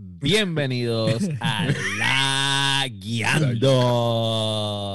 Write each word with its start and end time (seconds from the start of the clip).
Bienvenidos 0.00 1.28
a 1.40 1.66
La 1.98 2.86
Guiando. 2.88 3.70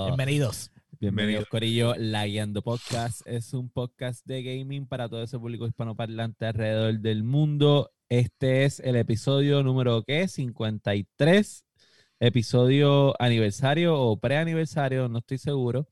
Bienvenidos. 0.08 0.72
Bienvenidos, 0.98 1.46
Corillo. 1.50 1.94
La 1.98 2.26
Guiando 2.26 2.62
Podcast 2.62 3.20
es 3.28 3.54
un 3.54 3.70
podcast 3.70 4.26
de 4.26 4.44
gaming 4.44 4.88
para 4.88 5.10
todo 5.10 5.22
ese 5.22 5.38
público 5.38 5.68
hispanoparlante 5.68 6.46
alrededor 6.46 7.02
del 7.02 7.26
mundo. 7.26 7.92
Este 8.08 8.64
es 8.64 8.80
el 8.80 8.96
episodio 8.96 9.62
número, 9.62 10.04
¿qué? 10.04 10.30
53. 10.30 11.66
Episodio 12.22 13.22
aniversario 13.22 14.00
o 14.00 14.18
preaniversario, 14.18 15.10
no 15.10 15.18
estoy 15.20 15.38
seguro. 15.38 15.90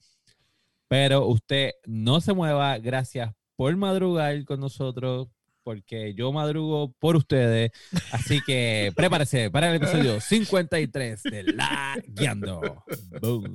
Pero 0.87 1.27
usted 1.27 1.71
no 1.85 2.21
se 2.21 2.31
mueva. 2.31 2.77
Gracias 2.77 3.33
por 3.57 3.75
madrugar 3.75 4.45
con 4.45 4.61
nosotros 4.61 5.27
porque 5.71 6.13
yo 6.13 6.33
madrugo 6.33 6.93
por 6.99 7.15
ustedes. 7.15 7.71
Así 8.11 8.41
que 8.45 8.91
prepárese 8.95 9.49
para 9.49 9.69
el 9.69 9.77
episodio 9.77 10.19
53 10.19 11.23
de 11.23 11.43
La 11.53 11.97
Guiando. 12.07 12.83
Boom. 13.21 13.53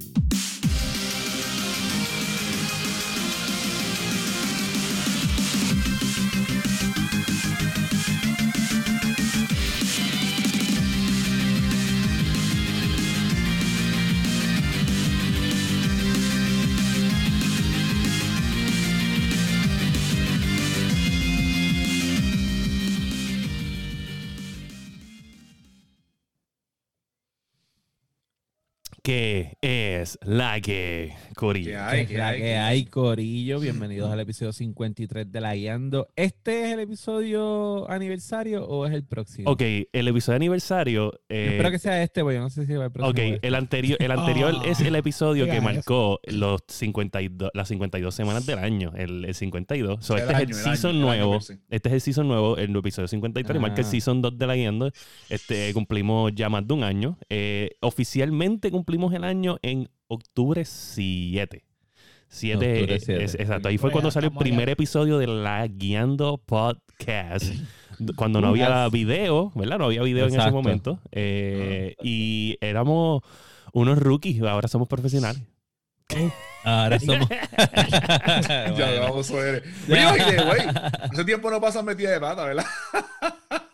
¿Qué 29.10 29.56
es 29.62 30.18
la 30.24 30.60
que, 30.60 31.12
Corillo? 31.36 31.70
¿Qué 31.70 31.76
hay? 31.76 32.06
¿Qué 32.08 32.14
es 32.14 32.18
la 32.18 32.34
que 32.34 32.56
hay, 32.56 32.84
Corillo? 32.86 33.60
Bienvenidos 33.60 34.10
al 34.10 34.18
episodio 34.18 34.52
53 34.52 35.30
de 35.30 35.40
La 35.40 35.54
Guiando. 35.54 36.08
¿Este 36.16 36.64
es 36.64 36.72
el 36.72 36.80
episodio 36.80 37.88
aniversario 37.88 38.64
o 38.66 38.84
es 38.84 38.92
el 38.92 39.04
próximo? 39.04 39.48
Ok, 39.48 39.62
el 39.92 40.08
episodio 40.08 40.34
aniversario. 40.34 41.12
eh, 41.28 41.50
Espero 41.52 41.70
que 41.70 41.78
sea 41.78 42.02
este, 42.02 42.22
porque 42.22 42.34
yo 42.34 42.40
no 42.42 42.50
sé 42.50 42.66
si 42.66 42.72
va 42.72 42.86
el 42.86 42.90
próximo. 42.90 43.10
Ok, 43.12 43.34
este. 43.34 43.46
el 43.46 43.54
anterior, 43.54 43.96
el 44.00 44.10
anterior 44.10 44.54
Ah, 44.58 44.62
es 44.66 44.80
el 44.80 44.96
episodio 44.96 45.46
que 45.46 45.60
marcó 45.60 46.18
los 46.24 46.62
52, 46.66 47.52
las 47.54 47.68
52 47.68 48.12
semanas 48.12 48.44
del 48.44 48.58
año, 48.58 48.90
el, 48.96 49.24
el 49.24 49.34
52. 49.36 50.04
So, 50.04 50.14
El 50.16 50.22
este 50.22 50.34
año, 50.34 50.42
es 50.42 50.50
el 50.50 50.56
el 50.56 50.62
season 50.64 50.90
año, 50.96 50.98
el 51.04 51.10
año 51.12 51.24
nuevo. 51.26 51.32
per 51.34 51.42
se. 51.42 51.58
Este 51.70 51.88
es 51.90 51.94
el 51.94 52.00
season 52.00 52.26
nuevo, 52.26 52.56
el 52.56 52.74
episodio 52.76 53.06
53, 53.06 53.60
marca 53.60 53.82
el 53.82 53.86
Ah. 53.86 53.88
season 53.88 54.20
2 54.20 54.36
de 54.36 54.46
la 54.48 54.56
guiando. 54.56 54.90
Este, 55.28 55.72
cumplimos 55.74 56.32
ya 56.34 56.48
más 56.48 56.66
de 56.66 56.74
un 56.74 56.82
año. 56.82 57.16
Eh, 57.30 57.70
oficialmente 57.82 58.72
cumplimos 58.72 58.95
el 58.96 59.24
año 59.24 59.58
en 59.62 59.88
octubre 60.08 60.64
7. 60.64 61.64
7, 62.28 62.56
Octubre 62.56 63.00
siete. 63.00 63.24
exacto. 63.42 63.68
Ahí 63.68 63.78
fue 63.78 63.90
cuando 63.92 64.10
salió 64.10 64.30
el 64.30 64.36
primer 64.36 64.68
episodio 64.68 65.18
de 65.18 65.26
la 65.28 65.66
Guiando 65.66 66.38
Podcast. 66.38 67.44
Cuando 68.16 68.40
no 68.42 68.48
había 68.48 68.86
video, 68.90 69.52
¿verdad? 69.54 69.78
No 69.78 69.86
había 69.86 70.02
video 70.02 70.26
en 70.26 70.38
ese 70.38 70.50
momento. 70.50 71.00
Eh, 71.12 71.94
y 72.02 72.58
éramos 72.60 73.22
unos 73.72 73.98
rookies, 73.98 74.42
ahora 74.42 74.68
somos 74.68 74.86
profesionales. 74.88 75.42
Ahora 76.64 76.98
somos. 77.00 77.26
Ya 78.46 78.72
Bueno. 78.74 79.00
vamos 79.02 79.30
a 79.30 79.34
ver. 79.36 79.62
Oye, 79.88 80.06
oye, 80.06 80.44
güey. 80.44 80.60
Hace 81.10 81.24
tiempo 81.24 81.50
no 81.50 81.58
pasan 81.60 81.84
metida 81.86 82.10
de 82.10 82.20
pata, 82.20 82.44
¿verdad? 82.44 82.66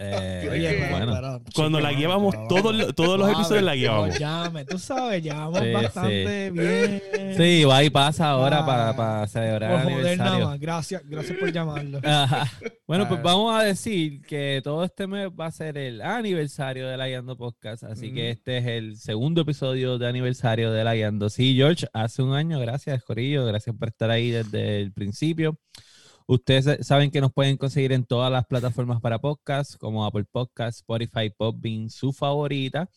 Eh, 0.00 0.48
Oye, 0.50 0.88
bueno. 0.90 1.12
pero, 1.14 1.42
Cuando 1.54 1.78
la 1.78 1.90
pero- 1.90 2.32
todos, 2.48 2.74
los- 2.74 2.94
todos 2.96 3.16
los 3.18 3.30
episodios 3.30 3.62
la 3.62 3.76
guiamos. 3.76 4.18
llame, 4.18 4.64
tú 4.64 4.76
sabes, 4.76 5.22
llevamos 5.22 5.60
Sí, 5.60 5.70
bastante 5.72 6.50
bien. 6.50 7.02
Sí, 7.36 7.64
va 7.64 7.84
y 7.84 7.90
pasa 7.90 8.30
ahora 8.30 8.58
Ah, 8.66 8.94
para, 8.96 9.26
celebrar 9.28 9.70
Por 9.70 9.80
el 9.80 9.84
joder 9.98 10.18
nada 10.18 10.30
aniversario. 10.30 10.46
más. 10.48 10.58
Gracias, 10.60 11.02
gracias 11.06 11.38
por 11.38 11.52
llamarlo. 11.52 12.00
Ajá. 12.04 12.50
Bueno, 12.88 13.06
pues 13.06 13.20
Ah. 13.20 13.22
vamos 13.22 13.54
a 13.54 13.62
decir 13.62 14.20
que 14.22 14.60
todo 14.64 14.82
este 14.84 15.06
mes 15.06 15.28
va 15.28 15.46
a 15.46 15.50
ser 15.52 15.78
el 15.78 16.00
aniversario 16.02 16.88
de 16.88 16.96
la 16.96 17.06
Guiando 17.06 17.36
Podcast, 17.36 17.84
así 17.84 18.12
que 18.12 18.22
Ujú. 18.22 18.30
este 18.30 18.58
es 18.58 18.66
el 18.66 18.96
segundo 18.96 19.42
episodio 19.42 19.96
de 19.98 20.08
aniversario 20.08 20.72
de 20.72 20.82
la 20.82 20.94
Guiando. 20.96 21.28
Sí, 21.30 21.54
George, 21.54 21.86
hace 21.92 22.22
un 22.22 22.34
año, 22.34 22.58
gracias, 22.58 23.04
Corillo, 23.04 23.46
gracias 23.46 23.76
por 23.78 23.88
estar 23.88 24.10
ahí 24.10 24.30
desde 24.32 24.80
el 24.80 24.92
principio. 24.92 25.56
Ustedes 26.30 26.64
sa- 26.66 26.82
saben 26.82 27.10
que 27.10 27.22
nos 27.22 27.32
pueden 27.32 27.56
conseguir 27.56 27.90
en 27.92 28.04
todas 28.04 28.30
las 28.30 28.44
plataformas 28.46 29.00
para 29.00 29.18
podcast, 29.18 29.76
como 29.76 30.04
Apple 30.04 30.26
Podcast, 30.30 30.80
Spotify, 30.80 31.30
Podbean, 31.34 31.88
su 31.88 32.12
favorita. 32.12 32.90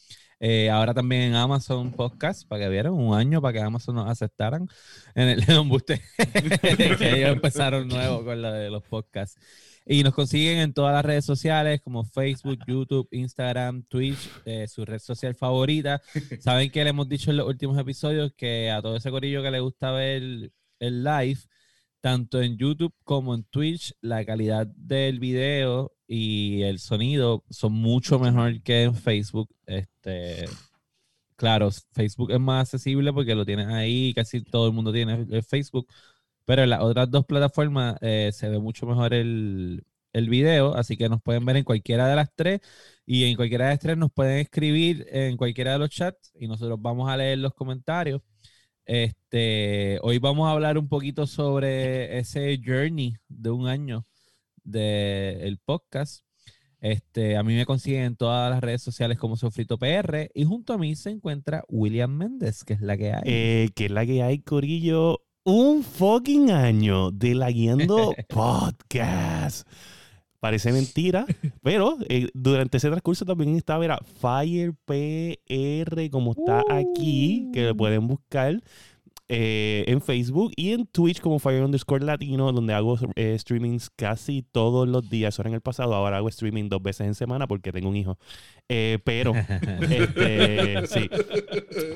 Eh, 0.44 0.69
ahora 0.69 0.94
también 0.94 1.22
en 1.22 1.36
Amazon 1.36 1.92
Podcast, 1.94 2.46
para 2.46 2.64
que 2.64 2.69
vieran, 2.69 2.92
un 2.94 3.16
año 3.16 3.42
para 3.42 3.53
que 3.53 3.59
Amazon 3.62 3.96
nos 3.96 4.09
aceptaran 4.09 4.68
en 5.16 5.30
el 5.30 5.44
embuste. 5.50 6.02
que 6.97 7.16
ellos 7.16 7.30
empezaron 7.30 7.88
nuevo 7.88 8.25
con 8.25 8.42
la 8.42 8.52
de 8.52 8.69
los 8.69 8.84
podcasts. 8.84 9.40
Y 9.86 10.03
nos 10.03 10.13
consiguen 10.13 10.58
en 10.58 10.74
todas 10.74 10.94
las 10.94 11.06
redes 11.06 11.24
sociales 11.24 11.80
como 11.81 12.03
Facebook, 12.03 12.59
YouTube, 12.68 13.08
Instagram, 13.12 13.84
Twitch, 13.84 14.30
eh, 14.44 14.68
su 14.68 14.84
red 14.84 15.00
social 15.00 15.36
favorita. 15.36 16.02
Saben 16.42 16.69
que 16.69 16.84
le 16.84 16.90
hemos 16.90 17.08
dicho 17.08 17.31
en 17.31 17.38
los 17.38 17.48
últimos 17.48 17.78
episodios 17.80 18.34
que 18.36 18.69
a 18.72 18.81
todo 18.81 18.98
ese 18.98 19.09
corillo 19.09 19.42
que 19.42 19.52
le 19.52 19.59
gusta 19.62 19.92
ver 19.92 20.52
el 20.80 21.03
live, 21.03 21.40
tanto 22.01 22.41
en 22.41 22.57
YouTube 22.57 22.94
como 23.03 23.35
en 23.35 23.44
Twitch, 23.44 23.94
la 24.01 24.25
calidad 24.25 24.67
del 24.67 25.19
video 25.19 25.94
y 26.07 26.63
el 26.63 26.79
sonido 26.79 27.45
son 27.50 27.73
mucho 27.73 28.19
mejor 28.19 28.62
que 28.63 28.84
en 28.84 28.95
Facebook. 28.95 29.50
Este, 29.66 30.45
claro, 31.35 31.69
Facebook 31.94 32.31
es 32.31 32.39
más 32.39 32.73
accesible 32.73 33.13
porque 33.13 33.35
lo 33.35 33.45
tienes 33.45 33.67
ahí, 33.67 34.13
casi 34.13 34.41
todo 34.44 34.67
el 34.67 34.73
mundo 34.73 34.91
tiene 34.91 35.41
Facebook, 35.44 35.88
pero 36.45 36.63
en 36.63 36.72
las 36.72 36.81
otras 36.81 37.09
dos 37.09 37.25
plataformas 37.25 37.97
eh, 38.01 38.31
se 38.33 38.50
ve 38.50 38.59
mucho 38.59 38.85
mejor 38.85 39.13
el, 39.13 39.85
el 40.13 40.29
video, 40.29 40.75
así 40.75 40.97
que 40.97 41.09
nos 41.09 41.22
pueden 41.22 41.45
ver 41.45 41.57
en 41.57 41.63
cualquiera 41.63 42.07
de 42.07 42.16
las 42.16 42.29
tres 42.35 42.62
y 43.06 43.25
en 43.25 43.35
cualquiera 43.35 43.66
de 43.66 43.72
las 43.72 43.79
tres 43.79 43.97
nos 43.97 44.12
pueden 44.12 44.39
escribir 44.39 45.06
en 45.12 45.38
cualquiera 45.38 45.73
de 45.73 45.79
los 45.79 45.89
chats 45.89 46.31
y 46.39 46.47
nosotros 46.47 46.81
vamos 46.81 47.09
a 47.09 47.18
leer 47.18 47.38
los 47.39 47.53
comentarios. 47.53 48.22
Este, 48.86 50.00
hoy 50.02 50.19
vamos 50.19 50.47
a 50.47 50.52
hablar 50.52 50.78
un 50.78 50.88
poquito 50.88 51.28
sobre 51.28 52.18
ese 52.18 52.59
journey 52.64 53.16
de 53.28 53.50
un 53.52 53.68
año 53.68 54.06
del 54.64 55.58
podcast. 55.59 56.25
Este, 56.80 57.38
a 57.38 57.44
mí 57.44 57.56
me 57.56 57.68
consiguen 57.68 58.03
en 58.03 58.16
todas 58.16 58.50
las 58.50 58.59
redes 58.59 58.81
sociales 58.81 59.19
como 59.19 59.38
Sofrito 59.38 59.78
PR 59.78 60.31
y 60.34 60.46
junto 60.46 60.74
a 60.74 60.80
mí 60.80 60.96
se 60.96 61.12
encuentra 61.12 61.64
William 61.68 62.12
Méndez, 62.12 62.64
que 62.64 62.74
es 62.74 62.81
la 62.81 62.97
que 62.97 63.14
hay. 63.14 63.22
Eh, 63.25 63.69
que 63.75 63.86
es 63.86 63.92
la 63.92 64.06
que 64.06 64.24
hay, 64.24 64.40
Corillo. 64.40 65.22
Un 65.44 65.84
fucking 65.84 66.52
año 66.52 67.12
de 67.12 67.36
la 67.36 67.52
Guiando 67.52 68.13
Podcast. 68.30 69.68
Parece 70.41 70.74
mentira, 70.74 71.25
pero 71.62 71.97
eh, 72.09 72.28
durante 72.34 72.78
ese 72.78 72.90
transcurso 72.90 73.24
también 73.24 73.56
estaba 73.56 73.85
era 73.85 74.00
Fire 74.19 74.74
PR, 74.85 76.09
como 76.12 76.31
está 76.31 76.63
aquí, 76.69 77.47
que 77.53 77.68
lo 77.68 77.78
pueden 77.78 78.07
buscar 78.07 78.59
eh, 79.34 79.85
en 79.88 80.01
Facebook 80.01 80.51
y 80.57 80.74
en 80.74 80.85
Twitch 80.85 81.22
como 81.22 81.40
Fire 81.40 81.63
underscore 81.63 82.03
Latino, 82.03 82.51
donde 82.51 82.74
hago 82.74 82.97
eh, 83.16 83.38
streamings 83.40 83.90
casi 83.90 84.41
todos 84.41 84.90
los 84.90 85.09
días. 85.09 85.34
Eso 85.34 85.44
era 85.44 85.47
en 85.47 85.53
el 85.53 85.62
pasado, 85.62 85.96
ahora 85.96 86.18
hago 86.18 86.28
streaming 86.28 86.68
dos 86.68 86.84
veces 86.84 87.07
en 87.07 87.16
semana 87.16 87.47
porque 87.47 87.72
tengo 87.72 87.88
un 87.88 87.96
hijo. 87.96 88.18
Eh, 88.68 89.00
pero, 89.06 89.31
este, 89.90 90.85
sí. 90.85 91.09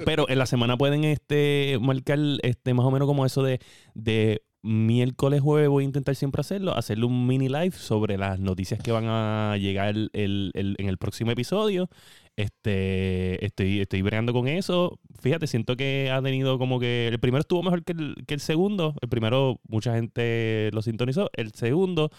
Pero 0.05 0.29
en 0.29 0.39
la 0.39 0.45
semana 0.45 0.77
pueden 0.77 1.03
este, 1.03 1.77
marcar 1.81 2.19
este, 2.41 2.73
más 2.73 2.85
o 2.85 2.91
menos 2.91 3.05
como 3.05 3.25
eso 3.25 3.43
de, 3.43 3.59
de 3.95 4.41
miércoles, 4.65 5.41
jueves, 5.41 5.69
voy 5.69 5.83
a 5.83 5.85
intentar 5.87 6.15
siempre 6.15 6.41
hacerlo, 6.41 6.75
hacerle 6.75 7.05
un 7.05 7.27
mini 7.27 7.47
live 7.47 7.71
sobre 7.71 8.17
las 8.17 8.39
noticias 8.39 8.79
que 8.81 8.91
van 8.91 9.05
a 9.07 9.55
llegar 9.57 9.89
el- 9.95 10.09
el- 10.13 10.75
en 10.77 10.87
el 10.89 10.97
próximo 10.97 11.31
episodio. 11.31 11.89
Este, 12.37 13.45
estoy, 13.45 13.79
estoy 13.81 14.01
bregando 14.01 14.33
con 14.33 14.47
eso. 14.47 14.99
Fíjate, 15.21 15.47
siento 15.47 15.75
que 15.77 16.11
ha 16.11 16.21
tenido 16.21 16.57
como 16.59 16.79
que. 16.79 17.07
El 17.07 17.19
primero 17.19 17.41
estuvo 17.41 17.63
mejor 17.63 17.83
que 17.83 17.93
el, 17.93 18.15
que 18.27 18.33
el 18.33 18.39
segundo. 18.41 18.93
El 19.01 19.09
primero, 19.09 19.59
mucha 19.67 19.93
gente 19.95 20.69
lo 20.73 20.81
sintonizó. 20.81 21.29
El 21.33 21.53
segundo, 21.53 22.09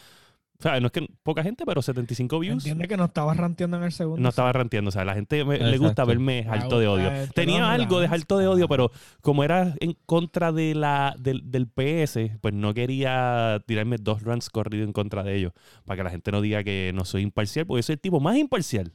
o 0.58 0.62
sea, 0.62 0.80
no 0.80 0.86
es 0.86 0.92
que 0.92 1.06
poca 1.22 1.42
gente, 1.42 1.64
pero 1.66 1.82
75 1.82 2.38
views. 2.38 2.64
Entiende 2.64 2.88
que 2.88 2.96
no 2.96 3.04
estabas 3.04 3.36
ranteando 3.36 3.76
en 3.76 3.82
el 3.84 3.92
segundo. 3.92 4.20
No 4.22 4.28
estaba 4.28 4.52
ranteando, 4.52 4.88
o 4.88 4.92
sea, 4.92 5.04
la 5.04 5.14
gente 5.14 5.44
me- 5.44 5.58
le 5.58 5.78
gusta 5.78 6.04
verme 6.04 6.46
harto 6.48 6.78
de 6.78 6.88
odio. 6.88 7.10
Tenía 7.34 7.70
algo 7.72 8.00
de 8.00 8.06
harto 8.06 8.38
de 8.38 8.46
odio, 8.48 8.68
pero 8.68 8.90
como 9.20 9.44
era 9.44 9.74
en 9.80 9.96
contra 10.06 10.52
de 10.52 10.74
la, 10.74 11.14
del, 11.18 11.50
del 11.50 11.66
PS, 11.68 12.38
pues 12.40 12.54
no 12.54 12.72
quería 12.74 13.62
tirarme 13.66 13.96
dos 13.98 14.22
runs 14.22 14.50
corridos 14.50 14.86
en 14.86 14.92
contra 14.92 15.22
de 15.22 15.36
ellos, 15.36 15.52
para 15.84 15.98
que 15.98 16.04
la 16.04 16.10
gente 16.10 16.30
no 16.32 16.40
diga 16.40 16.64
que 16.64 16.92
no 16.94 17.04
soy 17.04 17.22
imparcial, 17.22 17.66
porque 17.66 17.78
yo 17.80 17.82
soy 17.84 17.94
el 17.94 18.00
tipo 18.00 18.20
más 18.20 18.36
imparcial 18.36 18.92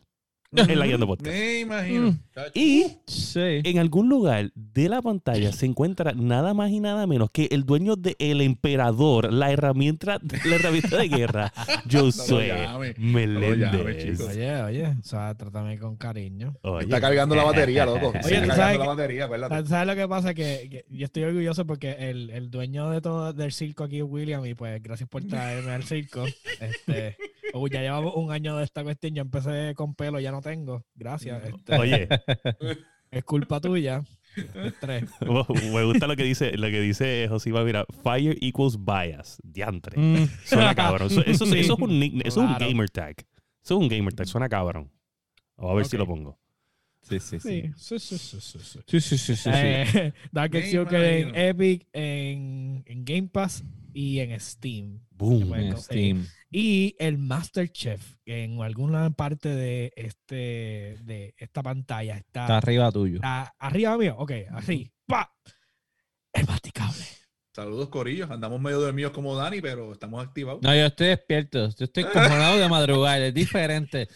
en 0.53 0.79
la 0.79 0.85
guiando 0.85 1.07
podcast. 1.07 1.29
Me 1.33 1.59
imagino. 1.61 2.11
Mm. 2.11 2.19
chacho. 2.35 2.51
Y 2.55 2.85
Sí. 3.07 3.39
en 3.63 3.79
algún 3.79 4.09
lugar 4.09 4.51
de 4.53 4.89
la 4.89 5.01
pantalla 5.01 5.51
se 5.53 5.65
encuentra 5.65 6.11
nada 6.13 6.53
más 6.53 6.71
y 6.71 6.81
nada 6.81 7.07
menos 7.07 7.31
que 7.31 7.47
el 7.51 7.63
dueño 7.63 7.95
del 7.95 8.41
emperador, 8.41 9.31
la 9.31 9.51
herramienta, 9.51 10.19
la 10.45 10.55
herramienta 10.55 10.97
de 10.97 11.07
guerra, 11.07 11.53
Josué 11.91 12.53
Meléndez. 12.97 14.19
Oye, 14.19 14.61
oye, 14.61 14.87
o 14.87 15.03
sea, 15.03 15.33
trátame 15.35 15.79
con 15.79 15.95
cariño. 15.95 16.53
Oye. 16.63 16.83
Está 16.83 16.99
cargando 16.99 17.33
la 17.35 17.43
batería, 17.45 17.85
loco. 17.85 18.11
Está 18.13 18.27
Oye, 18.27 18.41
¿tú 18.41 18.47
cargando 18.47 18.55
sabes 18.55 18.79
la 18.79 18.85
batería, 18.87 19.25
acuérdate. 19.25 19.67
¿Sabes 19.69 19.87
lo 19.87 19.95
que 19.95 20.07
pasa? 20.09 20.33
Que, 20.33 20.67
que 20.69 20.85
yo 20.89 21.05
estoy 21.05 21.23
orgulloso 21.23 21.65
porque 21.65 21.91
el, 22.09 22.29
el 22.29 22.51
dueño 22.51 22.89
de 22.89 22.99
todo 22.99 23.31
del 23.31 23.53
circo 23.53 23.85
aquí 23.85 23.99
es 23.99 24.05
William 24.05 24.45
y 24.45 24.53
pues 24.53 24.83
gracias 24.83 25.07
por 25.07 25.23
traerme 25.23 25.71
al 25.71 25.83
circo. 25.83 26.25
Este, 26.61 27.17
uy, 27.53 27.69
ya 27.71 27.81
llevamos 27.81 28.13
un 28.15 28.31
año 28.31 28.57
de 28.57 28.63
esta 28.63 28.83
cuestión, 28.83 29.13
yo 29.15 29.21
empecé 29.21 29.73
con 29.75 29.95
pelo, 29.95 30.19
ya 30.19 30.31
no 30.31 30.41
tengo. 30.41 30.85
Gracias. 30.95 31.43
este, 31.45 31.77
Oye, 31.77 32.07
es 33.11 33.23
culpa 33.23 33.59
tuya. 33.59 34.03
Tres. 34.79 35.09
me 35.19 35.83
gusta 35.83 36.07
lo 36.07 36.15
que 36.15 36.23
dice, 36.23 36.55
lo 36.57 36.67
que 36.67 36.79
dice 36.79 37.27
Josima, 37.27 37.63
mira, 37.65 37.85
fire 38.03 38.37
equals 38.41 38.77
bias, 38.83 39.39
diantre. 39.43 39.99
Mm. 39.99 40.27
Suena 40.45 40.73
cabrón. 40.73 41.07
Eso, 41.07 41.21
eso- 41.25 41.45
Sí. 41.45 41.59
eso 41.59 41.73
es 41.73 41.79
un 41.79 41.99
nickname- 41.99 42.21
eso 42.27 42.43
es 42.43 42.49
un 42.49 42.57
gamer 42.57 42.89
tag. 42.89 43.15
Eso 43.63 43.75
es 43.75 43.79
un 43.81 43.89
gamer 43.89 44.13
tag, 44.13 44.27
suena 44.27 44.47
cabrón. 44.47 44.89
Vamos 45.57 45.71
a 45.73 45.75
ver 45.75 45.85
si 45.85 45.97
lo 45.97 46.05
pongo. 46.07 46.39
Sí, 47.01 47.19
sí, 47.19 47.39
sí. 47.39 47.63
Sí, 47.75 47.99
sí, 47.99 48.17
sí, 48.17 48.17
sí, 48.17 48.39
sí, 48.39 48.59
sí. 48.59 48.79
Sí, 48.87 49.01
sí, 49.01 49.17
sí, 49.17 49.35
sí. 49.35 49.43
sí. 49.43 49.49
Eh, 49.53 50.13
Dark 50.31 50.53
en. 50.55 51.35
Epic, 51.35 51.87
en, 51.93 52.83
en 52.85 53.03
Game 53.05 53.27
Pass 53.27 53.63
y 53.93 54.19
en 54.19 54.39
Steam. 54.39 54.99
Boom. 55.09 55.53
En 55.55 55.77
Steam. 55.77 56.25
Y 56.53 56.95
el 56.99 57.17
Masterchef, 57.17 58.15
que 58.25 58.43
en 58.43 58.61
alguna 58.61 59.09
parte 59.11 59.47
de 59.49 59.93
este 59.95 60.97
de 61.01 61.33
esta 61.37 61.63
pantalla 61.63 62.17
está, 62.17 62.41
Está 62.41 62.57
arriba 62.57 62.91
tuyo. 62.91 63.15
está 63.15 63.55
arriba 63.57 63.97
mío. 63.97 64.15
Ok, 64.19 64.31
así. 64.51 64.91
¡Pa! 65.07 65.33
Es 66.33 66.45
masticable. 66.47 66.90
Saludos, 67.53 67.89
Corillos. 67.89 68.31
Andamos 68.31 68.61
medio 68.61 68.79
dormidos 68.79 69.11
como 69.11 69.35
Dani, 69.35 69.59
pero 69.59 69.91
estamos 69.91 70.25
activados. 70.25 70.61
No, 70.61 70.73
yo 70.73 70.85
estoy 70.85 71.07
despierto. 71.07 71.67
Yo 71.77 71.83
estoy 71.83 72.05
cojonado 72.05 72.57
de 72.57 72.69
madrugar. 72.69 73.21
Es 73.21 73.33
diferente. 73.33 74.07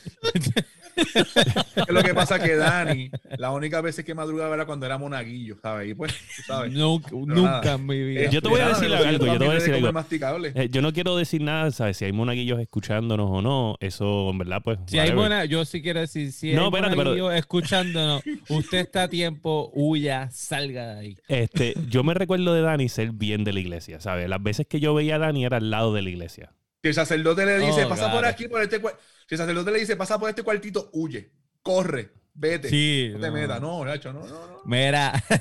Es 0.95 1.89
lo 1.89 2.01
que 2.01 2.13
pasa 2.13 2.39
que 2.41 2.55
Dani, 2.55 3.11
la 3.37 3.51
única 3.51 3.81
vez 3.81 4.01
que 4.01 4.15
madrugaba 4.15 4.55
era 4.55 4.65
cuando 4.65 4.85
era 4.85 4.97
monaguillo, 4.97 5.57
¿sabes? 5.61 5.91
Y 5.91 5.93
pues, 5.93 6.15
sabes. 6.47 6.71
nunca, 6.71 7.73
en 7.73 7.85
mi 7.85 8.01
vida. 8.01 8.21
Eh, 8.21 8.29
yo 8.31 8.41
te 8.41 8.47
voy 8.47 8.61
a 8.61 8.69
decir 8.69 8.85
algo, 8.93 9.03
yo 9.25 9.37
te 9.37 9.45
voy 9.45 9.47
a 9.49 9.53
decir 9.55 10.23
algo. 10.23 10.45
Eh, 10.55 10.69
yo 10.71 10.81
no 10.81 10.93
quiero 10.93 11.17
decir 11.17 11.41
nada, 11.41 11.69
¿sabes? 11.71 11.97
Si 11.97 12.05
hay 12.05 12.13
monaguillos 12.13 12.61
escuchándonos 12.61 13.29
o 13.29 13.41
no, 13.41 13.75
eso 13.81 14.29
en 14.29 14.37
verdad, 14.37 14.61
pues. 14.63 14.79
Si 14.85 14.97
hay 14.97 15.11
buena, 15.11 15.43
yo 15.43 15.65
sí 15.65 15.81
quiero 15.81 15.99
decir, 15.99 16.31
si 16.31 16.53
No, 16.53 16.61
hay 16.61 16.67
espérate, 16.67 16.95
pero- 16.95 17.09
monaguillo 17.09 17.31
escuchándonos, 17.33 18.23
usted 18.47 18.77
está 18.77 19.03
a 19.03 19.07
tiempo, 19.09 19.71
huya, 19.73 20.29
salga 20.31 20.93
de 20.95 20.99
ahí. 21.01 21.17
Este, 21.27 21.73
yo 21.89 22.05
me 22.05 22.13
recuerdo 22.13 22.53
de 22.53 22.61
Dani 22.61 22.87
ser 22.87 23.11
bien 23.11 23.24
de 23.25 23.53
la 23.53 23.59
iglesia, 23.59 23.99
¿sabes? 23.99 24.29
Las 24.29 24.41
veces 24.41 24.67
que 24.67 24.79
yo 24.79 24.93
veía 24.93 25.15
a 25.15 25.19
Dani 25.19 25.45
era 25.45 25.57
al 25.57 25.69
lado 25.69 25.93
de 25.93 26.01
la 26.01 26.09
iglesia. 26.09 26.53
Si 26.81 26.89
el 26.89 26.93
sacerdote 26.93 27.45
le 27.45 27.57
dice, 27.59 27.85
Oh, 27.85 27.89
pasa 27.89 28.11
por 28.11 28.21
God. 28.21 28.29
aquí, 28.29 28.47
por 28.47 28.61
este 28.61 28.79
cuartito. 28.79 29.03
Si 29.27 29.35
el 29.35 29.39
sacerdote 29.39 29.71
le 29.71 29.79
dice, 29.79 29.95
pasa 29.95 30.19
por 30.19 30.29
este 30.29 30.43
cuartito, 30.43 30.89
huye, 30.93 31.31
corre, 31.63 32.11
vete. 32.35 32.69
Sí. 32.69 33.09
No 33.13 33.19
te 33.19 33.31
metas, 33.31 33.59
no, 33.59 33.83
Nacho, 33.83 34.13
no, 34.13 34.19
no, 34.19 34.47
no. 34.47 34.61
Mira. 34.65 35.11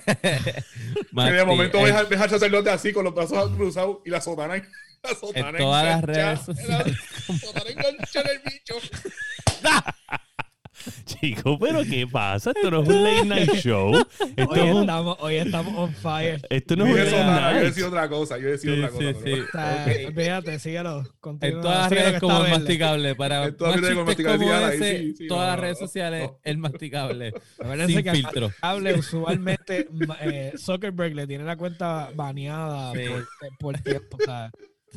Y 0.96 1.14
Mati, 1.14 1.32
de 1.32 1.44
momento 1.44 1.78
en- 1.78 2.08
ves 2.08 2.20
al, 2.20 2.30
sacerdote 2.30 2.70
así 2.70 2.92
con 2.92 3.04
los 3.04 3.14
brazos 3.14 3.50
cruzados 3.54 3.98
y 4.04 4.10
la 4.10 4.20
sotana, 4.20 4.54
la 5.02 5.14
sotana 5.14 5.50
en 5.50 5.56
todas 5.58 5.84
las 5.84 6.02
redes 6.02 6.40
sociales. 6.40 6.96
La 7.28 7.38
sotana 7.38 7.70
engancha 7.70 8.20
en 8.20 8.28
el 8.28 8.40
bicho. 8.44 8.74
Chico, 11.04 11.58
pero 11.58 11.82
¿qué 11.84 12.06
pasa? 12.06 12.52
Esto 12.54 12.70
no 12.70 12.82
es 12.82 12.88
un 12.88 13.02
late 13.04 13.24
night 13.26 13.50
show. 13.54 13.94
Esto, 14.36 14.50
Hoy 14.50 14.60
es 14.60 14.74
un- 14.74 14.80
estamos, 14.82 15.16
hoy 15.20 15.34
estamos 15.36 15.74
on 15.76 15.94
fire. 15.94 16.40
esto 16.50 16.76
no 16.76 16.86
Yo 16.86 16.90
es 16.90 16.94
un 16.94 17.00
he 17.00 17.04
late 17.04 17.10
sotana, 17.16 17.40
yo 17.40 17.48
he 17.48 17.52
night. 17.52 17.64
decidido 17.66 17.88
otra 17.88 18.08
cosa, 18.08 18.38
yo 18.38 18.48
decidido 18.48 18.76
Sí, 18.76 18.82
otra 18.82 18.98
sí, 18.98 19.12
cosa. 19.12 19.18
sí. 19.18 19.24
pero- 19.24 19.44
O 19.44 19.50
sea, 19.52 19.84
Ok. 20.08 20.14
Fíjate, 20.14 20.58
síguelo. 20.58 21.04
continúa, 21.20 21.56
En 21.56 21.62
todas 21.62 21.78
las 21.78 21.90
redes 21.90 22.20
como 22.20 22.44
el 22.44 22.50
masticable. 22.50 23.14
Para 23.14 23.44
En 23.46 23.56
todas 23.56 23.80
redes 23.80 24.04
masticable, 24.04 24.38
sígala 24.44 24.66
ahí, 24.68 24.76
ese, 24.76 24.98
sí, 24.98 25.14
sí, 25.18 25.26
todas 25.28 25.44
no, 25.46 25.50
las 25.52 25.60
redes 25.60 25.78
sociales, 25.78 26.22
No. 26.30 26.38
el 26.44 26.58
masticable. 26.58 27.32
Acuérdense 27.60 27.92
Sin 27.94 28.02
que 28.04 28.10
filtro. 28.12 28.46
masticable 28.48 28.94
usualmente 28.94 29.88
eh, 30.22 30.52
Zuckerberg 30.58 31.14
le 31.14 31.26
tiene 31.26 31.44
la 31.44 31.56
cuenta 31.56 32.10
baneada 32.14 32.92
Sí. 32.92 33.00
por, 33.08 33.28
por 33.58 33.78
tiempo. 33.80 34.16
O 34.20 34.24
sea, 34.24 34.50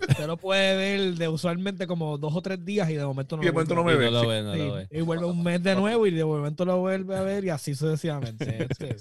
usted 0.07 0.27
lo 0.27 0.37
puede 0.37 0.75
ver 0.77 1.13
de 1.15 1.27
usualmente 1.27 1.87
como 1.87 2.17
dos 2.17 2.35
o 2.35 2.41
tres 2.41 2.63
días 2.63 2.89
y 2.89 2.95
de 2.95 3.05
momento 3.05 3.37
no 3.37 3.43
Y 3.43 3.45
de 3.45 3.51
lo 3.51 3.53
momento 3.53 3.75
vuelve 3.75 3.75
no 3.75 3.81
a 3.81 3.83
me 3.85 3.93
Y 3.93 3.97
no 3.97 3.99
ve, 3.99 4.11
lo 4.11 4.21
sí. 4.21 4.27
ve, 4.27 4.41
no 4.43 4.51
ver. 4.51 4.57
lo 4.59 4.79
Sí, 4.81 4.87
ve. 4.91 4.99
y 4.99 5.01
vuelve 5.01 5.25
un 5.25 5.43
mes 5.43 5.63
de 5.63 5.75
nuevo 5.75 6.07
y 6.07 6.11
de 6.11 6.25
momento 6.25 6.65
lo 6.65 6.77
vuelve 6.79 7.15
a 7.15 7.21
ver 7.21 7.45
y 7.45 7.49
así 7.49 7.75
sucesivamente. 7.75 8.67
Este, 8.69 8.95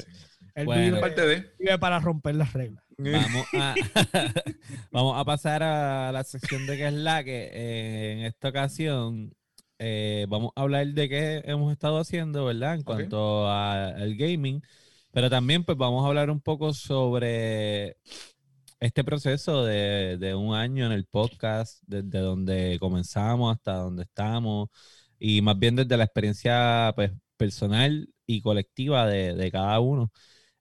él 0.55 0.65
Bueno. 0.67 0.83
vive, 0.83 1.01
Parte 1.01 1.27
de. 1.27 1.53
vive 1.59 1.79
para 1.79 1.99
romper 2.01 2.35
las 2.37 2.53
reglas. 2.53 2.83
Vamos 2.99 3.47
a, 3.55 3.75
vamos 4.91 5.21
a 5.21 5.25
pasar 5.25 5.63
a 5.63 6.11
la 6.13 6.25
sección 6.25 6.67
de 6.67 6.77
qué 6.79 6.87
es 6.89 6.93
la 6.95 7.23
que 7.25 7.51
eh, 7.53 8.13
en 8.13 8.19
esta 8.25 8.49
ocasión 8.49 9.35
eh, 9.79 10.25
vamos 10.31 10.53
a 10.57 10.63
hablar 10.63 10.87
de 10.87 11.09
qué 11.09 11.43
hemos 11.45 11.71
estado 11.73 11.99
haciendo, 11.99 12.47
¿verdad? 12.47 12.75
En 12.75 12.83
cuanto 12.85 13.51
al 13.51 14.17
gaming, 14.17 14.63
pero 15.13 15.29
también 15.29 15.65
pues 15.65 15.77
vamos 15.77 16.05
a 16.05 16.09
hablar 16.09 16.31
un 16.31 16.41
poco 16.41 16.73
sobre 16.73 17.99
este 18.81 19.05
proceso 19.05 19.64
de, 19.64 20.17
de 20.19 20.34
un 20.34 20.55
año 20.55 20.87
en 20.87 20.93
el 20.93 21.06
podcast, 21.06 21.82
desde 21.87 22.19
donde 22.20 22.78
comenzamos 22.81 23.55
hasta 23.55 23.75
donde 23.75 24.05
estamos, 24.05 24.69
y 25.19 25.40
más 25.43 25.58
bien 25.58 25.76
desde 25.76 25.96
la 25.96 26.05
experiencia 26.05 26.93
pues, 26.94 27.12
personal 27.37 28.08
y 28.26 28.43
colectiva 28.43 29.06
de, 29.06 29.34
de 29.34 29.50
cada 29.50 29.81
uno. 29.81 30.12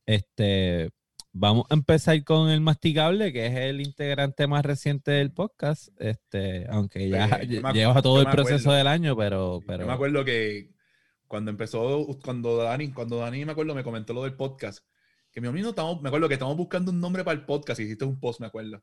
Este, 0.06 0.92
vamos 1.38 1.66
a 1.70 1.74
empezar 1.74 2.24
con 2.24 2.50
el 2.50 2.62
masticable, 2.62 3.34
que 3.34 3.48
es 3.48 3.56
el 3.56 3.82
integrante 3.82 4.48
más 4.48 4.66
reciente 4.66 5.12
del 5.12 5.34
podcast. 5.34 5.90
Este, 6.00 6.66
aunque 6.70 7.10
ya 7.10 7.44
yo 7.44 7.62
me 7.62 7.74
lleva 7.74 8.02
todo 8.02 8.22
el 8.22 8.30
proceso 8.30 8.72
del 8.72 8.88
año, 8.88 9.16
pero, 9.18 9.60
pero 9.68 9.82
Yo 9.82 9.88
me 9.88 9.94
acuerdo 9.94 10.24
que 10.24 10.72
cuando 11.28 11.52
empezó, 11.52 12.08
cuando 12.24 12.58
Dani, 12.58 12.92
cuando 12.92 13.18
Dani 13.18 13.46
me 13.46 13.52
acuerdo, 13.52 13.76
me 13.76 13.84
comentó 13.84 14.14
lo 14.14 14.24
del 14.24 14.36
podcast, 14.36 14.86
que 15.36 15.42
mi 15.42 15.50
amigo 15.50 15.72
estamos, 15.72 16.02
me 16.02 16.08
acuerdo 16.08 16.30
que 16.30 16.36
estamos 16.36 16.56
buscando 16.56 16.92
un 16.92 17.02
nombre 17.02 17.22
para 17.26 17.38
el 17.38 17.46
podcast 17.46 17.78
y 17.82 17.84
hiciste 17.84 18.06
un 18.06 18.18
post, 18.18 18.40
me 18.40 18.48
acuerdo. 18.48 18.82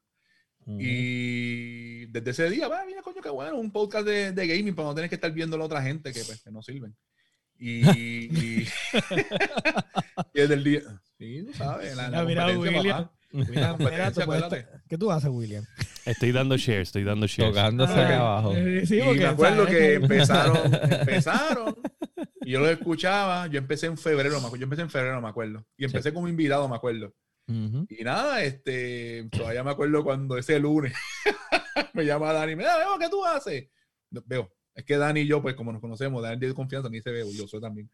Ujú. 0.67 0.77
Y 0.79 2.05
desde 2.11 2.31
ese 2.31 2.51
día, 2.51 2.69
va, 2.69 2.85
mira, 2.85 3.01
coño, 3.01 3.23
qué 3.23 3.31
bueno, 3.31 3.57
un 3.59 3.73
podcast 3.73 4.05
de, 4.07 4.33
de 4.33 4.47
gaming 4.47 4.75
para 4.75 4.89
no 4.89 4.95
tener 4.95 5.09
que 5.09 5.15
estar 5.15 5.33
viendo 5.33 5.57
a 5.57 5.59
la 5.59 5.65
otra 5.65 5.81
gente 5.83 6.13
que, 6.13 6.23
pues, 6.23 6.43
que 6.43 6.51
no 6.51 6.61
sirven. 6.63 6.95
Y, 7.59 7.89
y, 7.99 8.69
y 10.35 10.41
desde 10.41 10.55
el 10.55 10.63
día, 10.63 10.83
sí, 11.17 11.43
tú 11.47 11.55
sabes, 11.55 11.97
la, 11.97 12.11
la 12.11 12.23
Mira, 12.25 12.47
William. 12.59 13.09
Mira, 13.33 13.77
mira. 13.79 14.13
¿Qué 14.87 14.99
tú 14.99 15.11
haces, 15.11 15.31
William? 15.33 15.65
Estoy 16.05 16.33
dando 16.33 16.59
share, 16.59 16.83
estoy 16.83 17.03
dando 17.03 17.27
share. 17.27 17.49
tocándose 17.49 17.95
Ah, 17.95 18.05
acá 18.05 18.19
abajo. 18.21 18.55
eh, 18.55 18.85
sí, 18.85 18.99
y 19.01 19.15
me 19.15 19.25
acuerdo 19.25 19.63
o 19.63 19.67
sea, 19.67 19.75
que 19.75 19.95
es 19.95 20.03
empezaron, 20.03 20.59
empezaron, 21.01 21.77
y 22.43 22.51
yo 22.51 22.61
los 22.61 22.71
escuchaba, 22.71 23.47
yo 23.47 23.59
empecé 23.59 23.87
en 23.87 23.97
febrero, 23.97 24.41
me 24.41 24.47
acuerdo, 24.47 24.57
yo 24.57 24.65
empecé 24.65 24.83
en 24.83 24.91
febrero, 24.91 25.21
me 25.21 25.29
acuerdo, 25.29 25.67
y 25.77 25.85
empecé 25.85 26.13
como 26.13 26.29
invitado, 26.29 26.69
me 26.69 26.77
acuerdo. 26.77 27.15
Y 27.47 28.03
nada, 28.05 28.43
este, 28.43 29.29
todavía 29.31 29.63
me 29.63 29.73
acuerdo 29.73 30.03
cuando 30.05 30.39
ese 30.39 30.59
lunes 30.59 30.95
me 31.93 32.07
llama 32.07 32.33
Dani, 32.33 32.57
me 32.57 32.65
da, 32.65 32.79
veo, 32.79 32.99
¿qué 32.99 33.09
tú 33.11 33.25
haces? 33.25 33.69
Veo, 34.11 34.51
es 34.75 34.85
que 34.85 34.97
Dani 34.97 35.21
y 35.21 35.27
yo, 35.27 35.43
pues 35.43 35.55
como 35.55 35.73
nos 35.73 35.81
conocemos, 35.81 36.23
Dani 36.23 36.39
de 36.39 36.55
confianza, 36.55 36.89
ni 36.89 37.01
se 37.03 37.11
veo, 37.11 37.31
yo 37.31 37.47
soy 37.47 37.61
también. 37.61 37.91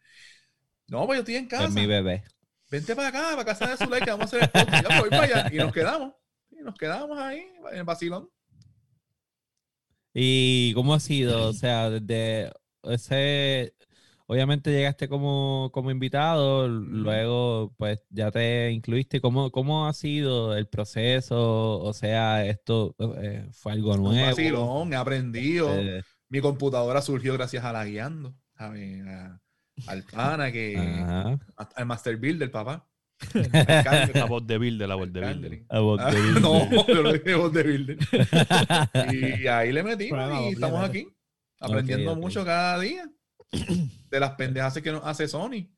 No, 0.86 1.06
pues 1.06 1.18
yo 1.18 1.20
estoy 1.20 1.36
en 1.36 1.46
casa. 1.46 1.64
Es 1.64 1.74
mi 1.74 1.86
bebé. 1.86 2.24
Vente 2.70 2.94
para 2.94 3.08
acá, 3.08 3.30
para 3.32 3.44
casa 3.44 3.66
de 3.66 3.76
Zulay, 3.76 4.00
que 4.00 4.10
vamos 4.10 4.32
a 4.32 4.36
hacer 4.36 4.42
el 4.42 4.50
podcast. 4.50 4.88
Ya 4.88 5.00
voy 5.00 5.10
para 5.10 5.22
allá. 5.22 5.48
Y 5.52 5.56
nos 5.56 5.72
quedamos. 5.72 6.14
Y 6.50 6.62
nos 6.62 6.74
quedamos 6.76 7.18
ahí, 7.18 7.46
en 7.72 7.78
el 7.78 7.84
vacilón. 7.84 8.30
¿Y 10.14 10.72
cómo 10.74 10.94
ha 10.94 11.00
sido? 11.00 11.48
O 11.48 11.52
sea, 11.52 11.90
desde 11.90 12.52
ese, 12.82 13.74
obviamente 14.30 14.70
llegaste 14.70 15.08
como, 15.08 15.70
como 15.72 15.90
invitado, 15.90 16.68
luego 16.68 17.74
pues 17.76 18.06
ya 18.10 18.30
te 18.30 18.70
incluiste. 18.70 19.20
¿Cómo, 19.20 19.50
cómo 19.50 19.88
ha 19.88 19.92
sido 19.94 20.56
el 20.56 20.68
proceso? 20.68 21.80
O 21.80 21.92
sea, 21.92 22.44
esto 22.46 22.94
eh, 23.18 23.48
fue 23.52 23.72
algo 23.72 23.94
Un 23.94 24.04
nuevo. 24.04 24.26
vacilón, 24.26 24.92
he 24.92 24.96
aprendido. 24.96 25.68
Eh, 25.74 26.02
Mi 26.28 26.40
computadora 26.40 27.00
surgió 27.02 27.32
gracias 27.34 27.64
a 27.64 27.72
la 27.72 27.84
guiando. 27.84 28.34
¿sabes? 28.56 29.06
A- 29.06 29.40
al 29.86 30.02
pana 30.04 30.50
que. 30.52 30.76
ajá. 30.76 31.38
Al 31.76 31.86
Master 31.86 32.16
Builder, 32.16 32.50
papá. 32.50 32.86
La 34.14 34.26
voz 34.26 34.46
de 34.46 34.58
Builder, 34.58 34.88
la 34.88 34.94
voz 34.94 35.12
de 35.12 35.20
Builder. 35.20 35.40
Candling. 35.50 35.66
A 35.70 35.78
vos 35.80 36.00
Ah, 36.00 36.10
te- 36.10 36.40
no, 36.40 36.86
yo 36.86 37.02
lo 37.02 37.12
dije 37.12 37.34
voz 37.34 37.52
de 37.52 37.62
Builder. 37.64 37.98
Y 39.42 39.46
ahí 39.46 39.72
le 39.72 39.82
metimos 39.82 40.20
y 40.42 40.52
estamos 40.52 40.84
aquí. 40.84 41.08
Aprendiendo 41.60 42.14
mucho 42.16 42.44
cada 42.44 42.78
día. 42.80 43.10
De 43.50 44.20
las 44.20 44.32
pendejas 44.32 44.74
que 44.80 44.92
nos 44.92 45.04
hace 45.04 45.28
Sony. 45.28 45.68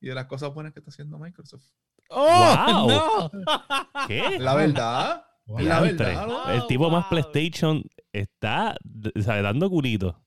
Y 0.00 0.08
de 0.08 0.14
las 0.14 0.26
cosas 0.26 0.52
buenas 0.52 0.72
que 0.72 0.80
está 0.80 0.90
haciendo 0.90 1.18
Microsoft. 1.18 1.64
¡Oh! 2.10 2.26
Wow. 2.26 2.88
¡No! 2.88 3.30
¿Qué? 4.08 4.38
La 4.38 4.54
verdad. 4.54 5.24
Wow. 5.46 5.58
La 5.60 5.80
verdad. 5.80 6.54
El 6.54 6.66
tipo 6.66 6.90
más. 6.90 7.06
PlayStation 7.06 7.82
está 8.12 8.76
d- 8.82 9.12
o 9.18 9.22
sea, 9.22 9.40
dando 9.42 9.70
culito. 9.70 10.20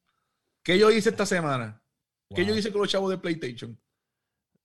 ¿Qué 0.64 0.78
yo 0.80 0.90
hice 0.92 1.10
esta 1.10 1.26
semana? 1.26 1.82
¿Qué 2.34 2.42
Wow. 2.44 2.50
yo 2.52 2.56
hice 2.58 2.72
con 2.72 2.82
los 2.82 2.90
chavos 2.90 3.10
de 3.12 3.18
PlayStation? 3.18 3.78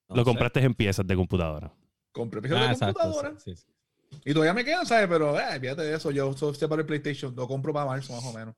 No 0.09 0.17
Lo 0.17 0.23
sé. 0.23 0.25
compraste 0.31 0.61
en 0.61 0.75
piezas 0.75 1.07
de 1.07 1.15
computadora. 1.17 1.73
Compré 2.13 2.41
piezas 2.41 2.59
Ah, 2.59 2.67
de 2.67 2.73
exacto, 2.73 3.01
computadora. 3.01 3.39
sí, 3.41 3.55
sí, 3.55 3.65
sí. 3.67 4.21
Y 4.25 4.33
todavía 4.33 4.55
me 4.55 4.65
quedan, 4.65 4.87
¿sabes? 4.87 5.07
Pero, 5.09 5.39
eh, 5.39 5.61
fíjate 5.61 5.83
de 5.83 5.95
eso. 5.95 6.11
Yo 6.11 6.33
so- 6.37 6.53
sé 6.55 6.67
para 6.69 6.81
el 6.83 6.87
PlayStation. 6.87 7.35
Lo 7.37 7.47
compro 7.47 7.73
para 7.73 7.87
marzo, 7.87 8.13
más 8.15 8.25
o 8.25 8.33
menos. 8.33 8.55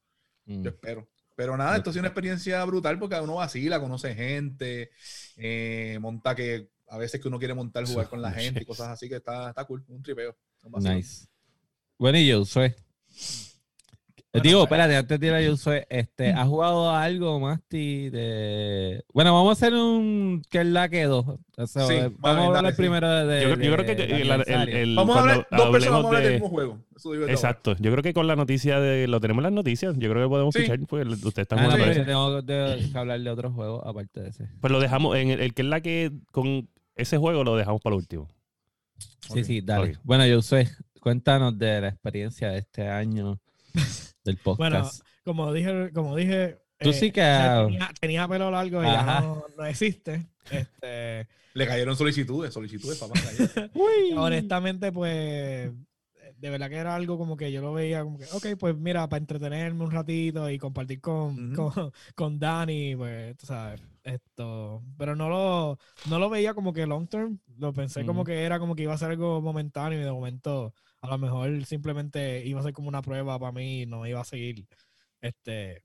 Mm. 0.46 0.62
Yo 0.62 0.70
espero. 0.70 1.08
Pero 1.42 1.56
nada, 1.56 1.76
esto 1.76 1.90
ha 1.90 1.92
sido 1.92 2.02
una 2.02 2.10
experiencia 2.10 2.64
brutal 2.64 3.00
porque 3.00 3.16
uno 3.20 3.34
vacila, 3.34 3.80
conoce 3.80 4.14
gente, 4.14 4.92
eh, 5.36 5.98
monta 6.00 6.36
que 6.36 6.68
a 6.86 6.96
veces 6.98 7.20
que 7.20 7.26
uno 7.26 7.40
quiere 7.40 7.52
montar, 7.52 7.84
jugar 7.84 8.08
con 8.08 8.22
la 8.22 8.30
gente 8.30 8.62
y 8.62 8.64
cosas 8.64 8.90
así 8.90 9.08
que 9.08 9.16
está, 9.16 9.48
está 9.48 9.64
cool. 9.64 9.84
Un 9.88 10.04
tripeo. 10.04 10.36
un. 10.60 10.94
Nice. 10.94 11.26
Bueno, 11.98 12.16
y 12.18 12.30
Josué. 12.30 12.76
Bueno, 14.32 14.42
Digo, 14.48 14.62
espérate, 14.62 14.96
antes 14.96 15.20
de 15.20 15.26
ir 15.26 15.34
a 15.34 15.50
Josué, 15.50 15.86
este, 15.90 16.30
¿has 16.32 16.48
jugado 16.48 16.88
a 16.88 17.02
algo, 17.02 17.38
Masti? 17.38 18.08
De... 18.08 19.04
Bueno, 19.12 19.34
vamos 19.34 19.50
a 19.50 19.52
hacer 19.52 19.74
un 19.74 20.42
que 20.48 20.60
es 20.62 20.66
la 20.66 20.88
que 20.88 21.04
dos. 21.04 21.26
O 21.58 21.66
sea, 21.66 21.86
Sí, 21.86 21.94
vamos 21.98 22.14
vale, 22.18 22.40
a 22.40 22.44
hablar 22.46 22.62
dale, 22.62 22.74
sí. 22.74 22.76
primero 22.80 23.26
de. 23.26 23.42
Yo, 23.42 23.52
creo- 23.52 23.56
yo 23.56 23.70
de- 23.70 23.76
creo 23.76 23.84
que 23.96 24.02
el- 24.22 24.30
el- 24.46 24.68
el- 24.70 24.96
Vamos 24.96 25.16
a 25.16 25.20
hablar, 25.20 25.46
dos 25.50 25.68
personas 25.70 25.88
vamos 25.90 26.04
a 26.04 26.08
hablar 26.08 26.22
del 26.22 26.32
de- 26.32 26.36
mismo 26.40 26.48
juego. 26.48 26.78
Eso 26.96 27.12
digo 27.12 27.26
yo 27.26 27.30
Exacto. 27.30 27.76
Yo 27.78 27.90
creo 27.92 28.02
que 28.02 28.14
con 28.14 28.26
la 28.26 28.34
noticia 28.34 28.80
de. 28.80 29.06
Lo 29.06 29.20
tenemos 29.20 29.40
en 29.40 29.44
las 29.44 29.52
noticias. 29.52 29.94
Yo 29.98 30.08
creo 30.10 30.22
que 30.24 30.30
podemos 30.30 30.54
Sí. 30.54 30.62
escuchar. 30.62 30.86
Porque 30.86 31.08
ustedes 31.12 31.38
están 31.44 31.58
Ah, 31.58 31.64
jugando 31.64 31.92
yo 31.92 32.04
tengo 32.42 32.46
que 32.46 32.98
hablar 32.98 33.20
de 33.20 33.28
otro 33.30 33.50
juego 33.52 33.86
aparte 33.86 34.22
de 34.22 34.28
ese. 34.30 34.48
Pues 34.62 34.72
lo 34.72 34.80
dejamos. 34.80 35.14
En 35.18 35.30
el, 35.30 35.40
el 35.40 35.52
que 35.52 35.60
es 35.60 35.68
la 35.68 35.82
que. 35.82 36.10
Con 36.30 36.70
ese 36.96 37.18
juego 37.18 37.44
lo 37.44 37.54
dejamos 37.54 37.82
para 37.82 37.96
el 37.96 38.00
último. 38.00 38.28
Sí, 39.30 39.44
sí, 39.44 39.60
dale. 39.60 39.90
ok. 39.90 39.98
Bueno, 40.04 40.24
Josué, 40.34 40.68
cuéntanos 41.00 41.58
de 41.58 41.82
la 41.82 41.88
experiencia 41.88 42.48
de 42.50 42.58
este 42.60 42.88
año 42.88 43.38
del 44.24 44.38
Bueno, 44.44 44.76
podcast. 44.78 45.02
como 45.24 45.52
dije, 45.52 45.90
como 45.92 46.16
dije. 46.16 46.58
Tú 46.78 46.90
eh, 46.90 46.92
sí 46.94 47.12
que- 47.12 47.20
Tenía, 47.22 47.90
tenía 48.00 48.28
pelo 48.28 48.50
largo 48.50 48.82
y 48.82 48.86
ya 48.86 49.20
no, 49.20 49.44
no 49.56 49.64
existe. 49.66 50.26
Este, 50.50 51.28
Le 51.54 51.66
cayeron 51.66 51.96
solicitudes, 51.96 52.52
solicitudes, 52.52 52.98
papá. 52.98 53.14
honestamente, 54.16 54.90
pues, 54.92 55.70
de 56.38 56.50
verdad 56.50 56.68
que 56.68 56.76
era 56.76 56.94
algo 56.94 57.18
como 57.18 57.36
que 57.36 57.52
yo 57.52 57.60
lo 57.62 57.72
veía 57.72 58.02
como 58.02 58.18
que, 58.18 58.24
ok, 58.32 58.58
pues 58.58 58.76
mira, 58.76 59.08
para 59.08 59.20
entretenerme 59.20 59.84
un 59.84 59.90
ratito 59.92 60.50
y 60.50 60.58
compartir 60.58 61.00
con, 61.00 61.52
Ujú. 61.52 61.70
con, 61.72 61.92
con 62.16 62.38
Dani, 62.38 62.96
pues, 62.96 63.36
tú 63.36 63.46
sabes, 63.46 63.80
esto, 64.02 64.82
pero 64.98 65.14
no 65.14 65.28
lo, 65.28 65.78
no 66.08 66.18
lo 66.18 66.28
veía 66.30 66.54
como 66.54 66.72
que 66.72 66.86
long 66.86 67.06
term, 67.06 67.38
lo 67.58 67.72
pensé 67.72 68.04
como 68.04 68.22
Ujú. 68.22 68.26
que 68.26 68.42
era 68.42 68.58
como 68.58 68.74
que 68.74 68.82
iba 68.82 68.94
a 68.94 68.98
ser 68.98 69.10
algo 69.10 69.40
momentáneo 69.40 70.00
y 70.00 70.04
de 70.04 70.10
momento 70.10 70.74
a 71.02 71.08
lo 71.08 71.18
mejor 71.18 71.64
simplemente 71.66 72.44
iba 72.46 72.60
a 72.60 72.62
ser 72.62 72.72
como 72.72 72.88
una 72.88 73.02
prueba 73.02 73.38
para 73.38 73.52
mí 73.52 73.82
y 73.82 73.86
no 73.86 74.06
iba 74.06 74.20
a 74.20 74.24
seguir, 74.24 74.66
este, 75.20 75.84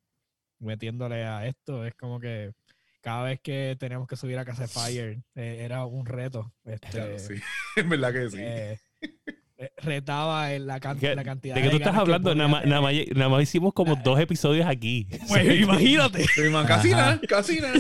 metiéndole 0.60 1.26
a 1.26 1.48
esto, 1.48 1.86
es 1.86 1.96
como 1.96 2.20
que 2.20 2.54
cada 3.02 3.24
vez 3.24 3.40
que 3.42 3.76
teníamos 3.80 4.08
que 4.08 4.16
subir 4.16 4.38
a 4.38 4.46
Casa 4.46 4.68
Fire 4.68 5.24
eh, 5.36 5.58
era 5.62 5.86
un 5.86 6.06
reto. 6.06 6.54
Este, 6.66 6.90
Claro, 6.90 7.20
sí. 7.20 7.36
En 7.76 7.90
verdad 7.90 8.14
que 8.14 8.30
sí. 8.30 8.38
eh, 8.40 8.80
retaba 9.78 10.54
en 10.54 10.68
la, 10.68 10.80
can- 10.80 11.00
¿Qué- 11.00 11.16
la 11.16 11.24
cantidad 11.24 11.56
¿De 11.56 11.62
qué 11.64 11.70
tú 11.70 11.78
estás 11.78 11.94
que 11.94 12.00
hablando? 12.00 12.36
Nada 12.36 12.48
más, 12.48 12.66
nada, 12.66 12.82
más, 12.82 12.94
nada 13.16 13.30
más 13.30 13.42
hicimos 13.44 13.74
como 13.74 13.96
La- 13.96 14.02
dos 14.02 14.20
episodios 14.20 14.68
aquí. 14.68 15.08
Pues 15.28 15.60
imagínate. 15.62 16.24
Sí, 16.26 16.42
casi 16.68 16.92
nada, 16.92 17.20
casi 17.28 17.60
nada. 17.60 17.74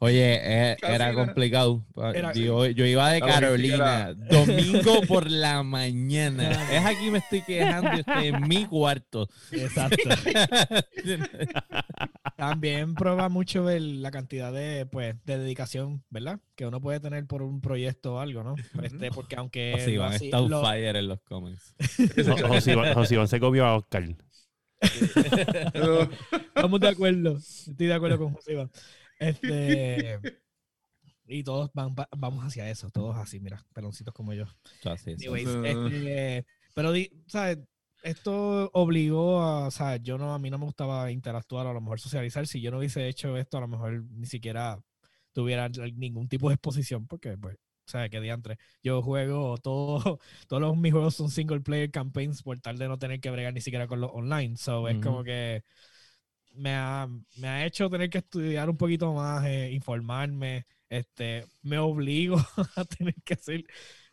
Oye, 0.00 0.40
eh, 0.72 0.76
era 0.82 1.12
complicado. 1.14 1.84
Era- 2.14 2.32
yo 2.32 2.66
iba 2.66 3.10
de 3.10 3.20
Carolina, 3.20 4.14
domingo 4.14 5.02
por 5.08 5.30
la 5.30 5.62
mañana. 5.62 6.50
Es 6.72 6.84
aquí 6.84 7.10
me 7.10 7.18
estoy 7.18 7.42
quejando 7.42 7.90
estoy 7.92 8.28
en 8.28 8.48
mi 8.48 8.64
cuarto. 8.66 9.28
Exacto. 9.52 9.96
También 12.36 12.94
prueba 12.94 13.28
mucho 13.28 13.68
el- 13.70 14.02
la 14.02 14.10
cantidad 14.10 14.52
de, 14.52 14.86
pues, 14.86 15.14
de 15.24 15.38
dedicación, 15.38 16.02
¿verdad? 16.10 16.40
Que 16.62 16.66
uno 16.68 16.80
puede 16.80 17.00
tener 17.00 17.26
por 17.26 17.42
un 17.42 17.60
proyecto 17.60 18.14
o 18.14 18.18
algo, 18.20 18.44
¿no? 18.44 18.54
Este, 18.84 19.10
porque 19.10 19.34
aunque 19.34 19.96
van 19.98 20.12
a 20.12 20.14
así- 20.14 20.30
on 20.32 20.48
lo- 20.48 20.62
fire 20.62 20.94
en 20.94 21.08
los 21.08 21.20
comments. 21.22 21.74
Jo- 21.98 22.36
José 22.46 22.74
Iván- 22.76 22.94
José 22.94 23.14
Iván 23.16 23.26
se 23.26 23.40
comió 23.40 23.66
a 23.66 23.74
Oscar. 23.78 24.04
estamos 26.54 26.80
de 26.80 26.88
acuerdo. 26.88 27.36
Estoy 27.36 27.86
de 27.88 27.94
acuerdo 27.94 28.18
con 28.18 28.32
José 28.34 28.52
Iván. 28.52 28.70
Este, 29.18 30.20
y 31.26 31.42
todos 31.42 31.72
van, 31.74 31.96
va- 31.98 32.08
vamos 32.16 32.44
hacia 32.44 32.70
eso, 32.70 32.90
todos 32.90 33.16
así, 33.16 33.40
mira, 33.40 33.66
peloncitos 33.74 34.14
como 34.14 34.32
yo. 34.34 34.44
Así 34.84 35.10
es. 35.10 35.18
Anyways, 35.20 35.48
Uh. 35.48 35.64
este, 35.64 36.46
pero, 36.74 36.92
¿sabes? 37.26 37.58
Esto 38.04 38.70
obligó 38.72 39.40
a, 39.42 39.66
o 39.66 39.70
sea, 39.72 39.96
yo 39.96 40.16
no, 40.16 40.32
a 40.32 40.38
mí 40.38 40.48
no 40.48 40.58
me 40.58 40.64
gustaba 40.66 41.10
interactuar, 41.10 41.66
a 41.66 41.72
lo 41.72 41.80
mejor 41.80 41.98
socializar. 41.98 42.46
Si 42.46 42.60
yo 42.60 42.70
no 42.70 42.78
hubiese 42.78 43.08
hecho 43.08 43.36
esto, 43.36 43.58
a 43.58 43.62
lo 43.62 43.68
mejor 43.68 44.04
ni 44.10 44.26
siquiera 44.26 44.78
tuviera 45.32 45.68
ningún 45.68 46.28
tipo 46.28 46.48
de 46.48 46.54
exposición, 46.54 47.06
porque, 47.06 47.36
pues, 47.36 47.56
o 47.56 47.90
sea, 47.90 48.08
que 48.08 48.20
diantre. 48.20 48.58
Yo 48.82 49.02
juego 49.02 49.58
todo, 49.58 50.20
todos 50.48 50.62
los, 50.62 50.76
mis 50.76 50.92
juegos 50.92 51.14
son 51.14 51.30
single 51.30 51.60
player 51.60 51.90
campaigns 51.90 52.42
por 52.42 52.58
tal 52.60 52.78
de 52.78 52.88
no 52.88 52.98
tener 52.98 53.20
que 53.20 53.30
bregar 53.30 53.52
ni 53.52 53.60
siquiera 53.60 53.86
con 53.86 54.00
los 54.00 54.10
online. 54.12 54.56
So, 54.56 54.88
es 54.88 54.98
como 54.98 55.24
que 55.24 55.64
me 56.54 56.74
ha, 56.74 57.08
me 57.38 57.48
ha 57.48 57.66
hecho 57.66 57.88
tener 57.90 58.10
que 58.10 58.18
estudiar 58.18 58.68
un 58.70 58.76
poquito 58.76 59.12
más, 59.12 59.44
eh, 59.46 59.70
informarme, 59.72 60.66
este, 60.88 61.46
me 61.62 61.78
obligo 61.78 62.36
a 62.76 62.84
tener 62.84 63.14
que 63.24 63.34
hacer, 63.34 63.64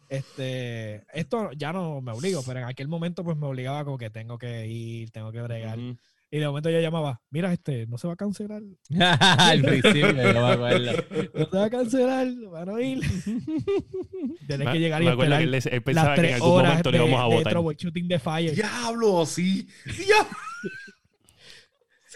este, 0.10 1.04
esto 1.14 1.52
ya 1.54 1.74
no 1.74 2.02
me 2.02 2.12
obligo, 2.12 2.42
pero 2.46 2.60
en 2.60 2.66
aquel 2.66 2.88
momento 2.88 3.24
pues 3.24 3.38
me 3.38 3.48
obligaba 3.48 3.84
como 3.86 3.98
que 3.98 4.10
tengo 4.10 4.38
que 4.38 4.68
ir, 4.68 5.12
tengo 5.12 5.32
que 5.32 5.42
bregar. 5.42 5.78
Ujú. 5.78 5.98
Y 6.32 6.38
de 6.38 6.46
momento 6.48 6.70
yo 6.70 6.80
llamaba, 6.80 7.22
mira, 7.32 7.52
este, 7.52 7.88
no 7.88 7.98
se 7.98 8.06
va 8.08 8.14
a 8.14 8.16
cancelar, 8.16 8.62
Al 9.20 9.62
principio, 9.64 10.10
yo 10.10 10.14
me 10.14 10.22
acuerdo. 10.30 10.92
no 11.34 11.46
se 11.50 11.58
va 11.58 11.66
a 11.66 11.70
cancelar, 11.72 12.28
van 12.52 12.70
a 12.70 12.82
ir. 12.82 13.00
Tienes 14.48 14.66
Me- 14.68 14.72
que 14.74 14.80
llegar 14.80 15.02
y 15.02 15.06
me 15.06 15.12
acuerdo 15.12 15.38
que 15.38 15.44
él, 15.44 15.54
él 15.56 15.82
pensaba 15.82 16.10
las 16.10 16.20
que 16.20 16.22
en 16.22 16.28
tres 16.28 16.34
algún 16.36 16.52
horas 16.52 16.70
momento 16.70 16.92
de, 16.92 16.98
le 17.00 17.06
íbamos 17.06 17.20
a 17.20 17.30
de 17.30 17.36
votar. 17.36 17.54
troubleshooting 17.54 18.08
de 18.08 18.20
Fire. 18.20 18.54
Diablo, 18.56 19.26
sí. 19.26 19.68
Diablo. 19.86 20.30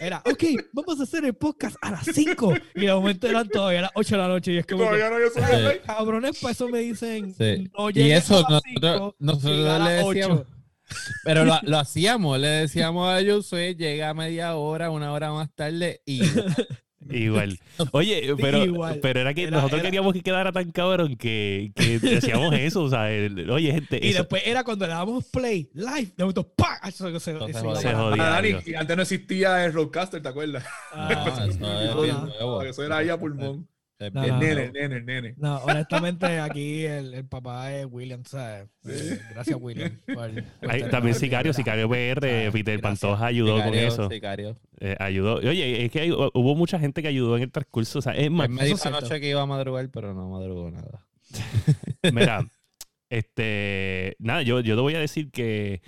Era, 0.00 0.20
ok, 0.26 0.42
vamos 0.72 0.98
a 0.98 1.04
hacer 1.04 1.24
el 1.24 1.34
podcast 1.34 1.76
a 1.80 1.92
las 1.92 2.04
5. 2.04 2.52
Y 2.74 2.80
de 2.86 2.92
momento 2.92 3.28
eran 3.28 3.48
todavía 3.48 3.78
a 3.78 3.82
las 3.82 3.90
8 3.94 4.16
de 4.16 4.22
la 4.22 4.28
noche. 4.28 4.52
Y 4.52 4.58
es 4.58 4.66
como, 4.66 4.80
que, 4.80 4.86
Todavía 4.86 5.08
no 5.10 5.20
yo 5.20 5.30
soy 5.30 5.42
Sí. 5.74 5.78
cabrones, 5.86 6.38
pues 6.42 6.56
eso 6.56 6.68
me 6.68 6.80
dicen. 6.80 7.32
Sí. 7.32 7.70
No 7.78 7.90
Y 7.90 7.92
llegues 7.92 8.24
eso 8.24 8.38
a 8.38 8.40
las 8.40 8.50
nosotros, 8.50 8.72
5, 8.74 9.16
nosotros 9.20 9.56
llega 9.56 9.76
a 9.76 9.78
le 9.78 9.84
las 9.96 10.06
decíamos, 10.08 10.40
8. 10.40 10.48
Pero 11.24 11.44
lo, 11.44 11.58
lo 11.62 11.78
hacíamos, 11.78 12.38
le 12.38 12.48
decíamos 12.48 13.08
a 13.08 13.24
Josué, 13.24 13.74
llega 13.74 14.10
a 14.10 14.14
media 14.14 14.54
hora, 14.56 14.90
una 14.90 15.12
hora 15.12 15.32
más 15.32 15.48
tarde 15.54 16.00
y 16.06 16.22
Igual. 17.10 17.58
Oye, 17.92 18.34
pero, 18.40 18.64
Igual. 18.64 18.98
pero 19.02 19.20
era 19.20 19.34
que 19.34 19.42
Era- 19.42 19.50
nosotros 19.50 19.80
era- 19.80 19.88
queríamos 19.88 20.14
que 20.14 20.22
quedara 20.22 20.52
tan 20.52 20.70
cabrón 20.72 21.16
que, 21.16 21.70
que 21.74 21.98
decíamos 21.98 22.54
eso. 22.58 22.82
O 22.84 22.88
sea, 22.88 23.10
el- 23.12 23.50
oye, 23.50 23.72
gente, 23.72 24.00
Y 24.02 24.08
eso- 24.08 24.20
después 24.20 24.42
era 24.46 24.64
cuando 24.64 24.86
le 24.86 24.92
dábamos 24.92 25.24
play, 25.26 25.68
live, 25.74 26.12
de 26.16 26.24
momento, 26.24 26.48
¡pa! 26.56 26.80
Eso, 26.88 27.08
eso- 27.08 27.16
eso 27.18 27.46
Se 27.46 27.52
se 27.52 27.60
jodía. 27.94 28.26
Ah, 28.26 28.30
Dani, 28.40 28.56
y 28.64 28.74
antes 28.74 28.96
no 28.96 29.02
existía 29.02 29.66
el 29.66 29.74
Roadcaster, 29.74 30.22
¿te 30.22 30.28
acuerdas? 30.30 30.64
Ah, 30.92 31.10
eso 31.28 31.44
es 31.44 31.58
no. 31.58 32.62
Eso 32.62 32.82
era 32.82 32.96
ahí 32.98 33.10
a 33.10 33.18
pulmón. 33.18 33.68
Es 33.98 34.12
No, 34.12 34.22
bien 34.22 34.34
no. 34.34 34.42
El 34.42 34.48
nene, 34.48 34.64
el 34.66 34.72
nene, 34.72 34.96
el 34.96 35.06
nene. 35.06 35.34
No, 35.36 35.56
honestamente, 35.58 36.26
aquí 36.40 36.84
el, 36.84 37.14
el 37.14 37.24
papá 37.26 37.72
es 37.72 37.86
William, 37.88 38.24
¿sabes? 38.24 38.68
Eh, 38.86 39.20
gracias, 39.30 39.56
William. 39.60 39.92
por- 40.12 40.30
por 40.34 40.90
también 40.90 41.14
Sicario. 41.14 41.52
Sicario 41.52 41.88
PR, 41.88 42.46
Ah, 42.48 42.50
Peter 42.52 42.78
gracias. 42.78 42.80
Pantoja 42.80 43.26
ayudó 43.26 43.62
con 43.62 43.74
eso. 43.74 44.08
sicario. 44.10 44.58
Eh, 44.80 44.96
ayudó. 44.98 45.36
Oye, 45.36 45.84
es 45.84 45.90
que 45.92 46.00
hay- 46.00 46.10
hubo 46.12 46.54
mucha 46.56 46.78
gente 46.78 47.02
que 47.02 47.08
ayudó 47.08 47.36
en 47.36 47.44
el 47.44 47.52
transcurso. 47.52 48.00
O 48.00 48.02
sea, 48.02 48.14
es 48.14 48.30
más, 48.30 48.48
me 48.50 48.64
dijo 48.64 48.78
anoche 48.88 49.20
que 49.20 49.30
iba 49.30 49.40
a 49.42 49.46
madrugar, 49.46 49.88
pero 49.90 50.12
no 50.12 50.28
madrugó 50.28 50.70
nada. 50.70 51.06
Mira, 52.12 52.46
este, 53.08 54.16
nada, 54.18 54.42
yo, 54.42 54.60
yo 54.60 54.74
te 54.74 54.80
voy 54.80 54.94
a 54.94 54.98
decir 55.00 55.30
que 55.30 55.82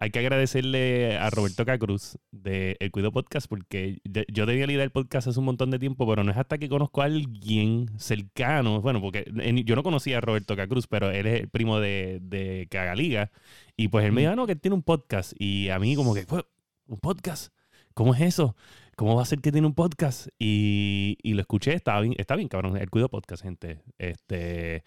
hay 0.00 0.10
que 0.10 0.18
agradecerle 0.18 1.18
a 1.18 1.28
Roberto 1.28 1.66
Cacruz 1.66 2.16
de 2.30 2.78
El 2.80 2.90
Cuido 2.90 3.12
Podcast 3.12 3.46
porque 3.46 3.98
yo 4.32 4.46
debía 4.46 4.66
liderar 4.66 4.86
el 4.86 4.90
podcast 4.92 5.28
hace 5.28 5.38
un 5.38 5.44
montón 5.44 5.70
de 5.70 5.78
tiempo, 5.78 6.08
pero 6.08 6.24
no 6.24 6.30
es 6.32 6.38
hasta 6.38 6.56
que 6.56 6.70
conozco 6.70 7.02
a 7.02 7.04
alguien 7.04 7.90
cercano, 7.98 8.80
bueno, 8.80 9.02
porque 9.02 9.30
yo 9.64 9.76
no 9.76 9.82
conocía 9.82 10.16
a 10.16 10.20
Roberto 10.22 10.56
Cacruz, 10.56 10.86
pero 10.86 11.10
él 11.10 11.26
es 11.26 11.40
el 11.42 11.48
primo 11.48 11.80
de, 11.80 12.18
de 12.22 12.66
Cagaliga 12.70 13.30
y 13.76 13.88
pues 13.88 14.06
él 14.06 14.12
me 14.12 14.22
dijo, 14.22 14.32
"Ah, 14.32 14.36
no, 14.36 14.46
que 14.46 14.56
tiene 14.56 14.74
un 14.74 14.82
podcast 14.82 15.34
y 15.38 15.68
a 15.68 15.78
mí 15.78 15.94
como 15.94 16.14
que, 16.14 16.24
pues, 16.24 16.44
¿un 16.86 16.98
podcast? 16.98 17.52
¿Cómo 17.92 18.14
es 18.14 18.22
eso? 18.22 18.56
¿Cómo 18.96 19.16
va 19.16 19.22
a 19.22 19.26
ser 19.26 19.40
que 19.40 19.52
tiene 19.52 19.66
un 19.66 19.74
podcast? 19.74 20.28
Y, 20.38 21.18
y 21.22 21.34
lo 21.34 21.42
escuché, 21.42 21.74
estaba 21.74 22.00
bien, 22.00 22.14
está 22.16 22.36
bien, 22.36 22.48
cabrón. 22.48 22.76
El 22.78 22.88
Cuido 22.88 23.08
Podcast, 23.10 23.42
gente. 23.42 23.80
Este, 23.98 24.82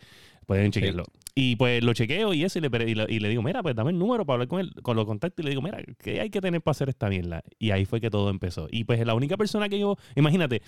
pueden 0.48 0.72
chequearlo. 0.72 1.06
Y 1.36 1.56
pues 1.56 1.84
lo 1.84 1.94
chequeo 1.94 2.34
y 2.34 2.44
eso, 2.44 2.60
y 2.60 2.62
le, 2.62 2.70
pre- 2.70 2.88
y 2.90 2.94
le, 2.94 3.06
y 3.10 3.20
le 3.20 3.28
digo, 3.30 3.42
mira, 3.42 3.64
pues 3.64 3.76
dame 3.76 3.90
el 3.90 3.98
número 3.98 4.24
para 4.26 4.36
hablar 4.36 4.48
con 4.48 4.60
él, 4.60 4.72
con 4.84 4.96
los 4.96 5.06
contactos. 5.06 5.42
Y 5.42 5.46
le 5.46 5.50
digo, 5.50 5.64
mira, 5.64 5.80
¿qué 5.98 6.22
hay 6.22 6.30
que 6.30 6.42
tener 6.42 6.62
para 6.62 6.74
hacer 6.74 6.90
esta 6.90 7.10
mierda? 7.10 7.44
Y 7.58 7.72
ahí 7.72 7.86
fue 7.86 8.00
que 8.00 8.12
todo 8.12 8.30
empezó. 8.30 8.68
Y 8.70 8.84
pues 8.84 9.04
la 9.06 9.16
única 9.16 9.36
persona 9.36 9.68
que 9.68 9.80
yo, 9.80 9.98
imagínate, 10.16 10.62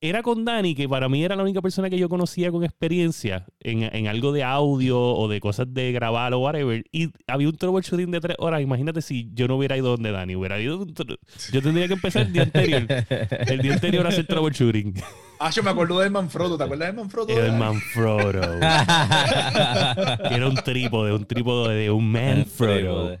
era 0.00 0.22
con 0.22 0.44
Dani, 0.44 0.74
que 0.74 0.88
para 0.88 1.08
mí 1.08 1.24
era 1.24 1.36
la 1.36 1.42
única 1.42 1.62
persona 1.62 1.88
que 1.88 1.98
yo 1.98 2.08
conocía 2.08 2.50
con 2.50 2.64
experiencia 2.64 3.46
en, 3.60 3.82
en 3.82 4.06
algo 4.08 4.32
de 4.32 4.44
audio 4.44 5.00
o 5.00 5.28
de 5.28 5.40
cosas 5.40 5.72
de 5.72 5.92
grabar 5.92 6.34
o 6.34 6.40
whatever. 6.40 6.84
Y 6.92 7.10
había 7.26 7.48
un 7.48 7.56
troubleshooting 7.56 8.10
de 8.10 8.20
tres 8.20 8.36
horas. 8.38 8.60
Imagínate 8.60 9.02
si 9.02 9.30
yo 9.32 9.48
no 9.48 9.56
hubiera 9.56 9.76
ido 9.76 9.88
donde 9.88 10.12
Dani, 10.12 10.36
hubiera 10.36 10.60
ido. 10.60 10.86
Yo 11.52 11.62
tendría 11.62 11.88
que 11.88 11.94
empezar 11.94 12.22
el 12.22 12.32
día 12.32 12.42
anterior. 12.42 12.86
El 13.46 13.62
día 13.62 13.74
anterior 13.74 14.06
a 14.06 14.10
hacer 14.10 14.26
troubleshooting. 14.26 14.94
Ah, 15.38 15.50
yo 15.50 15.62
me 15.62 15.68
acuerdo 15.68 15.98
del 16.00 16.10
Manfrotto. 16.10 16.56
¿Te 16.56 16.64
acuerdas 16.64 16.88
del 16.88 16.96
Manfrotto? 16.96 17.38
El 17.38 17.52
Manfrotto. 17.52 18.40
que 20.28 20.34
era 20.34 20.48
un 20.48 20.54
trípode, 20.54 21.12
un 21.12 21.26
trípode 21.26 21.74
de 21.74 21.90
un 21.90 22.10
Manfrotto. 22.10 23.18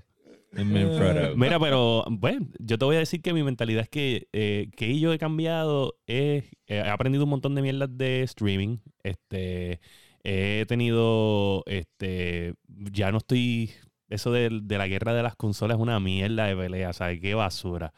Manfrotto. 0.64 1.36
Mira, 1.36 1.58
pero 1.58 2.04
bueno, 2.08 2.48
yo 2.58 2.78
te 2.78 2.84
voy 2.84 2.96
a 2.96 3.00
decir 3.00 3.22
que 3.22 3.32
mi 3.32 3.42
mentalidad 3.42 3.82
es 3.82 3.88
que, 3.88 4.28
eh, 4.32 4.70
que 4.76 4.98
yo 4.98 5.12
he 5.12 5.18
cambiado, 5.18 5.96
es, 6.06 6.44
eh, 6.66 6.82
he 6.84 6.88
aprendido 6.88 7.24
un 7.24 7.30
montón 7.30 7.54
de 7.54 7.62
mierdas 7.62 7.88
de 7.96 8.22
streaming. 8.22 8.78
Este, 9.02 9.80
he 10.24 10.64
tenido, 10.66 11.62
este, 11.66 12.54
ya 12.68 13.12
no 13.12 13.18
estoy, 13.18 13.70
eso 14.08 14.32
de, 14.32 14.50
de 14.62 14.78
la 14.78 14.88
guerra 14.88 15.14
de 15.14 15.22
las 15.22 15.36
consolas 15.36 15.76
es 15.76 15.82
una 15.82 16.00
mierda 16.00 16.46
de 16.46 16.56
pelea, 16.56 16.92
¿sabes? 16.92 17.20
Qué 17.20 17.34
basura. 17.34 17.92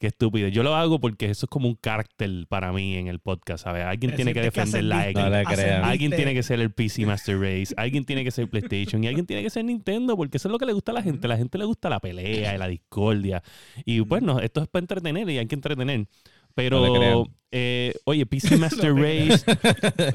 Qué 0.00 0.06
estúpido. 0.06 0.48
Yo 0.48 0.62
lo 0.62 0.74
hago 0.74 0.98
porque 0.98 1.26
eso 1.26 1.44
es 1.44 1.50
como 1.50 1.68
un 1.68 1.74
cártel 1.74 2.46
para 2.48 2.72
mí 2.72 2.96
en 2.96 3.06
el 3.08 3.18
podcast, 3.18 3.64
¿sabes? 3.64 3.84
Alguien 3.84 4.14
tiene 4.16 4.32
que 4.32 4.40
defender 4.40 4.82
la 4.84 5.00
ascendiste, 5.00 5.22
No 5.22 5.28
le 5.28 5.42
X. 5.42 5.54
crean. 5.54 5.84
Alguien 5.84 6.10
tiene 6.12 6.32
que 6.32 6.42
ser 6.42 6.58
el 6.58 6.72
PC 6.72 7.04
Master 7.04 7.38
Race, 7.38 7.74
alguien 7.76 8.06
tiene 8.06 8.24
que 8.24 8.30
ser 8.30 8.48
PlayStation 8.48 9.04
y 9.04 9.08
alguien 9.08 9.26
tiene 9.26 9.42
que 9.42 9.50
ser 9.50 9.62
Nintendo, 9.62 10.16
porque 10.16 10.38
eso 10.38 10.48
es 10.48 10.52
lo 10.52 10.58
que 10.58 10.64
le 10.64 10.72
gusta 10.72 10.92
a 10.92 10.94
la 10.94 11.02
gente. 11.02 11.26
A 11.26 11.28
la 11.28 11.36
gente 11.36 11.58
le 11.58 11.66
gusta 11.66 11.90
la 11.90 12.00
pelea 12.00 12.54
y 12.54 12.58
la 12.58 12.66
discordia. 12.66 13.42
Y 13.84 14.00
bueno, 14.00 14.40
esto 14.40 14.62
es 14.62 14.68
para 14.68 14.80
entretener 14.80 15.28
y 15.28 15.36
hay 15.36 15.46
que 15.46 15.54
entretener. 15.54 15.98
No 15.98 16.06
le 16.06 16.98
Pero. 16.98 17.26
Eh, 17.52 17.94
oye, 18.04 18.26
PC 18.26 18.56
Master 18.58 18.94
Race, 18.94 19.44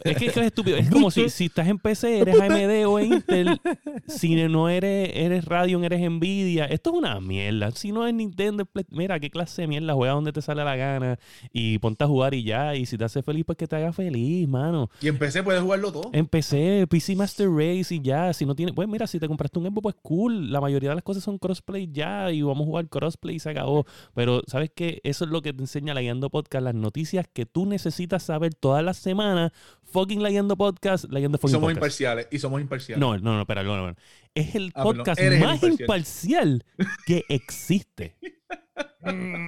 es 0.04 0.18
que 0.18 0.26
es 0.28 0.38
estúpido. 0.38 0.78
Es 0.78 0.90
como 0.90 1.12
si, 1.12 1.30
si 1.30 1.46
estás 1.46 1.68
en 1.68 1.80
PC, 1.80 2.20
eres 2.20 2.40
AMD 2.40 2.88
o 2.88 3.00
Intel. 3.02 3.60
Si 4.08 4.36
no 4.36 4.70
eres, 4.70 5.12
eres 5.14 5.46
Radeon, 5.46 5.84
eres 5.84 6.10
Nvidia. 6.10 6.66
Esto 6.66 6.92
es 6.92 6.98
una 6.98 7.20
mierda. 7.20 7.72
Si 7.72 7.92
no 7.92 8.08
es 8.08 8.14
Nintendo, 8.14 8.68
mira, 8.92 9.20
qué 9.20 9.30
clase 9.30 9.64
de 9.64 9.68
mierda. 9.68 9.94
Juega 9.94 10.14
donde 10.14 10.32
te 10.32 10.42
sale 10.42 10.64
la 10.64 10.76
gana 10.76 11.20
y 11.52 11.78
ponte 11.80 12.04
a 12.04 12.08
jugar 12.08 12.34
y 12.34 12.44
ya. 12.44 12.76
Y 12.76 12.86
si 12.86 12.98
te 12.98 13.04
hace 13.04 13.22
feliz, 13.22 13.44
pues 13.46 13.58
que 13.58 13.68
te 13.68 13.76
haga 13.76 13.92
feliz, 13.92 14.48
mano. 14.48 14.90
Y 15.02 15.08
empecé, 15.08 15.44
puedes 15.44 15.62
jugarlo 15.62 15.92
todo. 15.92 16.10
Empecé 16.14 16.88
PC 16.90 17.16
Master 17.16 17.50
Race 17.50 17.94
y 17.94 18.02
ya. 18.02 18.32
Si 18.34 18.46
no 18.46 18.56
tiene, 18.56 18.72
pues 18.72 18.88
mira, 18.88 19.08
si 19.08 19.20
te 19.20 19.28
compraste 19.28 19.60
un 19.60 19.66
Xbox, 19.66 19.84
pues 19.84 19.96
cool. 20.02 20.52
La 20.52 20.62
mayoría 20.62 20.90
de 20.90 20.96
las 20.96 21.04
cosas 21.04 21.24
son 21.24 21.38
crossplay 21.38 21.90
ya 21.92 22.32
y 22.32 22.42
vamos 22.42 22.64
a 22.64 22.66
jugar 22.66 22.88
crossplay 22.88 23.36
y 23.36 23.40
se 23.40 23.50
acabó. 23.50 23.86
Pero 24.14 24.42
sabes 24.48 24.72
que 24.74 25.02
eso 25.04 25.26
es 25.26 25.32
lo 25.32 25.42
que 25.42 25.52
te 25.52 25.62
enseña 25.62 25.94
la 25.94 26.02
Guiando 26.02 26.30
Podcast, 26.30 26.64
las 26.64 26.76
noticias 26.76 27.25
que 27.28 27.46
tú 27.46 27.66
necesitas 27.66 28.24
saber 28.24 28.54
todas 28.54 28.84
las 28.84 28.98
semanas. 28.98 29.52
Fucking 29.84 30.20
Guiando 30.24 30.56
Podcast, 30.58 31.06
Y 31.06 31.08
fucking 31.08 31.32
somos 31.40 31.52
Podcast. 31.52 31.72
imparciales. 31.78 32.28
Y 32.32 32.40
somos 32.40 32.62
imparciales. 32.62 33.00
No, 33.00 33.18
no, 33.18 33.34
no, 33.36 33.42
espera, 33.42 33.64
no, 33.64 33.78
no, 33.78 33.88
no. 33.92 33.96
Es 34.34 34.56
el 34.56 34.72
Ah, 34.76 34.84
podcast 34.84 35.22
más 35.40 35.64
imparcial 35.64 36.64
que 37.06 37.24
existe. 37.30 38.16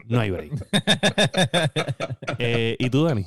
No 0.05 0.19
hay 0.21 0.29
break. 0.29 0.51
Eh, 2.39 2.75
¿Y 2.79 2.89
tú, 2.89 3.03
Dani? 3.03 3.25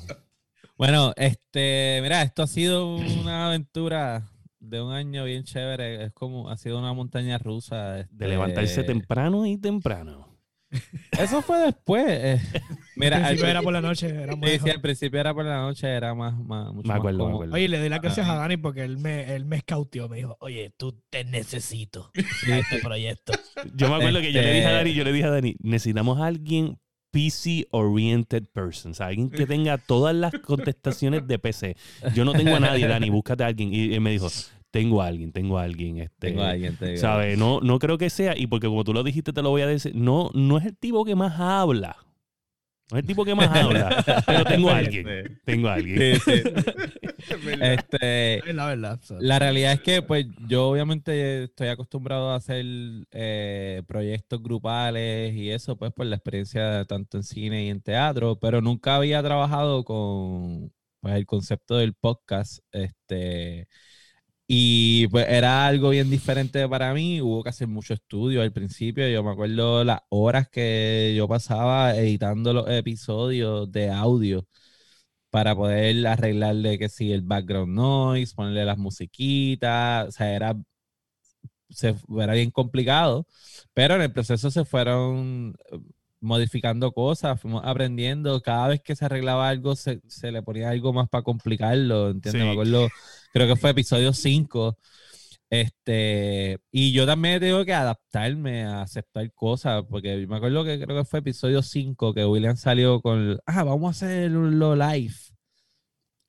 Bueno, 0.77 1.13
este, 1.17 1.99
mira, 2.01 2.21
esto 2.23 2.43
ha 2.43 2.47
sido 2.47 2.95
una 2.95 3.47
aventura 3.47 4.29
de 4.59 4.81
un 4.81 4.93
año 4.93 5.25
bien 5.25 5.43
chévere. 5.43 6.05
Es 6.05 6.13
como, 6.13 6.49
ha 6.49 6.57
sido 6.57 6.79
una 6.79 6.93
montaña 6.93 7.37
rusa. 7.37 7.91
De 7.93 8.01
este, 8.01 8.27
levantarse 8.27 8.83
temprano 8.83 9.45
y 9.45 9.57
temprano. 9.57 10.29
Eso 11.19 11.41
fue 11.41 11.59
después. 11.59 12.05
eh. 12.07 12.41
Mira, 12.95 13.17
Al 13.17 13.23
principio 13.23 13.49
era 13.49 13.61
por 13.61 13.73
la 13.73 13.81
noche, 13.81 14.07
era 14.09 14.33
sí, 14.33 14.59
sí, 14.63 14.69
al 14.69 14.81
principio 14.81 15.19
era 15.19 15.33
por 15.33 15.45
la 15.45 15.57
noche, 15.61 15.87
era 15.87 16.13
más, 16.13 16.37
más 16.37 16.73
mucho 16.73 16.87
Me 16.87 16.93
acuerdo, 16.93 17.19
más 17.19 17.27
me 17.29 17.33
acuerdo. 17.33 17.53
Oye, 17.55 17.67
le 17.67 17.79
doy 17.79 17.89
las 17.89 18.01
gracias 18.01 18.27
a 18.29 18.35
Dani 18.35 18.57
porque 18.57 18.83
él 18.83 18.97
me, 18.97 19.33
él 19.35 19.45
me 19.45 19.55
escauteó. 19.57 20.07
Me 20.07 20.17
dijo, 20.17 20.37
oye, 20.39 20.71
tú 20.77 21.01
te 21.09 21.23
necesito 21.23 22.11
a 22.51 22.57
este 22.57 22.77
proyecto. 22.79 23.33
Yo 23.75 23.89
me 23.89 23.95
acuerdo 23.95 24.19
que 24.21 24.31
yo 24.31 24.41
le 24.41 24.53
dije 24.53 24.65
a 24.65 24.69
Este- 24.69 24.77
Dani, 24.77 24.93
yo 24.93 25.03
le 25.03 25.13
dije 25.13 25.25
a 25.25 25.31
Dani, 25.31 25.55
necesitamos 25.61 26.19
a 26.19 26.27
alguien 26.27 26.77
PC 27.11 27.67
oriented 27.71 28.43
person, 28.53 28.91
o 28.91 28.95
sea, 28.95 29.07
alguien 29.07 29.29
que 29.29 29.45
tenga 29.45 29.77
todas 29.77 30.15
las 30.15 30.31
contestaciones 30.39 31.27
de 31.27 31.39
PC. 31.39 31.75
Yo 32.13 32.23
no 32.23 32.31
tengo 32.33 32.55
a 32.55 32.59
nadie, 32.59 32.87
Dani, 32.87 33.09
búscate 33.09 33.43
a 33.43 33.47
alguien. 33.47 33.73
Y 33.73 33.93
él 33.93 33.99
me 34.01 34.11
dijo, 34.11 34.29
tengo 34.71 35.01
a 35.01 35.07
alguien, 35.07 35.31
tengo 35.31 35.57
a 35.59 35.63
alguien. 35.63 35.97
Este, 35.99 36.29
Tengo 36.29 36.43
a 36.43 36.51
alguien, 36.51 36.77
te. 36.77 36.97
¿Sabes? 36.97 37.37
No, 37.37 37.59
no 37.59 37.77
creo 37.77 37.97
que 37.97 38.09
sea, 38.09 38.37
y 38.37 38.47
porque 38.47 38.67
como 38.67 38.83
tú 38.83 38.93
lo 38.93 39.03
dijiste, 39.03 39.33
te 39.33 39.41
lo 39.41 39.49
voy 39.49 39.61
a 39.61 39.67
decir, 39.67 39.93
no, 39.95 40.31
no 40.33 40.57
es 40.57 40.65
el 40.65 40.77
tipo 40.77 41.03
que 41.05 41.15
más 41.15 41.39
habla. 41.39 41.97
No 42.89 42.97
es 42.97 43.03
el 43.03 43.07
tipo 43.07 43.23
que 43.23 43.35
más 43.35 43.49
habla, 43.55 44.03
pero 44.25 44.43
tengo 44.43 44.69
a 44.69 44.77
alguien. 44.77 45.39
Tengo 45.45 45.67
a 45.69 45.75
alguien. 45.75 46.15
Sí, 46.19 46.21
sí. 46.25 46.43
Es 47.29 47.45
verdad. 47.45 47.73
Este, 47.73 48.49
Es 48.49 48.55
la 48.55 48.65
verdad. 48.65 48.99
La 49.19 49.37
realidad 49.37 49.73
es 49.73 49.81
que, 49.81 50.01
pues, 50.01 50.25
yo 50.47 50.69
obviamente 50.69 51.43
estoy 51.43 51.67
acostumbrado 51.67 52.31
a 52.31 52.35
hacer 52.35 52.65
eh, 53.11 53.83
proyectos 53.87 54.41
grupales 54.41 55.33
y 55.35 55.51
eso, 55.51 55.77
pues, 55.77 55.91
por 55.93 56.07
la 56.07 56.15
experiencia 56.15 56.83
tanto 56.85 57.17
en 57.17 57.23
cine 57.23 57.65
y 57.65 57.69
en 57.69 57.79
teatro, 57.81 58.39
pero 58.39 58.59
nunca 58.59 58.95
había 58.95 59.21
trabajado 59.21 59.83
con, 59.83 60.73
pues, 60.99 61.13
el 61.15 61.27
concepto 61.27 61.77
del 61.77 61.93
podcast, 61.93 62.63
este, 62.71 63.67
y 64.53 65.07
pues 65.07 65.27
era 65.29 65.65
algo 65.65 65.91
bien 65.91 66.09
diferente 66.09 66.67
para 66.67 66.93
mí, 66.93 67.21
hubo 67.21 67.41
que 67.41 67.49
hacer 67.49 67.69
mucho 67.69 67.93
estudio 67.93 68.41
al 68.41 68.51
principio, 68.51 69.07
yo 69.07 69.23
me 69.23 69.31
acuerdo 69.31 69.85
las 69.85 70.01
horas 70.09 70.49
que 70.49 71.13
yo 71.15 71.25
pasaba 71.25 71.95
editando 71.95 72.51
los 72.51 72.69
episodios 72.69 73.71
de 73.71 73.89
audio 73.89 74.45
para 75.29 75.55
poder 75.55 76.05
arreglarle 76.05 76.77
que 76.77 76.89
si 76.89 77.13
el 77.13 77.21
background 77.21 77.73
noise, 77.75 78.35
ponerle 78.35 78.65
las 78.65 78.77
musiquitas, 78.77 80.09
o 80.09 80.11
sea, 80.11 80.35
era, 80.35 80.57
se, 81.69 81.95
era 82.19 82.33
bien 82.33 82.51
complicado, 82.51 83.25
pero 83.73 83.95
en 83.95 84.01
el 84.01 84.11
proceso 84.11 84.51
se 84.51 84.65
fueron 84.65 85.55
eh, 85.71 85.79
modificando 86.19 86.91
cosas, 86.91 87.39
fuimos 87.39 87.63
aprendiendo, 87.65 88.41
cada 88.41 88.67
vez 88.67 88.81
que 88.81 88.95
se 88.97 89.05
arreglaba 89.05 89.47
algo 89.47 89.75
se, 89.77 90.01
se 90.07 90.31
le 90.31 90.43
ponía 90.43 90.69
algo 90.69 90.91
más 90.93 91.07
para 91.09 91.23
complicarlo, 91.23 92.09
¿entiendes? 92.09 92.41
Sí. 92.41 92.45
Me 92.45 92.51
acuerdo, 92.51 92.89
creo 93.31 93.47
que 93.47 93.55
fue 93.55 93.71
episodio 93.71 94.13
5, 94.13 94.77
este, 95.49 96.59
y 96.71 96.93
yo 96.93 97.05
también 97.05 97.41
tengo 97.41 97.65
que 97.65 97.73
adaptarme 97.73 98.63
a 98.63 98.83
aceptar 98.83 99.29
cosas, 99.33 99.83
porque 99.89 100.25
me 100.25 100.37
acuerdo 100.37 100.63
que 100.63 100.79
creo 100.79 100.97
que 100.97 101.03
fue 101.03 101.19
episodio 101.19 101.61
5 101.61 102.13
que 102.13 102.25
William 102.25 102.55
salió 102.55 103.01
con, 103.01 103.37
ah, 103.45 103.63
vamos 103.63 103.87
a 104.01 104.05
hacerlo 104.05 104.75
live, 104.77 105.13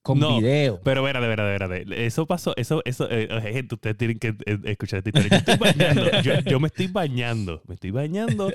con 0.01 0.19
No, 0.19 0.37
video. 0.37 0.81
Pero 0.83 1.07
espérate, 1.07 1.31
espérate, 1.31 1.75
espérate. 1.75 2.05
Eso 2.05 2.27
pasó, 2.27 2.53
eso, 2.57 2.81
eso, 2.83 3.09
eh, 3.09 3.29
eh, 3.31 3.53
gente, 3.53 3.75
ustedes 3.75 3.95
tienen 3.95 4.19
que 4.19 4.35
eh, 4.45 4.59
escuchar 4.65 4.97
esta 4.99 5.09
historia. 5.09 5.29
Yo 5.29 5.37
estoy 5.37 5.57
bañando, 5.57 6.21
yo, 6.21 6.39
yo 6.41 6.59
me 6.59 6.67
estoy 6.67 6.87
bañando, 6.87 7.61
me 7.65 7.75
estoy 7.75 7.91
bañando 7.91 8.51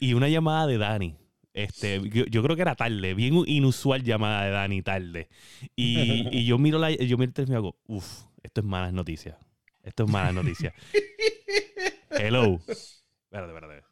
y 0.00 0.14
una 0.14 0.28
llamada 0.28 0.66
de 0.66 0.78
Dani. 0.78 1.16
Este, 1.58 2.00
yo, 2.10 2.24
yo 2.26 2.40
creo 2.44 2.54
que 2.54 2.62
era 2.62 2.76
tarde, 2.76 3.14
bien 3.14 3.42
inusual 3.46 4.04
llamada 4.04 4.44
de 4.44 4.50
Dani 4.52 4.80
tarde. 4.80 5.28
Y, 5.74 6.28
y 6.30 6.46
yo 6.46 6.56
miro 6.56 6.78
la, 6.78 6.92
yo 6.92 7.18
miro 7.18 7.30
el 7.30 7.32
teléfono 7.32 7.56
y 7.56 7.58
hago, 7.58 7.76
uff, 7.88 8.26
esto 8.44 8.60
es 8.60 8.64
malas 8.64 8.92
noticias. 8.92 9.36
Esto 9.82 10.04
es 10.04 10.10
malas 10.10 10.34
noticias. 10.34 10.72
Hello. 12.10 12.60
Espérate, 12.64 13.52
espérate. 13.52 13.84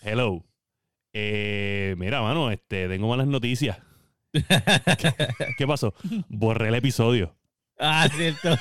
Hello. 0.00 0.42
Eh, 1.12 1.94
mira, 1.98 2.22
mano, 2.22 2.50
este, 2.50 2.88
tengo 2.88 3.06
malas 3.06 3.26
noticias. 3.26 3.76
¿Qué 5.58 5.66
pasó? 5.66 5.92
Borré 6.30 6.68
el 6.68 6.74
episodio. 6.74 7.36
Ah, 7.78 8.08
cierto. 8.10 8.56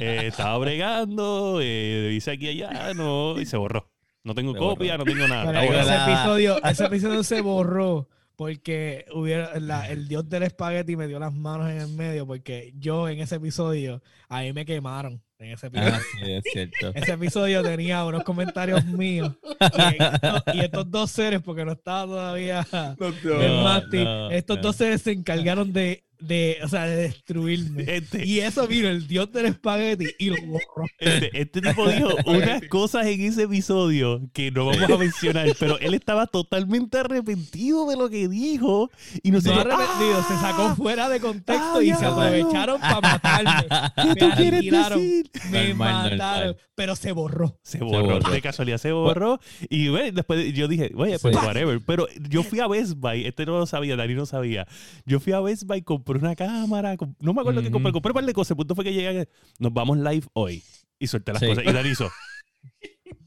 Eh, 0.00 0.26
estaba 0.26 0.58
bregando, 0.58 1.60
eh, 1.62 2.12
hice 2.12 2.32
aquí 2.32 2.50
y 2.50 2.62
allá, 2.62 2.92
no, 2.94 3.40
y 3.40 3.46
se 3.46 3.56
borró. 3.56 3.93
No 4.24 4.34
tengo 4.34 4.52
Se 4.54 4.58
copia, 4.58 4.96
no 4.98 5.04
tengo 5.04 5.28
nada. 5.28 5.52
Pero 5.52 5.80
ese 5.80 5.94
episodio, 5.94 6.64
ese 6.64 6.84
episodio 6.86 7.22
se 7.22 7.40
borró 7.42 8.08
porque 8.36 9.04
hubiera 9.14 9.60
la- 9.60 9.88
el 9.90 10.08
dios 10.08 10.28
del 10.28 10.42
espagueti 10.44 10.96
me 10.96 11.06
dio 11.06 11.18
las 11.20 11.32
manos 11.32 11.70
en 11.70 11.78
el 11.80 11.88
medio 11.88 12.26
porque 12.26 12.72
yo 12.78 13.08
en 13.08 13.20
ese 13.20 13.36
episodio 13.36 14.02
a 14.28 14.40
mí 14.40 14.52
me 14.52 14.64
quemaron 14.64 15.22
en 15.38 15.52
ese 15.52 15.66
episodio. 15.68 15.92
Ah, 15.94 16.00
sí, 16.24 16.32
es 16.32 16.42
cierto. 16.52 16.90
Ese 16.94 17.12
episodio 17.12 17.62
tenía 17.62 18.04
unos 18.04 18.24
comentarios 18.24 18.84
míos 18.86 19.32
y, 19.60 20.02
estos- 20.02 20.42
y 20.54 20.60
estos 20.60 20.90
dos 20.90 21.10
seres 21.10 21.42
porque 21.42 21.64
no 21.64 21.72
estaba 21.72 22.06
todavía 22.06 22.66
No, 22.72 23.08
el 23.08 24.04
No, 24.04 24.30
estos 24.30 24.56
no. 24.56 24.62
dos 24.62 24.76
seres 24.76 25.02
se 25.02 25.12
encargaron 25.12 25.72
de 25.72 26.02
de, 26.26 26.58
o 26.62 26.68
sea, 26.68 26.86
de 26.86 26.96
destruirme. 26.96 27.84
Este, 27.86 28.26
Y 28.26 28.40
eso 28.40 28.66
vino 28.66 28.88
el 28.88 29.06
dios 29.06 29.30
del 29.32 29.46
espagueti 29.46 30.06
y 30.18 30.30
lo 30.30 30.36
borró. 30.46 30.86
este, 30.98 31.30
este 31.40 31.60
tipo 31.60 31.88
dijo 31.88 32.08
unas 32.26 32.62
cosas 32.68 33.06
en 33.06 33.20
ese 33.20 33.44
episodio 33.44 34.20
que 34.32 34.50
no 34.50 34.66
vamos 34.66 34.90
a 34.90 34.96
mencionar, 34.98 35.48
pero 35.58 35.78
él 35.78 35.94
estaba 35.94 36.26
totalmente 36.26 36.98
arrepentido 36.98 37.88
de 37.88 37.96
lo 37.96 38.08
que 38.10 38.28
dijo 38.28 38.90
y 39.22 39.30
No 39.30 39.38
nosotros, 39.38 39.60
arrepentido, 39.66 40.18
¡Ah! 40.18 40.26
se 40.28 40.34
sacó 40.40 40.74
fuera 40.76 41.08
de 41.08 41.20
contexto 41.20 41.78
Ah, 41.78 41.82
y 41.82 41.94
se 41.94 42.04
aprovecharon 42.06 42.80
para 42.80 43.00
matarme. 43.00 43.68
¿Qué 43.96 44.04
Me 44.08 44.14
tú 44.16 44.30
quieres 44.36 44.62
decir? 44.64 45.30
Me 45.50 45.68
Normal, 45.68 46.12
mataron, 46.12 46.46
normal. 46.48 46.56
pero 46.74 46.96
se 46.96 47.12
borró. 47.12 47.58
Se 47.62 47.78
borró, 47.78 48.04
borró. 48.20 48.30
de 48.30 48.40
casualidad 48.40 48.78
se 48.78 48.92
borró. 48.92 49.40
Y 49.68 49.88
bueno, 49.88 50.12
después 50.12 50.52
yo 50.54 50.68
dije, 50.68 50.90
oye, 50.96 51.18
pues 51.18 51.34
whatever. 51.36 51.80
Pero 51.86 52.06
yo 52.30 52.42
fui 52.42 52.60
a 52.60 52.66
Best 52.66 52.94
Buy, 52.96 53.26
este 53.26 53.44
no 53.46 53.58
lo 53.58 53.66
sabía, 53.66 53.96
Dani 53.96 54.14
no 54.14 54.26
sabía. 54.26 54.66
Yo 55.06 55.20
fui 55.20 55.32
a 55.32 55.40
Best 55.40 55.64
Buy, 55.64 55.82
compré 55.82 56.13
una 56.22 56.36
cámara, 56.36 56.96
comp- 56.96 57.16
no 57.20 57.34
me 57.34 57.40
acuerdo 57.40 57.60
qué 57.60 57.68
Ujú. 57.68 57.72
compré, 57.74 57.92
compré 57.92 58.10
un 58.10 58.14
par 58.14 58.24
de 58.26 58.32
cosas. 58.32 58.50
El 58.52 58.56
punto 58.56 58.74
fue 58.74 58.84
que 58.84 58.92
llegué, 58.92 59.28
nos 59.58 59.72
vamos 59.72 59.98
live 59.98 60.26
hoy. 60.34 60.62
Y 60.98 61.06
solté 61.06 61.32
las 61.32 61.40
Sí. 61.40 61.46
cosas. 61.48 61.64
Y 61.66 61.72
Dani 61.72 61.88
hizo, 61.90 62.10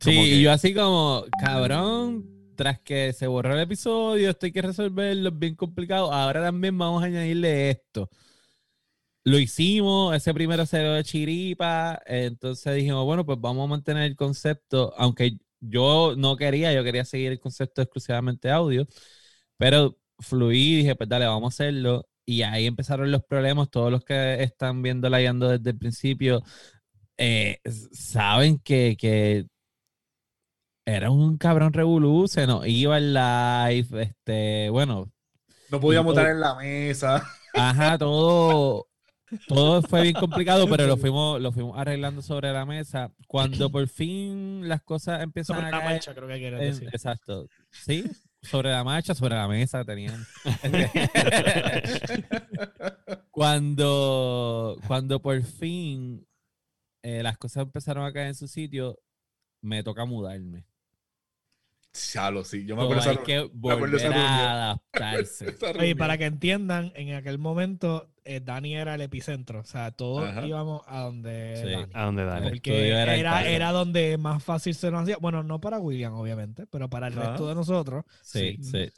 Sí, 0.00 0.10
que- 0.10 0.36
y 0.36 0.42
yo 0.42 0.52
así 0.52 0.74
como, 0.74 1.24
cabrón, 1.40 2.26
tras 2.54 2.80
que 2.80 3.12
se 3.12 3.26
borró 3.26 3.54
el 3.54 3.60
episodio, 3.60 4.30
esto 4.30 4.46
hay 4.46 4.52
que 4.52 4.62
resolverlo, 4.62 5.28
es 5.30 5.38
bien 5.38 5.54
complicado. 5.54 6.12
Ahora 6.12 6.42
también 6.42 6.76
vamos 6.76 7.02
a 7.02 7.06
añadirle 7.06 7.70
esto. 7.70 8.08
Lo 9.24 9.38
hicimos, 9.38 10.14
ese 10.14 10.32
primero 10.32 10.64
cero 10.66 10.92
de 10.92 11.02
chiripa, 11.02 12.00
entonces 12.06 12.74
dijimos, 12.76 13.04
bueno, 13.04 13.26
pues 13.26 13.40
vamos 13.40 13.64
a 13.64 13.70
mantener 13.70 14.04
el 14.04 14.14
concepto, 14.16 14.94
aunque 14.96 15.38
yo 15.58 16.14
no 16.16 16.36
quería, 16.36 16.72
yo 16.72 16.84
quería 16.84 17.04
seguir 17.04 17.32
el 17.32 17.40
concepto 17.40 17.82
exclusivamente 17.82 18.50
audio, 18.50 18.86
pero 19.56 19.98
fluí 20.20 20.76
dije, 20.76 20.94
pues 20.94 21.08
dale, 21.08 21.26
vamos 21.26 21.52
a 21.52 21.54
hacerlo. 21.54 22.06
Y 22.28 22.42
ahí 22.42 22.66
empezaron 22.66 23.10
los 23.12 23.22
problemas, 23.24 23.70
todos 23.70 23.90
los 23.92 24.04
que 24.04 24.42
están 24.42 24.82
viendo 24.82 25.08
la 25.08 25.20
guiando 25.20 25.48
desde 25.48 25.70
el 25.70 25.78
principio, 25.78 26.42
eh, 27.16 27.58
saben 27.92 28.58
que, 28.58 28.96
que 28.98 29.46
era 30.84 31.10
un 31.10 31.36
cabrón 31.36 31.72
revolú, 31.72 32.28
se 32.28 32.46
nos 32.46 32.66
iba 32.66 32.98
el 32.98 33.12
live, 33.14 34.02
este, 34.02 34.70
bueno, 34.70 35.10
No 35.70 35.80
podíamos 35.80 36.16
estar 36.16 36.30
en 36.32 36.40
la 36.40 36.54
mesa. 36.56 37.24
ajá, 37.54 37.98
todo, 37.98 38.86
todo 39.48 39.82
fue 39.82 40.02
bien 40.02 40.14
complicado, 40.14 40.68
pero 40.68 40.86
lo 40.86 40.96
fuimos, 41.00 41.40
lo 41.40 41.50
fuimos 41.52 41.76
arreglando 41.78 42.22
sobre 42.22 42.52
la 42.52 42.64
mesa. 42.66 43.12
Cuando 43.26 43.70
por 43.70 43.88
fin 43.88 44.68
las 44.68 44.82
cosas 44.82 45.22
empiezan 45.22 45.56
Sobre 45.56 45.68
a 45.68 45.70
la 45.72 45.78
caer, 45.80 45.92
marcha, 45.94 46.14
creo 46.14 46.28
que 46.28 46.38
quieres 46.38 46.60
en- 46.60 46.66
decir. 46.66 46.88
exacto, 46.92 47.48
sí, 47.70 48.04
sobre 48.46 48.70
la 48.70 48.84
marcha, 48.84 49.14
sobre 49.14 49.34
la 49.34 49.48
mesa 49.48 49.84
tenían. 49.84 50.26
cuando, 53.30 54.78
cuando 54.86 55.20
por 55.20 55.42
fin 55.42 56.26
eh, 57.02 57.22
las 57.22 57.38
cosas 57.38 57.64
empezaron 57.64 58.04
a 58.04 58.12
caer 58.12 58.28
en 58.28 58.34
su 58.34 58.48
sitio, 58.48 58.98
me 59.62 59.82
toca 59.82 60.04
mudarme. 60.04 60.66
Chalo, 62.12 62.44
sí. 62.44 62.64
Yo 62.66 62.76
me 62.76 62.82
acuerdo 62.82 63.02
esa- 63.02 63.22
que 63.22 63.48
acuerdo 63.72 63.96
esa 63.96 64.52
adaptarse. 64.52 65.56
Oye, 65.78 65.96
para 65.96 66.18
que 66.18 66.24
entiendan, 66.26 66.92
en 66.96 67.14
aquel 67.14 67.38
momento 67.38 68.10
eh, 68.24 68.40
Dani 68.44 68.74
era 68.74 68.94
el 68.96 69.00
epicentro. 69.02 69.60
O 69.60 69.64
sea, 69.64 69.90
todos 69.92 70.28
Ajá. 70.28 70.46
íbamos 70.46 70.82
a 70.86 71.00
donde 71.02 71.56
Sí. 71.86 71.90
Dani. 72.24 72.48
Porque 72.50 72.88
era 72.90 73.16
era, 73.48 73.72
donde 73.72 74.18
más 74.18 74.42
fácil 74.42 74.74
se 74.74 74.90
nos 74.90 75.02
hacía. 75.04 75.16
Bueno, 75.20 75.42
no 75.42 75.60
para 75.60 75.78
William, 75.78 76.14
obviamente, 76.14 76.66
pero 76.66 76.88
para 76.90 77.06
el 77.08 77.18
Ajá. 77.18 77.30
resto 77.30 77.48
de 77.48 77.54
nosotros. 77.54 78.04
Sí, 78.22 78.58
sí. 78.62 78.90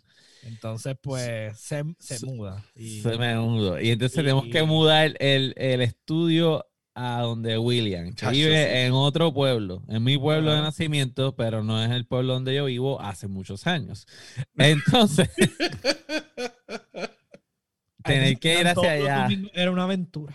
Entonces, 0.45 0.97
pues, 1.03 1.59
se, 1.59 1.83
se 1.99 2.25
muda. 2.25 2.65
Y, 2.75 3.01
Se 3.01 3.19
me 3.19 3.37
mudó. 3.39 3.79
Y 3.81 3.91
entonces 3.91 4.17
y- 4.17 4.23
tenemos 4.23 4.47
que 4.47 4.63
mudar 4.63 5.15
el, 5.19 5.53
el 5.57 5.81
estudio 5.83 6.65
a 6.99 7.23
donde 7.23 7.57
William, 7.59 8.13
que 8.13 8.27
vive 8.29 8.85
en 8.85 8.93
otro 8.93 9.33
pueblo, 9.33 9.83
en 9.89 10.03
mi 10.03 10.19
pueblo 10.19 10.53
de 10.53 10.61
nacimiento, 10.61 11.37
pero 11.37 11.63
no 11.63 11.83
es 11.83 11.91
el 11.93 12.07
pueblo 12.07 12.35
donde 12.35 12.57
yo 12.57 12.65
vivo 12.65 13.01
hace 13.01 13.29
muchos 13.29 13.69
años. 13.69 14.07
Entonces, 14.59 15.31
tener 18.03 18.39
que 18.39 18.61
ir 18.61 18.67
hacia 18.67 18.91
allá. 18.91 19.29
Era 19.55 19.71
una 19.71 19.85
aventura. 19.85 20.35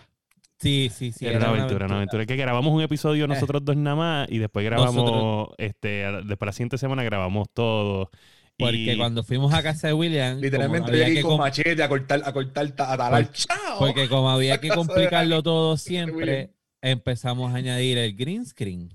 Sí, 0.58 0.90
sí, 0.90 1.12
sí. 1.12 1.26
era 1.26 1.38
una 1.38 1.48
aventura, 1.48 1.84
una 1.84 1.96
aventura. 1.96 2.24
Que 2.24 2.36
grabamos 2.36 2.72
un 2.72 2.80
episodio 2.80 3.26
nosotros 3.26 3.62
dos 3.62 3.76
nada 3.76 3.96
más 3.96 4.30
y 4.30 4.38
después 4.38 4.64
grabamos, 4.64 4.94
Nosotros- 4.94 5.54
este, 5.58 6.10
después 6.24 6.46
la 6.46 6.52
siguiente 6.52 6.78
semana 6.78 7.02
grabamos 7.02 7.48
todo. 7.52 8.10
Porque 8.56 8.92
y- 8.94 8.96
cuando 8.96 9.24
fuimos 9.24 9.52
a 9.52 9.62
casa 9.62 9.88
de 9.88 9.92
William, 9.94 10.38
Literalmente 10.38 10.90
había 10.90 11.06
que 11.06 11.22
con 11.22 11.32
com- 11.32 11.40
machete 11.40 11.82
a 11.82 11.88
cortar, 11.88 12.22
a 12.24 12.32
cortar, 12.32 12.70
ta- 12.72 12.92
a 12.92 12.96
talar. 12.96 13.32
¡Chao! 13.32 13.78
porque 13.78 14.08
como 14.08 14.30
había 14.30 14.58
que 14.60 14.68
complicarlo 14.68 15.42
todo 15.42 15.76
siempre, 15.76 16.54
empezamos 16.80 17.52
a 17.52 17.56
añadir 17.56 17.98
el 17.98 18.14
green 18.14 18.46
screen. 18.46 18.92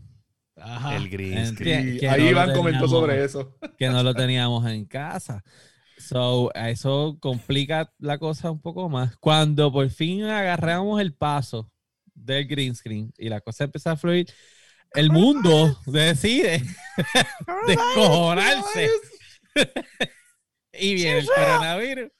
Ajá. 0.62 0.96
el 0.98 1.10
green 1.10 1.46
screen. 1.48 1.98
Que 2.00 2.10
ahí 2.10 2.24
no 2.24 2.30
Iván 2.32 2.54
comentó 2.54 2.88
sobre 2.88 3.24
eso. 3.24 3.56
que 3.78 3.88
no 3.90 4.04
lo 4.04 4.14
teníamos 4.14 4.66
en 4.70 4.86
casa. 4.86 5.44
So, 5.98 6.54
eso 6.54 7.18
complica 7.20 7.94
la 8.00 8.18
cosa 8.18 8.52
un 8.52 8.62
poco 8.62 8.88
más. 8.90 9.18
Cuando 9.18 9.72
por 9.72 9.90
fin 9.90 10.24
agarramos 10.24 11.02
el 11.02 11.14
paso 11.14 11.70
del 12.14 12.46
green 12.48 12.76
screen 12.76 13.14
y 13.18 13.28
la 13.30 13.42
cosa 13.42 13.66
empieza 13.66 13.92
a 13.92 13.98
fluir, 13.98 14.28
el 14.94 15.12
mundo 15.12 15.78
decide 15.86 16.62
descojonarse. 17.68 18.90
y 20.74 20.94
viene 20.96 21.20
el 21.20 21.26
coronavirus. 21.28 22.12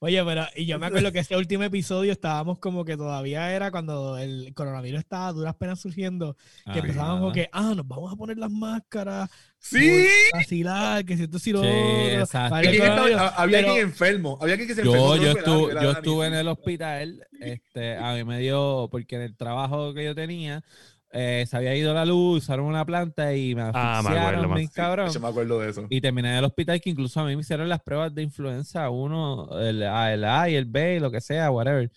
Oye, 0.00 0.24
pero 0.24 0.46
y 0.54 0.64
yo 0.64 0.78
me 0.78 0.86
acuerdo 0.86 1.10
que 1.10 1.18
ese 1.18 1.36
último 1.36 1.64
episodio 1.64 2.12
estábamos 2.12 2.60
como 2.60 2.84
que 2.84 2.96
todavía 2.96 3.52
era 3.52 3.72
cuando 3.72 4.16
el 4.16 4.54
coronavirus 4.54 5.00
estaba 5.00 5.26
a 5.26 5.32
duras 5.32 5.56
penas 5.56 5.80
surgiendo, 5.80 6.36
que 6.72 6.78
empezábamos 6.78 7.18
como 7.18 7.32
que, 7.32 7.48
ah, 7.50 7.72
nos 7.74 7.84
vamos 7.88 8.12
a 8.12 8.16
poner 8.16 8.38
las 8.38 8.50
máscaras, 8.52 9.28
Sí. 9.58 10.06
vacilar, 10.32 11.04
que 11.04 11.16
si 11.16 11.24
esto 11.24 11.40
si 11.40 11.50
lo 11.50 11.62
Sí, 11.62 11.68
exacto. 12.12 12.54
había 12.54 12.94
pero- 13.40 13.72
quien 13.72 13.78
enfermo. 13.78 14.38
Había 14.40 14.54
quien 14.54 14.68
que 14.68 14.74
se 14.76 14.82
enfermó. 14.82 15.16
Yo, 15.16 15.22
yo, 15.24 15.30
estuve, 15.32 15.74
yo 15.82 15.90
estuve 15.90 16.26
en 16.28 16.34
el 16.34 16.46
hospital, 16.46 17.26
este, 17.40 17.96
a 17.96 18.14
mí 18.14 18.22
me 18.22 18.38
dio, 18.38 18.86
porque 18.92 19.16
en 19.16 19.22
el 19.22 19.36
trabajo 19.36 19.94
que 19.94 20.04
yo 20.04 20.14
tenía, 20.14 20.62
eh, 21.10 21.46
se 21.48 21.56
había 21.56 21.74
ido 21.74 21.94
la 21.94 22.04
luz, 22.04 22.44
usaron 22.44 22.66
una 22.66 22.84
planta 22.84 23.34
y 23.34 23.54
me 23.54 23.62
Ah, 23.62 24.02
me 24.02 24.10
acuerdo, 24.10 24.18
asfixiaron, 24.18 24.54
bien 24.54 24.68
cabrón. 24.68 25.10
Yo 25.10 25.20
me 25.20 25.28
acuerdo 25.28 25.60
de 25.60 25.70
eso. 25.70 25.86
Y 25.88 26.00
terminé 26.00 26.30
en 26.30 26.36
el 26.36 26.44
hospital 26.44 26.80
que 26.80 26.90
incluso 26.90 27.20
a 27.20 27.24
mí 27.24 27.34
me 27.34 27.40
hicieron 27.40 27.68
las 27.68 27.82
pruebas 27.82 28.14
de 28.14 28.22
influenza, 28.22 28.90
uno, 28.90 29.48
el 29.58 29.82
A, 29.84 30.12
el 30.12 30.24
A 30.24 30.48
y 30.50 30.54
el 30.54 30.66
B, 30.66 31.00
lo 31.00 31.10
que 31.10 31.20
sea, 31.20 31.50
whatever. 31.50 31.90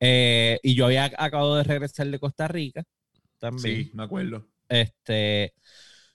Eh, 0.00 0.60
y 0.62 0.74
yo 0.74 0.86
había 0.86 1.06
acabado 1.06 1.56
de 1.56 1.64
regresar 1.64 2.06
de 2.06 2.18
Costa 2.20 2.46
Rica 2.46 2.84
también. 3.38 3.84
Sí, 3.84 3.90
me 3.94 4.04
acuerdo. 4.04 4.46
Este, 4.68 5.54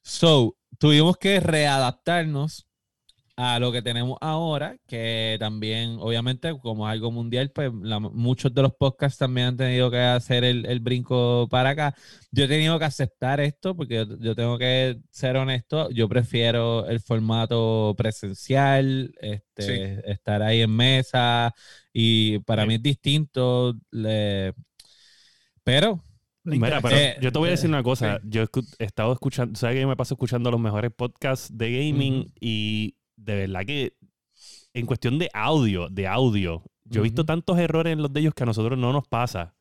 so, 0.02 0.56
tuvimos 0.78 1.18
que 1.18 1.40
readaptarnos 1.40 2.68
a 3.36 3.60
lo 3.60 3.72
que 3.72 3.82
tenemos 3.82 4.18
ahora, 4.22 4.78
que 4.88 5.38
también, 5.40 5.98
obviamente, 6.00 6.56
como 6.62 6.88
es 6.88 6.94
algo 6.94 7.12
mundial, 7.12 7.52
pues 7.52 7.72
la- 7.82 8.00
muchos 8.00 8.54
de 8.54 8.62
los 8.62 8.74
podcasts 8.76 9.18
también 9.18 9.48
han 9.48 9.58
tenido 9.58 9.90
que 9.90 9.98
hacer 10.00 10.44
el, 10.44 10.66
el 10.68 10.80
brinco 10.80 11.48
para 11.50 11.70
acá. 11.72 11.96
Yo 12.32 12.46
he 12.46 12.48
tenido 12.48 12.78
que 12.80 12.86
aceptar 12.86 13.40
esto, 13.40 13.76
porque 13.76 13.96
yo, 13.96 14.18
yo 14.20 14.36
tengo 14.36 14.58
que 14.60 15.00
ser 15.12 15.36
honesto, 15.38 15.90
yo 15.92 16.08
prefiero 16.08 16.86
el 16.88 17.00
formato 17.00 17.96
presencial, 17.98 19.14
este, 19.20 20.10
estar 20.12 20.42
ahí 20.44 20.62
en 20.62 20.76
mesa, 20.76 21.54
y 21.92 22.40
para 22.40 22.64
Sí. 22.64 22.68
mí 22.68 22.76
es 22.76 22.84
distinto, 22.84 23.76
le- 23.92 24.54
pero 25.64 26.04
Mira, 26.46 26.82
pero 26.82 26.98
Eh, 26.98 27.16
yo 27.22 27.32
te 27.32 27.40
voy 27.40 27.48
a 27.48 27.52
decir 27.52 27.70
una 27.70 27.84
cosa. 27.84 28.20
Yo 28.26 28.44
he 28.80 28.84
estado 28.86 29.14
escuchando, 29.14 29.58
sabes 29.58 29.76
que 29.76 29.82
yo 29.82 29.88
me 29.88 29.96
paso 29.96 30.14
escuchando 30.16 30.52
los 30.52 30.60
mejores 30.60 30.92
podcasts 30.92 31.58
de 31.58 31.72
gaming 31.72 32.34
y 32.40 32.96
de 33.16 33.36
verdad 33.36 33.66
que 33.66 33.96
en 34.74 34.86
cuestión 34.86 35.20
de 35.20 35.30
audio, 35.34 35.90
de 35.90 36.08
audio, 36.08 36.64
yo 36.86 37.02
he 37.02 37.04
visto 37.04 37.26
tantos 37.26 37.58
errores 37.58 37.94
en 37.94 38.02
los 38.02 38.12
de 38.12 38.22
ellos 38.22 38.34
que 38.34 38.44
a 38.44 38.46
nosotros 38.46 38.78
no 38.78 38.92
nos 38.92 39.08
pasa. 39.08 39.56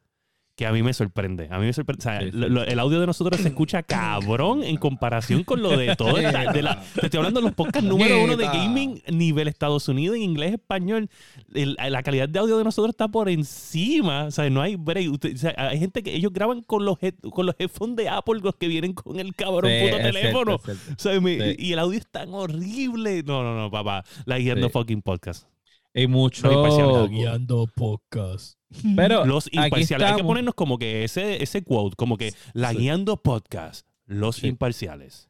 Que 0.62 0.66
a 0.68 0.72
mí 0.72 0.80
me 0.84 0.92
sorprende. 0.94 1.48
A 1.50 1.58
mí 1.58 1.66
me 1.66 1.72
sorprende. 1.72 2.00
O 2.00 2.02
sea, 2.04 2.20
Sí, 2.20 2.26
sí. 2.30 2.36
lo- 2.36 2.62
el 2.62 2.78
audio 2.78 3.00
de 3.00 3.06
nosotros 3.06 3.40
se 3.40 3.48
escucha 3.48 3.82
cabrón 3.82 4.62
en 4.62 4.76
comparación 4.76 5.42
con 5.42 5.60
lo 5.60 5.76
de 5.76 5.96
todo. 5.96 6.18
esta- 6.18 6.52
de 6.52 6.62
la- 6.62 6.80
te 6.94 7.06
estoy 7.06 7.18
hablando 7.18 7.40
de 7.40 7.46
los 7.46 7.54
podcasts 7.54 7.88
número 7.88 8.22
uno 8.22 8.36
de 8.36 8.44
gaming 8.44 9.02
nivel 9.08 9.48
Estados 9.48 9.88
Unidos 9.88 10.14
en 10.16 10.22
inglés, 10.22 10.52
español. 10.52 11.10
El- 11.52 11.76
la 11.88 12.02
calidad 12.04 12.28
de 12.28 12.38
audio 12.38 12.58
de 12.58 12.62
nosotros 12.64 12.90
está 12.90 13.08
por 13.08 13.28
encima. 13.28 14.26
O 14.26 14.30
sea, 14.30 14.48
no 14.50 14.62
hay 14.62 14.76
break. 14.76 15.10
Usted- 15.10 15.34
o 15.34 15.38
sea, 15.38 15.54
hay 15.56 15.80
gente 15.80 16.04
que 16.04 16.14
ellos 16.14 16.32
graban 16.32 16.62
con 16.62 16.84
los, 16.84 16.96
head- 17.02 17.18
con 17.30 17.44
los 17.46 17.56
headphones 17.58 17.96
de 17.96 18.08
Apple, 18.08 18.40
los 18.40 18.54
que 18.54 18.68
vienen 18.68 18.92
con 18.92 19.18
el 19.18 19.34
cabrón 19.34 19.68
Sí, 19.70 19.84
puto 19.86 19.96
teléfono. 19.96 20.58
cierto. 20.64 20.82
O 20.92 20.98
sea, 20.98 21.20
me- 21.20 21.32
Sí. 21.54 21.56
Y 21.58 21.72
el 21.72 21.78
audio 21.80 21.98
es 21.98 22.06
tan 22.06 22.32
horrible. 22.32 23.24
No, 23.24 23.42
no, 23.42 23.56
no, 23.56 23.68
papá. 23.68 24.04
La 24.26 24.38
guiando 24.38 24.68
Sí. 24.68 24.72
fucking 24.72 25.02
podcast. 25.02 25.48
Y 25.94 26.06
mucho. 26.06 26.48
Los 26.48 26.56
imparciales. 26.56 27.10
guiando 27.10 27.66
podcast. 27.74 28.58
Pero 28.96 29.26
Los 29.26 29.52
imparciales. 29.52 30.08
Hay 30.10 30.16
que 30.16 30.24
ponernos 30.24 30.54
como 30.54 30.78
que 30.78 31.04
ese, 31.04 31.42
ese 31.42 31.62
quote, 31.62 31.96
como 31.96 32.16
que 32.16 32.32
la 32.54 32.70
Sí. 32.70 32.78
guiando 32.78 33.16
podcast. 33.18 33.86
Los 34.06 34.36
Sí. 34.36 34.46
imparciales. 34.48 35.28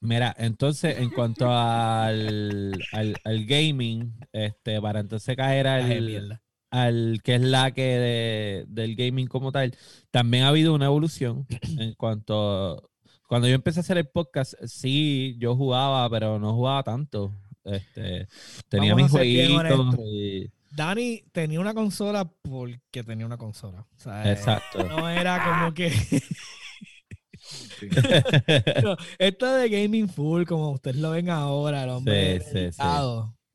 Mira, 0.00 0.34
entonces, 0.38 0.98
en 0.98 1.10
cuanto 1.10 1.50
al, 1.50 2.72
al, 2.92 3.16
al 3.24 3.44
gaming, 3.46 4.12
este, 4.32 4.80
para 4.80 5.00
entonces 5.00 5.36
caer 5.36 5.66
al, 5.68 6.40
al 6.70 7.20
que 7.22 7.34
es 7.36 7.40
la 7.42 7.70
que 7.72 7.82
de- 7.82 8.64
del 8.68 8.96
gaming 8.96 9.26
como 9.28 9.52
tal, 9.52 9.74
también 10.10 10.44
ha 10.44 10.48
habido 10.48 10.74
una 10.74 10.86
evolución 10.86 11.46
en 11.78 11.94
cuanto 11.94 12.90
cuando 13.28 13.48
yo 13.48 13.54
empecé 13.54 13.80
a 13.80 13.82
hacer 13.82 13.96
el 13.96 14.08
podcast, 14.08 14.54
sí, 14.66 15.36
yo 15.38 15.56
jugaba, 15.56 16.08
pero 16.10 16.38
no 16.38 16.52
jugaba 16.54 16.82
tanto. 16.82 17.32
Este, 17.64 18.26
tenía 18.68 18.94
Vamos 18.94 19.04
mis 19.04 19.10
jueguitos. 19.12 19.96
y- 20.06 20.50
Dani 20.74 21.22
tenía 21.32 21.60
una 21.60 21.74
consola 21.74 22.24
porque 22.42 23.04
tenía 23.04 23.26
una 23.26 23.36
consola. 23.36 23.86
O 23.96 24.00
sea, 24.00 24.26
eh, 24.28 24.32
exacto. 24.32 24.82
no 24.84 25.08
era 25.08 25.44
como 25.44 25.74
que 25.74 25.90
no, 28.82 28.96
esto 29.18 29.54
de 29.54 29.68
gaming 29.68 30.08
full, 30.08 30.44
como 30.44 30.70
ustedes 30.72 30.96
lo 30.96 31.10
ven 31.10 31.30
ahora, 31.30 31.84
el 31.84 31.90
hombre 31.90 32.40
Sí, 32.40 32.46
sí, 32.52 32.72
sí. 32.72 32.82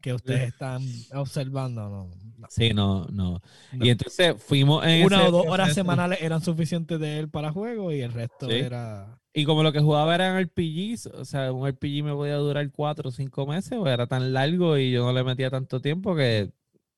que 0.02 0.14
ustedes 0.14 0.50
están 0.50 0.82
observando, 1.14 1.90
no. 1.90 2.12
no. 2.38 2.48
Sí, 2.50 2.72
no, 2.74 3.06
no. 3.12 3.42
No. 3.74 3.86
Y 3.86 3.90
entonces 3.90 4.36
fuimos 4.42 4.86
en 4.86 5.06
Una 5.06 5.18
ese 5.18 5.28
o 5.28 5.32
dos 5.32 5.46
horas 5.48 5.74
semanales 5.74 6.20
eran 6.22 6.42
suficientes 6.42 7.00
de 7.00 7.20
él 7.20 7.30
para 7.30 7.52
juego 7.52 7.92
y 7.92 8.02
el 8.02 8.14
resto 8.14 8.48
Sí. 8.48 8.56
era. 8.56 9.20
Y 9.38 9.46
como 9.46 9.62
lo 9.62 9.72
que 9.72 9.82
jugaba 9.82 10.16
eran 10.16 10.36
RPGs, 10.36 11.06
o 11.14 11.24
sea, 11.24 11.52
un 11.54 11.68
RPG 11.68 12.04
me 12.04 12.12
podía 12.12 12.38
durar 12.38 12.72
cuatro 12.72 13.10
o 13.10 13.12
cinco 13.12 13.46
meses, 13.46 13.74
o 13.74 13.88
era 13.88 14.08
tan 14.08 14.34
largo 14.34 14.80
y 14.80 14.90
yo 14.90 15.06
no 15.06 15.14
le 15.14 15.24
metía 15.24 15.52
tanto 15.52 15.80
tiempo 15.80 16.16
que, 16.16 16.50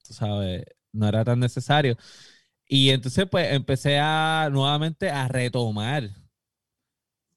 tú 0.08 0.13
sabes, 0.13 0.63
no 0.93 1.10
era 1.10 1.25
tan 1.25 1.41
necesario. 1.41 1.97
Y 2.65 2.91
entonces, 2.91 3.28
pues, 3.30 3.52
empecé 3.52 3.99
a 3.99 4.47
nuevamente 4.54 5.10
a 5.10 5.28
retomar, 5.28 6.12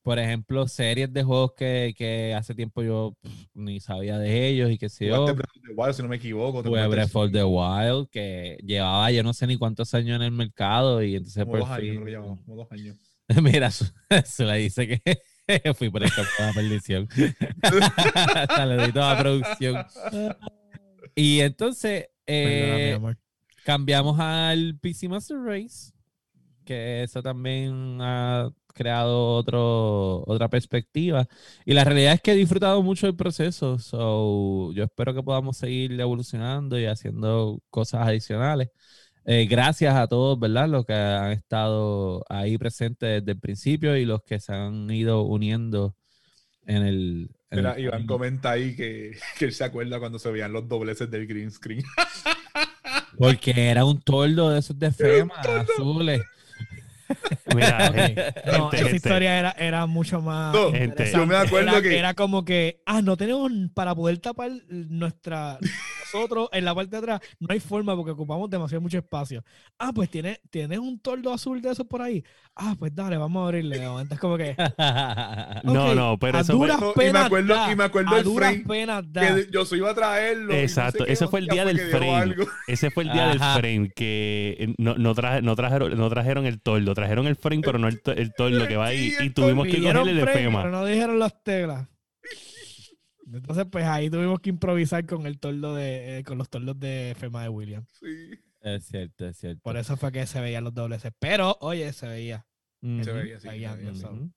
por 0.02 0.20
ejemplo, 0.20 0.68
series 0.68 1.12
de 1.12 1.24
juegos 1.24 1.54
que, 1.56 1.94
que 1.98 2.32
hace 2.34 2.54
tiempo 2.54 2.84
yo 2.84 3.16
pff, 3.22 3.46
ni 3.54 3.80
sabía 3.80 4.18
de 4.18 4.46
ellos 4.46 4.70
y 4.70 4.78
que 4.78 4.88
sé 4.88 5.06
yo. 5.06 5.24
Breath 5.24 5.40
of 5.56 5.62
the 5.66 5.74
Wild, 5.74 5.94
si 5.94 6.02
no 6.02 6.08
me 6.08 6.16
equivoco. 6.16 6.62
jugaste 6.62 6.88
Breath 6.88 7.16
of 7.16 7.32
the 7.32 7.42
Wild, 7.42 8.08
que 8.08 8.56
llevaba 8.64 9.10
yo 9.10 9.24
no 9.24 9.32
sé 9.32 9.48
ni 9.48 9.56
cuántos 9.56 9.94
años 9.94 10.14
en 10.14 10.22
el 10.22 10.30
mercado 10.30 11.02
y 11.02 11.16
entonces 11.16 11.42
Como 11.42 11.58
por 11.58 11.60
dos 11.62 11.70
años, 11.70 11.90
creo 11.90 12.04
que 12.04 12.10
llevaba, 12.12 12.36
como 12.36 12.56
dos 12.56 12.70
años. 12.70 13.11
Mira, 13.42 13.70
le 14.38 14.56
dice 14.58 14.86
que 14.86 15.20
fui 15.74 15.90
por 15.90 16.02
el 16.02 16.12
campo 16.12 16.30
de 16.38 16.46
la 16.46 16.52
perdición. 16.52 17.08
Saludito 18.48 19.02
a 19.02 19.14
la 19.14 19.18
producción. 19.18 19.86
Y 21.14 21.40
entonces 21.40 22.06
eh, 22.26 22.98
cambiamos 23.64 24.18
al 24.18 24.78
PC 24.80 25.08
Master 25.08 25.38
Race, 25.38 25.92
que 26.64 27.02
eso 27.02 27.22
también 27.22 27.98
ha 28.00 28.50
creado 28.72 29.34
otro, 29.34 30.24
otra 30.26 30.48
perspectiva. 30.48 31.28
Y 31.64 31.74
la 31.74 31.84
realidad 31.84 32.14
es 32.14 32.20
que 32.20 32.32
he 32.32 32.36
disfrutado 32.36 32.82
mucho 32.82 33.06
el 33.06 33.16
proceso. 33.16 33.78
So, 33.78 34.72
yo 34.72 34.84
espero 34.84 35.14
que 35.14 35.22
podamos 35.22 35.56
seguir 35.56 36.00
evolucionando 36.00 36.78
y 36.78 36.86
haciendo 36.86 37.60
cosas 37.70 38.06
adicionales. 38.06 38.70
Eh, 39.24 39.46
gracias 39.48 39.94
a 39.94 40.08
todos, 40.08 40.38
¿verdad? 40.38 40.68
Los 40.68 40.84
que 40.84 40.94
han 40.94 41.32
estado 41.32 42.24
ahí 42.28 42.58
presentes 42.58 43.20
desde 43.20 43.32
el 43.32 43.38
principio 43.38 43.96
y 43.96 44.04
los 44.04 44.22
que 44.22 44.40
se 44.40 44.52
han 44.52 44.90
ido 44.90 45.22
uniendo 45.22 45.94
en 46.66 46.82
el. 46.82 47.30
en 47.50 47.58
Mira, 47.58 47.74
el 47.74 47.84
Iván 47.84 48.06
comenta 48.06 48.50
ahí 48.50 48.74
que, 48.74 49.16
que 49.38 49.44
él 49.44 49.52
se 49.52 49.64
acuerda 49.64 50.00
cuando 50.00 50.18
se 50.18 50.30
veían 50.30 50.52
los 50.52 50.68
dobleces 50.68 51.10
del 51.10 51.26
green 51.26 51.50
screen. 51.50 51.84
Porque 53.18 53.68
era 53.70 53.84
un 53.84 54.00
toldo 54.00 54.50
de 54.50 54.58
esos 54.58 54.78
de 54.78 54.90
FEMA 54.90 55.34
azules. 55.34 56.22
Mira, 57.54 57.88
Ok. 57.90 57.94
gente, 57.96 58.34
No, 58.46 58.68
esa 58.72 58.76
gente, 58.82 58.96
historia 58.96 59.38
era, 59.38 59.50
era 59.52 59.86
mucho 59.86 60.20
más. 60.20 60.54
No, 60.54 60.70
Gente. 60.72 61.10
yo 61.12 61.26
me 61.26 61.36
acuerdo 61.36 61.70
era, 61.70 61.82
que 61.82 61.98
era 61.98 62.14
como 62.14 62.44
que, 62.44 62.80
ah, 62.86 63.02
no 63.02 63.16
tenemos 63.16 63.50
para 63.74 63.94
poder 63.94 64.18
tapar 64.18 64.50
nuestra. 64.68 65.58
Nosotros 66.14 66.50
en 66.52 66.66
la 66.66 66.74
parte 66.74 66.90
de 66.90 66.98
atrás 66.98 67.20
no 67.40 67.46
hay 67.50 67.58
forma 67.60 67.96
porque 67.96 68.10
ocupamos 68.10 68.50
demasiado 68.50 68.82
mucho 68.82 68.98
espacio. 68.98 69.42
Ah, 69.78 69.92
pues 69.94 70.10
tienes, 70.10 70.40
tienes 70.50 70.78
un 70.78 70.98
toldo 71.00 71.32
azul 71.32 71.62
de 71.62 71.70
esos 71.70 71.86
por 71.86 72.02
ahí. 72.02 72.22
Ah, 72.54 72.74
pues 72.78 72.94
dale, 72.94 73.16
vamos 73.16 73.40
a 73.40 73.44
abrirle. 73.46 73.78
De 73.78 73.88
momento 73.88 74.14
es 74.14 74.20
como 74.20 74.36
que. 74.36 74.54
No, 75.64 75.94
no, 75.94 76.18
pero 76.18 76.38
a 76.38 76.40
eso 76.42 76.56
fue- 76.56 76.66
duras 76.68 76.80
y 76.82 76.84
me 76.84 76.92
penas 77.04 77.24
acuerdo- 77.26 77.54
da, 77.54 77.72
y 77.72 77.76
me 77.76 77.84
acuerdo 77.84 78.14
a 78.14 78.18
el 78.18 78.24
duras 78.24 78.50
frame 78.50 78.64
penas 78.66 79.12
da. 79.12 79.34
que 79.34 79.46
yo 79.50 79.64
soy 79.64 79.78
iba 79.78 79.90
a 79.90 79.94
traerlo. 79.94 80.44
y 80.44 80.46
no 80.48 80.52
sé 80.54 80.62
Exacto, 80.64 81.06
ese 81.06 81.26
fue 81.28 81.40
el 81.40 81.46
día 81.46 81.64
del 81.64 81.78
frame. 81.80 82.34
Ese 82.66 82.90
fue 82.90 83.04
el 83.04 83.12
día 83.12 83.28
del 83.28 83.38
frame 83.38 83.90
que 83.94 84.56
eh, 84.58 84.74
no, 84.78 84.94
no, 84.96 85.14
traje- 85.14 85.42
no 85.42 85.56
trajeron, 85.56 85.96
no 85.96 86.08
trajeron 86.10 86.46
el 86.46 86.60
toldo, 86.60 86.94
trajeron 87.02 87.26
el 87.26 87.36
frame, 87.36 87.62
pero 87.62 87.78
no 87.78 87.88
el, 87.88 88.00
el 88.16 88.32
toldo 88.34 88.68
que 88.68 88.76
va 88.76 88.86
ahí. 88.86 89.10
Sí, 89.10 89.24
Y 89.24 89.30
tuvimos 89.30 89.66
que 89.66 89.80
cogerle 89.82 90.12
el 90.12 90.28
FEMA. 90.28 90.62
Pero 90.62 90.70
no 90.70 90.84
dijeron 90.86 91.18
las 91.18 91.42
telas. 91.42 91.88
Entonces, 93.26 93.66
pues 93.70 93.84
ahí 93.86 94.08
tuvimos 94.10 94.40
que 94.40 94.50
improvisar 94.50 95.04
con 95.06 95.26
el 95.26 95.38
toldo 95.38 95.74
de, 95.74 96.18
eh, 96.18 96.24
con 96.24 96.38
los 96.38 96.48
tordos 96.48 96.78
de 96.78 97.14
FEMA 97.18 97.42
de 97.42 97.48
William. 97.48 97.84
Sí, 97.98 98.30
es 98.60 98.84
cierto, 98.86 99.26
es 99.26 99.36
cierto. 99.38 99.60
Por 99.62 99.76
eso 99.76 99.96
fue 99.96 100.12
que 100.12 100.26
se 100.26 100.40
veían 100.40 100.64
los 100.64 100.74
dobleces. 100.74 101.12
Pero, 101.18 101.56
oye, 101.60 101.92
se 101.92 102.06
veía. 102.06 102.46
Se 102.80 103.12
veía 103.12 103.40
se 103.40 103.94
so- 103.94 104.10
Ujú. 104.10 104.30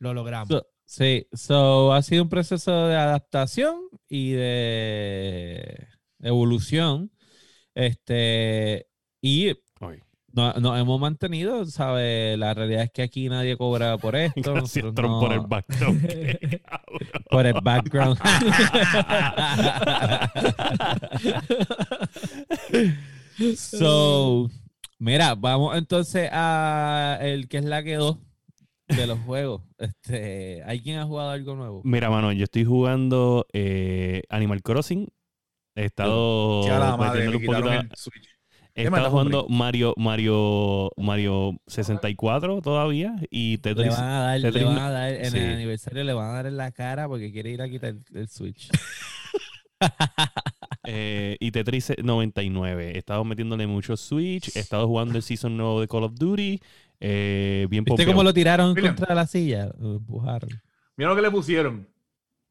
Lo 0.00 0.12
logramos. 0.12 0.48
So- 0.48 0.66
sí, 0.84 1.26
so 1.32 1.92
ha 1.94 2.02
sido 2.02 2.24
un 2.24 2.28
proceso 2.28 2.88
de 2.88 2.96
adaptación 2.96 3.76
y 4.08 4.32
de 4.32 5.86
evolución. 6.20 7.10
Este, 7.74 8.88
y 9.20 9.54
no- 10.36 10.52
nos 10.54 10.78
hemos 10.78 11.00
mantenido, 11.00 11.64
¿sabes? 11.66 12.38
La 12.38 12.54
realidad 12.54 12.84
es 12.84 12.90
que 12.92 13.02
aquí 13.02 13.28
nadie 13.28 13.56
cobra 13.56 13.98
por 13.98 14.14
esto. 14.16 14.54
Gracias, 14.54 14.84
por 14.94 15.32
el 15.32 15.40
background. 15.40 16.60
Por 17.30 17.46
el 17.46 17.54
background. 17.62 18.18
so, 23.56 24.48
mira, 24.98 25.34
vamos 25.34 25.76
entonces 25.76 26.28
a 26.32 27.18
el 27.20 27.48
que 27.48 27.58
es 27.58 27.64
la 27.64 27.82
que 27.82 27.96
dos 27.96 28.18
de 28.88 29.06
los 29.06 29.18
juegos. 29.20 29.62
Este, 29.78 30.62
¿hay 30.64 30.80
quien 30.82 30.98
ha 30.98 31.04
jugado 31.06 31.30
algo 31.30 31.54
nuevo? 31.56 31.82
Mira, 31.84 32.08
mano, 32.10 32.32
yo 32.32 32.44
estoy 32.44 32.64
jugando 32.64 33.46
eh, 33.52 34.22
Animal 34.28 34.62
Crossing. 34.62 35.08
He 35.74 35.84
estado 35.86 36.62
Sí, 36.62 36.70
a 36.70 36.78
la 36.78 36.96
madre, 36.96 37.26
un 37.28 37.34
poquito 37.34 37.70
el 37.72 37.90
Switch. 37.94 38.28
He 38.78 38.82
¿Qué 38.82 38.88
estado 38.88 38.90
mandas, 38.90 39.12
hombre? 39.14 39.38
jugando 39.38 39.46
Mario, 39.48 39.94
Mario, 39.96 40.90
Mario 40.98 41.58
64 41.66 42.60
todavía 42.60 43.16
y 43.30 43.52
Le 43.52 43.58
Tetris. 43.58 43.88
van 43.96 44.04
a 44.04 44.20
dar, 44.20 44.40
le 44.40 44.48
Tetris 44.52 44.64
van 44.66 44.78
a 44.78 44.90
dar 44.90 45.12
en 45.14 45.30
sí. 45.30 45.38
el 45.38 45.52
aniversario, 45.54 46.04
le 46.04 46.12
van 46.12 46.28
a 46.28 46.32
dar 46.34 46.46
en 46.46 46.56
la 46.58 46.70
cara 46.72 47.08
porque 47.08 47.32
quiere 47.32 47.50
ir 47.50 47.62
a 47.62 47.68
quitar 47.70 47.90
el, 47.90 48.02
el 48.14 48.28
Switch. 48.28 48.68
eh, 50.84 51.36
y 51.40 51.50
Tetris 51.50 51.92
99. 52.02 52.92
He 52.94 52.98
estado 52.98 53.24
metiéndole 53.24 53.66
mucho 53.66 53.96
Switch. 53.96 54.54
He 54.56 54.60
estado 54.60 54.86
jugando 54.86 55.16
el 55.16 55.22
season 55.22 55.56
nuevo 55.56 55.80
de 55.80 55.88
Call 55.88 56.04
of 56.04 56.14
Duty. 56.14 56.60
eh, 57.00 57.66
bien 57.70 57.84
¿Viste 57.84 57.90
pompeado. 57.92 58.12
cómo 58.12 58.22
lo 58.24 58.32
tiraron 58.34 58.74
contra 58.74 59.14
la 59.14 59.26
silla? 59.26 59.70
Lo 59.78 59.96
empujaron. 59.96 60.50
Mira 60.96 61.10
lo 61.10 61.16
que 61.16 61.22
le 61.22 61.30
pusieron. 61.30 61.88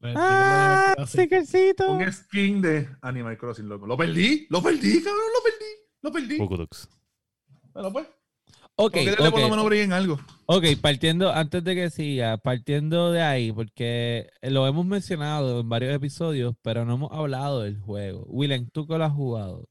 ¡Ah! 0.02 0.94
Sí. 0.98 1.18
¡Stickercito! 1.18 1.90
Un 1.92 2.12
skin 2.12 2.60
de 2.62 2.88
Animal 3.00 3.36
Crossing, 3.38 3.68
loco. 3.68 3.86
Lo 3.86 3.96
perdí, 3.96 4.46
lo 4.50 4.62
perdí, 4.62 5.02
cabrón, 5.02 5.22
lo 5.34 5.42
perdí, 5.42 5.65
lo 6.06 6.12
perdí. 6.12 6.38
Bueno, 6.38 7.92
pues. 7.92 8.06
Ok, 8.78 8.92
Porque 8.92 9.12
por 9.16 9.20
lo 9.20 9.28
ok. 9.28 9.50
menos 9.50 9.64
brillen 9.64 9.92
algo. 9.92 10.20
Ok, 10.46 10.64
partiendo, 10.80 11.32
antes 11.32 11.64
de 11.64 11.74
que 11.74 11.90
siga, 11.90 12.36
partiendo 12.36 13.10
de 13.10 13.22
ahí, 13.22 13.50
porque 13.50 14.28
lo 14.42 14.66
hemos 14.66 14.84
mencionado 14.84 15.60
en 15.60 15.68
varios 15.68 15.94
episodios, 15.94 16.54
pero 16.62 16.84
no 16.84 16.94
hemos 16.94 17.12
hablado 17.12 17.62
del 17.62 17.78
juego. 17.78 18.24
William, 18.28 18.68
tú 18.70 18.86
que 18.86 18.98
lo 18.98 19.04
has 19.04 19.12
jugado, 19.12 19.64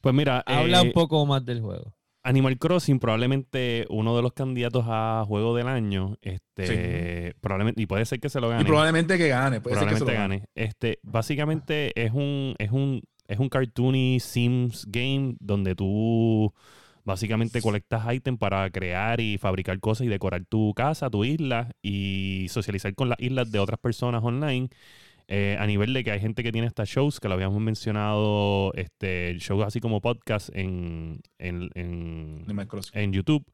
Pues 0.00 0.14
mira, 0.14 0.42
habla 0.46 0.80
eh, 0.80 0.82
un 0.82 0.92
poco 0.92 1.24
más 1.26 1.44
del 1.44 1.60
juego. 1.60 1.94
Animal 2.22 2.58
Crossing 2.58 2.98
probablemente 2.98 3.86
uno 3.88 4.14
de 4.14 4.22
los 4.22 4.32
candidatos 4.32 4.84
a 4.86 5.24
juego 5.26 5.54
del 5.54 5.68
año. 5.68 6.16
Este, 6.20 7.34
probablemente, 7.40 7.80
y 7.80 7.86
puede 7.86 8.04
ser 8.04 8.20
que 8.20 8.28
se 8.28 8.40
lo 8.40 8.48
gane. 8.48 8.62
Y 8.62 8.64
probablemente 8.66 9.16
que 9.16 9.28
gane. 9.28 9.60
Puede 9.60 9.76
ser 9.76 9.88
que 9.88 9.94
se 9.94 10.04
probablemente 10.04 10.34
lo 10.34 10.38
gane. 10.40 10.66
Este, 10.66 10.98
básicamente 11.02 11.92
es 11.94 12.12
un, 12.12 12.56
es 12.58 12.72
un, 12.72 13.02
es 13.30 13.38
un 13.38 13.48
cartoony 13.48 14.18
Sims 14.18 14.86
game 14.88 15.36
donde 15.38 15.76
tú 15.76 16.52
básicamente 17.04 17.62
colectas 17.62 18.12
ítems 18.12 18.40
para 18.40 18.68
crear 18.70 19.20
y 19.20 19.38
fabricar 19.38 19.78
cosas 19.78 20.06
y 20.06 20.10
decorar 20.10 20.44
tu 20.46 20.74
casa, 20.74 21.08
tu 21.10 21.24
isla 21.24 21.70
y 21.80 22.46
socializar 22.50 22.92
con 22.96 23.08
las 23.08 23.20
islas 23.20 23.52
de 23.52 23.60
otras 23.60 23.78
personas 23.78 24.24
online. 24.24 24.68
Eh, 25.28 25.56
a 25.60 25.66
nivel 25.68 25.92
de 25.92 26.02
que 26.02 26.10
hay 26.10 26.18
gente 26.18 26.42
que 26.42 26.50
tiene 26.50 26.66
hasta 26.66 26.82
shows, 26.84 27.20
que 27.20 27.28
lo 27.28 27.34
habíamos 27.34 27.60
mencionado, 27.60 28.74
este, 28.74 29.36
shows 29.38 29.64
así 29.64 29.78
como 29.78 30.00
podcast 30.00 30.50
en, 30.52 31.20
en, 31.38 31.70
en, 31.74 32.44
en 32.94 33.12
YouTube. 33.12 33.46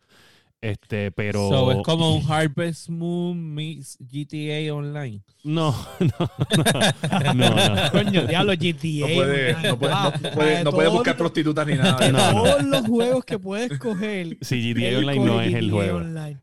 Este, 0.67 1.13
pero. 1.13 1.49
So, 1.49 1.71
es 1.71 1.79
como 1.85 2.17
un 2.17 2.25
Harvest 2.29 2.89
Moon 2.89 3.55
meets 3.55 3.97
GTA 4.01 4.75
Online. 4.75 5.23
No, 5.45 5.73
no, 6.01 6.31
no. 6.57 7.35
no, 7.35 7.75
no. 7.75 7.91
Coño, 7.93 8.27
diablo, 8.27 8.53
GTA. 8.55 9.07
No 9.07 9.15
puede, 9.15 9.53
no 9.53 9.79
puede, 9.79 10.65
no 10.65 10.73
puede, 10.73 10.89
no 10.89 10.93
buscar 10.95 11.17
prostitutas 11.17 11.67
ni 11.69 11.75
nada. 11.77 12.33
todos 12.33 12.65
los 12.65 12.83
juegos 12.83 13.25
que 13.25 13.39
puedes 13.39 13.79
coger. 13.79 14.39
Sí, 14.47 14.75
GTA 14.75 14.99
Online 14.99 15.25
no 15.25 15.41
es 15.41 15.55
el 15.55 15.67
GTA 15.67 15.73
juego. 15.77 15.97
Online. 15.99 16.41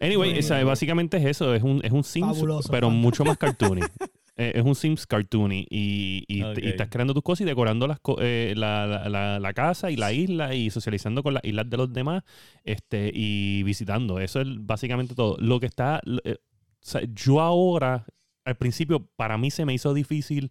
Anyway, 0.00 0.30
Bueno. 0.30 0.38
o 0.38 0.42
sea, 0.42 0.64
básicamente 0.64 1.16
es 1.16 1.24
eso, 1.24 1.52
es 1.54 1.62
un, 1.62 1.80
es 1.84 1.90
un 1.90 2.04
Sims, 2.04 2.34
Fabuloso, 2.34 2.70
pero 2.70 2.90
mucho 2.90 3.24
más 3.24 3.38
cartoony. 3.38 3.80
Eh, 4.36 4.52
es 4.56 4.64
un 4.64 4.74
Sims 4.74 5.06
cartoony 5.06 5.64
y, 5.70 6.24
y, 6.26 6.42
estás 6.68 6.88
creando 6.88 7.14
tus 7.14 7.22
cosas 7.22 7.42
y 7.42 7.44
decorando 7.44 7.86
las 7.86 7.98
eh, 8.20 8.52
la, 8.56 8.84
la- 8.86 9.08
la- 9.08 9.38
la 9.38 9.52
casa 9.54 9.92
y 9.92 9.96
la 9.96 10.12
isla 10.12 10.54
y 10.56 10.70
socializando 10.70 11.22
con 11.22 11.34
las 11.34 11.44
islas 11.44 11.70
de 11.70 11.76
los 11.76 11.92
demás 11.92 12.24
este, 12.64 13.12
y 13.14 13.62
visitando. 13.62 14.18
Eso 14.18 14.40
es 14.40 14.48
básicamente 14.58 15.14
todo. 15.14 15.36
Lo 15.38 15.60
que 15.60 15.66
está... 15.66 16.00
eh, 16.24 16.34
o 16.36 16.86
sea, 16.86 17.02
yo 17.14 17.40
ahora, 17.40 18.04
al 18.44 18.56
principio, 18.56 19.06
para 19.16 19.38
mí 19.38 19.50
se 19.52 19.64
me 19.64 19.72
hizo 19.72 19.94
difícil 19.94 20.50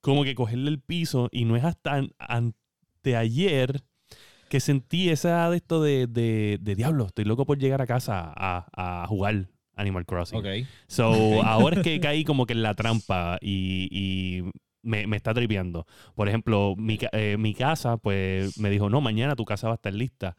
como 0.00 0.22
que 0.24 0.34
cogerle 0.34 0.68
el 0.70 0.78
piso 0.80 1.28
y 1.32 1.44
no 1.46 1.56
es 1.56 1.64
hasta 1.64 1.94
an- 1.94 2.10
anteayer 2.18 3.82
que 4.48 4.60
sentí 4.60 5.10
esa 5.10 5.50
de 5.50 5.56
esto 5.56 5.82
de, 5.82 6.06
de, 6.06 6.58
de 6.60 6.74
diablo, 6.74 7.06
estoy 7.06 7.24
loco 7.24 7.44
por 7.46 7.58
llegar 7.58 7.82
a 7.82 7.86
casa 7.86 8.32
a, 8.34 9.02
a 9.02 9.06
jugar 9.06 9.48
Animal 9.78 10.04
Crossing. 10.04 10.38
Ok. 10.38 10.46
So, 10.86 11.42
ahora 11.44 11.76
es 11.76 11.82
que 11.82 12.00
caí 12.00 12.24
como 12.24 12.44
que 12.46 12.52
en 12.52 12.62
la 12.62 12.74
trampa 12.74 13.38
y, 13.40 13.88
y 13.90 14.42
me, 14.82 15.06
me 15.06 15.16
está 15.16 15.34
tripeando. 15.34 15.86
Por 16.14 16.28
ejemplo, 16.28 16.74
mi, 16.76 16.98
eh, 17.12 17.36
mi 17.38 17.54
casa, 17.54 17.96
pues 17.96 18.58
me 18.58 18.70
dijo, 18.70 18.90
no, 18.90 19.00
mañana 19.00 19.36
tu 19.36 19.44
casa 19.44 19.68
va 19.68 19.74
a 19.74 19.76
estar 19.76 19.94
lista. 19.94 20.36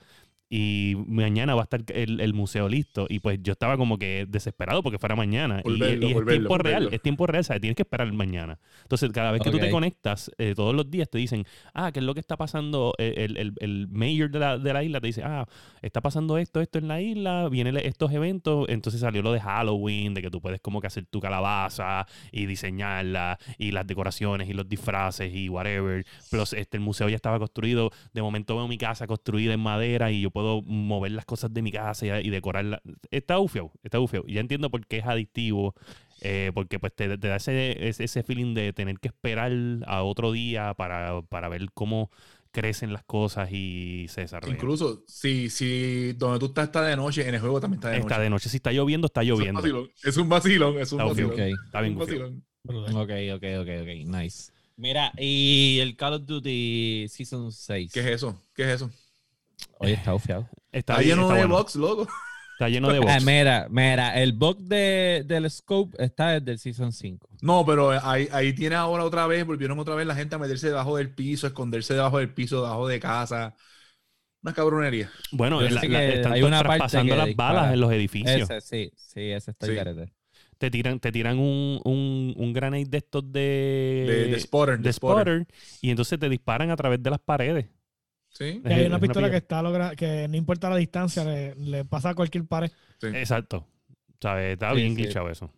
Y 0.50 0.96
mañana 1.08 1.54
va 1.54 1.62
a 1.62 1.64
estar 1.64 1.84
el, 1.94 2.20
el 2.22 2.34
museo 2.34 2.68
listo. 2.68 3.06
Y 3.08 3.20
pues 3.20 3.40
yo 3.44 3.54
estaba 3.54 3.78
como 3.78 3.98
que 3.98 4.26
desesperado 4.28 4.82
porque 4.82 4.98
fuera 4.98 5.16
mañana. 5.16 5.62
Por 5.62 5.74
y, 5.74 5.80
y 5.80 6.08
es 6.08 6.14
por 6.14 6.26
verlo, 6.26 6.26
tiempo 6.26 6.48
por 6.50 6.64
real, 6.64 6.90
es 6.92 7.02
tiempo 7.02 7.28
real, 7.28 7.44
¿sabes? 7.44 7.62
Tienes 7.62 7.76
que 7.76 7.84
esperar 7.84 8.12
mañana. 8.12 8.60
Entonces, 8.82 9.12
cada 9.12 9.32
vez 9.32 9.42
que 9.42 9.52
tú 9.52 9.60
te 9.60 9.70
conectas, 9.70 10.32
eh, 10.38 10.54
todos 10.56 10.74
los 10.74 10.90
días 10.90 11.10
te 11.10 11.18
dicen, 11.18 11.46
ah, 11.74 11.92
¿qué 11.92 12.00
es 12.00 12.06
lo 12.06 12.14
que 12.14 12.20
está 12.20 12.36
pasando? 12.38 12.94
Eh, 12.98 13.14
El, 13.18 13.38
el, 13.38 13.54
el 13.60 13.88
mayor 13.90 14.32
de 14.32 14.40
la, 14.40 14.58
de 14.58 14.74
la 14.74 14.84
isla 14.84 15.00
te 15.00 15.08
dice, 15.08 15.24
ah, 15.24 15.46
está 15.82 16.02
pasando 16.02 16.38
esto, 16.38 16.62
esto 16.62 16.80
en 16.80 16.88
la 16.88 17.00
isla, 17.02 17.48
vienen 17.50 17.78
estos 17.78 18.12
eventos. 18.12 18.68
Entonces 18.70 19.02
salió 19.02 19.22
lo 19.22 19.32
de 19.32 19.42
Halloween, 19.42 20.14
de 20.14 20.22
que 20.22 20.32
tú 20.32 20.42
puedes 20.42 20.62
como 20.62 20.82
que 20.82 20.88
hacer 20.88 21.06
tu 21.06 21.20
calabaza 21.20 22.08
y 22.32 22.46
diseñarla, 22.48 23.38
y 23.58 23.72
las 23.72 23.86
decoraciones 23.86 24.50
y 24.50 24.54
los 24.54 24.68
disfraces 24.68 25.32
y 25.34 25.50
whatever. 25.50 26.06
Plus, 26.32 26.54
este, 26.54 26.78
el 26.78 26.82
museo 26.82 27.08
ya 27.10 27.16
estaba 27.18 27.38
construido. 27.38 27.92
De 28.14 28.22
momento 28.22 28.56
veo 28.56 28.68
mi 28.68 28.78
casa 28.78 29.06
construida 29.06 29.54
en 29.54 29.60
madera 29.60 30.12
y 30.12 30.22
yo 30.22 30.32
puedo 30.32 30.39
mover 30.66 31.12
las 31.12 31.26
cosas 31.26 31.54
de 31.54 31.62
mi 31.62 31.72
casa 31.72 32.06
y, 32.22 32.28
y 32.28 32.30
decorarla. 32.30 32.82
Está 33.12 33.40
ufio, 33.40 33.72
está 33.84 34.00
ufio. 34.00 34.24
Y 34.28 34.34
ya 34.36 34.42
entiendo 34.42 34.70
por 34.70 34.86
qué 34.88 34.98
es 34.98 35.06
adictivo. 35.06 35.74
eh, 36.22 36.52
porque 36.54 36.80
pues 36.80 36.94
te, 36.96 37.18
te 37.18 37.28
da 37.28 37.38
ese, 37.38 37.88
ese, 37.90 38.24
feeling 38.24 38.54
de 38.54 38.74
tener 38.74 39.00
que 39.00 39.08
esperar 39.08 39.52
a 39.86 40.04
otro 40.04 40.32
día 40.34 40.74
para, 40.74 41.22
para 41.24 41.48
ver 41.50 41.68
cómo 41.74 42.12
crecen 42.52 42.92
las 42.92 43.04
cosas 43.04 43.50
y 43.54 44.08
se 44.10 44.22
desarrollan. 44.22 44.56
Incluso 44.58 45.04
si, 45.08 45.50
si 45.50 46.14
donde 46.14 46.40
tú 46.40 46.48
estás 46.48 46.66
está 46.66 46.82
de 46.84 46.96
noche, 46.98 47.28
en 47.28 47.36
el 47.36 47.40
juego 47.40 47.62
también 47.62 47.78
está 47.80 47.90
de 47.90 48.00
noche. 48.00 48.08
Está 48.08 48.22
de 48.22 48.30
noche. 48.30 48.50
Si 48.50 48.58
está 48.58 48.72
lloviendo, 48.72 49.06
está 49.06 49.22
Es 49.22 49.30
un 49.30 49.38
lloviendo. 49.38 49.62
vacilón, 49.62 49.90
Es 50.04 50.18
un 50.18 50.30
vacilón, 50.30 50.80
es 50.80 50.92
un 50.92 51.00
Está 51.00 51.10
vacilón. 51.10 51.32
obvio. 51.32 51.46
Ok. 51.46 51.54
Está 51.66 51.82
bien 51.82 51.98
vacilón. 51.98 52.44
Ok, 52.68 53.12
ok, 53.36 53.44
ok, 53.62 53.70
ok. 53.82 53.88
Nice. 54.08 54.52
Mira, 54.76 55.12
y 55.18 55.80
el 55.82 55.96
Call 55.96 56.14
of 56.16 56.26
Duty 56.26 57.08
Season 57.10 57.52
6. 57.52 57.92
¿Qué 57.94 58.00
es 58.00 58.06
eso? 58.08 58.44
¿Qué 58.54 58.64
es 58.64 58.70
eso? 58.82 58.90
Oye, 59.80 59.94
está 59.94 60.14
bufiado. 60.14 60.48
Está, 60.72 61.02
lleno 61.02 61.24
está 61.24 61.34
de 61.36 61.40
bueno. 61.42 61.56
box, 61.56 61.76
loco. 61.76 62.08
Está 62.54 62.68
lleno 62.70 62.90
de 62.92 62.98
Ah, 62.98 63.02
box. 63.16 63.24
mira, 63.26 63.68
mira, 63.70 64.22
el 64.22 64.34
bug 64.34 64.58
de, 64.60 65.24
del 65.26 65.50
scope 65.50 65.96
está 66.04 66.40
desde 66.40 66.52
el 66.52 66.60
Season 66.60 66.92
5. 66.92 67.30
No, 67.42 67.66
pero 67.66 67.92
ahí, 67.92 68.28
ahí 68.34 68.52
tiene 68.54 68.76
ahora 68.76 69.06
otra 69.06 69.26
vez, 69.28 69.46
volvieron 69.46 69.80
otra 69.80 69.96
vez 69.96 70.06
la 70.06 70.14
gente 70.16 70.36
a 70.36 70.40
meterse 70.40 70.68
debajo 70.68 70.98
del 70.98 71.14
piso, 71.14 71.48
a 71.48 71.50
esconderse 71.50 71.94
debajo 71.94 72.18
del 72.20 72.34
piso, 72.34 72.58
debajo 72.62 72.88
de 72.88 73.00
casa. 73.00 73.56
Una 74.44 74.54
cabronería. 74.54 75.10
Bueno, 75.32 75.62
la- 75.62 75.70
la- 75.70 75.82
que 75.82 76.14
están 76.16 76.34
hay 76.34 76.44
una 76.44 76.58
parte 76.64 76.78
traspasando 76.80 77.14
que 77.14 77.18
las 77.18 77.28
dispara. 77.28 77.54
balas 77.62 77.74
en 77.74 77.80
los 77.80 77.92
edificios. 77.92 78.50
Ese, 78.50 78.62
sí, 78.62 78.92
sí, 78.96 79.32
ese 79.32 79.52
está 79.52 79.66
el 79.66 79.72
Sí. 79.72 79.76
garete. 79.78 80.14
Te 80.58 80.70
tiran, 80.70 81.00
te 81.00 81.12
tiran 81.14 81.40
un, 81.40 81.80
un, 81.86 82.34
un 82.38 82.54
grenade 82.54 82.84
de 82.86 82.98
estos 82.98 83.24
de, 83.32 84.06
De, 84.08 84.26
de 84.32 84.40
spotter. 84.42 84.78
de 84.78 84.84
De 84.84 84.92
spotter. 84.94 85.44
spotter 85.44 85.56
y 85.82 85.90
entonces 85.90 86.20
te 86.20 86.28
disparan 86.28 86.70
a 86.72 86.76
través 86.76 87.02
de 87.02 87.10
las 87.10 87.20
paredes. 87.20 87.68
Sí, 88.30 88.62
Y 88.64 88.72
hay 88.72 88.86
una 88.86 89.00
pistola 89.00 89.30
que 89.30 89.38
está 89.38 89.62
logra 89.62 89.96
que 89.96 90.28
no 90.28 90.38
importa 90.38 90.70
la 90.70 90.78
distancia, 90.78 91.24
le, 91.26 91.56
le 91.56 91.84
pasa 91.86 92.10
a 92.10 92.16
cualquier 92.16 92.46
pared. 92.46 92.72
sí. 93.02 93.08
Exacto. 93.08 93.66
¿Sabes? 94.22 94.54
Está 94.54 94.72
Sí, 94.72 94.76
bien 94.78 94.96
sí. 94.96 95.02
glitchado 95.04 95.30
eso. 95.30 95.52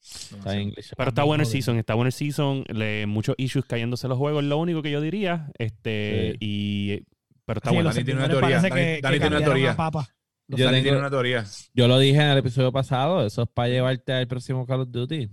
Está 0.00 0.54
en 0.54 0.62
inglés. 0.68 0.92
Pero 0.96 1.08
está 1.08 1.22
bien 1.22 1.28
bueno 1.28 1.42
el 1.42 1.48
season, 1.48 1.78
está 1.78 1.94
bueno 1.94 2.06
el 2.08 2.12
season. 2.12 2.64
Le, 2.68 3.06
muchos 3.06 3.34
issues 3.38 3.64
cayéndose 3.64 4.06
los 4.06 4.18
juegos, 4.18 4.42
es 4.42 4.48
lo 4.48 4.58
único 4.58 4.82
que 4.82 4.90
yo 4.90 5.00
diría. 5.00 5.50
Este, 5.58 6.36
y 6.40 7.02
pero 7.44 7.58
está 7.58 7.70
Sí, 7.70 7.76
bueno. 7.76 7.90
Dani 7.90 8.04
tiene 8.04 8.20
una 8.20 8.28
teoría. 8.28 8.60
Dani- 8.60 8.72
que, 8.74 9.00
Dani 9.02 9.14
que 9.14 9.20
tiene 9.20 9.36
una 9.36 9.44
teoría. 9.44 9.76
Los 10.46 10.60
Yo 10.60 10.64
Dani 10.66 10.76
tengo- 10.76 10.82
tiene 10.84 10.98
una 10.98 11.10
teoría. 11.10 11.44
Yo 11.74 11.88
lo 11.88 11.98
dije 11.98 12.20
en 12.20 12.28
el 12.28 12.38
episodio 12.38 12.70
pasado, 12.70 13.24
eso 13.26 13.42
es 13.42 13.48
para 13.48 13.68
llevarte 13.68 14.12
al 14.12 14.26
próximo 14.28 14.66
Call 14.66 14.80
of 14.82 14.90
Duty. 14.90 15.28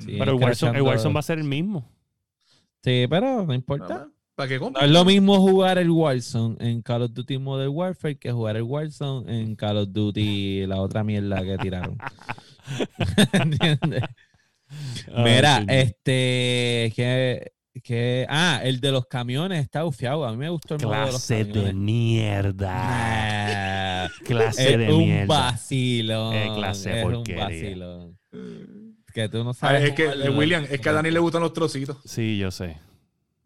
Sí, 0.00 0.16
Pero 0.18 0.32
el 0.32 0.42
Warzone, 0.42 0.76
el 0.78 0.82
Warzone 0.82 1.14
va 1.14 1.20
a 1.20 1.22
ser 1.22 1.38
el 1.38 1.44
mismo. 1.44 1.92
Sí, 2.82 3.06
pero 3.08 3.44
no 3.46 3.54
importa. 3.54 4.08
Es 4.36 4.90
lo 4.90 5.04
mismo 5.04 5.36
jugar 5.40 5.78
el 5.78 5.90
Warzone 5.90 6.56
en 6.58 6.82
Call 6.82 7.02
of 7.02 7.12
Duty 7.12 7.38
Modern 7.38 7.70
Warfare 7.72 8.16
que 8.18 8.32
jugar 8.32 8.56
el 8.56 8.62
Warzone 8.64 9.40
en 9.42 9.54
Call 9.54 9.76
of 9.78 9.88
Duty, 9.92 10.66
la 10.66 10.80
otra 10.80 11.04
mierda 11.04 11.40
que 11.44 11.56
tiraron. 11.58 11.96
¿Entiendes? 13.32 14.02
Mira, 15.16 15.56
Ay, 15.56 15.66
señor. 15.66 15.70
este, 15.70 16.92
que, 16.96 17.52
que, 17.84 18.26
ah, 18.28 18.60
el 18.64 18.80
de 18.80 18.90
los 18.90 19.06
camiones 19.06 19.60
está 19.62 19.84
bufiado. 19.84 20.24
A 20.26 20.32
mí 20.32 20.36
me 20.38 20.48
gustó 20.48 20.74
el 20.74 20.82
modo 20.82 20.92
de 20.94 21.00
los 21.00 21.10
clase 21.10 21.44
de 21.44 21.72
mierda. 21.72 22.72
Nah, 24.08 24.08
Clase 24.24 24.72
es 24.72 24.78
de 24.78 24.92
un 24.92 25.04
mierda. 25.04 25.26
vacilón. 25.26 26.34
Eh, 26.34 26.50
clase 26.56 26.88
de 26.90 26.98
es 26.98 27.04
un 27.04 27.12
porquería. 27.12 27.44
vacilón. 27.44 28.18
Que 29.14 29.28
tú 29.28 29.44
no 29.44 29.50
Ah, 29.50 29.54
sabes. 29.54 29.84
es 29.90 29.94
que, 29.94 30.06
eh, 30.06 30.30
William, 30.30 30.66
es 30.68 30.80
que 30.80 30.88
a 30.88 30.92
Dani 30.92 31.12
le 31.12 31.20
gustan 31.20 31.40
los 31.42 31.52
trocitos. 31.52 31.98
Sí, 32.04 32.36
yo 32.36 32.50
sé. 32.50 32.76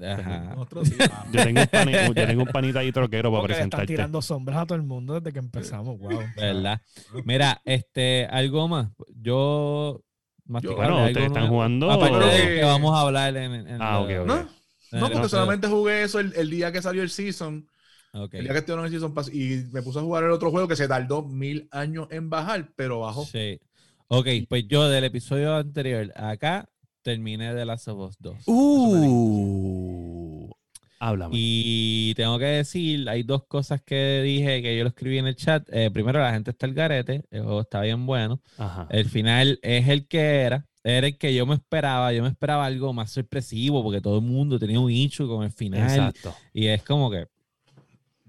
Ajá. 0.00 0.54
Yo 1.32 1.42
tengo 1.44 1.60
un, 1.60 1.66
pani- 1.66 1.92
yo 1.92 2.14
tengo 2.26 2.42
un 2.42 2.48
panita 2.48 2.78
ahí 2.80 2.92
troquero 2.92 3.32
para 3.32 3.42
presentarte. 3.44 3.86
tirando 3.86 4.22
sombras 4.22 4.58
a 4.58 4.66
todo 4.66 4.76
el 4.76 4.84
mundo 4.84 5.14
desde 5.18 5.32
que 5.32 5.40
empezamos. 5.40 5.98
Wow. 5.98 6.20
¿Verdad? 6.36 6.80
Mira, 7.24 7.60
este, 7.64 8.26
algo 8.30 8.68
más. 8.68 8.90
Yo. 9.20 10.02
Bueno, 10.44 10.70
algo 10.82 10.98
ustedes 11.06 11.26
están 11.26 11.32
nuevo. 11.42 11.48
jugando- 11.56 11.90
Aparte 11.90 12.14
Pero 12.18 12.26
de 12.30 12.42
que- 12.42 12.54
que 12.60 12.64
vamos 12.64 12.96
a 12.96 13.00
hablar 13.02 13.36
en. 13.36 13.52
en 13.68 13.82
Ah, 13.82 13.98
ok, 14.00 14.10
ok. 14.20 14.26
¿No? 14.26 14.48
No, 14.92 15.10
porque 15.10 15.28
solamente 15.28 15.66
jugué 15.68 16.02
eso 16.04 16.18
el, 16.20 16.32
el 16.34 16.48
día 16.48 16.72
que 16.72 16.80
salió 16.80 17.02
el 17.02 17.10
season. 17.10 17.68
Ok. 18.14 18.34
El 18.34 18.44
día 18.44 18.52
que 18.52 18.58
estuvieron 18.60 18.84
en 18.86 18.92
el 18.92 18.92
season 18.92 19.12
pass. 19.12 19.28
Y 19.34 19.66
me 19.72 19.82
puse 19.82 19.98
a 19.98 20.02
jugar 20.02 20.24
el 20.24 20.30
otro 20.30 20.50
juego 20.50 20.66
que 20.68 20.76
se 20.76 20.88
tardó 20.88 21.22
mil 21.22 21.68
años 21.72 22.06
en 22.10 22.30
bajar, 22.30 22.70
pero 22.76 23.00
bajó. 23.00 23.24
Sí. 23.26 23.60
Ok, 24.06 24.26
pues 24.48 24.66
yo 24.68 24.88
del 24.88 25.04
episodio 25.04 25.54
anterior 25.56 26.10
acá 26.16 26.66
terminé 27.02 27.54
de 27.54 27.64
Last 27.64 27.88
of 27.88 28.08
Us 28.08 28.16
2. 28.18 28.36
Uh, 28.46 30.50
háblame. 30.98 31.34
Y 31.36 32.14
tengo 32.14 32.38
que 32.38 32.46
decir, 32.46 33.08
hay 33.08 33.22
dos 33.22 33.44
cosas 33.46 33.82
que 33.82 34.22
dije 34.22 34.62
que 34.62 34.76
yo 34.76 34.84
lo 34.84 34.90
escribí 34.90 35.18
en 35.18 35.26
el 35.26 35.36
chat. 35.36 35.68
Eh, 35.72 35.90
primero, 35.90 36.20
la 36.20 36.32
gente 36.32 36.50
está 36.50 36.66
al 36.66 36.74
garete, 36.74 37.24
el 37.30 37.42
juego 37.42 37.60
está 37.60 37.80
bien 37.80 38.06
bueno. 38.06 38.40
Ajá. 38.56 38.86
El 38.90 39.08
final 39.08 39.58
es 39.62 39.88
el 39.88 40.06
que 40.06 40.40
era, 40.40 40.66
era 40.84 41.06
el 41.06 41.18
que 41.18 41.34
yo 41.34 41.46
me 41.46 41.54
esperaba. 41.54 42.12
Yo 42.12 42.22
me 42.22 42.28
esperaba 42.28 42.66
algo 42.66 42.92
más 42.92 43.10
sorpresivo 43.10 43.82
porque 43.82 44.00
todo 44.00 44.18
el 44.18 44.24
mundo 44.24 44.58
tenía 44.58 44.80
un 44.80 44.90
issue 44.90 45.28
con 45.28 45.44
el 45.44 45.52
final. 45.52 45.82
Exacto. 45.82 46.34
Y 46.52 46.66
es 46.66 46.82
como 46.82 47.10
que, 47.10 47.26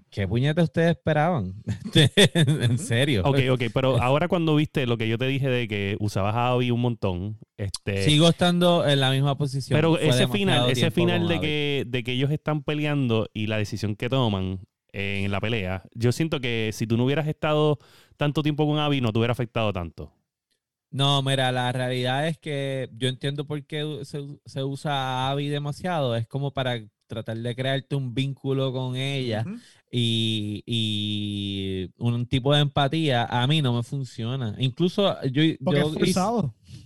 ¿qué 0.09 0.27
puñetas 0.27 0.65
ustedes 0.65 0.91
esperaban? 0.91 1.55
en 1.93 2.77
serio. 2.77 3.23
Ok, 3.25 3.39
ok, 3.51 3.63
pero 3.73 4.01
ahora 4.01 4.27
cuando 4.27 4.55
viste 4.55 4.85
lo 4.85 4.97
que 4.97 5.07
yo 5.07 5.17
te 5.17 5.25
dije 5.25 5.49
de 5.49 5.67
que 5.67 5.97
usabas 5.99 6.35
a 6.35 6.49
Abby 6.49 6.71
un 6.71 6.81
montón, 6.81 7.37
este, 7.57 8.03
Sigo 8.03 8.29
estando 8.29 8.87
en 8.87 8.99
la 8.99 9.11
misma 9.11 9.37
posición. 9.37 9.77
pero 9.77 9.97
ese 9.97 10.27
final, 10.27 10.69
ese 10.69 10.91
final 10.91 11.27
de 11.27 11.39
que, 11.39 11.83
de 11.87 12.03
que 12.03 12.13
ellos 12.13 12.31
están 12.31 12.63
peleando 12.63 13.29
y 13.33 13.47
la 13.47 13.57
decisión 13.57 13.95
que 13.95 14.09
toman 14.09 14.61
en 14.91 15.31
la 15.31 15.39
pelea, 15.39 15.83
yo 15.93 16.11
siento 16.11 16.39
que 16.39 16.71
si 16.73 16.87
tú 16.87 16.97
no 16.97 17.05
hubieras 17.05 17.27
estado 17.27 17.77
tanto 18.17 18.43
tiempo 18.43 18.65
con 18.65 18.79
Abby, 18.79 19.01
no 19.01 19.11
te 19.11 19.19
hubiera 19.19 19.33
afectado 19.33 19.71
tanto. 19.71 20.13
No, 20.91 21.21
mira, 21.21 21.51
la 21.51 21.71
realidad 21.71 22.27
es 22.27 22.39
que 22.39 22.89
yo 22.93 23.09
entiendo 23.09 23.45
por 23.45 23.63
qué 23.63 23.99
se, 24.03 24.25
se 24.45 24.63
usa 24.63 24.93
a 24.93 25.29
Abby 25.31 25.47
demasiado. 25.47 26.15
Es 26.15 26.27
como 26.27 26.51
para 26.51 26.81
tratar 27.09 27.37
de 27.37 27.55
crearte 27.55 27.95
un 27.95 28.13
vínculo 28.13 28.71
con 28.71 28.95
ella. 28.95 29.45
Y, 29.91 30.63
y 30.65 31.89
un 31.97 32.25
tipo 32.27 32.53
de 32.53 32.61
empatía. 32.61 33.25
A 33.25 33.47
mí 33.47 33.61
no 33.61 33.73
me 33.75 33.83
funciona. 33.83 34.55
Incluso 34.59 35.15
yo, 35.23 35.41
yo 35.43 35.93
hice, 36.05 36.19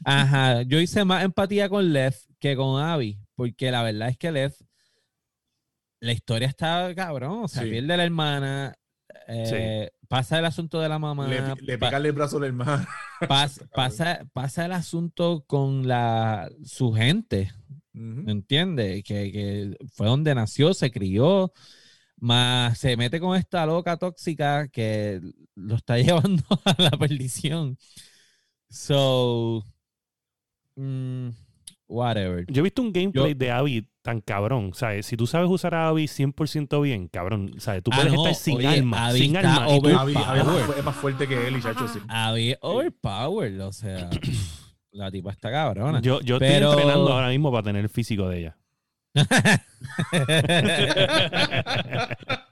ajá, 0.05 0.61
yo 0.63 0.79
hice 0.79 1.03
más 1.05 1.23
empatía 1.23 1.69
con 1.69 1.91
Lev 1.93 2.15
que 2.39 2.55
con 2.55 2.81
Abby, 2.81 3.19
porque 3.35 3.71
la 3.71 3.83
verdad 3.83 4.09
es 4.09 4.17
que 4.17 4.31
Lev, 4.31 4.53
la 5.99 6.11
historia 6.11 6.47
está 6.47 6.93
cabrón. 6.95 7.43
O 7.43 7.47
sea, 7.47 7.63
Sí. 7.63 7.69
pierde 7.69 7.97
la 7.97 8.03
hermana. 8.03 8.75
eh, 9.27 9.89
Pasa 10.07 10.37
el 10.37 10.45
asunto 10.45 10.79
de 10.79 10.89
la 10.89 10.99
mamá. 10.99 11.27
Le, 11.27 11.41
le 11.61 11.73
el 11.73 12.11
brazo 12.11 12.37
al 12.37 12.43
hermano. 12.43 12.85
pas- 13.21 13.59
pasa, 13.73 14.25
pasa 14.33 14.65
el 14.65 14.71
asunto 14.73 15.43
con 15.47 15.87
la, 15.87 16.51
su 16.63 16.91
gente. 16.93 17.51
¿me 17.93 18.31
entiendes? 18.31 19.03
Que, 19.03 19.31
que 19.31 19.77
fue 19.93 20.07
donde 20.07 20.33
nació, 20.35 20.73
se 20.73 20.91
crió, 20.91 21.51
más 22.23 22.77
se 22.77 22.95
mete 22.95 23.19
con 23.19 23.35
esta 23.37 23.65
loca 23.65 23.97
tóxica 23.97 24.67
que 24.69 25.19
lo 25.55 25.75
está 25.75 25.97
llevando 25.97 26.43
a 26.65 26.75
la 26.81 26.91
perdición. 26.91 27.77
So, 28.69 29.63
mm, 30.75 31.29
whatever. 31.87 32.45
Yo 32.47 32.61
he 32.61 32.63
visto 32.63 32.81
un 32.81 32.91
gameplay 32.93 33.33
Yo- 33.33 33.37
de 33.37 33.51
Abby 33.51 33.87
tan 34.01 34.21
cabrón. 34.21 34.71
¿sabes? 34.73 35.05
Si 35.05 35.15
tú 35.17 35.27
sabes 35.27 35.49
usar 35.49 35.75
a 35.75 35.89
Abby 35.89 36.07
100% 36.07 36.81
bien, 36.81 37.07
cabrón. 37.07 37.51
¿sabes? 37.59 37.83
Tú 37.83 37.91
Ah, 37.93 37.97
puedes 37.97 38.13
no, 38.13 38.19
estar 38.27 38.35
sin 38.35 38.57
oye. 38.57 38.67
Abby 38.67 39.19
Sin 39.19 39.33
tú- 39.33 39.39
Abby- 39.39 39.93
Abby 39.93 40.11
es 40.39 40.45
más- 40.45 40.95
es 40.95 40.95
fuerte 40.95 41.27
que 41.27 41.47
él 41.47 41.57
y 41.57 41.61
chacho, 41.61 41.87
sí. 41.87 41.99
Había 42.07 42.57
overpowered, 42.61 43.61
o 43.61 43.71
sea, 43.71 44.09
la 44.91 45.11
tipa 45.11 45.31
está 45.31 45.51
cabrona. 45.51 46.01
yo 46.01 46.19
yo 46.21 46.39
Pero- 46.39 46.69
estoy 46.69 46.81
entrenando 46.83 47.13
ahora 47.13 47.29
mismo 47.29 47.51
para 47.51 47.63
tener 47.63 47.83
el 47.83 47.89
físico 47.89 48.27
de 48.29 48.39
ella. 48.39 48.57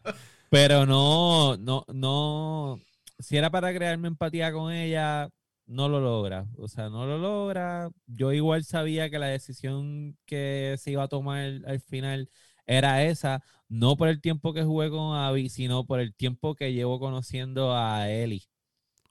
Pero 0.49 0.85
no, 0.85 1.57
no, 1.57 1.85
no. 1.93 2.79
Si 3.19 3.37
era 3.37 3.49
para 3.49 3.73
crearme 3.73 4.07
empatía 4.09 4.51
con 4.51 4.71
ella, 4.73 5.29
no 5.65 5.87
lo 5.89 5.99
logra. 6.01 6.45
O 6.57 6.67
sea, 6.67 6.89
no 6.89 7.05
lo 7.05 7.17
logra. 7.17 7.89
Yo 8.07 8.33
igual 8.33 8.63
sabía 8.65 9.09
que 9.09 9.19
la 9.19 9.27
decisión 9.27 10.17
que 10.25 10.75
se 10.79 10.91
iba 10.91 11.03
a 11.03 11.07
tomar 11.07 11.61
al 11.65 11.79
final 11.81 12.29
era 12.65 13.03
esa, 13.03 13.41
no 13.69 13.95
por 13.97 14.07
el 14.09 14.21
tiempo 14.21 14.53
que 14.53 14.63
jugué 14.63 14.89
con 14.89 15.15
Abby, 15.15 15.49
sino 15.49 15.85
por 15.85 15.99
el 15.99 16.13
tiempo 16.15 16.55
que 16.55 16.73
llevo 16.73 16.99
conociendo 16.99 17.75
a 17.75 18.09
Ellie 18.09 18.43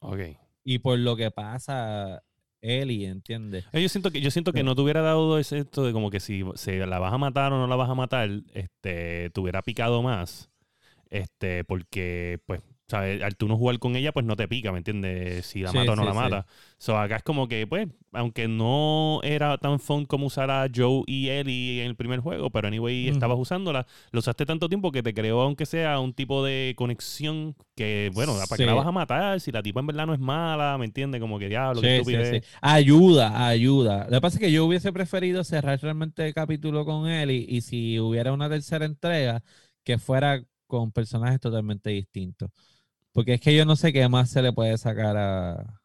Ok. 0.01 0.21
y 0.65 0.79
por 0.79 0.99
lo 0.99 1.17
que 1.17 1.31
pasa 1.31 2.23
Ellie, 2.63 3.07
¿entiendes? 3.07 3.65
Eh, 3.73 3.83
Yo 3.83 3.89
siento 3.89 4.11
que, 4.11 4.21
yo 4.21 4.31
siento 4.31 4.53
que 4.53 4.63
no 4.63 4.75
te 4.75 4.83
hubiera 4.83 5.01
dado 5.01 5.39
ese 5.39 5.59
esto 5.59 5.85
de 5.85 5.93
como 5.93 6.11
que 6.11 6.21
si, 6.21 6.45
si 6.55 6.73
la 6.77 6.99
vas 6.99 7.13
a 7.13 7.19
matar 7.19 7.53
o 7.53 7.59
no 7.59 7.67
la 7.67 7.77
vas 7.77 7.89
a 7.91 7.95
matar, 7.95 8.29
este, 8.55 9.31
te 9.31 9.41
hubiera 9.41 9.63
picado 9.63 10.03
más. 10.03 10.51
Este, 11.11 11.65
porque, 11.65 12.41
pues, 12.47 12.61
¿sabes? 12.91 13.22
Al 13.22 13.36
tú 13.36 13.49
no 13.49 13.57
jugar 13.57 13.78
con 13.78 13.97
ella, 13.97 14.12
pues 14.12 14.26
no 14.26 14.36
te 14.36 14.49
pica, 14.49 14.72
¿me 14.72 14.78
entiendes? 14.78 15.47
Si 15.47 15.61
la 15.61 15.70
Sí, 15.70 15.78
mata 15.78 15.93
o 15.93 15.97
no 15.97 16.03
sí, 16.03 16.05
la 16.05 16.12
sí. 16.12 16.14
mata. 16.14 16.47
So, 16.78 16.99
acá 16.99 17.16
es 17.16 17.22
como 17.22 17.49
que, 17.49 17.66
pues, 17.66 17.88
aunque 18.12 18.49
no 18.49 19.20
era 19.22 19.57
tan 19.59 19.78
fun 19.80 20.05
como 20.07 20.26
usar 20.26 20.51
a 20.51 20.66
Joe 20.74 21.03
y 21.07 21.28
Ellie 21.28 21.82
en 21.82 21.86
el 21.88 21.97
primer 21.97 22.20
juego, 22.20 22.51
pero 22.51 22.68
anyway 22.68 23.09
Ujú. 23.09 23.16
estabas 23.16 23.38
usándola, 23.38 23.86
lo 24.11 24.18
usaste 24.18 24.45
tanto 24.47 24.68
tiempo 24.68 24.91
que 24.93 25.03
te 25.03 25.14
creó, 25.14 25.41
aunque 25.43 25.66
sea 25.66 26.01
un 26.01 26.12
tipo 26.12 26.45
de 26.45 26.74
conexión 26.76 27.55
que, 27.76 28.11
bueno, 28.14 28.34
¿para 28.49 28.59
qué 28.59 28.66
la 28.66 28.74
vas 28.74 28.86
a 28.86 28.93
matar? 28.93 29.41
Si 29.41 29.53
la 29.53 29.62
tipa 29.62 29.80
en 29.80 29.86
verdad 29.86 30.07
no 30.07 30.14
es 30.14 30.20
mala, 30.20 30.76
¿me 30.78 30.84
entiendes? 30.86 31.20
Como 31.20 31.38
que 31.38 31.49
diablo, 31.49 31.80
sí, 31.80 31.86
estupidez. 31.86 32.45
Ayuda, 32.61 33.47
ayuda. 33.49 34.05
Lo 34.05 34.16
que 34.16 34.20
pasa 34.20 34.36
es 34.36 34.41
que 34.41 34.53
yo 34.53 34.64
hubiese 34.64 34.93
preferido 34.93 35.45
cerrar 35.45 35.78
realmente 35.80 36.26
el 36.26 36.34
capítulo 36.34 36.84
con 36.84 37.09
y, 37.09 37.45
y 37.49 37.61
si 37.61 37.99
hubiera 37.99 38.32
una 38.32 38.49
tercera 38.49 38.84
entrega, 38.84 39.43
que 39.84 39.99
fuera 39.99 40.43
con 40.66 40.93
personajes 40.93 41.41
totalmente 41.41 41.91
distintos. 41.91 42.51
Porque 43.13 43.35
es 43.35 43.41
que 43.41 43.55
yo 43.55 43.65
no 43.65 43.77
sé 43.77 43.93
qué 43.93 44.09
más 44.09 44.31
se 44.31 44.41
le 44.43 44.53
puede 44.53 44.77
sacar 44.79 45.17
a, 45.17 45.81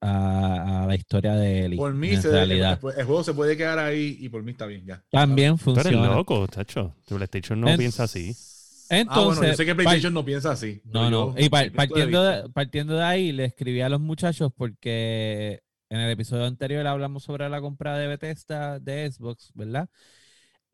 a, 0.00 0.82
a 0.82 0.86
la 0.86 0.94
historia 0.94 1.34
de 1.34 1.64
Ellie. 1.64 1.76
Por 1.78 1.94
mí, 1.94 2.10
en 2.10 2.22
se- 2.22 2.30
realidad. 2.30 2.78
el 2.96 3.04
juego 3.04 3.24
se 3.24 3.34
puede 3.34 3.56
quedar 3.56 3.78
ahí 3.78 4.16
y 4.20 4.28
por 4.28 4.42
mí 4.42 4.52
está 4.52 4.66
bien, 4.66 4.84
ya. 4.86 5.02
También 5.10 5.56
Tú 5.58 5.72
eres 5.72 5.82
funciona. 5.84 6.14
loco, 6.14 6.46
tacho. 6.48 6.94
Tu 7.06 7.16
PlayStation 7.16 7.60
no 7.60 7.68
En- 7.68 7.78
piensa 7.78 8.04
así. 8.04 8.30
ah, 8.30 8.94
bueno, 8.94 9.14
yo 9.14 9.20
Entonces, 9.32 9.56
sé 9.56 9.66
que 9.66 9.74
PlayStation 9.74 10.14
no 10.14 10.24
piensa 10.24 10.52
así. 10.52 10.80
No, 10.84 11.10
no. 11.10 11.34
yo- 11.36 11.44
Y 11.44 11.48
par- 11.48 11.72
partiendo, 11.72 12.22
de, 12.22 12.48
partiendo 12.50 12.94
de 12.96 13.02
ahí, 13.02 13.32
le 13.32 13.46
escribí 13.46 13.80
a 13.80 13.88
los 13.88 14.00
muchachos 14.00 14.52
porque 14.56 15.60
en 15.90 16.00
el 16.00 16.10
episodio 16.10 16.44
anterior 16.44 16.86
hablamos 16.86 17.22
sobre 17.24 17.48
la 17.48 17.60
compra 17.60 17.96
de 17.98 18.06
Bethesda 18.08 18.78
de 18.78 19.10
Xbox, 19.10 19.50
¿verdad? 19.54 19.88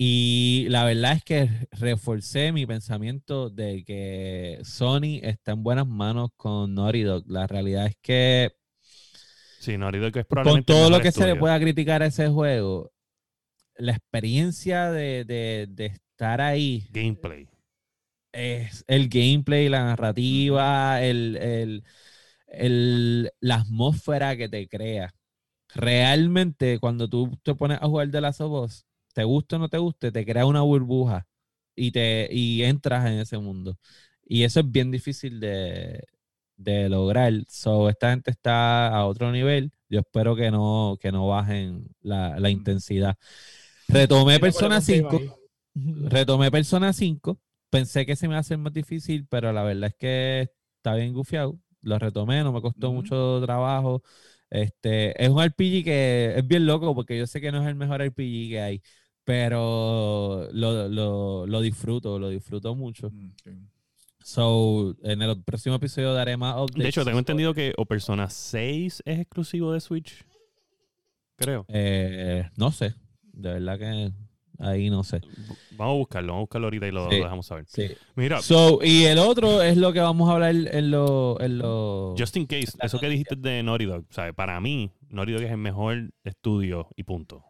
Y 0.02 0.64
la 0.70 0.84
verdad 0.86 1.12
es 1.12 1.22
que 1.24 1.50
reforcé 1.72 2.52
mi 2.52 2.64
pensamiento 2.64 3.50
de 3.50 3.84
que 3.84 4.58
Sony 4.64 5.20
está 5.22 5.52
en 5.52 5.62
buenas 5.62 5.86
manos 5.86 6.30
con 6.38 6.74
Naughty 6.74 7.02
Dog. 7.02 7.24
La 7.28 7.46
realidad 7.46 7.84
es 7.84 7.96
que 8.00 8.50
Sí, 9.60 9.76
Naughty 9.76 9.98
Dog 9.98 10.16
es 10.16 10.24
con 10.24 10.26
probablemente 10.26 10.72
el 10.72 10.78
todo 10.78 10.88
lo 10.88 11.00
que 11.02 11.12
se 11.12 11.26
le 11.26 11.36
pueda 11.36 11.60
criticar 11.60 12.02
a 12.02 12.06
ese 12.06 12.28
juego, 12.28 12.90
la 13.76 13.92
experiencia 13.92 14.90
de, 14.90 15.26
de- 15.26 15.66
de 15.68 15.86
estar 15.86 16.40
ahí 16.40 16.88
Gameplay. 16.94 17.46
es 18.32 18.84
el 18.88 19.10
gameplay, 19.10 19.68
la 19.68 19.84
narrativa, 19.84 21.02
el, 21.02 21.36
el- 21.36 21.84
el- 22.46 23.30
la 23.40 23.56
atmósfera 23.56 24.34
que 24.38 24.48
te 24.48 24.66
crea. 24.66 25.12
Realmente, 25.74 26.78
cuando 26.78 27.06
tú 27.06 27.38
te 27.42 27.54
pones 27.54 27.78
a 27.82 27.86
jugar 27.86 28.08
de 28.08 28.20
Last 28.22 28.40
of 28.40 28.64
Us, 28.64 28.86
te 29.20 29.24
guste 29.24 29.56
o 29.56 29.58
no 29.58 29.68
te 29.68 29.78
guste, 29.78 30.12
te 30.12 30.24
crea 30.24 30.46
una 30.46 30.62
burbuja 30.62 31.26
y, 31.76 31.92
te, 31.92 32.28
y 32.32 32.62
entras 32.64 33.06
en 33.06 33.20
ese 33.20 33.38
mundo. 33.38 33.78
Y 34.24 34.44
eso 34.44 34.60
es 34.60 34.70
bien 34.70 34.90
difícil 34.90 35.40
de, 35.40 36.04
de 36.56 36.88
lograr. 36.88 37.32
So, 37.48 37.90
esta 37.90 38.10
gente 38.10 38.30
está 38.30 38.88
a 38.88 39.06
otro 39.06 39.30
nivel. 39.32 39.72
Yo 39.90 40.00
espero 40.00 40.36
que 40.36 40.50
no, 40.50 40.96
que 41.00 41.12
no 41.12 41.26
bajen 41.28 41.88
la, 42.00 42.38
la 42.40 42.50
intensidad. 42.50 43.16
Retomé 43.88 44.38
Persona 44.40 44.80
5 44.80 45.20
retomé 46.08 46.50
Persona 46.50 46.92
5. 46.92 47.38
Pensé 47.68 48.06
que 48.06 48.16
se 48.16 48.26
me 48.26 48.32
iba 48.32 48.38
a 48.38 48.40
hacer 48.40 48.58
más 48.58 48.72
difícil, 48.72 49.26
pero 49.28 49.52
la 49.52 49.62
verdad 49.62 49.90
es 49.90 49.96
que 49.96 50.50
está 50.76 50.94
bien 50.94 51.12
gufiado. 51.12 51.58
Lo 51.82 51.98
retomé, 51.98 52.42
no 52.42 52.52
me 52.52 52.62
costó 52.62 52.92
mucho 52.92 53.40
trabajo. 53.42 54.02
Este, 54.50 55.22
es 55.22 55.30
un 55.30 55.42
RPG 55.42 55.84
que 55.84 56.34
es 56.36 56.46
bien 56.46 56.66
loco 56.66 56.94
porque 56.94 57.16
yo 57.16 57.26
sé 57.26 57.40
que 57.40 57.52
no 57.52 57.62
es 57.62 57.68
el 57.68 57.76
mejor 57.76 58.02
RPG 58.02 58.48
que 58.50 58.60
hay, 58.60 58.82
pero 59.30 60.48
lo, 60.52 60.88
lo, 60.88 61.46
lo 61.46 61.60
disfruto, 61.60 62.18
lo 62.18 62.30
disfruto 62.30 62.74
mucho. 62.74 63.10
Mm. 63.10 63.30
So, 64.24 64.96
en 65.04 65.22
el 65.22 65.40
próximo 65.44 65.76
episodio 65.76 66.12
daré 66.12 66.36
más 66.36 66.56
updates. 66.56 66.82
De 66.82 66.88
hecho, 66.88 67.04
tengo 67.04 67.20
entendido 67.20 67.54
que 67.54 67.72
o 67.76 67.86
Persona 67.86 68.28
6 68.28 69.02
es 69.06 69.20
exclusivo 69.20 69.72
de 69.72 69.80
Switch. 69.80 70.24
Creo. 71.36 71.64
Eh, 71.68 72.44
no 72.56 72.72
sé, 72.72 72.94
de 73.22 73.52
verdad 73.52 73.78
que 73.78 74.12
ahí 74.58 74.90
no 74.90 75.04
sé. 75.04 75.20
Vamos 75.76 75.94
a 75.94 75.98
buscarlo, 75.98 76.32
vamos 76.32 76.40
a 76.40 76.46
buscarlo 76.46 76.66
ahorita 76.66 76.88
y 76.88 76.90
lo, 76.90 77.08
Sí. 77.08 77.16
lo 77.18 77.22
dejamos 77.22 77.46
saber. 77.46 77.64
Sí. 77.68 77.86
Mira, 78.16 78.42
So, 78.42 78.80
y 78.82 79.04
el 79.04 79.18
otro 79.20 79.62
es 79.62 79.76
lo 79.76 79.92
que 79.92 80.00
vamos 80.00 80.28
a 80.28 80.32
hablar 80.34 80.54
en 80.56 80.90
lo, 80.90 81.40
en 81.40 81.58
lo... 81.58 82.16
just 82.18 82.36
in 82.36 82.46
case, 82.46 82.72
eso 82.82 82.98
que 82.98 83.08
dijiste 83.08 83.36
de 83.36 83.62
Naughty 83.62 83.84
Dog, 83.84 84.06
¿sabes? 84.10 84.34
Para 84.34 84.60
mí, 84.60 84.90
Naughty 85.08 85.32
Dog 85.32 85.42
es 85.42 85.52
el 85.52 85.56
mejor 85.58 86.12
estudio 86.24 86.88
y 86.96 87.04
punto. 87.04 87.44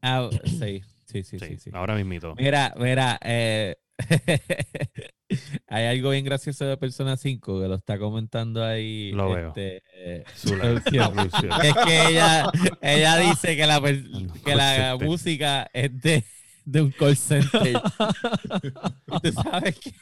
Ah, 0.00 0.30
sí, 0.44 0.82
sí, 1.12 1.22
sí, 1.22 1.38
Sí, 1.38 1.46
sí, 1.46 1.56
sí. 1.58 1.70
ahora 1.72 1.94
mismito. 1.94 2.34
Mira, 2.36 2.74
mira, 2.78 3.18
eh, 3.22 3.76
hay 5.68 5.84
algo 5.86 6.10
bien 6.10 6.24
gracioso 6.24 6.64
de 6.64 6.76
Persona 6.76 7.16
5 7.16 7.60
que 7.60 7.68
lo 7.68 7.74
está 7.74 7.98
comentando 7.98 8.64
ahí. 8.64 9.12
Lo 9.12 9.32
veo. 9.32 9.48
este, 9.48 9.76
eh, 9.96 10.24
es 10.26 11.74
que 11.84 12.06
ella, 12.08 12.50
ella 12.80 13.16
dice 13.18 13.56
que 13.56 13.66
la, 13.66 13.78
Un 13.78 14.32
que 14.44 14.54
la 14.54 14.96
música 15.00 15.68
es 15.72 16.00
de, 16.00 16.24
de 16.64 16.82
un 16.82 16.90
call 16.90 17.16
center. 17.16 17.80
Tú 19.22 19.32
sabes 19.32 19.78
que, 19.78 19.92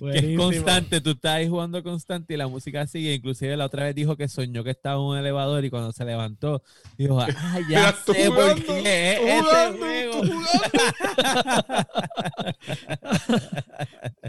que 0.00 0.32
es 0.32 0.38
constante, 0.38 1.00
tú 1.00 1.10
estás 1.10 1.34
ahí 1.34 1.48
jugando 1.48 1.82
constante 1.82 2.34
y 2.34 2.36
la 2.36 2.46
música 2.48 2.86
sigue. 2.86 3.14
Inclusive 3.14 3.56
la 3.56 3.66
otra 3.66 3.84
vez 3.84 3.94
dijo 3.94 4.16
que 4.16 4.28
soñó 4.28 4.64
que 4.64 4.70
estaba 4.70 4.96
en 4.96 5.02
un 5.02 5.18
elevador 5.18 5.64
y 5.64 5.70
cuando 5.70 5.92
se 5.92 6.04
levantó, 6.04 6.62
dijo, 6.96 7.20
ah, 7.20 7.28
ya 7.68 7.68
Mira, 7.68 7.94
por 8.04 8.16
jugando, 8.16 8.64
qué 8.66 9.12
es 9.12 9.18
tú 9.20 9.26
este 9.26 9.40
jugando, 9.40 9.78
juego. 9.78 10.20
tú 10.22 10.30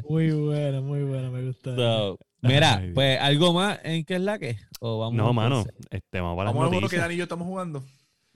Muy 0.10 0.32
buena, 0.32 0.82
muy 0.82 1.04
buena, 1.04 1.30
me 1.30 1.46
gusta. 1.46 1.76
So, 1.76 2.18
mira, 2.42 2.84
pues 2.94 3.20
algo 3.20 3.54
más 3.54 3.80
en 3.84 4.04
qué 4.06 4.16
es 4.16 4.22
la 4.22 4.40
que. 4.40 4.58
¿O 4.80 5.00
vamos 5.00 5.16
No, 5.16 5.34
mano, 5.34 5.66
este, 5.90 6.20
vamos 6.20 6.38
para 6.38 6.50
las 6.50 6.56
Vamos 6.56 6.74
a 6.74 6.80
ver 6.80 6.90
que. 6.90 6.98
Dani 6.98 7.14
y 7.14 7.18
yo 7.18 7.24
estamos 7.24 7.48
jugando. 7.48 7.84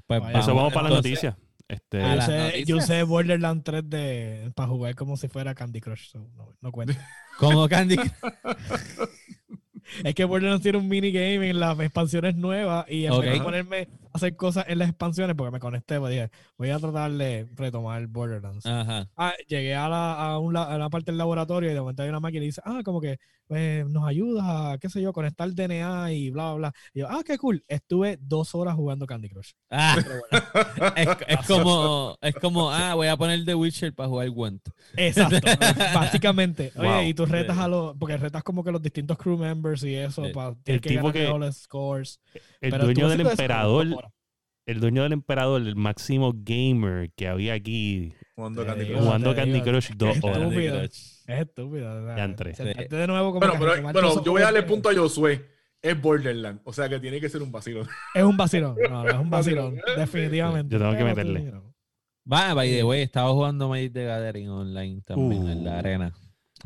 Pues 0.07 0.21
Vaya, 0.21 0.39
Eso 0.39 0.53
vamos 0.53 0.73
para 0.73 0.89
las 0.89 0.97
entonces, 0.97 1.23
noticias. 1.23 1.44
Este, 1.67 2.01
a 2.03 2.09
Yo 2.09 2.15
las 2.15 2.27
usé, 2.27 2.37
noticias. 2.37 2.67
yo 2.67 2.77
usé 2.77 3.03
Borderlands 3.03 3.63
3 3.63 3.89
de, 3.89 4.51
para 4.55 4.69
jugar 4.69 4.95
como 4.95 5.17
si 5.17 5.27
fuera 5.27 5.55
Candy 5.55 5.81
Crush. 5.81 6.09
so 6.09 6.19
no, 6.35 6.55
no 6.61 6.71
cuenta. 6.71 6.93
Como 7.39 7.67
Candy. 7.67 7.97
es 10.03 10.15
que 10.15 10.25
Borderlands 10.25 10.63
tiene 10.63 10.77
un 10.77 10.87
minigame 10.87 11.49
en 11.49 11.59
las 11.59 11.77
expansiones 11.79 12.35
nuevas 12.35 12.85
y 12.89 13.05
en 13.05 13.19
vez 13.19 13.33
de 13.33 13.41
ponerme 13.41 13.87
a 14.13 14.17
hacer 14.17 14.35
cosas 14.35 14.65
en 14.69 14.79
las 14.79 14.87
expansiones, 14.89 15.35
porque 15.35 15.51
me 15.51 15.59
conecté, 15.59 15.99
pues 15.99 16.11
dije, 16.11 16.29
voy 16.57 16.69
a 16.69 16.79
tratar 16.79 17.11
de 17.11 17.47
retomar 17.55 18.05
Borderlands. 18.07 18.65
Ajá. 18.65 19.09
Ah, 19.17 19.33
llegué 19.47 19.75
a 19.75 19.89
la, 19.89 20.13
a, 20.13 20.39
un 20.39 20.55
a 20.55 20.77
la 20.77 20.89
parte 20.89 21.11
del 21.11 21.17
laboratorio 21.17 21.69
y 21.69 21.73
de 21.73 21.81
momento 21.81 22.03
hay 22.03 22.09
una 22.09 22.19
máquina 22.21 22.43
y 22.43 22.47
dice, 22.47 22.61
ah, 22.63 22.81
como 22.85 23.01
que 23.01 23.19
pues, 23.47 23.85
nos 23.87 24.07
ayuda 24.07 24.71
a, 24.73 24.77
qué 24.77 24.89
sé 24.89 25.01
yo, 25.01 25.13
conectar 25.13 25.51
DNA 25.53 26.11
y 26.13 26.29
bla, 26.31 26.53
bla, 26.53 26.55
bla. 26.69 26.73
Y 26.93 26.99
yo, 26.99 27.07
ah, 27.09 27.21
qué 27.25 27.37
cool. 27.37 27.63
Estuve 27.67 28.17
dos 28.21 28.55
horas 28.55 28.75
jugando 28.75 29.05
Candy 29.05 29.29
Crush. 29.29 29.51
Ah, 29.69 29.95
Pero 29.95 30.21
bueno, 30.29 30.93
es, 30.95 31.07
es 31.39 31.47
como, 31.47 32.17
es 32.21 32.35
como, 32.35 32.71
ah, 32.71 32.93
voy 32.95 33.07
a 33.07 33.17
poner 33.17 33.43
The 33.45 33.55
Witcher 33.55 33.93
para 33.93 34.09
jugar 34.09 34.29
Gwent. 34.29 34.67
exacto. 34.97 35.37
básicamente. 35.93 36.71
Oye, 36.75 36.87
Wow. 36.87 37.01
y 37.03 37.13
tú 37.13 37.25
retas 37.25 37.57
a 37.57 37.67
los, 37.67 37.95
porque 37.97 38.17
retas 38.17 38.43
como 38.43 38.63
que 38.63 38.71
los 38.71 38.81
distintos 38.81 39.17
crew 39.17 39.37
members 39.37 39.83
y 39.83 39.95
eso, 39.95 40.25
Sí. 40.25 40.31
para 40.33 40.55
El 40.65 40.81
que 40.81 40.89
tipo 40.89 41.11
que- 41.11 41.25
todos 41.25 41.39
los 41.39 41.55
scores. 41.57 42.19
el 42.61 42.71
Pero 42.71 42.85
dueño 42.85 43.09
del 43.09 43.21
emperador, 43.21 43.87
el 44.65 44.79
dueño 44.79 45.03
del 45.03 45.13
emperador, 45.13 45.61
el 45.61 45.75
máximo 45.75 46.33
gamer 46.35 47.11
que 47.15 47.27
había 47.27 47.53
aquí 47.53 48.13
Jugando 48.35 48.65
Candy 48.65 48.85
Crush. 48.87 48.99
jugando 48.99 49.35
Candy. 49.35 49.61
Crush 49.61 49.91
dos 49.95 50.15
Estúpido. 50.15 50.75
horas. 50.77 51.14
Es 51.27 51.41
estúpido. 51.41 52.01
o 52.01 52.05
sea, 52.05 52.17
Ya 52.17 52.23
entré. 52.23 52.53
sentarte 52.53 52.95
de 52.95 53.07
nuevo 53.07 53.33
como 53.33 53.39
Bueno, 53.39 53.91
pero, 53.93 54.23
yo 54.23 54.31
voy 54.31 54.41
a 54.41 54.45
darle 54.45 54.63
punto 54.63 54.89
a 54.89 54.93
Josué. 54.95 55.45
es 55.81 56.01
Borderland. 56.01 56.61
O 56.63 56.73
sea 56.73 56.87
que 56.89 56.99
tiene 56.99 57.19
que 57.21 57.29
ser 57.29 57.41
un 57.41 57.51
vacilo. 57.51 57.83
Es 58.13 58.23
un 58.23 58.35
vacilón. 58.37 58.75
No, 58.89 59.03
no, 59.03 59.09
es 59.09 59.15
un 59.15 59.29
vacilón. 59.29 59.75
Definitivamente. 59.97 60.73
Yo 60.73 60.79
tengo 60.79 60.95
que 60.97 61.03
meterle. 61.03 61.51
Va, 62.31 62.53
by 62.55 62.69
the 62.71 62.83
way, 62.83 63.01
estaba 63.03 63.29
jugando 63.31 63.69
Magic 63.69 63.93
the 63.93 64.05
Gathering 64.05 64.49
online 64.49 65.01
también 65.05 65.47
en 65.47 65.63
la 65.63 65.71
Uh. 65.75 65.79
arena. 65.79 66.13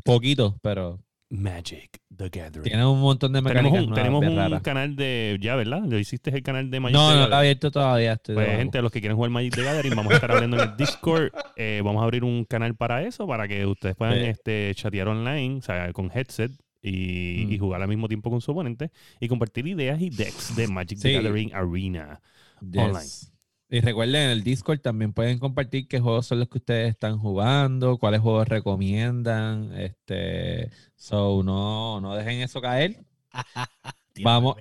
Poquito, 0.05 0.57
pero 0.61 0.99
Magic 1.31 1.99
the 2.15 2.29
Gathering. 2.29 2.63
tiene 2.63 2.85
un 2.85 2.99
montón 3.01 3.31
de 3.33 3.39
Tenemos 3.41 3.53
mecánicas 3.71 3.83
un, 3.83 3.89
nuevas, 3.89 4.03
tenemos 4.03 4.25
un 4.25 4.35
raras. 4.35 4.61
canal 4.63 4.95
de. 4.95 5.37
Ya, 5.41 5.55
¿verdad? 5.55 5.81
Lo 5.85 5.99
hiciste 5.99 6.31
el 6.31 6.41
canal 6.41 6.71
de 6.71 6.79
Magic 6.79 6.95
No, 6.95 6.99
the 6.99 7.05
no 7.05 7.09
Gathering. 7.09 7.23
está 7.25 7.39
abierto 7.39 7.71
todavía. 7.71 8.13
Estoy 8.13 8.35
Pues, 8.35 8.45
debajo. 8.47 8.61
gente, 8.63 8.81
los 8.81 8.91
que 8.91 8.99
quieren 8.99 9.15
jugar 9.15 9.29
Magic 9.31 9.55
the 9.55 9.63
Gathering, 9.63 9.95
vamos 9.95 10.11
a 10.11 10.15
estar 10.15 10.31
hablando 10.31 10.57
en 10.61 10.69
el 10.69 10.75
Discord. 10.77 11.31
Eh, 11.55 11.81
vamos 11.83 12.01
a 12.01 12.05
abrir 12.05 12.23
un 12.23 12.45
canal 12.45 12.75
para 12.75 13.03
eso, 13.03 13.27
para 13.27 13.47
que 13.47 13.65
ustedes 13.65 13.95
puedan 13.95 14.15
Sí. 14.15 14.21
este, 14.25 14.71
chatear 14.75 15.07
online, 15.07 15.57
o 15.57 15.61
sea, 15.61 15.93
con 15.93 16.09
headset 16.13 16.51
y, 16.81 17.45
Mm. 17.45 17.51
y 17.51 17.57
jugar 17.59 17.81
al 17.81 17.87
mismo 17.87 18.07
tiempo 18.07 18.29
con 18.31 18.41
su 18.41 18.51
oponente 18.51 18.89
y 19.19 19.27
compartir 19.27 19.67
ideas 19.67 20.01
y 20.01 20.09
decks 20.09 20.55
de 20.55 20.67
Magic 20.67 20.99
the. 20.99 21.13
Gathering 21.13 21.53
Arena. 21.53 22.21
Yes. 22.61 22.81
online. 22.83 23.38
Y 23.71 23.81
recuerden, 23.81 24.23
en 24.23 24.29
el 24.31 24.43
Discord 24.43 24.79
también 24.79 25.13
pueden 25.13 25.37
compartir 25.37 25.87
qué 25.87 25.99
juegos 25.99 26.25
son 26.25 26.39
los 26.39 26.49
que 26.49 26.57
ustedes 26.57 26.89
están 26.89 27.19
jugando, 27.19 27.99
cuáles 27.99 28.19
juegos 28.21 28.47
recomiendan. 28.47 29.71
Este, 29.77 30.71
so, 30.95 31.43
no, 31.43 32.01
no 32.01 32.15
dejen 32.15 32.41
eso 32.41 32.61
caer. 32.61 33.05
Vamos. 34.23 34.57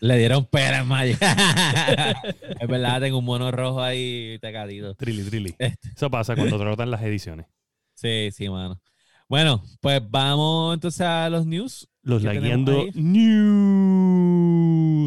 Le 0.00 0.18
dieron 0.18 0.44
pera 0.44 0.80
en 0.80 0.88
Magic. 0.88 1.18
es 2.60 2.68
verdad, 2.68 3.00
tengo 3.00 3.18
un 3.18 3.24
mono 3.24 3.50
rojo 3.50 3.80
ahí 3.80 4.38
tecadito. 4.40 4.94
Trilly, 4.96 5.22
trilly. 5.22 5.54
Este. 5.58 5.88
Eso 5.96 6.10
pasa 6.10 6.34
cuando 6.34 6.58
trotan 6.58 6.90
las 6.90 7.02
ediciones. 7.02 7.46
Sí, 7.94 8.30
sí, 8.32 8.48
mano. 8.48 8.80
Bueno, 9.28 9.62
pues 9.80 10.02
vamos 10.10 10.74
entonces 10.74 11.00
a 11.02 11.30
los 11.30 11.46
news. 11.46 11.88
Los 12.02 12.22
¿Qué 12.22 12.28
tenemos 12.28 12.68
lagueando 12.68 12.86
news 12.94 14.21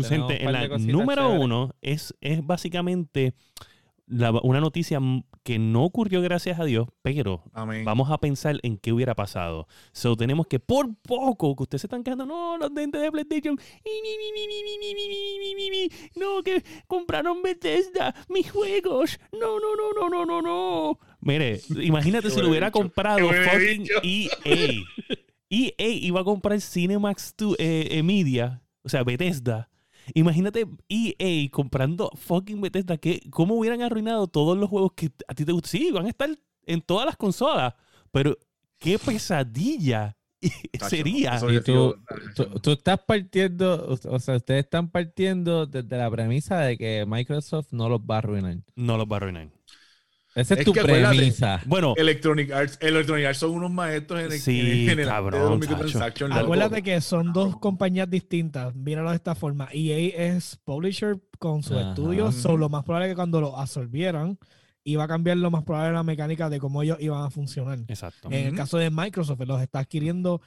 ausente 0.06 0.44
en 0.44 0.52
la 0.52 0.68
número 0.78 1.32
uno 1.32 1.72
es, 1.82 2.16
es 2.22 2.46
básicamente 2.46 3.34
una 4.08 4.60
noticia 4.60 5.00
que 5.44 5.60
no 5.60 5.84
ocurrió 5.84 6.22
gracias 6.22 6.60
a 6.60 6.66
Dios, 6.66 6.88
pero 7.02 7.44
vamos 7.84 8.12
a 8.12 8.18
pensar 8.20 8.60
en 8.64 8.78
qué 8.78 8.94
hubiera 8.94 9.16
pasado. 9.16 9.68
So, 9.92 10.16
tenemos 10.16 10.48
que 10.48 10.60
por 10.60 10.96
poco 11.02 11.56
que 11.56 11.64
ustedes 11.64 11.82
se 11.82 11.88
están 11.88 12.04
quejando, 12.04 12.26
no, 12.26 12.58
los 12.58 12.74
dentes 12.74 13.02
de 13.02 13.12
PlayStation, 13.12 13.58
no, 16.16 16.44
que 16.44 16.64
compraron 16.88 17.42
Bethesda, 17.42 18.16
mis 18.30 18.52
juegos, 18.52 19.20
no, 19.32 19.60
no, 19.60 19.76
no, 19.76 19.94
no, 19.94 20.10
no, 20.10 20.26
no, 20.26 20.42
no. 20.42 21.00
Mire, 21.22 21.62
imagínate 21.82 22.30
si 22.30 22.42
lo 22.42 22.50
hubiera 22.50 22.72
comprado 22.72 23.28
fucking 23.28 23.88
EA. 24.04 24.84
EA 25.50 25.88
iba 25.88 26.22
a 26.22 26.24
comprar 26.24 26.60
Cinemax 26.60 27.36
eh, 27.58 28.02
Media, 28.04 28.62
o 28.84 28.90
sea, 28.90 29.04
Bethesda 29.04 29.70
Imagínate 30.14 30.68
EA 30.90 31.50
comprando 31.52 32.12
fucking 32.16 32.62
Bethesda. 32.62 32.98
Que, 32.98 33.22
¿Cómo 33.30 33.56
hubieran 33.56 33.82
arruinado 33.82 34.28
todos 34.28 34.58
los 34.58 34.70
juegos 34.70 34.94
que 34.96 35.12
a 35.28 35.34
ti 35.34 35.46
te 35.46 35.52
gustan? 35.52 35.72
Sí, 35.72 35.92
van 35.92 36.06
a 36.06 36.10
estar 36.10 36.30
en 36.66 36.82
todas 36.82 37.06
las 37.06 37.18
consolas, 37.18 37.74
pero 38.12 38.38
qué 38.78 39.00
pesadilla 39.00 40.18
sería. 40.90 41.40
Y 41.50 41.62
tú 41.62 42.72
estás 42.72 43.00
partiendo, 43.06 43.88
o 43.88 44.20
sea, 44.20 44.36
ustedes 44.36 44.66
están 44.66 44.90
partiendo 44.90 45.66
desde 45.66 45.98
la 45.98 46.10
premisa 46.10 46.60
de 46.62 46.78
que 46.78 47.06
Microsoft 47.08 47.72
no 47.72 47.90
los 47.90 48.02
va 48.02 48.16
a 48.16 48.18
arruinar. 48.20 48.58
No 48.76 48.98
los 48.98 49.08
va 49.08 49.16
a 49.16 49.18
arruinar. 49.18 49.55
Esa 50.36 50.54
es, 50.56 50.60
Es 50.60 50.66
tu 50.66 50.74
que 50.74 50.84
premisa. 50.84 51.62
Bueno, 51.66 51.94
Electronic 51.96 52.52
Arts, 52.52 52.78
Electronic 52.82 53.26
Arts 53.28 53.40
son 53.40 53.52
unos 53.52 53.72
maestros 53.72 54.20
en 54.20 54.32
el, 54.34 54.40
Sí, 54.40 54.88
en 54.90 55.00
el 55.00 55.08
cabrón, 55.08 55.42
de 55.42 55.50
los 55.50 55.60
microtransactions, 55.60 56.30
loco. 56.30 56.44
Acuérdate 56.44 56.84
que 56.84 57.00
son 57.00 57.32
dos 57.32 57.58
compañías 57.58 58.10
distintas. 58.10 58.76
Míralo 58.76 59.12
de 59.12 59.16
esta 59.16 59.34
forma. 59.34 59.70
EA 59.72 60.36
es 60.36 60.60
publisher 60.66 61.18
con 61.40 61.64
su 61.64 61.78
Ajá. 61.80 61.90
estudio. 61.90 62.34
So, 62.34 62.58
lo 62.58 62.68
más 62.68 62.84
probable 62.84 63.08
es 63.08 63.12
que 63.14 63.16
cuando 63.16 63.40
lo 63.40 63.58
absorbieran, 63.58 64.38
iba 64.84 65.06
a 65.06 65.08
cambiar 65.08 65.38
lo 65.38 65.50
más 65.52 65.64
probable 65.64 65.94
la 65.94 66.04
mecánica 66.04 66.50
de 66.50 66.60
cómo 66.60 66.84
ellos 66.84 66.98
iban 67.00 67.24
a 67.24 67.30
funcionar. 67.30 67.80
exacto. 67.88 68.30
En 68.30 68.48
el 68.48 68.56
caso 68.56 68.78
de 68.78 68.90
Microsoft, 68.92 69.40
los 69.48 69.62
está 69.62 69.80
adquiriendo 69.80 70.42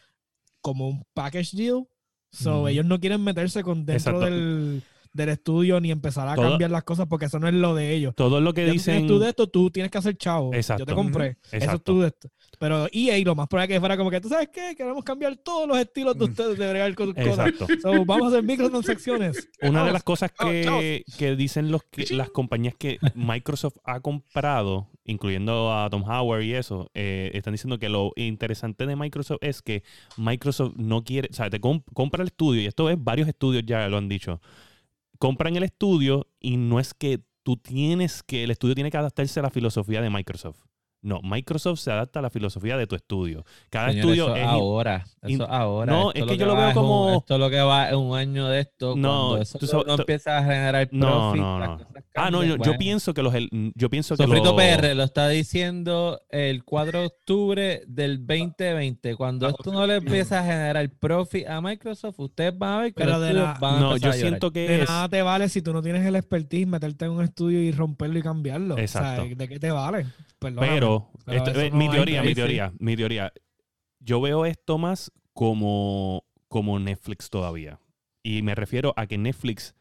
como 0.61 0.87
un 0.87 1.05
package 1.15 1.57
deal. 1.57 1.89
So, 2.31 2.69
ellos 2.69 2.85
no 2.85 3.01
quieren 3.01 3.25
meterse 3.25 3.63
con 3.63 3.87
dentro 3.87 4.13
Exacto. 4.21 4.21
del, 4.27 4.83
del 5.13 5.31
estudio 5.31 5.81
ni 5.81 5.91
empezar 5.91 6.29
a 6.29 6.35
Todo- 6.35 6.51
cambiar 6.51 6.71
las 6.71 6.85
cosas 6.85 7.07
porque 7.09 7.27
eso 7.27 7.39
no 7.39 7.49
es 7.49 7.55
lo 7.55 7.75
de 7.75 7.93
ellos. 7.95 8.15
Todo 8.15 8.41
lo 8.41 8.53
que 8.55 8.67
Ya 8.67 8.73
dicen. 8.73 9.07
tú 9.07 9.19
de 9.19 9.31
esto, 9.31 9.47
tú 9.49 9.71
tienes 9.71 9.91
que 9.91 9.99
hacer 9.99 10.17
chavo. 10.17 10.53
Exacto. 10.55 10.83
Yo 10.83 10.87
te 10.87 10.95
compré. 10.95 11.27
Eso 11.29 11.39
es 11.53 11.63
Exacto. 11.65 11.93
tú 11.93 12.01
de 12.01 12.09
esto. 12.09 12.29
Pero 12.59 12.89
EA 12.93 13.19
lo 13.25 13.35
más 13.37 13.47
probable 13.47 13.75
es 13.75 13.77
que 13.77 13.81
fuera 13.81 13.97
como 13.97 14.11
que, 14.11 14.21
¿tú 14.21 14.29
sabes 14.29 14.49
qué? 14.53 14.75
Queremos 14.77 15.05
cambiar 15.05 15.37
todos 15.37 15.69
los 15.69 15.79
estilos 15.79 16.19
de 16.19 16.25
ustedes 16.25 16.59
de 16.59 16.69
bregar 16.71 16.95
con 16.95 17.13
cosas. 17.13 17.49
Exacto. 17.49 17.67
So, 17.81 18.05
vamos 18.05 18.25
a 18.25 18.29
hacer 18.29 18.43
microtransacciones. 18.43 19.49
Una 19.63 19.85
de 19.85 19.93
las 19.93 20.03
cosas 20.03 20.33
que, 20.33 21.05
que 21.19 21.37
dicen 21.37 21.71
los 21.71 21.83
que, 21.85 22.13
las 22.15 22.31
compañías 22.31 22.75
que 22.77 22.99
Microsoft 23.15 23.77
ha 23.85 24.01
comprado, 24.01 24.89
incluyendo 25.05 25.73
a 25.73 25.89
Tom 25.91 26.03
Howard 26.03 26.43
y 26.43 26.55
eso, 26.55 26.91
eh, 26.95 27.31
están 27.35 27.53
diciendo 27.55 27.79
que 27.79 27.89
lo 27.89 28.13
interesante 28.17 28.87
de 28.87 28.97
Microsoft 28.97 29.39
es 29.41 29.63
que 29.63 29.83
Microsoft 30.17 30.75
no 30.77 31.05
quiere, 31.05 31.29
o 31.31 31.35
sea, 31.35 31.49
te 31.51 31.61
comp- 31.61 31.85
compra 31.95 32.23
el 32.23 32.29
estudio, 32.29 32.61
y 32.63 32.67
esto 32.67 32.91
es 32.91 32.97
varios 33.03 33.29
estudios 33.29 33.63
ya 33.67 33.89
lo 33.89 33.99
han 33.99 34.09
dicho, 34.09 34.41
compran 35.19 35.57
el 35.57 35.63
estudio 35.63 36.27
y 36.41 36.57
no 36.57 36.81
es 36.81 36.95
que 36.95 37.21
tú 37.43 37.57
tienes 37.57 38.23
que, 38.23 38.45
el 38.45 38.51
estudio 38.51 38.75
tiene 38.75 38.91
que 38.91 38.97
adaptarse 38.97 39.41
a 39.41 39.43
la 39.43 39.51
filosofía 39.51 40.01
de 40.01 40.11
Microsoft. 40.11 40.61
No, 41.01 41.21
Microsoft 41.23 41.79
se 41.79 41.93
adapta 41.93 42.19
a 42.19 42.23
la 42.23 42.31
filosofía 42.31 42.77
de 42.77 42.87
tu 42.89 42.97
estudio. 42.97 43.45
Cada 43.71 43.91
Señor, 43.91 44.01
estudio 44.05 44.25
eso 44.27 44.37
es... 44.37 44.45
ahora. 44.47 45.05
Eso 45.23 45.49
ahora. 45.49 45.93
No, 45.93 46.09
Esto 46.13 46.25
es 46.25 46.33
que 46.33 46.37
yo 46.39 46.47
lo 46.47 46.57
veo 46.57 46.69
es 46.71 46.77
un- 46.77 46.83
como- 46.83 47.17
esto 47.19 47.39
lo 47.39 47.51
que 47.51 47.61
va 47.61 47.89
es 47.89 47.95
un 47.95 48.17
año 48.17 48.49
de 48.49 48.61
esto. 48.61 48.97
No, 48.97 49.27
cuando 49.29 49.43
eso 49.43 49.59
tú 49.59 49.67
sabes- 49.69 49.87
no 49.87 49.95
empieza 49.95 50.39
a 50.39 50.43
generar 50.43 50.89
No, 50.91 51.07
profit, 51.31 51.41
no, 51.43 51.59
no. 51.61 51.77
cosas 51.79 52.05
Ah, 52.17 52.31
no, 52.33 52.43
yo, 52.43 52.57
yo 52.57 52.77
pienso 52.79 53.15
que 53.15 53.23
los... 53.23 53.33
el- 53.35 53.49
Yo 53.77 53.89
pienso 53.91 54.17
que 54.17 54.25
Sofrito 54.25 54.53
los- 54.53 54.55
PR 54.57 54.95
lo 54.97 55.05
está 55.05 55.29
diciendo 55.29 56.21
el 56.31 56.65
4 56.65 57.01
de 57.01 57.07
octubre 57.07 57.83
del 57.87 58.27
2020. 58.27 59.15
Cuando 59.15 59.47
Ah, 59.47 59.51
esto 59.51 59.73
no 59.73 59.87
le 59.87 59.97
empieza 59.97 60.41
a 60.41 60.43
generar 60.45 60.91
profit 60.99 61.47
a 61.47 61.61
Microsoft, 61.61 62.19
ustedes 62.19 62.59
van 62.59 62.73
a 62.73 62.79
ver 62.81 62.89
que 62.95 63.05
Pero 63.05 63.13
los 63.19 63.23
de 63.23 63.35
la- 63.35 63.57
van 63.61 63.77
a 63.77 63.81
No, 63.81 63.97
yo 63.97 64.11
a 64.11 64.13
siento 64.15 64.51
que 64.51 64.67
De 64.67 64.83
es... 64.83 64.89
nada 64.89 65.09
te 65.09 65.23
vale 65.23 65.49
si 65.49 65.63
tú 65.63 65.73
no 65.73 65.81
tienes 65.81 66.05
el 66.05 66.17
expertise 66.17 66.67
meterte 66.67 67.05
en 67.05 67.13
un 67.13 67.23
estudio 67.23 67.61
y 67.63 67.71
romperlo 67.71 68.19
y 68.19 68.23
cambiarlo. 68.23 68.77
Exacto. 68.79 69.23
O 69.23 69.27
sea, 69.27 69.35
¿de 69.37 69.49
qué 69.49 69.61
te 69.61 69.71
vale? 69.71 70.07
Perdóname. 70.39 70.73
Pero, 70.75 71.11
Pero 71.25 71.39
esto- 71.39 71.51
eso 71.51 71.61
eh, 71.61 71.71
no 71.71 71.77
mi 71.77 71.89
teoría, 71.91 72.23
mi 72.23 72.35
teoría, 72.35 72.73
mi 72.79 72.97
teoría. 72.97 73.33
Yo 74.01 74.21
veo 74.21 74.45
esto 74.47 74.79
más 74.79 75.11
como, 75.33 76.25
como 76.49 76.79
Netflix 76.79 77.29
todavía. 77.31 77.81
Y 78.23 78.43
me 78.43 78.55
refiero 78.55 78.93
a 78.97 79.07
que 79.07 79.19
Netflix, 79.19 79.75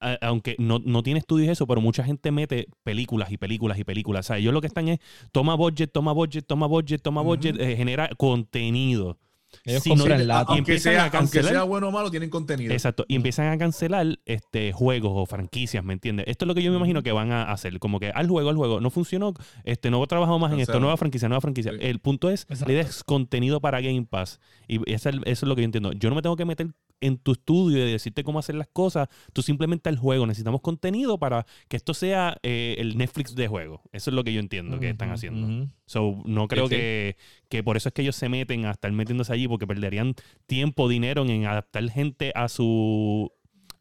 a- 0.00 0.18
aunque 0.22 0.56
no, 0.58 0.78
no 0.78 1.02
tiene 1.02 1.20
estudios 1.20 1.50
eso, 1.50 1.66
pero 1.66 1.80
mucha 1.80 2.04
gente 2.04 2.30
mete 2.30 2.66
películas 2.82 3.30
y 3.32 3.36
películas 3.38 3.78
y 3.78 3.84
películas. 3.84 4.26
O 4.26 4.28
sea, 4.28 4.38
ellos 4.38 4.52
lo 4.52 4.60
que 4.60 4.66
están 4.66 4.88
es 4.88 4.98
toma 5.32 5.54
budget, 5.54 5.92
toma 5.92 6.12
budget, 6.12 6.46
toma 6.46 6.66
budget, 6.66 7.02
toma 7.02 7.22
budget, 7.22 7.56
eh, 7.60 7.76
genera 7.76 8.08
contenido. 8.16 9.18
Ellos 9.64 9.82
Si 9.82 9.90
no- 9.90 9.96
compran 9.96 10.20
y 10.20 10.24
lata. 10.24 10.40
aunque, 10.52 10.58
empiezan 10.72 10.92
sea, 10.92 11.00
a 11.00 11.04
aunque 11.04 11.18
cancelar. 11.18 11.50
sea 11.52 11.62
bueno 11.64 11.88
o 11.88 11.90
malo, 11.90 12.10
tienen 12.10 12.30
contenido. 12.30 12.72
Exacto. 12.72 13.04
Y 13.08 13.16
empiezan 13.16 13.48
a 13.48 13.58
cancelar 13.58 14.18
este, 14.26 14.72
juegos 14.72 15.12
o 15.14 15.26
franquicias, 15.26 15.84
¿me 15.84 15.92
entiendes? 15.92 16.26
Esto 16.28 16.44
es 16.44 16.48
lo 16.48 16.54
que 16.54 16.62
yo 16.62 16.70
me 16.70 16.76
imagino 16.78 17.02
que 17.02 17.12
van 17.12 17.32
a 17.32 17.44
hacer. 17.44 17.78
Como 17.78 18.00
que 18.00 18.10
al 18.10 18.28
juego, 18.28 18.50
al 18.50 18.56
juego. 18.56 18.80
No 18.80 18.90
funcionó, 18.90 19.34
este, 19.64 19.90
no 19.90 20.04
trabajamos 20.06 20.40
más 20.40 20.52
en 20.52 20.60
esto, 20.60 20.78
nueva 20.80 20.96
franquicia, 20.96 21.28
nueva 21.28 21.40
franquicia. 21.40 21.72
Sí. 21.72 21.78
El 21.80 21.98
punto 22.00 22.30
es, 22.30 22.42
Exacto. 22.42 22.66
le 22.68 22.74
des 22.74 23.04
contenido 23.04 23.60
para 23.60 23.80
Game 23.80 24.06
Pass. 24.08 24.40
Y 24.68 24.78
es- 24.90 25.04
eso 25.06 25.20
es 25.24 25.42
lo 25.42 25.54
que 25.56 25.62
yo 25.62 25.66
entiendo. 25.66 25.92
Yo 25.92 26.08
no 26.10 26.14
me 26.16 26.22
tengo 26.22 26.36
que 26.36 26.44
meter 26.44 26.68
en 27.00 27.18
tu 27.18 27.32
estudio 27.32 27.86
y 27.86 27.92
decirte 27.92 28.24
cómo 28.24 28.38
hacer 28.38 28.54
las 28.54 28.68
cosas. 28.68 29.08
Tú 29.32 29.42
simplemente 29.42 29.88
al 29.88 29.98
juego. 29.98 30.26
Necesitamos 30.26 30.60
contenido 30.60 31.18
para 31.18 31.46
que 31.68 31.76
esto 31.76 31.94
sea 31.94 32.38
eh, 32.42 32.76
el 32.78 32.96
Netflix 32.96 33.34
de 33.34 33.48
juego. 33.48 33.82
Eso 33.92 34.10
es 34.10 34.14
lo 34.14 34.24
que 34.24 34.32
yo 34.32 34.40
entiendo 34.40 34.80
que 34.80 34.90
están 34.90 35.10
haciendo. 35.10 35.68
So, 35.86 36.22
no 36.24 36.48
creo 36.48 36.68
sí. 36.68 36.76
Que, 36.76 37.16
que 37.48 37.62
por 37.62 37.76
eso 37.76 37.88
es 37.88 37.92
que 37.92 38.02
ellos 38.02 38.16
se 38.16 38.28
meten 38.28 38.64
a 38.64 38.70
estar 38.70 38.90
metiéndose 38.92 39.32
allí 39.32 39.48
porque 39.48 39.66
perderían 39.66 40.14
tiempo, 40.46 40.88
dinero 40.88 41.24
en 41.24 41.46
adaptar 41.46 41.88
gente 41.90 42.32
a 42.34 42.48
su 42.48 43.32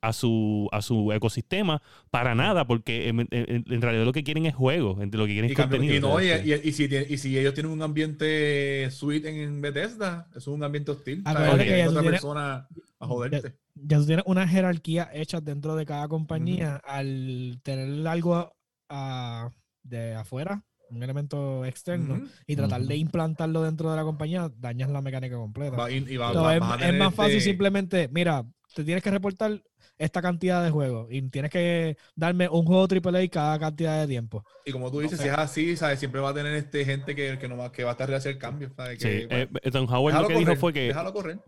a 0.04 0.12
su 0.12 0.68
a 0.74 0.82
su 0.82 1.14
ecosistema 1.14 1.82
para 2.12 2.36
nada 2.36 2.68
porque 2.68 3.08
en, 3.08 3.22
en- 3.32 3.64
en 3.68 3.82
realidad 3.82 4.04
lo 4.04 4.12
que 4.12 4.24
quieren 4.26 4.46
es 4.46 4.54
juego, 4.54 4.98
lo 5.00 5.26
que 5.26 5.32
quieren 5.34 5.46
Y, 5.50 5.54
es 5.54 5.58
cambio- 5.58 5.78
contenido. 5.80 5.96
y 5.96 6.00
no, 6.02 6.22
y, 6.22 6.52
y- 6.52 6.62
y 6.68 6.72
si 6.74 6.84
y 6.86 7.18
si 7.18 7.38
ellos 7.40 7.54
tienen 7.54 7.72
un 7.72 7.82
ambiente 7.82 8.90
suite 8.92 9.30
en 9.44 9.62
Bethesda, 9.62 10.28
eso 10.32 10.40
es 10.40 10.48
un 10.48 10.64
ambiente 10.64 10.92
hostil. 10.92 11.22
Acuérdate 11.26 11.52
¿sabes? 11.58 11.72
que 11.72 11.78
ya 11.78 11.90
otra 11.90 12.02
tienes- 12.02 12.12
persona 12.22 12.68
a 13.00 13.08
joderte. 13.08 13.54
Ya 13.76 13.98
tú 13.98 14.06
tienes 14.06 14.26
una 14.28 14.48
jerarquía 14.48 15.10
hecha 15.14 15.40
dentro 15.42 15.76
de 15.76 15.86
cada 15.86 16.08
compañía 16.10 16.82
al 16.86 17.60
tener 17.64 18.06
algo 18.08 18.54
ah, 18.90 19.50
de 19.84 20.16
afuera, 20.16 20.64
un 20.90 21.02
elemento 21.02 21.66
externo, 21.66 22.16
Ujú. 22.16 22.28
y 22.46 22.56
tratar 22.56 22.82
de 22.82 22.94
Ujú. 22.94 23.02
implantarlo 23.02 23.64
dentro 23.64 23.90
de 23.90 23.96
la 23.98 24.04
compañía, 24.04 24.52
dañas 24.60 24.90
la 24.92 25.02
mecánica 25.02 25.38
completa. 25.38 25.76
Va- 25.78 25.90
y- 25.92 26.06
y 26.08 26.18
va- 26.18 26.34
So, 26.34 26.44
va- 26.44 26.56
es, 26.56 26.90
es 26.90 26.94
más 27.00 27.16
fácil 27.16 27.38
este- 27.38 27.50
simplemente, 27.50 28.10
mira, 28.14 28.46
te 28.74 28.84
tienes 28.84 29.04
que 29.04 29.12
reportar 29.12 29.62
esta 29.98 30.22
cantidad 30.22 30.64
de 30.64 30.72
juegos 30.72 31.08
y 31.12 31.22
tienes 31.30 31.52
que 31.52 31.98
darme 32.16 32.50
un 32.50 32.66
juego 32.66 32.88
AAA 32.88 33.28
cada 33.30 33.60
cantidad 33.60 34.02
de 34.02 34.08
tiempo. 34.08 34.44
Y 34.66 34.72
como 34.72 34.92
tú 34.92 35.00
dices, 35.00 35.20
si 35.20 35.28
es 35.28 35.34
así, 35.34 35.78
¿sabes? 35.78 36.00
Siempre 36.00 36.20
va 36.20 36.30
a 36.30 36.34
tener 36.34 36.54
este 36.56 36.84
gente 36.84 37.16
que, 37.16 37.38
que, 37.38 37.48
no 37.48 37.58
va, 37.58 37.72
que 37.72 37.84
va 37.84 37.92
a 37.92 37.94
estar 37.94 38.14
hacer 38.14 38.38
cambios. 38.38 38.72
¿sabes? 38.76 39.00
Sí, 39.00 39.28
Que, 39.28 39.28
eh, 39.30 39.48
bueno, 39.50 39.72
Tom 39.72 39.94
Howard 39.94 40.22
lo 40.22 40.28
que 40.28 40.38
dijo 40.38 40.56
fue 40.56 40.74
que, 40.74 40.94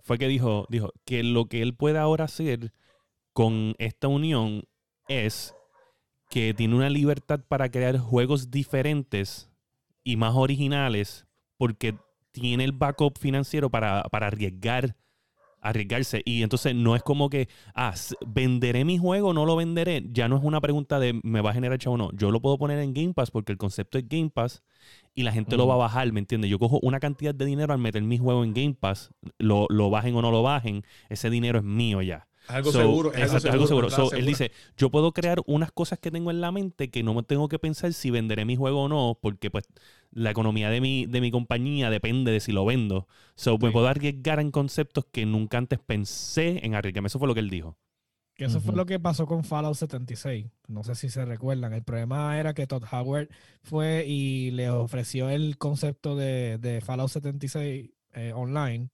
fue 0.04 0.18
que 0.18 0.28
dijo, 0.28 0.68
dijo 0.70 0.94
que 1.06 1.24
lo 1.24 1.46
que 1.46 1.62
él 1.62 1.76
puede 1.76 1.98
ahora 1.98 2.26
hacer 2.26 2.72
con 3.34 3.76
esta 3.80 4.08
unión 4.08 4.64
es 5.08 5.54
que 6.30 6.54
tiene 6.54 6.76
una 6.76 6.90
libertad 6.90 7.42
para 7.48 7.70
crear 7.70 7.98
juegos 7.98 8.52
diferentes 8.52 9.50
y 10.04 10.18
más 10.18 10.36
originales 10.36 11.26
porque 11.58 11.96
tiene 12.32 12.64
el 12.64 12.72
backup 12.72 13.18
financiero 13.18 13.70
para, 13.70 14.04
para 14.04 14.28
arriesgar 14.28 14.96
arriesgarse. 15.66 16.22
Y 16.26 16.44
entonces 16.44 16.76
no 16.76 16.96
es 16.96 17.04
como 17.04 17.30
que 17.30 17.50
ah 17.74 17.94
venderé 18.26 18.86
mi 18.86 18.98
juego 18.98 19.30
o 19.30 19.34
no 19.34 19.46
lo 19.46 19.56
venderé 19.56 20.04
ya 20.12 20.28
no 20.28 20.38
es 20.38 20.44
una 20.44 20.62
pregunta 20.62 21.00
de 21.00 21.20
me 21.24 21.42
va 21.42 21.52
a 21.52 21.54
generar 21.54 21.78
chavo 21.80 21.96
o 21.96 21.98
no 21.98 22.12
yo 22.14 22.32
lo 22.32 22.42
puedo 22.42 22.58
poner 22.58 22.80
en 22.80 22.94
Game 22.94 23.14
Pass 23.14 23.32
porque 23.32 23.52
el 23.52 23.58
concepto 23.58 23.98
es 23.98 24.08
Game 24.08 24.30
Pass 24.30 24.64
y 25.14 25.24
la 25.24 25.32
gente 25.32 25.58
lo 25.58 25.68
va 25.68 25.76
a 25.76 25.78
bajar 25.78 26.12
¿me 26.12 26.20
entiendes? 26.20 26.52
yo 26.52 26.60
cojo 26.60 26.80
una 26.82 27.00
cantidad 27.00 27.34
de 27.34 27.46
dinero 27.46 27.74
al 27.74 27.80
meter 27.80 28.02
mi 28.04 28.18
juego 28.18 28.44
en 28.44 28.54
Game 28.54 28.76
Pass 28.80 29.12
lo, 29.40 29.66
lo 29.70 29.90
bajen 29.90 30.16
o 30.16 30.22
no 30.22 30.32
lo 30.32 30.44
bajen 30.44 30.84
ese 31.10 31.30
dinero 31.30 31.60
es 31.60 31.66
mío 31.66 32.02
ya 32.02 32.28
algo 32.48 32.72
So, 32.72 32.80
seguro. 32.80 33.14
Es 33.14 33.34
exacto, 33.34 33.52
algo 33.52 33.68
seguro. 33.68 33.90
So, 33.90 34.12
él 34.14 34.26
dice, 34.26 34.52
yo 34.78 34.90
puedo 34.92 35.14
crear 35.14 35.40
unas 35.48 35.72
cosas 35.72 36.00
que 36.00 36.12
tengo 36.12 36.32
en 36.32 36.42
la 36.42 36.52
mente 36.52 36.90
que 36.90 37.04
no 37.04 37.14
me 37.14 37.24
tengo 37.24 37.48
que 37.50 37.60
pensar 37.60 37.94
si 37.94 38.12
venderé 38.12 38.46
mi 38.46 38.56
juego 38.56 38.84
o 38.84 38.90
no, 38.90 39.18
porque 39.22 39.50
pues 39.52 39.66
la 40.12 40.32
economía 40.32 40.70
de 40.70 40.82
mi, 40.82 41.06
de 41.06 41.22
mi 41.22 41.32
compañía 41.32 41.90
depende 41.90 42.32
de 42.32 42.40
si 42.40 42.52
lo 42.52 42.66
vendo. 42.66 43.08
So, 43.36 43.58
me 43.58 43.70
Sí. 43.70 43.74
puedo 43.74 43.88
arriesgar 43.88 44.40
en 44.40 44.52
conceptos 44.52 45.06
que 45.12 45.26
nunca 45.26 45.58
antes 45.58 45.80
pensé 45.80 46.66
en 46.66 46.76
arriesgarme. 46.76 47.08
Eso 47.08 47.20
fue 47.20 47.28
lo 47.28 47.34
que 47.34 47.40
él 47.42 47.50
dijo. 47.50 47.78
Que 48.36 48.46
eso 48.46 48.60
fue 48.60 48.76
lo 48.76 48.86
que 48.86 49.00
pasó 49.00 49.26
con 49.26 49.46
Fallout 49.46 49.76
76. 49.76 50.48
No 50.68 50.84
sé 50.84 50.96
si 50.96 51.10
se 51.10 51.24
recuerdan. 51.24 51.72
El 51.74 51.84
problema 51.84 52.38
era 52.38 52.54
que 52.54 52.68
Todd 52.68 52.84
Howard 52.92 53.30
fue 53.64 54.06
y 54.06 54.52
le 54.52 54.70
ofreció 54.70 55.30
el 55.30 55.58
concepto 55.58 56.18
de, 56.18 56.58
de 56.58 56.82
Fallout 56.82 57.10
76 57.10 57.92
eh, 58.14 58.34
online. 58.36 58.90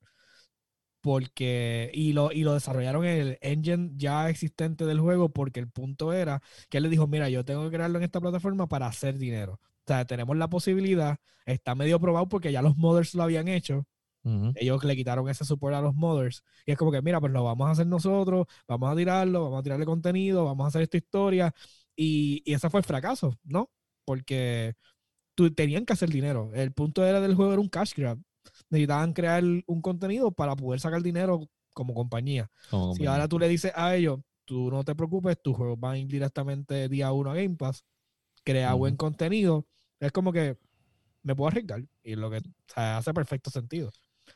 Porque, 1.01 1.91
y 1.93 2.13
lo, 2.13 2.31
y 2.31 2.43
lo 2.43 2.53
desarrollaron 2.53 3.05
en 3.05 3.19
el 3.19 3.37
engine 3.41 3.91
ya 3.95 4.29
existente 4.29 4.85
del 4.85 4.99
juego, 4.99 5.29
porque 5.29 5.59
el 5.59 5.69
punto 5.69 6.13
era 6.13 6.41
que 6.69 6.77
él 6.77 6.83
le 6.83 6.89
dijo: 6.89 7.07
Mira, 7.07 7.29
yo 7.29 7.43
tengo 7.45 7.63
que 7.65 7.75
crearlo 7.75 7.97
en 7.97 8.03
esta 8.03 8.21
plataforma 8.21 8.67
para 8.67 8.87
hacer 8.87 9.17
dinero. 9.17 9.59
O 9.63 9.87
sea, 9.87 10.05
tenemos 10.05 10.37
la 10.37 10.49
posibilidad, 10.49 11.17
está 11.45 11.75
medio 11.75 11.99
probado 11.99 12.29
porque 12.29 12.51
ya 12.51 12.61
los 12.61 12.77
modders 12.77 13.15
lo 13.15 13.23
habían 13.23 13.47
hecho 13.47 13.87
Ujú. 14.23 14.51
ellos 14.55 14.83
le 14.83 14.95
quitaron 14.95 15.27
ese 15.29 15.45
support 15.45 15.75
a 15.75 15.81
los 15.81 15.95
modders. 15.95 16.43
Y 16.65 16.71
es 16.71 16.77
como 16.77 16.91
que, 16.91 17.01
mira, 17.01 17.19
pues 17.19 17.31
lo 17.33 17.43
vamos 17.43 17.67
a 17.67 17.71
hacer 17.71 17.87
nosotros, 17.87 18.47
vamos 18.67 18.91
a 18.91 18.95
tirarlo, 18.95 19.43
vamos 19.43 19.59
a 19.59 19.63
tirarle 19.63 19.85
contenido, 19.85 20.45
vamos 20.45 20.65
a 20.65 20.67
hacer 20.67 20.83
esta 20.83 20.97
historia. 20.97 21.53
Y, 21.95 22.41
y 22.45 22.53
ese 22.53 22.69
fue 22.69 22.79
el 22.79 22.85
fracaso, 22.85 23.37
¿no? 23.43 23.71
Porque 24.05 24.75
tú, 25.35 25.53
tenían 25.53 25.85
que 25.85 25.93
hacer 25.93 26.09
dinero. 26.09 26.51
El 26.53 26.71
punto 26.73 27.05
era 27.05 27.21
del 27.21 27.35
juego 27.35 27.53
era 27.53 27.61
un 27.61 27.69
cash 27.69 27.93
grab. 27.95 28.19
Necesitaban 28.72 29.13
crear 29.13 29.43
un 29.43 29.82
contenido 29.82 30.32
para 30.32 30.55
poder 30.55 30.80
sacar 30.80 31.03
dinero 31.03 31.47
como 31.74 31.93
compañía. 31.93 32.49
Como 32.69 32.86
Si 32.86 32.88
compañía. 32.89 33.11
ahora 33.11 33.28
tú 33.28 33.38
le 33.38 33.47
dices 33.47 33.72
a 33.76 33.95
ellos, 33.95 34.19
tú 34.45 34.72
no 34.72 34.84
te 34.84 34.95
preocupes, 34.95 35.39
tus 35.41 35.55
juegos 35.55 35.80
van 35.80 35.93
a 35.93 35.97
ir 35.99 36.07
directamente 36.07 36.89
día 36.89 37.11
uno 37.11 37.32
a 37.32 37.36
Game 37.36 37.55
Pass, 37.55 37.86
crea 38.43 38.74
buen 38.74 38.95
contenido, 38.95 39.67
es 39.99 40.11
como 40.11 40.34
que 40.34 40.57
me 41.24 41.36
puedo 41.36 41.49
arriesgar. 41.49 41.84
Y 42.03 42.15
lo 42.15 42.32
que 42.32 42.38
o 42.38 42.41
sea, 42.65 42.97
hace 42.97 43.13
perfecto 43.13 43.51
sentido. 43.51 43.91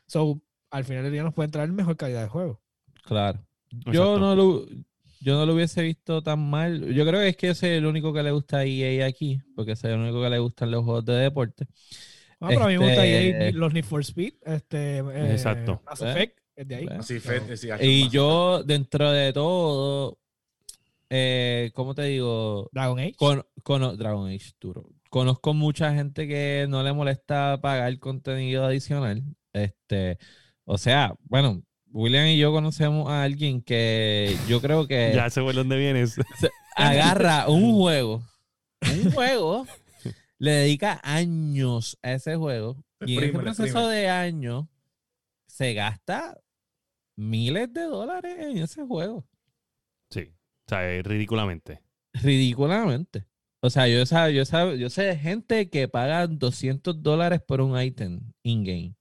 So, 0.06 0.42
al 0.70 0.84
final 0.84 1.04
del 1.04 1.14
día 1.14 1.24
nos 1.24 1.34
pueden 1.34 1.52
traer 1.52 1.72
mejor 1.72 1.98
calidad 1.98 2.22
de 2.22 2.30
juego. 2.30 2.62
Claro. 3.04 3.40
Yo 3.92 4.20
no 4.20 4.36
lo 4.36 4.66
yo 5.22 5.36
no 5.36 5.46
lo 5.46 5.56
hubiese 5.56 5.82
visto 5.82 6.22
tan 6.22 6.50
mal. 6.50 6.94
Yo 6.94 7.06
creo 7.06 7.20
que 7.20 7.30
es 7.30 7.38
que 7.38 7.50
ese 7.50 7.74
es 7.74 7.78
el 7.80 7.86
único 7.88 8.14
que 8.14 8.22
le 8.22 8.32
gusta 8.32 8.60
a 8.60 8.66
EA 8.66 9.08
aquí, 9.08 9.42
porque 9.56 9.72
ese 9.72 9.88
es 9.88 9.94
el 9.96 10.02
único 10.02 10.22
que 10.22 10.30
le 10.30 10.40
gustan 10.40 10.70
los 10.70 10.84
juegos 10.84 11.06
de 11.06 11.14
deporte. 11.14 11.68
Ah, 12.42 12.48
pero 12.50 12.64
a 12.64 12.68
mí 12.68 12.78
me 12.78 12.86
gusta 12.86 13.06
Este- 13.06 13.48
EA, 13.48 13.52
los 13.54 13.74
Need 13.74 13.86
for 13.86 14.02
Speed, 14.02 14.34
este, 14.46 14.98
eh, 15.00 15.32
Exacto. 15.32 15.82
Mass 15.86 16.02
Eh, 16.02 16.12
Effect, 16.12 16.38
es 16.56 16.68
de 16.68 16.76
ahí. 16.76 16.84
eh. 16.86 16.96
Así, 17.00 17.20
Fed, 17.20 17.56
sí, 17.56 17.70
Y 17.82 18.10
yo, 18.10 18.64
dentro 18.64 19.12
de 19.12 19.32
todo, 19.34 20.18
eh, 21.10 21.72
¿cómo 21.74 21.96
te 21.96 22.04
digo? 22.04 22.70
Dragon 22.74 23.00
Age. 23.00 23.16
Con, 23.64 23.98
Dragon 23.98 24.30
Age 24.30 24.52
duro. 24.60 24.90
Conozco 25.10 25.54
mucha 25.54 25.94
gente 25.94 26.28
que 26.28 26.66
no 26.68 26.84
le 26.84 26.92
molesta 26.94 27.60
pagar 27.62 27.98
contenido 28.00 28.66
adicional. 28.66 29.24
Este, 29.54 30.18
o 30.66 30.78
sea, 30.78 31.16
bueno, 31.24 31.64
William 31.92 32.28
y 32.28 32.38
yo 32.38 32.52
conocemos 32.52 33.10
a 33.10 33.24
alguien 33.24 33.62
que 33.62 34.36
yo 34.50 34.60
creo 34.60 34.86
que 34.88 35.14
Ya 35.16 35.30
sé 35.30 35.42
por 35.42 35.54
dónde 35.56 35.78
vienes. 35.78 36.16
agarra 36.76 37.48
un 37.48 37.74
juego, 37.76 38.22
un 38.82 39.12
juego, 39.14 39.66
le 40.38 40.52
dedica 40.52 41.00
años 41.04 41.98
a 42.02 42.14
ese 42.14 42.36
juego 42.36 42.78
y 43.06 43.18
en 43.18 43.24
ese 43.24 43.34
proceso 43.34 43.88
de 43.88 44.10
años 44.10 44.66
se 45.48 45.74
gasta 45.74 46.38
miles 47.16 47.72
de 47.74 47.84
dólares 47.84 48.36
en 48.40 48.58
ese 48.58 48.84
juego. 48.86 49.26
Sí. 50.10 50.34
O 50.68 50.70
sea, 50.70 51.02
ridículamente. 51.04 51.82
Ridículamente. 52.14 53.26
O 53.62 53.70
sea, 53.70 53.88
yo, 53.88 54.02
sab- 54.04 54.32
yo, 54.32 54.44
sab- 54.44 54.78
yo 54.78 54.90
sé 54.90 55.04
de 55.04 55.18
gente 55.18 55.70
que 55.70 55.88
paga 55.88 56.28
200 56.28 57.02
dólares 57.02 57.42
por 57.42 57.62
un 57.62 57.80
ítem 57.82 58.22
in-game. 58.44 58.96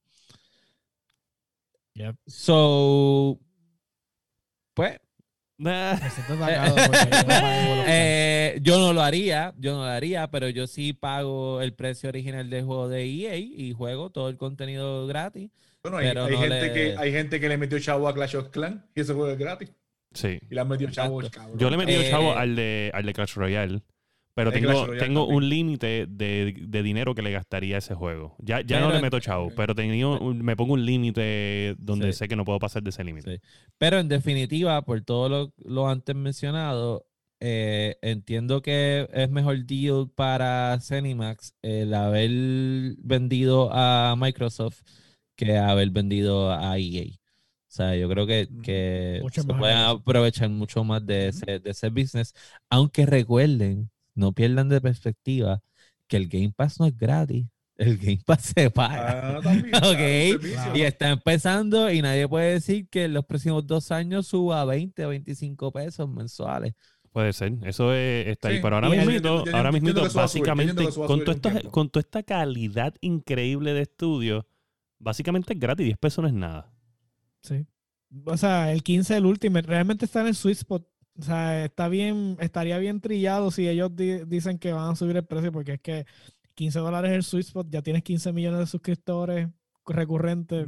Yep. 1.95 2.17
So, 2.27 3.39
pues, 4.75 4.99
Atacado 5.59 6.77
no 6.77 7.85
eh, 7.87 8.59
yo 8.63 8.79
no 8.79 8.93
lo 8.93 9.03
haría, 9.03 9.55
yo 9.59 9.73
no 9.75 9.85
lo 9.85 9.91
haría, 9.91 10.29
pero 10.31 10.49
yo 10.49 10.67
sí 10.67 10.93
pago 10.93 11.61
el 11.63 11.73
precio 11.75 12.09
original 12.09 12.51
del 12.51 12.65
juego 12.65 12.89
de 12.89 13.05
EA 13.05 13.37
y 13.37 13.73
juego 13.73 14.11
todo 14.11 14.29
el 14.29 14.37
contenido 14.37 15.07
gratis. 15.07 15.51
Bueno, 15.83 15.99
hay, 15.99 16.09
pero 16.09 16.25
hay 16.25 16.33
no 16.33 16.39
gente 16.41 16.61
le- 16.67 16.73
que, 16.73 16.95
hay 16.99 17.13
gente 17.13 17.41
que 17.41 17.49
le 17.49 17.57
metió 17.59 17.79
chavo 17.79 18.09
a 18.09 18.15
Clash 18.15 18.37
of 18.37 18.49
Clans 18.49 18.83
y 18.95 19.01
ese 19.01 19.13
juego 19.15 19.31
es 19.31 19.39
gratis. 19.39 19.71
sí. 20.13 20.39
Y 20.51 20.55
le 20.55 20.61
han 20.61 20.69
metido 20.69 20.91
chavo, 20.91 21.21
cabrón. 21.31 21.59
Yo 21.59 21.69
le 21.71 21.75
he 21.75 21.79
metido 21.79 22.01
Eh, 22.03 22.11
chavo 22.11 22.33
al 22.37 22.57
de, 22.57 22.91
al 22.95 23.05
de 23.07 23.13
Clash 23.13 23.35
Royale. 23.35 23.83
Pero 24.35 24.51
tengo, 24.51 24.87
tengo 24.99 25.27
un 25.29 25.49
límite 25.49 26.07
de, 26.09 26.57
de 26.61 26.83
dinero 26.83 27.15
que 27.15 27.23
le 27.23 27.31
gastaría 27.31 27.77
a 27.77 27.79
ese 27.79 27.95
juego. 27.95 28.35
Ya, 28.41 28.61
ya 28.63 28.81
no 28.81 28.87
Pero- 28.87 28.97
le 28.99 29.03
meto 29.03 29.21
chavo, 29.21 29.51
pero 29.55 29.75
tenía 29.77 30.09
un- 30.09 30.43
me 30.45 30.57
pongo 30.57 30.73
un 30.75 30.85
límite 30.85 31.77
donde 31.79 32.13
Sí. 32.13 32.19
sé 32.19 32.29
que 32.29 32.35
no 32.35 32.45
puedo 32.45 32.59
pasar 32.59 32.83
de 32.83 32.91
ese 32.91 33.05
límite. 33.05 33.37
Sí. 33.37 33.41
Pero 33.79 34.01
en 34.01 34.09
definitiva, 34.09 34.83
por 34.83 35.01
todo 35.03 35.29
lo, 35.29 35.53
lo 35.65 35.89
antes 35.89 36.17
mencionado, 36.17 37.07
eh, 37.41 37.97
entiendo 38.03 38.61
que 38.63 39.07
es 39.13 39.31
mejor 39.31 39.65
deal 39.67 40.09
para 40.15 40.79
Cenimax 40.81 41.53
el 41.63 41.95
haber 41.95 42.31
vendido 42.99 43.71
a 43.73 44.17
Microsoft 44.19 44.81
que 45.37 45.59
haber 45.59 45.91
vendido 45.91 46.51
a 46.53 46.77
EA. 46.79 47.05
O 47.07 47.77
sea, 47.77 47.97
yo 47.97 48.09
creo 48.09 48.27
que, 48.27 48.49
Ujú. 48.51 48.63
que 48.63 49.23
se 49.33 49.45
pueden 49.45 49.77
aprovechar 49.77 50.49
mucho 50.49 50.83
más 50.85 51.05
de, 51.05 51.29
ese, 51.29 51.59
de 51.59 51.71
ese 51.71 51.89
business. 51.91 52.33
Aunque 52.71 53.05
recuerden, 53.05 53.91
no 54.15 54.33
pierdan 54.33 54.69
de 54.69 54.81
perspectiva 54.81 55.63
que 56.07 56.17
el 56.17 56.29
Game 56.29 56.53
Pass 56.57 56.79
no 56.81 56.87
es 56.87 56.97
gratis. 56.97 57.47
El 57.77 57.99
Game 57.99 58.21
Pass 58.25 58.43
se 58.57 58.71
paga. 58.71 59.37
Ah, 59.37 59.41
también, 59.43 59.71
claro, 59.71 59.89
Ok. 59.89 59.95
un 59.99 60.41
servicio. 60.41 60.77
Y 60.77 60.83
está 60.83 61.11
empezando 61.11 61.91
y 61.91 62.03
nadie 62.03 62.29
puede 62.29 62.53
decir 62.53 62.89
que 62.89 63.05
en 63.05 63.15
los 63.15 63.25
próximos 63.25 63.67
dos 63.67 63.91
años 63.91 64.27
suba 64.29 64.61
a 64.61 64.65
20 64.65 65.05
o 65.07 65.09
25 65.09 65.73
pesos 65.73 66.09
mensuales. 66.09 66.75
Puede 67.11 67.33
ser, 67.33 67.53
eso 67.63 67.93
es- 67.95 68.27
está 68.29 68.49
ahí. 68.49 68.57
Sí, 68.57 68.61
Pero 68.63 68.77
ahora 68.77 68.89
el- 68.89 69.07
mismo, 69.07 69.45
ahora 69.53 69.71
mismo 69.73 69.91
básicamente, 70.15 70.85
con, 71.07 71.21
toda 71.25 71.33
esta, 71.37 71.51
tiempo. 71.51 71.71
con 71.71 71.89
toda 71.91 72.01
esta 72.01 72.23
calidad 72.25 72.95
increíble 73.01 73.73
de 73.73 73.83
estudio, 73.83 74.47
básicamente 74.99 75.53
es 75.55 75.61
gratis, 75.61 75.85
10 75.87 75.99
pesos 75.99 76.23
no 76.23 76.29
es 76.29 76.35
nada. 76.35 76.73
Sí. 77.43 77.67
O 78.25 78.37
sea, 78.37 78.73
el 78.73 78.83
15 78.83 79.15
del 79.15 79.27
Ultimate 79.27 79.67
realmente 79.67 80.05
está 80.05 80.21
en 80.23 80.29
el 80.29 80.35
sweet 80.35 80.59
spot. 80.59 80.87
O 81.19 81.23
sea, 81.23 81.65
está 81.65 81.89
bien, 81.89 82.37
estaría 82.41 82.77
bien 82.79 83.01
trillado 83.01 83.51
si 83.51 83.69
ellos 83.69 83.95
di- 83.95 84.25
dicen 84.27 84.59
que 84.59 84.73
van 84.73 84.91
a 84.93 84.97
subir 84.97 85.17
el 85.17 85.25
precio, 85.25 85.53
porque 85.53 85.75
es 85.75 85.81
que 85.81 86.07
15 86.55 86.79
dólares 86.81 87.11
es 87.13 87.17
el 87.17 87.23
sweet 87.23 87.47
spot, 87.47 87.67
ya 87.71 87.83
tienes 87.83 88.03
15 88.03 88.33
millones 88.33 88.61
de 88.61 88.67
suscriptores 88.67 89.49
recurrentes, 89.87 90.67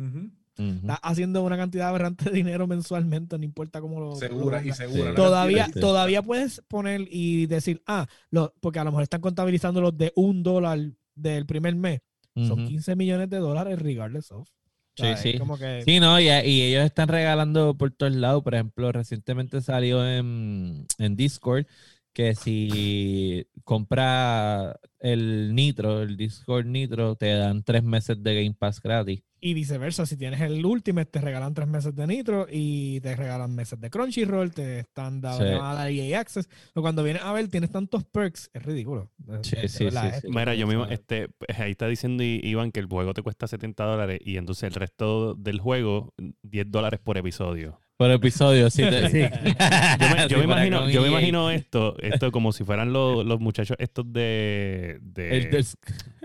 estás 0.57 0.99
haciendo 1.03 1.43
una 1.43 1.57
cantidad 1.57 1.89
aberrante 1.89 2.27
de 2.27 2.31
dinero 2.37 2.67
mensualmente, 2.67 3.37
no 3.39 3.45
importa 3.45 3.81
cómo 3.81 4.01
lo. 4.01 4.15
Segura 4.17 4.61
lo 4.63 4.69
y 4.69 4.73
segura. 4.73 5.11
Sí. 5.11 5.17
Todavía, 5.17 5.67
Sí. 5.67 5.81
todavía 5.81 6.23
puedes 6.23 6.63
poner 6.69 7.07
y 7.11 7.47
decir, 7.47 7.83
ah, 7.87 8.07
lo, 8.31 8.55
porque 8.61 8.79
a 8.79 8.85
lo 8.85 8.91
mejor 8.91 9.03
están 9.03 9.21
contabilizando 9.21 9.81
los 9.81 9.97
de 9.99 10.13
un 10.17 10.43
dólar 10.43 10.79
del 11.15 11.45
primer 11.47 11.75
mes. 11.75 12.01
Son 12.37 12.61
Ujú. 12.61 12.69
15 12.69 12.97
millones 12.97 13.31
de 13.31 13.39
dólares 13.39 13.79
regardless 13.81 14.31
of. 14.33 14.49
Sí, 14.97 15.07
sí. 15.23 15.39
Como 15.39 15.59
que, 15.59 15.83
Sí, 15.85 16.01
no, 16.01 16.19
y, 16.19 16.29
y 16.29 16.63
ellos 16.63 16.85
están 16.85 17.09
regalando 17.09 17.77
por 17.77 17.91
todos 17.91 18.15
lados. 18.15 18.43
Por 18.43 18.55
ejemplo, 18.55 18.91
recientemente 18.93 19.61
salió 19.61 20.07
en, 20.09 20.87
en 20.99 21.17
Discord 21.17 21.67
que 22.13 22.35
si 22.35 23.47
compra 23.63 24.81
el 25.01 25.55
Nitro, 25.55 26.03
el 26.03 26.17
Discord 26.17 26.65
Nitro, 26.65 27.15
te 27.15 27.35
dan 27.35 27.63
tres 27.63 27.83
meses 27.83 28.23
de 28.23 28.43
Game 28.43 28.57
Pass 28.59 28.81
gratis. 28.81 29.23
Y 29.47 29.55
viceversa, 29.55 30.07
si 30.07 30.17
tienes 30.17 30.41
el 30.41 30.65
Ultimate, 30.67 31.09
te 31.09 31.21
regalan 31.21 31.55
tres 31.55 31.69
meses 31.69 31.95
de 31.95 32.05
Nitro 32.07 32.49
y 32.51 33.01
te 33.01 33.15
regalan 33.15 33.55
meses 33.55 33.79
de 33.81 33.91
Crunchyroll, 33.91 34.51
te 34.51 34.81
están 34.81 35.21
dando 35.21 35.45
Sí. 35.47 35.53
van 35.55 35.65
a 35.71 35.75
dar 35.75 35.89
EA 35.91 36.19
Access. 36.19 36.49
Pero 36.75 36.83
cuando 36.83 37.05
vienes 37.05 37.23
a 37.23 37.33
ver, 37.33 37.47
tienes 37.47 37.71
tantos 37.71 38.03
perks, 38.05 38.51
es 38.53 38.63
ridículo. 38.65 39.11
De- 39.19 39.45
Sí, 39.45 39.55
de- 39.55 39.63
de 39.63 39.69
sí, 39.69 39.85
verdad, 39.85 40.03
sí, 40.11 40.17
es- 40.17 40.21
sí. 40.23 40.29
Mira, 40.31 40.55
yo 40.57 40.67
mismo, 40.67 40.87
este, 40.87 41.29
ahí 41.59 41.71
está 41.71 41.87
diciendo 41.87 42.25
Iván 42.25 42.73
que 42.73 42.81
el 42.81 42.87
juego 42.87 43.15
te 43.15 43.23
cuesta 43.23 43.47
70 43.47 43.85
dólares 43.85 44.19
y 44.25 44.37
entonces 44.37 44.65
el 44.65 44.75
resto 44.75 45.35
del 45.35 45.61
juego 45.61 46.13
10 46.43 46.69
dólares 46.69 46.99
por 47.03 47.17
episodio. 47.17 47.79
Por 47.97 48.11
episodio, 48.11 48.69
sí. 48.69 48.83
te- 48.83 49.09
sí. 49.11 49.21
Yo 50.01 50.09
me, 50.11 50.29
yo 50.29 50.29
Sí, 50.29 50.35
me 50.37 50.49
para 50.49 50.67
imagino, 50.67 50.91
yo 50.91 51.01
me 51.03 51.09
imagino 51.09 51.51
esto, 51.51 51.97
esto 52.01 52.31
como 52.33 52.53
si 52.53 52.63
fueran 52.65 52.93
los, 52.93 53.25
los 53.25 53.41
muchachos 53.41 53.77
estos 53.81 54.13
de, 54.13 54.99
de- 55.03 55.65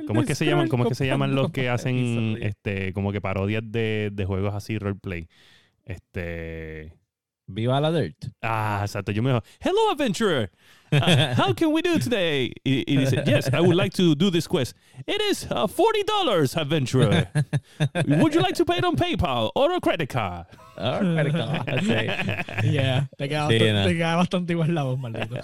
¿cómo 0.07 0.21
es 0.21 0.27
que 0.27 0.35
se 0.35 0.45
llaman? 0.45 0.67
¿Cómo 0.67 0.83
es 0.83 0.89
que 0.89 0.95
se 0.95 1.07
llaman 1.07 1.35
los 1.35 1.51
que 1.51 1.69
hacen 1.69 2.37
este 2.41 2.93
como 2.93 3.11
que 3.11 3.21
parodias 3.21 3.63
de, 3.65 4.09
de 4.11 4.25
juegos 4.25 4.53
así 4.53 4.77
roleplay? 4.77 5.27
Este 5.85 6.93
Viva 7.47 7.81
la 7.81 7.91
Dirt. 7.91 8.15
Ah, 8.41 8.79
exacto. 8.81 9.11
Yo 9.11 9.21
me 9.21 9.29
digo, 9.31 9.43
hello 9.59 9.91
adventurer. 9.91 10.49
Uh, 10.93 11.33
how 11.37 11.53
can 11.53 11.71
we 11.73 11.81
do 11.81 11.99
today? 11.99 12.51
Y, 12.65 12.83
y 12.87 12.95
dice, 12.97 13.21
yes, 13.25 13.49
I 13.53 13.59
would 13.59 13.75
like 13.75 13.93
to 13.97 14.15
do 14.15 14.31
this 14.31 14.47
quest. 14.47 14.73
It 15.05 15.21
is 15.21 15.45
uh, 15.49 15.67
$40, 15.67 16.55
adventurer. 16.57 17.27
would 18.07 18.33
you 18.33 18.41
like 18.41 18.55
to 18.55 18.63
pay 18.65 18.77
it 18.77 18.85
on 18.85 18.95
PayPal 18.95 19.51
or 19.55 19.73
a 19.73 19.81
credit 19.81 20.07
card? 20.09 20.45
Alright, 20.77 21.27
sí. 21.83 22.71
Yeah, 22.71 23.07
te 23.17 23.27
queda, 23.27 23.47
Sí, 23.49 23.59
bastante, 23.59 23.73
no. 23.73 23.85
te 23.87 23.93
queda 23.95 24.15
bastante 24.15 24.53
igual 24.53 24.73
la 24.73 24.83
voz, 24.83 24.97
maldito. 24.97 25.35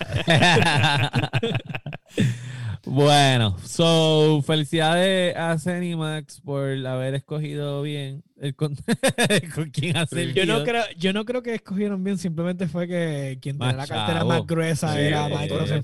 bueno, 2.89 3.55
so 3.63 4.41
felicidades 4.43 5.35
a 5.35 5.57
Zenimax 5.59 6.41
por 6.41 6.63
haber 6.85 7.15
escogido 7.15 7.81
bien 7.81 8.23
el 8.39 8.55
con, 8.55 8.75
con 9.55 9.69
quién 9.71 9.97
hacer 9.97 10.33
Yo 10.33 10.45
no, 10.45 10.63
creo, 10.63 10.83
yo 10.97 11.11
no 11.11 11.25
creo 11.25 11.41
que 11.41 11.55
escogieron 11.55 12.03
bien, 12.03 12.17
simplemente 12.17 12.67
fue 12.67 12.87
que 12.87 13.39
quien 13.41 13.57
tenía 13.57 13.75
la 13.75 13.87
cartera 13.87 14.23
más 14.23 14.45
gruesa 14.45 14.93
Sí, 14.93 14.99
era 14.99 15.27
Microsoft. 15.27 15.83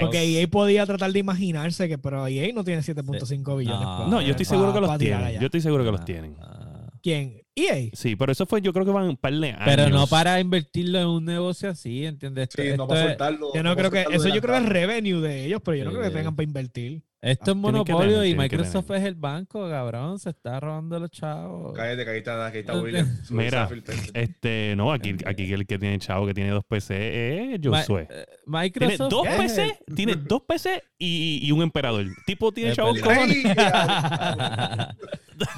Porque 0.00 0.22
EA 0.22 0.48
podía 0.48 0.86
tratar 0.86 1.12
de 1.12 1.18
imaginarse 1.18 1.88
que, 1.88 1.98
pero 1.98 2.26
EA 2.26 2.52
no 2.52 2.64
tiene 2.64 2.82
7.5 2.82 3.58
billones. 3.58 3.80
No. 3.80 4.08
No, 4.08 4.22
yo 4.22 4.30
estoy 4.30 4.46
seguro 4.46 4.72
que 4.72 4.80
los 4.80 4.98
tienen. 4.98 5.40
Yo 5.40 5.46
estoy 5.46 5.60
seguro 5.60 5.84
que 5.84 5.92
los 5.92 6.04
tienen. 6.04 6.36
Ah. 6.40 6.90
¿Quién? 7.02 7.42
EA. 7.66 7.90
Sí, 7.92 8.16
pero 8.16 8.32
eso 8.32 8.46
fue, 8.46 8.60
yo 8.60 8.72
creo 8.72 8.84
que 8.84 8.92
van 8.92 9.08
un 9.08 9.16
par 9.16 9.32
de 9.32 9.48
años. 9.48 9.62
Pero 9.64 9.88
no 9.88 10.06
para 10.06 10.40
invertirlo 10.40 10.98
en 11.00 11.06
un 11.06 11.24
negocio 11.24 11.70
así, 11.70 12.04
¿entiendes? 12.04 12.48
Esto, 12.48 12.62
Sí, 12.62 12.68
no 12.68 12.74
esto 12.74 12.88
para 12.88 13.00
es, 13.00 13.08
soltarlo. 13.08 13.54
Yo 13.54 13.62
no 13.62 13.76
para 13.76 13.88
creo 13.90 14.06
que, 14.08 14.16
eso 14.16 14.28
yo 14.28 14.40
creo 14.40 14.56
que 14.56 14.62
es 14.62 14.68
revenue 14.68 15.20
de 15.20 15.46
ellos, 15.46 15.60
pero 15.64 15.76
yo 15.76 15.84
no 15.84 15.90
creo 15.90 16.02
que 16.02 16.10
tengan 16.10 16.36
para 16.36 16.44
invertir. 16.44 17.02
Esto 17.22 17.50
es 17.50 17.54
que 17.54 17.54
monopolio 17.54 18.20
tener, 18.20 18.26
y 18.28 18.34
Microsoft 18.34 18.90
es 18.92 19.02
el 19.04 19.14
banco, 19.14 19.68
cabrón. 19.68 20.18
Se 20.18 20.30
está 20.30 20.58
robando 20.58 20.98
los 20.98 21.10
chavos. 21.10 21.74
Cállate, 21.76 22.04
que 22.04 22.10
ahí 22.10 22.18
está, 22.18 22.50
que 22.50 22.58
ahí 22.58 22.60
está 22.60 22.80
William. 22.80 23.08
Mira. 23.30 23.68
Este, 24.14 24.74
no, 24.76 24.90
aquí, 24.92 25.16
aquí 25.26 25.52
el 25.52 25.66
que 25.66 25.78
tiene 25.78 25.98
chavo 25.98 26.26
que 26.26 26.32
tiene 26.34 26.50
dos 26.50 26.64
PC 26.64 27.54
es 27.54 27.64
Ma- 27.66 27.80
Josué. 27.80 28.08
eh, 28.10 28.24
Tiene 28.26 28.38
Microsoft 28.46 29.10
dos 29.10 29.26
es 29.26 29.36
PC, 29.36 29.78
tiene 29.94 30.14
dos 30.16 30.42
PC 30.48 30.82
y, 30.98 31.40
y 31.46 31.52
un 31.52 31.62
emperador. 31.62 32.06
Tipo 32.26 32.52
tiene 32.52 32.70
Es 32.70 32.76
chavos 32.76 32.98
cojones. 33.00 33.44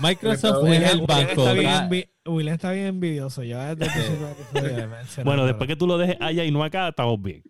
Microsoft 0.00 0.66
es 0.68 0.92
el 0.92 1.00
banco. 1.02 1.44
Ah, 1.66 1.88
William 2.26 2.54
está 2.54 2.70
bien 2.72 2.86
envidioso. 2.86 3.40
Desde 3.42 3.76
Bueno, 5.24 5.44
después 5.46 5.66
que 5.68 5.76
tú 5.76 5.86
lo 5.86 5.98
dejes 5.98 6.16
allá 6.20 6.44
y 6.44 6.50
no 6.50 6.62
acá, 6.64 6.88
estamos 6.88 7.20
bien. 7.22 7.42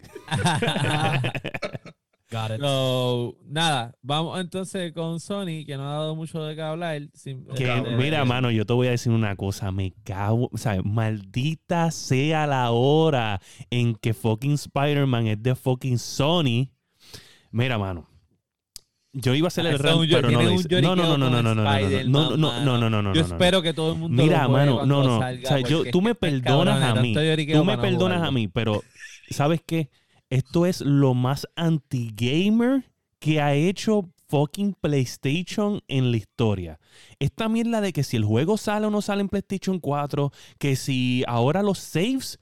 Got 2.33 2.51
it. 2.53 2.61
So, 2.61 3.37
nada, 3.47 3.95
vamos 4.01 4.41
entonces 4.41 4.93
con 4.93 5.21
Sony, 5.21 5.65
que 5.67 5.77
no 5.77 5.87
ha 5.87 5.93
dado 5.93 6.17
mucho 6.17 6.43
de 6.43 6.55
qué 6.57 6.63
hablar. 6.63 7.03
Sin- 7.13 7.45
Que, 7.55 7.67
eh, 7.71 7.83
mira, 7.99 8.23
eh, 8.23 8.25
mano, 8.25 8.51
yo 8.51 8.65
te 8.65 8.73
voy 8.73 8.87
a 8.87 8.93
decir 8.93 9.13
una 9.13 9.37
cosa. 9.37 9.71
Me 9.71 9.93
cago, 10.03 10.49
o 10.51 10.57
sea, 10.57 10.81
maldita 10.83 11.91
sea 11.91 12.47
la 12.47 12.71
hora 12.71 13.41
en 13.71 13.95
que 13.95 14.15
fucking 14.15 14.53
Spider-Man 14.55 15.27
es 15.27 15.43
de 15.43 15.55
fucking 15.55 15.99
Sony. 15.99 16.71
Mira, 17.51 17.77
mano. 17.77 18.09
Yo 19.15 19.35
iba 19.35 19.47
a 19.47 19.49
hacer 19.49 19.67
el 19.67 19.75
un- 19.75 20.09
pero 20.09 20.31
no 20.31 20.41
lo 20.43 20.53
hice. 20.53 20.81
No, 20.81 20.97
no, 20.97 21.19
no, 21.19 21.19
no, 21.19 21.31
no, 21.31 21.43
no, 21.43 21.55
no, 21.55 21.55
no, 21.55 22.37
no, 22.37 22.79
no, 22.79 22.91
no, 22.91 23.03
no, 23.03 23.15
Yo 23.15 23.21
espero 23.21 23.61
que 23.61 23.75
todo 23.75 23.93
el 23.93 23.99
mundo 23.99 24.23
Mira, 24.23 24.49
mano, 24.49 24.87
no, 24.87 25.03
no. 25.03 25.19
O 25.19 25.21
sea, 25.21 25.61
yo, 25.61 25.85
tú 25.91 26.01
me 26.01 26.15
perdonas 26.15 26.83
a 26.83 26.95
mí. 27.03 27.15
Tú 27.53 27.65
me 27.65 27.77
perdonas 27.77 28.23
a 28.23 28.31
mí, 28.31 28.49
pero 28.49 28.83
¿sabes 29.31 29.61
qué? 29.67 29.91
Esto 30.33 30.65
es 30.67 30.81
lo 30.81 31.13
más 31.15 31.47
anti-gamer 31.57 32.85
que 33.19 33.41
ha 33.41 33.55
hecho 33.55 34.09
fucking 34.29 34.75
PlayStation 34.81 35.83
en 35.89 36.11
la 36.11 36.17
historia. 36.17 36.81
Esta 37.19 37.51
mierda 37.51 37.83
de 37.83 37.93
que 37.93 38.03
si 38.03 38.17
el 38.17 38.25
juego 38.25 38.57
sale 38.57 38.87
o 38.87 38.91
no 38.91 39.03
sale 39.03 39.21
en 39.21 39.29
PlayStation 39.29 39.79
4, 39.79 40.33
que 40.59 40.75
si 40.75 41.23
ahora 41.29 41.63
los 41.63 41.79
saves 41.79 42.39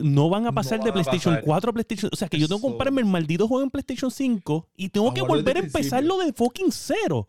no 0.00 0.28
van 0.28 0.46
a 0.46 0.52
pasar 0.52 0.80
de 0.80 0.86
van 0.90 0.94
PlayStation 0.94 1.34
pasar. 1.34 1.44
4 1.44 1.70
a 1.70 1.72
PlayStation... 1.72 2.10
O 2.12 2.16
sea, 2.16 2.28
que 2.28 2.36
yo 2.38 2.48
tengo 2.48 2.60
que 2.60 2.66
comprarme 2.66 3.00
el 3.00 3.06
maldito 3.06 3.46
juego 3.46 3.62
en 3.62 3.70
PlayStation 3.70 4.10
5 4.10 4.68
y 4.76 4.88
tengo 4.88 5.14
que 5.14 5.22
volver 5.22 5.56
a 5.56 5.60
empezarlo 5.60 6.18
de 6.18 6.32
fucking 6.32 6.72
cero. 6.72 7.28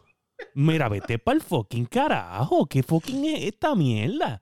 Mira, 0.56 0.89
vete 0.89 1.20
para 1.20 1.36
el 1.36 1.43
fucking 1.43 1.86
carajo. 1.86 2.66
¿Qué 2.66 2.82
fucking 2.82 3.24
es 3.26 3.43
esta 3.43 3.76
mierda? 3.76 4.41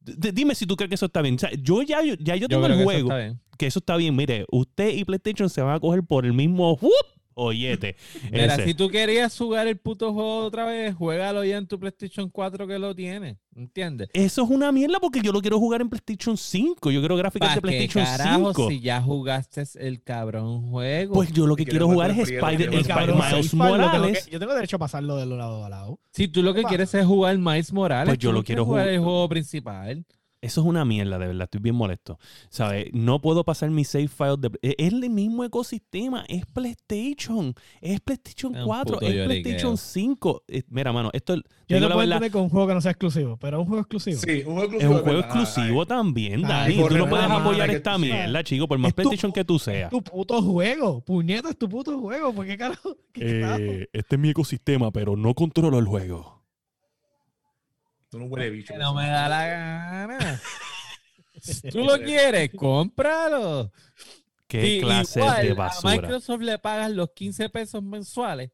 D- 0.00 0.32
dime 0.32 0.56
si 0.56 0.66
tú 0.66 0.74
crees 0.74 0.88
que 0.88 0.96
eso 0.96 1.06
está 1.06 1.22
bien. 1.22 1.36
O 1.36 1.38
sea, 1.38 1.50
yo 1.52 1.82
ya, 1.82 2.00
ya 2.18 2.34
yo 2.34 2.48
tengo 2.48 2.66
el 2.66 2.82
juego 2.82 3.08
está 3.10 3.18
bien. 3.18 3.40
Que 3.58 3.66
eso 3.66 3.78
está 3.80 3.96
bien. 3.96 4.14
Mire, 4.16 4.44
usted 4.50 4.94
y 4.94 5.04
PlayStation 5.04 5.48
se 5.50 5.62
van 5.62 5.74
a 5.74 5.80
coger 5.80 6.02
por 6.02 6.24
el 6.26 6.32
mismo 6.32 6.74
¡whoop! 6.74 6.92
oyete. 7.34 7.96
Mira, 8.30 8.54
Ese. 8.56 8.66
si 8.66 8.74
tú 8.74 8.90
querías 8.90 9.36
jugar 9.38 9.66
el 9.66 9.78
puto 9.78 10.12
juego 10.12 10.40
otra 10.44 10.66
vez, 10.66 10.94
juégalo 10.94 11.42
ya 11.44 11.56
en 11.56 11.66
tu 11.66 11.80
PlayStation 11.80 12.28
4 12.28 12.66
que 12.66 12.78
lo 12.78 12.94
tiene. 12.94 13.38
¿Entiendes? 13.56 14.08
Eso 14.12 14.44
es 14.44 14.50
una 14.50 14.70
mierda 14.70 14.98
porque 15.00 15.20
yo 15.22 15.32
lo 15.32 15.40
quiero 15.40 15.58
jugar 15.58 15.80
en 15.80 15.88
PlayStation 15.88 16.36
5. 16.36 16.90
Yo 16.90 17.00
quiero 17.00 17.16
gráficas 17.16 17.48
¿Para 17.48 17.54
de 17.54 17.60
qué 17.60 17.88
PlayStation 17.88 18.04
carajo 18.04 18.52
5. 18.54 18.68
si 18.68 18.80
ya 18.80 19.00
jugaste 19.00 19.64
el 19.78 20.02
cabrón 20.02 20.70
juego? 20.70 21.14
Pues 21.14 21.32
yo 21.32 21.46
lo 21.46 21.56
que 21.56 21.64
quiero 21.64 21.88
jugar 21.88 22.10
es 22.10 22.18
Spider, 22.18 22.68
Spider- 22.68 22.86
cabrón, 22.86 23.16
Miles 23.18 23.50
tengo 23.50 23.64
Morales. 23.64 24.24
que- 24.26 24.30
yo 24.30 24.38
tengo 24.38 24.54
derecho 24.54 24.76
a 24.76 24.80
pasarlo 24.80 25.16
de 25.16 25.24
lado 25.24 25.64
a 25.64 25.68
lado. 25.70 26.00
si 26.12 26.28
tú 26.28 26.42
lo 26.42 26.52
que 26.52 26.62
quieres 26.64 26.92
es 26.92 27.06
jugar 27.06 27.38
Miles 27.38 27.72
Morales, 27.72 28.10
Pues 28.10 28.18
yo 28.18 28.30
lo 28.32 28.42
quiero 28.44 28.64
jugar 28.66 28.82
jugar. 28.84 28.94
el 28.94 29.00
juego 29.00 29.28
principal. 29.30 30.04
Eso 30.42 30.60
es 30.60 30.66
una 30.66 30.84
mierda, 30.84 31.18
de 31.18 31.28
verdad. 31.28 31.44
Estoy 31.44 31.60
bien 31.60 31.76
molesto. 31.76 32.18
¿Sabes? 32.50 32.86
No 32.92 33.20
puedo 33.20 33.44
pasar 33.44 33.70
mi 33.70 33.84
save 33.84 34.08
file. 34.08 34.36
De... 34.38 34.50
e, 34.60 34.74
Es 34.76 34.92
el 34.92 35.08
mismo 35.08 35.44
ecosistema. 35.44 36.24
Es 36.28 36.44
PlayStation. 36.46 37.54
Es 37.80 38.00
PlayStation 38.00 38.54
Es 38.54 38.60
un 38.62 38.66
4. 38.66 38.94
puto 38.98 39.06
Es. 39.06 39.24
PlayStation 39.26 39.76
5. 39.78 40.42
Eh, 40.48 40.62
Mira, 40.68 40.92
mano, 40.92 41.10
esto 41.12 41.36
Yo 41.36 41.42
digo 41.68 41.80
no 41.80 41.88
la 41.88 41.94
puedo 41.94 42.08
verdad. 42.08 42.30
con 42.32 42.42
un 42.42 42.48
juego 42.50 42.66
que 42.66 42.74
no 42.74 42.80
sea 42.80 42.90
exclusivo, 42.90 43.36
pero 43.36 43.60
un 43.60 43.66
juego 43.66 43.80
exclusivo. 43.82 44.18
Sí, 44.18 44.42
un 44.44 44.54
juego 44.56 44.62
exclusivo. 44.64 44.78
Es 44.80 44.84
un 44.84 45.02
juego 45.04 45.18
verdad. 45.22 45.40
Exclusivo 45.42 45.86
también, 45.86 46.44
Ay, 46.44 46.74
Dani. 46.74 46.74
Tú 46.88 46.94
no 46.96 47.04
la 47.04 47.08
puedes 47.10 47.26
apoyar 47.30 47.70
esta 47.70 47.98
mierda, 47.98 48.42
chico, 48.44 48.66
por 48.68 48.78
más 48.78 48.88
Es 48.88 48.94
tu- 48.96 49.02
PlayStation 49.02 49.32
que 49.32 49.44
tú 49.44 49.58
seas. 49.60 49.90
Tu 49.90 50.02
puto 50.02 50.42
juego. 50.42 51.00
Puñeta, 51.04 51.50
es 51.50 51.56
tu 51.56 51.68
puto 51.68 51.96
juego. 52.00 52.34
¿Por 52.34 52.44
qué 52.46 52.58
carajo? 52.58 52.96
¿Qué 53.12 53.40
carajo? 53.40 53.60
Eh, 53.62 53.88
este 53.92 54.16
es 54.16 54.20
mi 54.20 54.30
ecosistema, 54.30 54.90
pero 54.90 55.16
no 55.16 55.34
controlo 55.34 55.78
el 55.78 55.86
juego. 55.86 56.41
Tú 58.12 58.18
no 58.18 58.26
huele 58.26 58.50
bicho. 58.50 58.76
No 58.76 58.92
me 58.92 59.08
da 59.08 59.26
la 59.26 59.46
gana. 59.46 60.40
Si 61.40 61.62
tú 61.70 61.78
lo 61.78 61.98
quieres, 61.98 62.50
cómpralo. 62.54 63.72
¿Qué 64.46 64.62
Sí, 64.62 64.80
clase 64.82 65.18
igual, 65.18 65.46
de 65.46 65.50
A 65.52 65.54
basura? 65.54 65.92
Microsoft 65.94 66.42
le 66.42 66.58
pagas 66.58 66.90
los 66.90 67.08
15 67.12 67.48
pesos 67.48 67.82
mensuales 67.82 68.50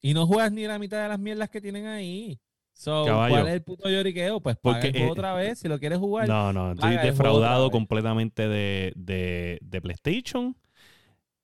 y 0.00 0.14
no 0.14 0.26
juegas 0.26 0.52
ni 0.52 0.66
la 0.66 0.78
mitad 0.78 1.02
de 1.02 1.08
las 1.08 1.18
mierdas 1.18 1.50
que 1.50 1.60
tienen 1.60 1.86
ahí. 1.86 2.40
So, 2.72 3.04
Caballo. 3.04 3.34
¿Cuál 3.34 3.48
es 3.48 3.52
el 3.52 3.62
puto 3.62 3.90
lloriqueo? 3.90 4.40
Pues 4.40 4.56
Porque, 4.56 4.86
el 4.86 4.92
juego 4.94 5.08
eh, 5.08 5.12
otra 5.12 5.34
vez 5.34 5.58
si 5.58 5.68
lo 5.68 5.78
quieres 5.78 5.98
jugar. 5.98 6.26
No, 6.26 6.54
no, 6.54 6.72
estoy 6.72 6.96
defraudado 6.96 7.70
completamente 7.70 8.48
de, 8.48 8.94
de, 8.96 9.58
de 9.60 9.80
PlayStation. 9.82 10.56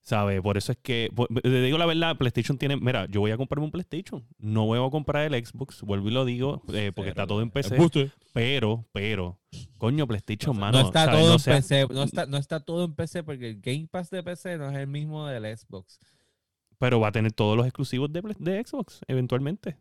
¿Sabes? 0.07 0.43
Por 0.43 0.59
eso 0.59 0.71
es 0.73 0.79
que, 0.83 1.11
por- 1.15 1.29
te 1.29 1.63
digo 1.63 1.79
la 1.79 1.87
verdad, 1.87 2.19
PlayStation 2.19 2.59
tiene, 2.59 2.77
mira, 2.77 3.07
yo 3.07 3.21
voy 3.21 3.31
a 3.31 3.39
comprarme 3.39 3.65
un 3.65 3.71
PlayStation. 3.71 4.23
No 4.39 4.67
voy 4.67 4.79
a 4.87 4.91
comprar 4.91 5.33
el 5.33 5.47
Xbox, 5.47 5.81
vuelvo 5.81 6.09
y 6.11 6.13
lo 6.13 6.27
digo, 6.27 6.63
eh, 6.75 6.93
porque 6.95 7.09
está 7.09 7.27
todo 7.27 7.41
en 7.41 7.51
PC. 7.51 7.75
Pero, 8.35 8.85
pero, 8.93 9.39
coño, 9.79 10.07
PlayStation, 10.07 10.59
mano. 10.59 10.79
no 10.79 10.87
está 10.87 11.07
¿sabes? 11.07 11.19
todo 11.21 11.29
No 11.29 11.35
en 11.35 11.41
sea- 11.41 11.57
PC. 11.57 11.87
No 11.91 12.03
está, 12.03 12.27
no 12.27 12.37
está 12.37 12.61
todo 12.61 12.85
en 12.85 12.95
PC 12.95 13.23
porque 13.23 13.49
el 13.49 13.61
Game 13.63 13.89
Pass 13.91 14.11
de 14.11 14.23
PC 14.23 14.59
no 14.59 14.69
es 14.71 14.77
el 14.77 14.87
mismo 14.89 15.27
del 15.27 15.57
Xbox. 15.57 15.99
Pero 16.79 17.01
va 17.01 17.09
a 17.09 17.13
tener 17.13 17.33
todos 17.33 17.57
los 17.57 17.65
exclusivos 17.67 18.13
de, 18.13 18.21
de 18.41 18.63
Xbox, 18.63 19.01
eventualmente. 19.09 19.79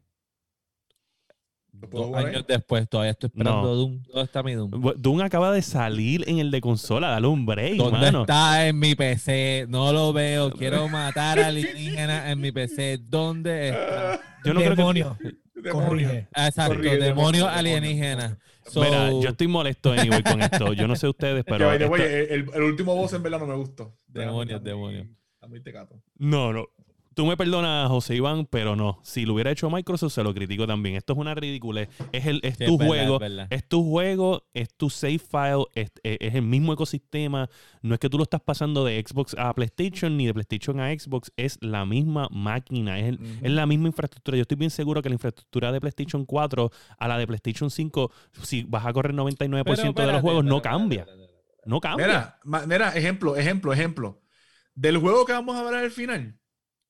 ¿Lo 1.83 1.89
puedo 1.89 2.07
Dos 2.07 2.15
años 2.15 2.45
después, 2.47 2.87
todavía 2.87 3.11
estoy 3.11 3.27
esperando 3.27 3.61
No. 3.63 3.75
Doom. 3.75 4.03
¿Dónde 4.03 4.21
está 4.23 4.41
mi 4.41 4.53
Doom? 4.53 4.71
Doom 4.95 5.19
acaba 5.21 5.51
de 5.51 5.61
salir 5.61 6.23
en 6.29 6.39
el 6.39 6.49
de 6.49 6.61
consola, 6.61 7.09
dale 7.09 7.27
un 7.27 7.45
break, 7.45 7.75
¿Dónde 7.75 7.99
mano. 7.99 8.21
está 8.21 8.65
en 8.67 8.79
mi 8.79 8.95
PC? 8.95 9.65
No 9.67 9.91
lo 9.91 10.13
veo. 10.13 10.49
Quiero 10.51 10.87
matar 10.89 11.39
alienígenas 11.39 12.29
en 12.29 12.39
mi 12.39 12.53
PC. 12.53 12.99
¿Dónde 13.03 13.69
está? 13.71 14.21
Yo 14.45 14.53
no 14.53 14.61
creo 14.61 14.71
que 14.71 14.77
Demonio. 14.77 15.17
Corrige. 15.71 16.27
Exacto, 16.35 16.75
Corrige, 16.75 16.97
demonio, 16.97 17.49
alienígenas. 17.49 18.37
So, 18.65 18.81
Mira, 18.81 19.09
yo 19.09 19.29
estoy 19.29 19.47
molesto 19.47 19.91
anyway 19.91 20.23
con 20.23 20.41
esto. 20.41 20.71
Yo 20.71 20.87
no 20.87 20.95
sé 20.95 21.09
ustedes, 21.09 21.43
pero. 21.45 21.69
el, 21.73 21.81
el 22.53 22.63
último 22.63 22.95
boss 22.95 23.11
en 23.11 23.23
verdad 23.23 23.39
no 23.39 23.47
me 23.47 23.55
gustó. 23.55 23.93
Demonios, 24.07 24.63
demonios. 24.63 25.05
Está 25.33 25.47
muy 25.47 25.61
tecato. 25.61 26.01
No, 26.17 26.53
no. 26.53 26.67
Tú 27.15 27.25
me 27.25 27.37
perdonas, 27.37 27.87
José 27.89 28.15
Iván, 28.15 28.45
pero 28.45 28.75
no. 28.75 28.99
Si 29.03 29.25
lo 29.25 29.33
hubiera 29.35 29.51
hecho 29.51 29.69
Microsoft, 29.69 30.13
se 30.13 30.23
lo 30.23 30.33
critico 30.33 30.65
también. 30.67 30.95
Esto 30.95 31.13
es 31.13 31.19
una 31.19 31.35
ridiculez. 31.35 31.89
Es, 32.11 32.25
el, 32.25 32.39
es 32.43 32.57
Sí, 32.57 32.65
tu 32.65 32.73
es 32.73 32.77
verdad, 32.79 32.87
juego. 33.17 33.45
es 33.49 33.67
tu 33.67 33.83
juego, 33.89 34.47
es 34.53 34.73
tu 34.75 34.89
save 34.89 35.19
file, 35.19 35.65
es, 35.75 35.91
es- 36.03 36.17
es 36.19 36.35
el 36.35 36.41
mismo 36.41 36.73
ecosistema. 36.73 37.49
No 37.81 37.93
es 37.93 37.99
que 37.99 38.09
tú 38.09 38.17
lo 38.17 38.23
estás 38.23 38.41
pasando 38.41 38.83
de 38.85 39.03
Xbox 39.05 39.35
a 39.37 39.53
PlayStation 39.53 40.15
ni 40.17 40.25
de 40.25 40.33
PlayStation 40.33 40.79
a 40.79 40.89
Xbox. 40.97 41.31
Es 41.37 41.57
la 41.61 41.85
misma 41.85 42.27
máquina, 42.31 42.99
es, 42.99 43.05
el- 43.09 43.19
es 43.41 43.51
la 43.51 43.65
misma 43.65 43.87
infraestructura. 43.87 44.37
Yo 44.37 44.41
estoy 44.43 44.57
bien 44.57 44.71
seguro 44.71 45.01
que 45.01 45.09
la 45.09 45.15
infraestructura 45.15 45.71
de 45.71 45.79
PlayStation 45.81 46.25
4 46.25 46.71
a 46.97 47.07
la 47.07 47.17
de 47.17 47.27
PlayStation 47.27 47.69
5, 47.69 48.11
si 48.41 48.63
vas 48.63 48.85
a 48.85 48.93
correr 48.93 49.13
99% 49.13 49.93
Pero 49.95 50.07
de 50.07 50.13
los 50.13 50.21
juegos, 50.21 50.43
no 50.43 50.61
pero 50.61 50.71
cambia. 50.77 51.05
No 51.65 51.79
cambia. 51.79 52.37
Mira, 52.43 52.65
mira, 52.67 52.89
ejemplo, 52.89 53.35
ejemplo, 53.37 53.71
ejemplo. 53.71 54.21
Del 54.75 54.97
juego 54.97 55.25
que 55.25 55.33
vamos 55.33 55.55
a 55.55 55.63
ver 55.63 55.75
al 55.75 55.91
final, 55.91 56.39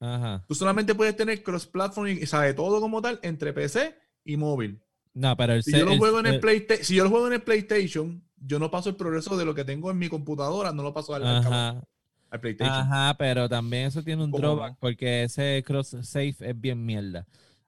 Ajá. 0.06 0.44
tú 0.48 0.54
solamente 0.56 0.94
puedes 0.96 1.16
tener 1.16 1.42
cross-platform 1.44 2.08
y 2.10 2.26
sabe 2.26 2.54
todo 2.54 2.82
como 2.82 3.02
tal 3.02 3.20
entre 3.24 3.54
PC 3.54 3.96
y 4.26 4.38
móvil. 4.38 4.82
No, 5.14 5.38
pero 5.38 5.54
el 5.54 5.64
Si 5.64 5.72
yo 5.72 5.86
lo 5.86 5.92
el- 5.94 6.00
juego 6.00 6.20
en 6.20 6.26
el 6.26 6.34
el- 6.36 6.40
Playsta- 6.42 6.84
si 6.84 6.96
yo 6.96 7.04
lo 7.04 7.10
juego 7.10 7.28
en 7.28 7.34
el 7.34 7.42
PlayStation, 7.42 8.24
yo 8.38 8.60
no 8.60 8.70
paso 8.72 8.90
el 8.90 8.96
progreso 8.96 9.38
de 9.38 9.46
lo 9.46 9.54
que 9.56 9.64
tengo 9.64 9.92
en 9.92 9.98
mi 10.00 10.10
computadora, 10.10 10.72
no 10.74 10.82
lo 10.84 10.94
paso 10.94 11.14
al, 11.16 11.22
PlayStation. 12.42 12.76
Ajá, 12.76 13.16
pero 13.18 13.48
también 13.48 13.86
eso 13.88 14.02
tiene 14.02 14.24
un 14.24 14.32
¿Cómo 14.32 14.42
drawback 14.42 14.72
no? 14.72 14.78
porque 14.80 15.24
ese 15.24 15.64
cross 15.66 15.96
save 16.02 16.36
es 16.40 16.60
bien 16.60 16.84
mierda. 16.84 17.28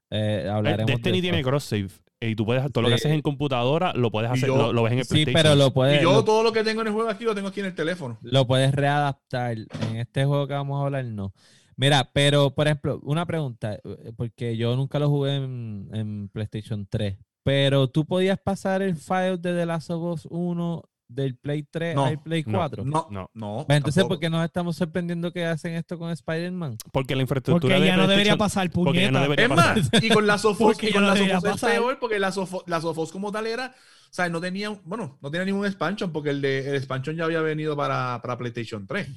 Eh, 0.10 0.42
El 0.44 0.50
hablaremos 0.50 0.88
Destiny 0.88 1.18
de 1.18 1.22
tiene 1.22 1.40
eso. 1.42 1.50
cross 1.50 1.64
save. 1.66 1.90
Y 2.20 2.36
tú 2.36 2.46
puedes, 2.46 2.72
todo 2.72 2.82
lo 2.82 2.88
que 2.88 2.96
haces 2.96 3.12
en 3.12 3.22
computadora 3.22 3.94
lo 3.94 4.10
puedes 4.10 4.32
Y 4.32 4.34
hacer, 4.34 4.48
yo- 4.48 4.58
lo, 4.58 4.74
lo 4.74 4.82
ves 4.84 4.94
en 4.94 5.00
el 5.00 5.06
Sí, 5.06 5.10
PlayStation. 5.14 5.44
pero 5.44 5.56
lo 5.56 5.68
y 5.68 5.72
puedes, 5.72 6.02
yo 6.02 6.14
lo, 6.14 6.24
todo 6.24 6.42
lo 6.42 6.52
que 6.52 6.64
tengo 6.64 6.82
en 6.82 6.88
el 6.88 6.94
juego 6.94 7.10
aquí 7.10 7.26
lo 7.26 7.36
tengo 7.36 7.50
aquí 7.50 7.60
en 7.60 7.68
el 7.68 7.76
teléfono. 7.76 8.18
lo 8.22 8.48
puedes 8.48 8.74
readaptar. 8.74 9.56
En 9.92 9.98
este 9.98 10.26
juego 10.26 10.48
que 10.48 10.54
vamos 10.54 10.82
a 10.82 10.86
hablar, 10.86 11.06
no. 11.06 11.32
Mira, 11.78 12.10
pero 12.14 12.52
por 12.56 12.68
ejemplo, 12.68 13.00
una 13.04 13.26
pregunta, 13.26 13.74
eh, 13.76 14.12
porque 14.16 14.56
yo 14.58 14.76
nunca 14.76 15.00
lo 15.00 15.10
jugué 15.10 15.36
en, 15.36 15.90
en 15.94 16.30
PlayStation 16.30 16.88
3, 16.90 17.18
pero 17.44 17.88
tú 17.90 18.06
podías 18.06 18.40
pasar 18.40 18.82
el 18.82 18.96
file 18.96 19.38
de 19.38 19.54
The 19.54 19.66
Last 19.66 19.90
of 19.92 20.02
Us 20.04 20.28
1 20.32 20.84
del 21.08 21.36
Play 21.38 21.62
3 21.70 21.94
No, 21.96 22.06
al 22.06 22.20
Play 22.20 22.44
no, 22.48 22.58
4. 22.58 22.84
No, 22.84 23.08
No. 23.12 23.30
no. 23.36 23.64
Pues 23.68 23.78
entonces, 23.78 24.02
tampoco. 24.02 24.16
¿por 24.16 24.20
qué 24.22 24.30
nos 24.32 24.44
estamos 24.44 24.76
sorprendiendo 24.76 25.32
que 25.32 25.46
hacen 25.46 25.74
esto 25.74 26.00
con 26.00 26.10
Spider-Man? 26.10 26.78
Porque 26.92 27.14
la 27.16 27.20
Porque 27.20 27.22
infraestructura 27.22 27.80
de 27.80 27.86
ya 27.86 27.98
no 27.98 28.08
debería 28.08 28.38
pasar, 28.38 28.72
porque 28.72 29.02
ya 29.02 29.12
no 29.12 29.20
puñeta. 29.20 29.22
debería 29.22 29.46
Es 29.46 29.50
pasar. 29.52 29.78
más, 29.94 30.04
y 30.04 30.10
con 30.10 30.26
la 30.26 30.38
Sofos, 30.40 30.58
Porque 30.74 30.90
y 30.90 30.94
con 30.94 31.04
no 31.04 31.10
la 31.10 31.16
Sofos 31.16 31.64
es 31.64 31.70
peor 31.70 32.00
porque 32.00 32.20
la 32.20 32.32
Sofos, 32.32 32.64
la 32.66 32.82
Sofos 32.82 33.12
como 33.12 33.32
tal 33.32 33.46
era, 33.46 33.68
o 34.10 34.14
sea, 34.14 34.30
no 34.30 34.42
tenía, 34.42 34.70
bueno, 34.84 35.20
no 35.22 35.30
tenía 35.30 35.46
ningún 35.46 35.66
expansion 35.68 36.12
porque 36.12 36.32
el 36.32 36.42
de 36.42 36.70
el 36.70 36.76
expansion 36.76 37.16
ya 37.16 37.26
había 37.26 37.42
venido 37.42 37.76
para, 37.76 38.20
para 38.24 38.38
PlayStation 38.38 38.88
3. 38.88 39.08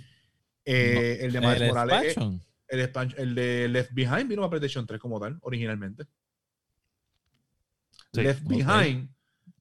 Eh, 0.67 1.19
el 1.23 1.33
de 1.33 1.41
Miles 1.41 1.69
Morales, 1.69 2.03
eh, 2.03 2.07
expansion. 2.09 2.43
El, 2.69 2.81
expansion- 2.81 3.15
el 3.19 3.35
de 3.35 3.69
Left 3.69 3.93
Behind 3.93 4.29
vino 4.29 4.43
para 4.43 4.51
PlayStation 4.51 4.87
3 4.87 5.01
como 5.01 5.19
tal, 5.21 5.39
originalmente. 5.43 6.05
Sí, 8.13 8.23
Left 8.23 8.43
ok. 8.45 8.49
Behind 8.51 9.09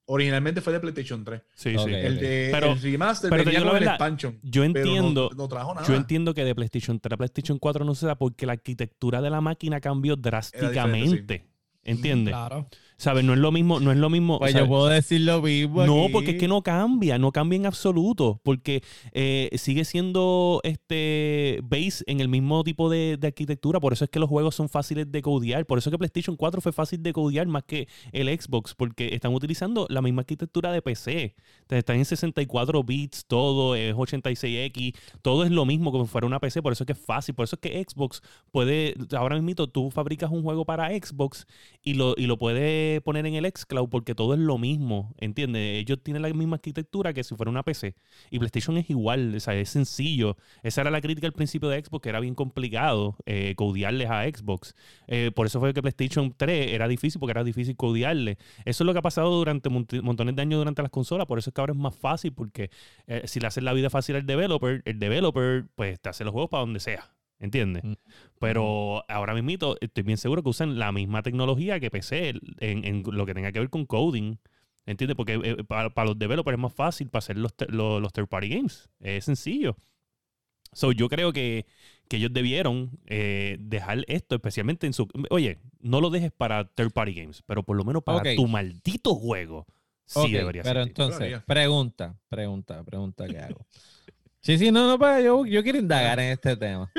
originalmente 0.06 0.62
fue 0.62 0.74
de 0.74 0.80
PlayStation 0.80 1.24
3. 1.26 1.42
Sí, 1.54 1.76
Ok. 1.76 1.88
sí. 1.88 1.94
El 1.94 2.18
de 2.20 2.50
Pero- 2.52 2.72
el 2.74 2.82
remaster 2.82 3.30
pero 3.30 3.44
venía 3.44 3.60
con 3.60 3.68
el 3.70 3.74
verdad, 3.74 3.94
expansion. 3.96 4.40
Yo 4.42 4.62
pero 4.62 4.86
no- 4.86 4.96
entiendo, 4.96 5.30
no, 5.36 5.48
trajo 5.48 5.74
nada. 5.74 5.86
yo 5.88 5.96
entiendo 5.96 6.34
que 6.34 6.46
de 6.46 6.56
PlayStation 6.56 7.00
3 7.00 7.14
a 7.14 7.18
PlayStation 7.18 7.60
4 7.60 7.84
no 7.84 7.94
se 7.96 8.08
da 8.08 8.16
porque 8.16 8.46
la 8.46 8.54
arquitectura 8.54 9.22
de 9.22 9.30
la 9.30 9.42
máquina 9.42 9.82
cambió 9.82 10.16
drásticamente. 10.16 11.46
¿Entiendes? 11.84 12.34
Claro. 12.34 12.68
¿Sabes? 13.00 13.24
No 13.24 13.34
es 13.34 13.40
lo 13.40 13.52
mismo, 13.52 13.80
no 13.80 13.92
es 13.92 13.98
lo 13.98 14.10
mismo. 14.10 14.40
Pues 14.40 14.54
¿sabes? 14.54 14.66
yo 14.66 14.70
puedo 14.70 14.88
decir 14.88 15.22
lo 15.22 15.40
mismo. 15.40 15.86
No, 15.86 16.06
aquí. 16.06 16.14
porque 16.14 16.32
es 16.32 16.38
que 16.38 16.48
no 16.48 16.64
cambia, 16.64 17.20
no 17.20 17.32
cambia 17.32 17.58
en 17.58 17.68
absoluto, 17.68 18.42
porque 18.42 18.82
eh, 19.12 19.50
sigue 19.56 19.86
siendo 19.86 20.62
este 20.64 21.60
base 21.62 22.04
en 22.08 22.22
el 22.22 22.28
mismo 22.28 22.64
tipo 22.64 22.90
de, 22.90 23.18
de 23.18 23.28
arquitectura, 23.28 23.80
por 23.80 23.94
eso 23.94 24.04
es 24.04 24.10
que 24.10 24.20
los 24.20 24.28
juegos 24.28 24.56
son 24.56 24.68
fáciles 24.68 25.12
de 25.12 25.22
codear, 25.22 25.68
por 25.68 25.78
eso 25.78 25.90
es 25.90 25.92
que 25.92 25.98
PlayStation 26.00 26.36
4 26.36 26.60
fue 26.60 26.72
fácil 26.72 27.04
de 27.04 27.14
codear 27.14 27.46
más 27.46 27.66
que 27.66 27.88
el 28.14 28.30
Xbox, 28.30 28.74
porque 28.74 29.14
están 29.14 29.32
utilizando 29.32 29.86
la 29.90 30.02
misma 30.02 30.22
arquitectura 30.22 30.72
de 30.72 30.82
PC, 30.82 31.36
Entonces, 31.62 31.78
están 31.78 31.98
en 31.98 32.06
64 32.06 32.84
bits, 32.84 33.26
todo 33.28 33.76
es 33.76 33.94
86X, 33.94 34.96
todo 35.22 35.44
es 35.44 35.52
lo 35.52 35.66
mismo 35.66 35.92
como 35.92 36.06
si 36.06 36.12
fuera 36.12 36.26
una 36.26 36.40
PC, 36.40 36.64
por 36.64 36.74
eso 36.74 36.84
es 36.84 36.88
que 36.88 36.94
es 36.94 37.00
fácil, 37.00 37.36
por 37.36 37.44
eso 37.44 37.58
es 37.58 37.60
que 37.60 37.86
Xbox 37.88 38.24
puede, 38.52 38.96
ahora 39.16 39.40
mismo 39.40 39.68
tú 39.68 39.92
fabricas 39.92 40.32
un 40.32 40.42
juego 40.42 40.66
para 40.66 40.90
Xbox 40.90 41.46
y 41.84 41.94
lo, 41.94 42.16
y 42.18 42.26
lo 42.26 42.40
puedes 42.40 42.87
poner 43.04 43.26
en 43.26 43.36
el 43.36 43.46
xCloud 43.46 43.90
porque 43.90 44.16
todo 44.16 44.34
es 44.34 44.40
lo 44.40 44.58
mismo, 44.58 45.14
¿entiendes? 45.20 45.80
Ellos 45.82 46.00
tienen 46.04 46.22
la 46.22 46.30
misma 46.34 46.56
arquitectura 46.56 47.14
que 47.14 47.24
si 47.24 47.36
fuera 47.36 47.50
una 47.50 47.64
PC. 47.64 47.96
Y 48.32 48.40
PlayStation 48.40 48.78
es 48.78 48.90
igual, 48.90 49.36
o 49.36 49.40
sea, 49.40 49.54
es 49.56 49.70
sencillo. 49.70 50.38
Esa 50.64 50.82
era 50.82 50.92
la 50.92 51.02
crítica 51.02 51.28
al 51.28 51.34
principio 51.34 51.70
de 51.70 51.84
Xbox, 51.84 52.04
que 52.04 52.10
era 52.10 52.20
bien 52.20 52.36
complicado 52.36 53.16
eh, 53.26 53.54
codearles 53.56 54.10
a 54.10 54.24
Xbox. 54.24 54.76
Eh, 55.08 55.32
por 55.36 55.46
eso 55.46 55.60
fue 55.60 55.74
que 55.74 55.82
PlayStation 55.82 56.34
3 56.36 56.72
era 56.74 56.88
difícil, 56.88 57.20
porque 57.20 57.32
era 57.32 57.44
difícil 57.44 57.76
codearle. 57.76 58.38
Eso 58.66 58.84
es 58.84 58.86
lo 58.86 58.94
que 58.94 59.00
ha 59.00 59.02
pasado 59.02 59.32
durante 59.36 59.70
mont- 59.70 60.02
montones 60.02 60.36
de 60.36 60.42
años 60.42 60.60
durante 60.60 60.82
las 60.82 60.92
consolas, 60.92 61.28
por 61.28 61.40
eso 61.40 61.50
es 61.50 61.54
que 61.54 61.62
ahora 61.62 61.74
es 61.74 61.80
más 61.80 61.96
fácil, 61.96 62.34
porque 62.34 62.70
eh, 63.08 63.24
si 63.26 63.40
le 63.40 63.48
haces 63.48 63.64
la 63.64 63.74
vida 63.74 63.90
fácil 63.90 64.16
al 64.16 64.26
developer, 64.26 64.82
el 64.86 65.00
developer 65.00 65.66
pues 65.76 66.00
te 66.00 66.10
hace 66.10 66.24
los 66.24 66.32
juegos 66.34 66.50
para 66.50 66.62
donde 66.62 66.80
sea. 66.80 67.17
¿Entiendes? 67.40 67.84
Mm. 67.84 67.94
Pero 68.40 69.04
ahora 69.10 69.34
mismo 69.34 69.76
estoy 69.80 70.04
bien 70.04 70.18
seguro 70.18 70.44
que 70.44 70.50
usan 70.50 70.80
la 70.80 70.92
misma 70.92 71.22
tecnología 71.22 71.80
que 71.80 71.92
PC 71.92 72.34
en, 72.60 72.86
en 72.86 73.04
lo 73.06 73.26
que 73.26 73.34
tenga 73.34 73.52
que 73.52 73.60
ver 73.60 73.70
con 73.70 73.86
coding. 73.86 74.38
¿Entiendes? 74.86 75.16
Porque 75.16 75.40
eh, 75.44 75.64
para, 75.66 75.90
para 75.94 76.08
los 76.10 76.18
developers 76.18 76.56
es 76.56 76.62
más 76.62 76.74
fácil 76.74 77.10
para 77.10 77.20
hacer 77.20 77.38
los, 77.38 77.54
los, 77.68 78.02
los 78.02 78.14
third 78.14 78.28
party 78.28 78.50
games. 78.50 78.90
Es 79.00 79.26
sencillo. 79.26 79.78
So, 80.74 80.92
yo 80.92 81.10
creo 81.10 81.34
que, 81.34 81.66
que 82.08 82.18
ellos 82.18 82.32
debieron 82.34 83.00
eh, 83.06 83.58
dejar 83.60 84.04
esto, 84.08 84.36
especialmente 84.36 84.88
en 84.88 84.94
su. 84.94 85.08
Oye, 85.30 85.60
no 85.80 86.02
lo 86.02 86.10
dejes 86.10 86.32
para 86.32 86.66
third 86.70 86.92
party 86.92 87.14
games, 87.14 87.44
pero 87.46 87.64
por 87.64 87.76
lo 87.76 87.84
menos 87.84 88.04
para 88.04 88.36
tu 88.36 88.48
maldito 88.48 89.14
juego. 89.16 89.66
Sí 90.06 90.32
debería 90.32 90.64
pero 90.64 90.82
ser. 90.82 90.88
entonces, 90.88 91.20
Debería. 91.20 91.44
pregunta, 91.46 92.18
pregunta, 92.30 92.84
pregunta 92.84 93.28
que 93.28 93.40
hago. 93.40 93.66
Sí, 94.48 94.58
sí, 94.58 94.72
no, 94.72 94.88
no, 94.88 94.98
pero 94.98 95.20
yo, 95.20 95.46
yo 95.46 95.62
quiero 95.62 95.78
indagar 95.78 96.22
en 96.22 96.32
este 96.32 96.56
tema. 96.56 96.90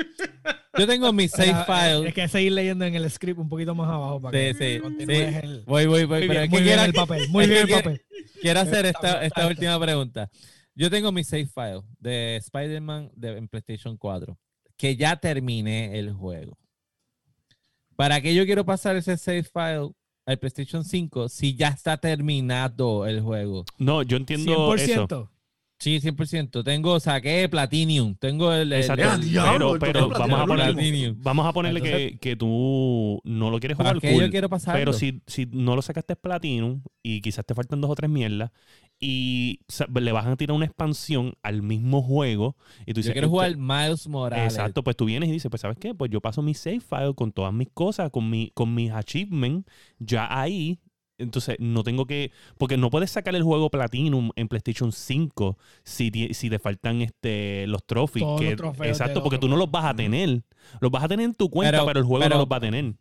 Yo 0.77 0.85
tengo 0.85 1.11
mi 1.11 1.27
save 1.27 1.49
Era- 1.49 1.65
file. 1.65 2.07
Es 2.09 2.13
que 2.13 2.27
seguir 2.27 2.51
leyendo 2.51 2.85
en 2.85 2.93
el 2.93 3.09
script 3.09 3.39
un 3.39 3.49
poquito 3.49 3.73
más 3.73 3.89
abajo 3.89 4.21
para 4.21 4.37
Sí, 4.37 4.55
que 4.59 4.75
sí, 4.75 4.79
continúes 4.79 5.29
sí. 5.29 5.39
el- 5.41 5.63
Voy, 5.65 5.87
voy, 5.87 6.05
voy. 6.05 6.19
Muy 6.19 6.27
Pero 6.27 6.39
bien, 6.41 6.43
es 6.43 6.49
muy 6.51 6.61
bien 6.61 6.79
el 6.79 6.93
papel, 6.93 7.27
muy 7.29 7.47
bien 7.47 7.61
el 7.67 7.69
papel. 7.69 8.01
quiero 8.39 8.59
hacer 8.59 8.83
bien, 8.83 8.93
esta, 8.95 9.07
esta 9.13 9.25
está 9.25 9.41
bien. 9.41 9.51
última 9.53 9.79
pregunta. 9.79 10.29
Yo 10.75 10.91
tengo 10.91 11.11
mi 11.11 11.23
save 11.23 11.47
file 11.47 11.81
de 11.99 12.35
Spider-Man 12.35 13.09
de, 13.15 13.37
en 13.37 13.47
PlayStation 13.47 13.97
4, 13.97 14.37
que 14.77 14.95
ya 14.95 15.15
terminé 15.15 15.97
el 15.97 16.13
juego. 16.13 16.55
¿Para 17.95 18.21
qué 18.21 18.35
yo 18.35 18.45
quiero 18.45 18.63
pasar 18.63 18.95
ese 18.95 19.17
save 19.17 19.41
file 19.43 19.89
al 20.27 20.37
PlayStation 20.37 20.85
5 20.85 21.27
si 21.29 21.55
ya 21.55 21.69
está 21.69 21.97
terminado 21.97 23.07
el 23.07 23.21
juego? 23.21 23.65
No, 23.79 24.03
yo 24.03 24.17
entiendo 24.17 24.75
eso. 24.75 25.31
100%. 25.79 25.81
Sí, 25.81 25.99
100%. 26.01 26.63
Tengo, 26.63 26.99
saqué 26.99 27.47
Platinum. 27.49 28.15
Tengo 28.15 28.51
el... 28.53 28.73
el- 28.73 28.79
Exacto. 28.81 29.03
¡Ya, 29.03 29.15
el- 29.15 29.21
diablo! 29.21 29.77
pero 29.79 30.09
pero 30.09 30.09
vamos, 30.09 30.39
a 30.41 30.45
ponerle, 30.45 31.15
vamos 31.17 31.45
a 31.47 31.53
ponerle 31.53 31.79
Entonces- 31.79 32.11
que, 32.13 32.17
que 32.19 32.35
tú 32.35 33.21
no 33.23 33.49
lo 33.49 33.59
quieres 33.59 33.77
¿Para 33.77 33.91
jugar 33.91 34.11
cool, 34.13 34.23
yo 34.25 34.29
quiero 34.29 34.49
pasarlo? 34.49 34.79
pero 34.79 34.93
si, 34.93 35.21
si 35.25 35.45
no 35.51 35.75
lo 35.75 35.81
sacaste 35.81 36.15
Platinum 36.15 36.81
y 37.01 37.21
quizás 37.21 37.45
te 37.45 37.55
faltan 37.55 37.79
dos 37.81 37.89
o 37.91 37.95
tres 37.95 38.09
mierdas 38.09 38.51
y 38.99 39.61
le 39.95 40.11
vas 40.11 40.25
a 40.27 40.35
tirar 40.35 40.55
una 40.55 40.65
expansión 40.65 41.33
al 41.41 41.61
mismo 41.61 42.01
juego 42.01 42.57
y 42.85 42.93
tú 42.93 42.99
dices 42.99 43.07
yo 43.07 43.13
quiero 43.13 43.27
"Esto- 43.27 43.31
jugar 43.31 43.55
Miles 43.57 44.07
Morales. 44.09 44.53
Exacto, 44.53 44.83
pues 44.83 44.97
tú 44.97 45.05
vienes 45.05 45.29
y 45.29 45.31
dices, 45.31 45.49
pues 45.49 45.61
¿sabes 45.61 45.77
qué? 45.79 45.95
Pues 45.95 46.11
yo 46.11 46.19
paso 46.19 46.41
mi 46.41 46.53
save 46.53 46.81
file 46.81 47.13
con 47.15 47.31
todas 47.31 47.53
mis 47.53 47.69
cosas, 47.73 48.09
con, 48.11 48.29
mi, 48.29 48.51
con 48.53 48.75
mis 48.75 48.91
achievements 48.91 49.65
ya 49.99 50.27
ahí. 50.41 50.79
Entonces, 51.19 51.55
no 51.59 51.83
tengo 51.83 52.05
que. 52.05 52.31
Porque 52.57 52.77
no 52.77 52.89
puedes 52.89 53.11
sacar 53.11 53.35
el 53.35 53.43
juego 53.43 53.69
Platinum 53.69 54.31
en 54.35 54.47
PlayStation 54.47 54.91
5 54.91 55.57
si, 55.83 56.11
si 56.33 56.49
te 56.49 56.57
faltan 56.59 57.01
este, 57.01 57.67
los 57.67 57.83
trophies. 57.85 58.23
Todos 58.25 58.39
que- 58.41 58.47
los 58.51 58.55
trofeos 58.57 58.87
exacto, 58.87 59.21
porque 59.21 59.37
tú 59.37 59.47
no 59.47 59.55
los 59.57 59.69
vas 59.69 59.85
a 59.85 59.93
tener. 59.95 60.41
Los 60.79 60.89
vas 60.91 61.03
a 61.03 61.07
tener 61.07 61.25
en 61.25 61.33
tu 61.35 61.49
cuenta, 61.49 61.71
Pero- 61.71 61.85
pero, 61.85 61.99
el 61.99 62.05
juego 62.05 62.23
pero- 62.23 62.35
no 62.35 62.41
los 62.41 62.49
va 62.51 62.57
a 62.57 62.59
tener. 62.61 62.93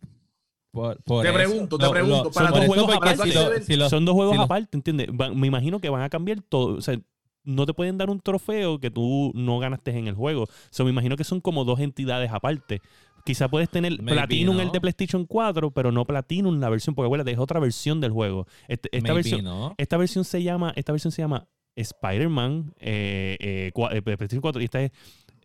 Por- 0.71 1.03
por 1.03 1.23
Te 1.23 1.29
eso. 1.31 1.37
pregunto, 1.39 1.79
te 1.79 1.85
Lo- 1.87 1.91
pregunto, 1.91 2.25
lo- 2.25 2.31
para 2.31 2.51
por 2.51 2.59
dos 2.59 2.67
juegos 2.67 2.95
aparte 2.95 3.23
si 3.23 3.33
lo- 3.33 3.51
de- 3.51 3.63
si 3.63 3.77
lo- 3.77 3.89
Son 3.89 4.05
dos 4.05 4.15
juegos 4.15 4.37
si 4.37 4.43
aparte, 4.43 4.77
¿entiendes? 4.77 5.09
Me 5.35 5.47
imagino 5.47 5.81
que 5.81 5.89
van 5.89 6.03
a 6.03 6.11
cambiar 6.11 6.43
todo. 6.43 6.77
O 6.77 6.81
sea, 6.83 6.99
no 7.45 7.65
te 7.65 7.73
pueden 7.73 7.97
dar 7.97 8.11
un 8.11 8.21
trofeo 8.21 8.79
que 8.79 8.91
tú 8.91 9.33
no 9.35 9.59
ganaste 9.59 9.97
en 9.97 10.07
el 10.09 10.15
juego. 10.15 10.43
O 10.43 10.49
sea, 10.71 10.85
me 10.85 10.91
imagino 10.91 11.17
que 11.17 11.25
son 11.25 11.41
como 11.41 11.65
dos 11.65 11.81
entidades 11.81 12.31
aparte. 12.31 12.83
Quizá 13.29 13.49
puedes 13.49 13.69
tener 13.69 13.93
Maybe 14.03 14.13
Platinum 14.13 14.57
no. 14.57 14.63
el 14.63 14.71
de 14.73 14.81
PlayStation 14.81 15.27
4, 15.27 15.71
pero 15.71 15.93
no 15.93 16.05
Platinum 16.07 16.59
la 16.61 16.69
versión, 16.71 16.95
porque 16.95 17.07
acuérdate, 17.07 17.31
es 17.33 17.39
otra 17.39 17.61
versión 17.61 18.01
del 18.01 18.11
juego. 18.11 18.47
Este- 18.69 18.89
esta, 18.91 19.03
Maybe 19.13 19.15
versión, 19.23 19.45
no. 19.45 19.75
esta 19.77 19.97
versión 19.99 20.25
se 20.25 20.43
llama, 20.43 20.73
esta 20.77 20.93
versión 20.93 21.13
se 21.13 21.21
llama 21.23 21.47
Spider-Man 21.77 22.75
eh, 22.81 23.37
eh, 23.41 23.73
eh, 23.75 24.03
PlayStation 24.03 24.41
4 24.41 24.61
y 24.61 24.65
esta 24.65 24.83
es 24.83 24.91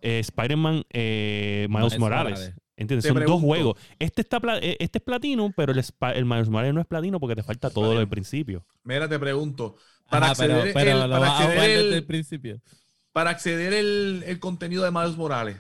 eh, 0.02 0.20
Spider-Man 0.20 0.84
eh, 0.92 1.68
Miles, 1.70 2.00
Morales. 2.00 2.40
Morales. 2.40 2.54
¿Entiendes? 2.76 3.04
Te 3.04 3.10
Son 3.10 3.16
pregunto. 3.18 3.34
dos 3.40 3.42
juegos. 3.46 3.78
Este 4.00 4.22
está 4.22 4.40
este 4.62 4.98
es 4.98 5.04
Platinum, 5.04 5.54
pero 5.56 5.72
el, 5.74 5.80
el 6.16 6.26
Miles 6.26 6.50
Morales 6.50 6.74
no 6.74 6.82
es 6.82 6.88
Platino 6.88 7.20
porque 7.20 7.36
te 7.36 7.44
falta 7.44 7.70
todo 7.70 7.84
Platinum. 7.84 8.00
del 8.00 8.08
principio. 8.08 8.66
Mira, 8.84 9.08
te 9.08 9.20
pregunto. 9.20 9.76
Para 10.10 10.26
Ajá, 10.28 10.32
acceder, 10.32 10.74
pero 10.74 10.92
el, 10.92 10.98
lo 10.98 11.16
para 11.16 11.20
vas 11.20 11.30
a 11.30 11.34
acceder, 11.38 11.54
jugar 11.56 11.70
el- 11.70 11.84
desde 11.84 11.98
el 11.98 12.06
principio. 12.06 12.62
para 13.12 13.30
acceder 13.30 13.74
el, 13.74 14.24
el 14.26 14.40
contenido 14.40 14.84
de 14.84 14.92
Miles 14.92 15.16
Morales, 15.18 15.58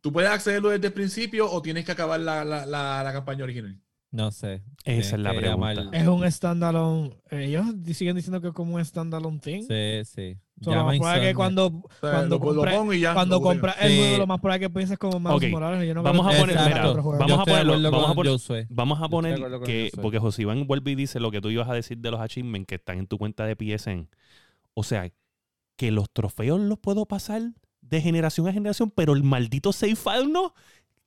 ¿Tú 0.00 0.12
puedes 0.12 0.30
accederlo 0.30 0.70
desde 0.70 0.86
el 0.88 0.92
principio 0.92 1.50
o 1.50 1.60
tienes 1.62 1.84
que 1.84 1.92
acabar 1.92 2.20
la, 2.20 2.44
la, 2.44 2.66
la, 2.66 3.02
la 3.02 3.12
campaña 3.12 3.44
original? 3.44 3.80
No 4.10 4.30
sé. 4.30 4.62
Esa 4.84 5.16
es 5.16 5.20
la 5.22 5.34
pregunta. 5.34 5.74
llamar- 5.74 5.94
Es 5.94 6.06
un 6.08 6.30
standalone. 6.32 7.14
Ellos 7.30 7.66
siguen 7.92 8.16
diciendo 8.16 8.40
que 8.40 8.48
es 8.48 8.54
como 8.54 8.76
un 8.76 8.84
standalone 8.84 9.38
thing. 9.38 9.62
Sí, 9.68 10.04
sí. 10.04 10.38
So, 10.62 10.74
lo 10.74 10.84
más 10.86 10.96
probable 10.98 11.22
es 11.24 11.28
que 11.28 11.34
cuando, 11.34 11.66
O 11.66 11.82
sea, 12.00 12.10
cuando 12.12 12.38
lo, 12.38 12.44
lo 12.44 12.54
compras 12.54 12.74
pongo 12.74 12.92
y 12.94 13.00
ya. 13.00 13.12
cuando 13.14 13.40
compras 13.40 13.76
el 13.80 13.90
Sí. 13.92 13.98
juego, 13.98 14.16
lo 14.18 14.26
más 14.26 14.40
probable 14.40 14.64
es 14.64 14.68
que 14.70 14.74
pienses 14.74 14.98
como 14.98 15.20
Miles 15.20 15.50
Morales. 15.52 15.86
Yo 15.86 15.94
no 15.94 16.02
vamos 16.02 16.26
a 16.26 16.30
poner- 16.38 16.56
mira, 16.56 16.86
vamos 16.86 16.98
a 16.98 17.44
ponerlo- 17.44 17.90
vamos 17.90 18.10
a 18.10 18.14
poner-. 18.14 18.66
Vamos 18.70 19.02
a 19.02 19.08
poner 19.08 19.38
que, 19.66 19.90
porque 20.00 20.18
José 20.18 20.42
Iván 20.42 20.66
vuelve 20.66 20.92
y 20.92 20.94
dice 20.94 21.20
lo 21.20 21.30
que 21.30 21.40
tú 21.42 21.50
ibas 21.50 21.68
a 21.68 21.74
decir 21.74 21.98
de 21.98 22.10
los 22.10 22.20
achievements 22.20 22.66
que 22.66 22.76
están 22.76 22.98
en 22.98 23.06
tu 23.06 23.18
cuenta 23.18 23.44
de 23.44 23.56
PSN. 23.56 24.08
O 24.74 24.84
sea, 24.84 25.10
que 25.76 25.90
los 25.90 26.10
trofeos 26.10 26.58
los 26.60 26.78
puedo 26.78 27.04
pasar 27.06 27.42
de 27.88 28.00
generación 28.00 28.48
a 28.48 28.52
generación, 28.52 28.90
pero 28.90 29.12
el 29.12 29.22
maldito 29.22 29.72
save 29.72 29.96
file 29.96 30.28
no. 30.28 30.54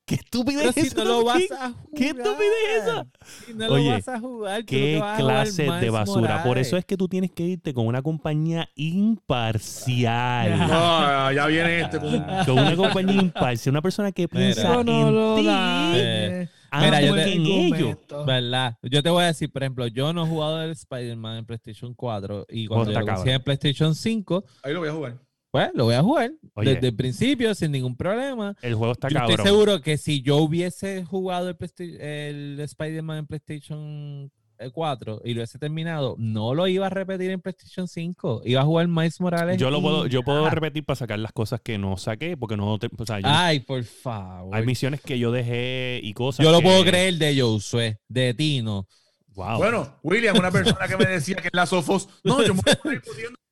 ¿Qué 0.06 0.16
estupidez 0.16 0.74
si 0.74 0.80
es 0.82 0.96
no 0.96 1.06
lo 1.06 1.24
vas 1.24 1.42
a 1.52 1.70
jugar. 1.70 1.86
¿Qué 1.96 2.08
estupidez 2.08 2.82
esa? 2.82 3.08
Si 3.46 3.54
no 3.54 3.68
Oye, 3.68 3.86
lo 3.86 3.92
vas 3.92 4.08
a 4.08 4.20
jugar, 4.20 4.66
¿Qué 4.66 5.00
vas 5.00 5.20
a 5.20 5.22
jugar 5.22 5.44
clase 5.46 5.64
de 5.64 5.90
basura? 5.90 6.44
Por 6.44 6.58
eso 6.58 6.76
es 6.76 6.86
que 6.86 6.98
tú 6.98 7.08
tienes 7.08 7.32
que 7.32 7.44
irte 7.44 7.74
con 7.74 7.86
una 7.88 8.02
compañía 8.02 8.68
imparcial. 8.76 10.58
No, 10.68 11.32
ya 11.32 11.46
viene 11.48 11.82
este 11.82 12.00
con 12.00 12.12
con 12.46 12.60
una 12.60 12.76
compañía 12.76 13.22
imparcial. 13.22 13.74
Una 13.74 13.82
persona 13.82 14.12
que 14.12 14.28
piensa 14.28 14.84
no 14.84 15.36
en 15.36 15.36
ti. 15.36 15.48
Eh, 15.96 16.50
Mira, 16.80 17.02
yo 17.02 17.16
te- 17.16 17.34
en 17.34 17.46
ellos. 17.46 17.98
¿Verdad? 18.26 18.78
Yo 18.82 19.04
te 19.04 19.10
voy 19.10 19.24
a 19.24 19.28
decir, 19.28 19.52
por 19.52 19.64
ejemplo, 19.64 19.88
yo 19.88 20.14
no 20.14 20.26
he 20.26 20.28
jugado 20.28 20.62
el 20.62 20.72
Spider-Man 20.72 21.38
en 21.38 21.46
PlayStation 21.46 21.94
4 21.94 22.48
y 22.50 22.68
cuando 22.68 22.92
yo 22.92 23.00
lo 23.00 23.26
en 23.28 23.44
PlayStation 23.44 23.94
5, 23.94 24.44
Ahí 24.64 24.74
lo 24.74 24.80
voy 24.80 24.90
a 24.90 24.94
jugar. 24.94 25.31
Pues 25.52 25.70
lo 25.74 25.86
voy 25.86 25.96
a 25.96 26.02
jugar 26.02 26.32
Oye. 26.56 26.74
desde 26.76 26.88
el 26.88 26.96
principio 26.96 27.54
sin 27.54 27.72
ningún 27.72 27.96
problema. 27.96 28.56
El 28.62 28.76
juego 28.76 28.94
está 28.94 29.10
Yo 29.10 29.16
cabrón. 29.16 29.32
estoy 29.32 29.46
seguro 29.46 29.82
que 29.82 29.98
si 29.98 30.22
yo 30.22 30.38
hubiese 30.38 31.04
jugado 31.06 31.50
el, 31.50 32.02
el 32.02 32.60
Spider-Man 32.62 33.18
en 33.20 33.28
PlayStation 33.28 34.32
eh, 34.60 34.70
4 34.72 35.22
y 35.26 35.34
lo 35.34 35.40
hubiese 35.42 35.58
terminado, 35.60 36.16
no 36.20 36.54
lo 36.54 36.68
iba 36.68 36.86
a 36.88 36.90
repetir 36.90 37.32
en 37.32 37.42
PlayStation 37.42 37.88
5. 37.88 38.44
Iba 38.46 38.62
a 38.62 38.64
jugar 38.64 38.88
Miles 38.88 39.20
Morales. 39.20 39.58
Yo 39.58 39.70
lo 39.72 39.80
y 39.80 39.82
puedo, 39.82 40.08
yo 40.08 40.22
puedo 40.24 40.50
repetir 40.50 40.86
para 40.86 40.96
sacar 40.96 41.20
las 41.20 41.34
cosas 41.34 41.60
que 41.62 41.78
no 41.78 41.98
saqué, 41.98 42.38
porque 42.38 42.56
no 42.58 42.78
te- 42.80 42.90
o 42.98 43.06
sea, 43.06 43.20
yo- 43.20 43.26
Ay, 43.28 43.60
por 43.62 43.84
favor. 43.84 44.56
hay 44.56 44.66
misiones 44.66 45.02
que 45.02 45.18
yo 45.20 45.32
dejé 45.32 46.00
y 46.04 46.14
cosas. 46.14 46.44
Yo 46.46 46.52
lo 46.52 46.60
que- 46.60 46.64
puedo 46.66 46.84
creer 46.86 47.16
de 47.16 47.42
Josué, 47.42 48.00
de 48.08 48.34
Tino. 48.34 48.88
Wow. 49.34 49.58
Bueno, 49.58 49.98
William, 50.04 50.38
una 50.38 50.52
persona 50.52 50.88
que 50.88 50.98
me 50.98 51.06
decía 51.06 51.38
que 51.38 51.48
en 51.48 51.52
la 51.54 51.66
Sofos, 51.66 52.08
no, 52.24 52.44
yo 52.46 52.54
me 52.54 52.62
voy 52.84 52.96
a 52.96 53.02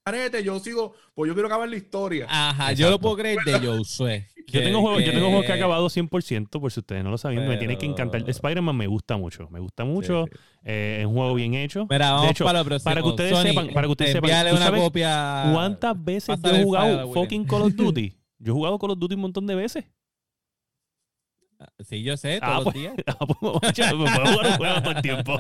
carete, 0.04 0.44
yo 0.44 0.60
sigo, 0.60 0.94
pues 1.14 1.28
yo 1.28 1.34
quiero 1.34 1.48
acabar 1.48 1.70
la 1.70 1.76
historia. 1.76 2.26
Ajá, 2.30 2.74
yo 2.74 2.90
lo 2.90 3.00
puedo 3.00 3.18
creer 3.18 3.40
de 3.46 3.60
Josué. 3.60 4.28
yo 4.48 4.64
tengo 4.64 4.82
juegos, 4.82 5.04
yo 5.04 5.12
tengo 5.12 5.28
juegos 5.28 5.46
que 5.46 5.52
he 5.52 5.56
acabado 5.56 5.88
100%, 5.88 6.50
por 6.60 6.72
si 6.72 6.80
ustedes 6.80 7.04
no 7.04 7.12
lo 7.12 7.18
sabían. 7.18 7.48
Me 7.48 7.58
tiene 7.58 7.78
que 7.78 7.86
encantar. 7.86 8.28
Spider-Man 8.28 8.76
me 8.76 8.88
gusta 8.88 9.18
mucho. 9.18 9.48
Me 9.50 9.60
gusta 9.60 9.86
mucho. 9.86 10.26
Sí, 10.26 10.32
sí. 10.34 10.40
eh, 10.64 10.98
es 11.02 11.06
un 11.06 11.14
juego 11.14 11.34
bien 11.36 11.54
hecho. 11.54 11.86
Mira, 11.90 12.12
vamos 12.12 12.26
de 12.26 12.32
hecho, 12.32 12.46
para 12.46 12.60
lo 12.60 12.66
próximo. 12.66 12.90
para 12.92 13.02
que 13.02 13.08
ustedes 13.08 13.32
Sony, 13.32 13.44
sepan, 13.44 13.68
para 13.70 13.88
que 13.88 13.92
ustedes 13.92 14.12
sepan, 14.14 14.30
envíale 14.30 14.50
¿tú 14.50 14.56
una 14.56 14.66
sabes 14.66 14.82
copia. 14.82 15.50
¿cuántas 15.54 16.04
veces 16.04 16.40
yo 16.42 16.52
he 16.52 16.64
jugado 16.64 17.14
fucking 17.14 17.46
Call 17.46 17.62
of 17.64 17.76
Duty? 17.76 18.16
Yo 18.42 18.54
he 18.54 18.56
jugado 18.56 18.80
Call 18.80 18.92
of 18.92 19.00
Duty 19.00 19.16
un 19.16 19.22
montón 19.22 19.46
de 19.48 19.54
veces. 19.56 19.84
Sí, 21.80 22.04
yo 22.04 22.16
sé, 22.18 22.40
Ah, 22.42 22.60
todos 22.62 22.74
pues. 22.74 22.76
los 22.76 22.84
días. 22.84 22.94
Ah, 23.08 23.26
pues, 23.26 23.54
macho, 23.62 23.98
me 23.98 24.06
puedo 24.12 24.26
jugar 24.34 24.48
un 24.48 24.54
juego 24.58 24.82
todo 24.82 24.92
el 24.92 25.02
tiempo. 25.02 25.38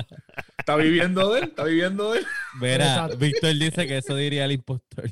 Está 0.58 0.76
viviendo 0.76 1.32
de 1.34 1.40
él, 1.40 1.46
está 1.46 1.64
viviendo 1.64 2.12
de 2.12 2.20
él. 2.20 2.26
Mira. 2.60 3.08
Víctor 3.18 3.54
dice 3.58 3.88
que 3.88 3.98
eso 3.98 4.16
diría 4.16 4.46
el 4.46 4.52
impostor. 4.54 5.10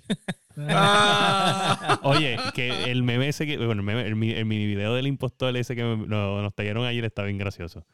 Ah. 0.58 2.00
Oye, 2.04 2.38
que 2.54 2.92
el 2.92 3.04
meme 3.04 3.30
ese 3.30 3.46
que, 3.46 3.58
bueno, 3.58 3.74
el, 3.74 3.82
meme- 3.84 4.06
el, 4.06 4.16
mi- 4.16 4.32
el 4.32 4.46
mini 4.46 4.66
video 4.66 4.94
del 4.96 5.08
impostor 5.08 5.56
ese 5.56 5.76
que 5.76 5.84
me- 5.84 6.08
no- 6.08 6.42
nos 6.42 6.54
tallaron 6.54 6.86
ayer 6.86 7.06
está 7.06 7.24
bien 7.24 7.38
gracioso. 7.38 7.86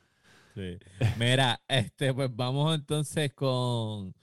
Sí. 0.55 0.77
Mira, 1.17 1.61
este, 1.67 2.13
pues 2.13 2.29
vamos 2.33 2.73
entonces 2.75 3.33
con, 3.33 4.13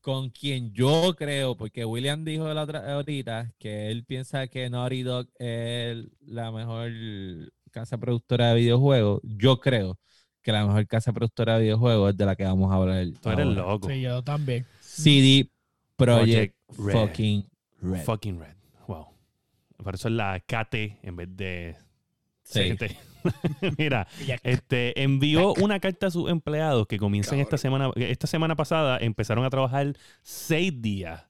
con 0.00 0.30
quien 0.30 0.72
yo 0.72 1.14
creo, 1.16 1.56
porque 1.56 1.84
William 1.84 2.24
dijo 2.24 2.52
la 2.52 2.62
otra, 2.62 2.94
ahorita 2.94 3.52
que 3.58 3.90
él 3.90 4.04
piensa 4.04 4.46
que 4.48 4.68
Naughty 4.70 5.02
Dog 5.02 5.28
es 5.38 6.04
la 6.26 6.50
mejor 6.50 6.90
casa 7.80 7.98
productora 7.98 8.48
de 8.50 8.54
videojuegos. 8.60 9.20
Yo 9.22 9.60
creo 9.60 9.98
que 10.42 10.52
la 10.52 10.66
mejor 10.66 10.86
casa 10.86 11.12
productora 11.12 11.56
de 11.56 11.62
videojuegos 11.64 12.10
es 12.10 12.16
de 12.16 12.26
la 12.26 12.36
que 12.36 12.44
vamos 12.44 12.70
a 12.72 12.76
hablar. 12.76 13.06
Tú 13.20 13.28
eres 13.30 13.46
ahora. 13.46 13.60
loco. 13.62 13.88
Sí, 13.88 14.00
yo 14.00 14.22
también. 14.22 14.66
CD 14.80 15.50
Projekt 15.96 16.54
Project 16.66 16.86
Red. 16.86 16.92
fucking 16.92 17.48
Red. 17.80 18.04
Fucking 18.04 18.40
red. 18.40 18.54
Wow. 18.86 19.06
Por 19.76 19.94
eso 19.94 20.08
es 20.08 20.14
la 20.14 20.40
KT 20.40 20.74
en 21.02 21.16
vez 21.16 21.28
de 21.36 21.76
Sí. 22.42 22.70
CT. 22.76 22.96
Mira, 23.78 24.06
este 24.42 25.02
envió 25.02 25.52
una 25.54 25.80
carta 25.80 26.06
a 26.06 26.10
sus 26.10 26.30
empleados 26.30 26.86
que 26.86 26.98
comienzan 26.98 27.40
esta 27.40 27.58
semana. 27.58 27.90
Esta 27.96 28.26
semana 28.26 28.56
pasada 28.56 28.96
empezaron 29.00 29.44
a 29.44 29.50
trabajar 29.50 29.92
seis 30.22 30.72
días, 30.80 31.26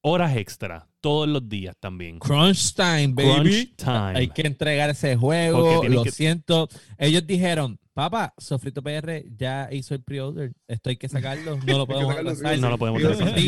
horas 0.00 0.36
extra, 0.36 0.87
todos 1.00 1.28
los 1.28 1.48
días 1.48 1.76
también. 1.78 2.18
Crunch 2.18 2.74
time, 2.74 3.08
baby. 3.08 3.32
Crunch 3.40 3.76
time. 3.76 4.12
Hay 4.18 4.28
que 4.28 4.42
entregar 4.42 4.90
ese 4.90 5.16
juego. 5.16 5.82
Lo 5.84 6.02
que- 6.04 6.10
siento. 6.10 6.68
Ellos 6.98 7.26
dijeron, 7.26 7.78
papá, 7.94 8.34
Sofrito 8.38 8.82
PR 8.82 9.24
ya 9.36 9.68
hizo 9.72 9.94
el 9.94 10.02
pre-order. 10.02 10.52
Esto 10.66 10.90
hay 10.90 10.96
que 10.96 11.08
sacarlo. 11.08 11.58
No 11.66 11.78
lo 11.78 11.86
podemos 11.88 12.14
atrasar. 12.16 12.54
sí, 12.54 12.60
No 12.60 12.70
lo 12.70 12.78
podemos 12.78 13.02
atrasar. 13.04 13.38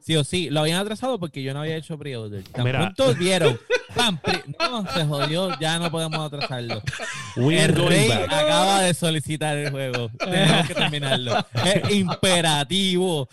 sí, 0.00 0.16
o 0.16 0.24
sí. 0.24 0.50
Lo 0.50 0.60
habían 0.60 0.78
atrasado 0.80 1.18
porque 1.18 1.42
yo 1.42 1.52
no 1.54 1.60
había 1.60 1.76
hecho 1.76 1.98
pre-order. 1.98 2.44
Pronto 2.52 3.14
vieron. 3.14 3.58
pam, 3.94 4.18
pre- 4.18 4.42
no, 4.58 4.86
se 4.92 5.04
jodió. 5.04 5.58
Ya 5.58 5.78
no 5.78 5.90
podemos 5.90 6.18
atrasarlo. 6.20 6.82
We 7.36 7.62
El 7.62 7.74
rey 7.74 8.08
back. 8.08 8.24
acaba 8.32 8.82
de 8.82 8.94
solicitar 8.94 9.56
el 9.58 9.70
juego. 9.70 10.10
Tenemos 10.18 10.66
que 10.68 10.74
terminarlo. 10.74 11.44
Es 11.64 11.90
imperativo. 11.94 13.28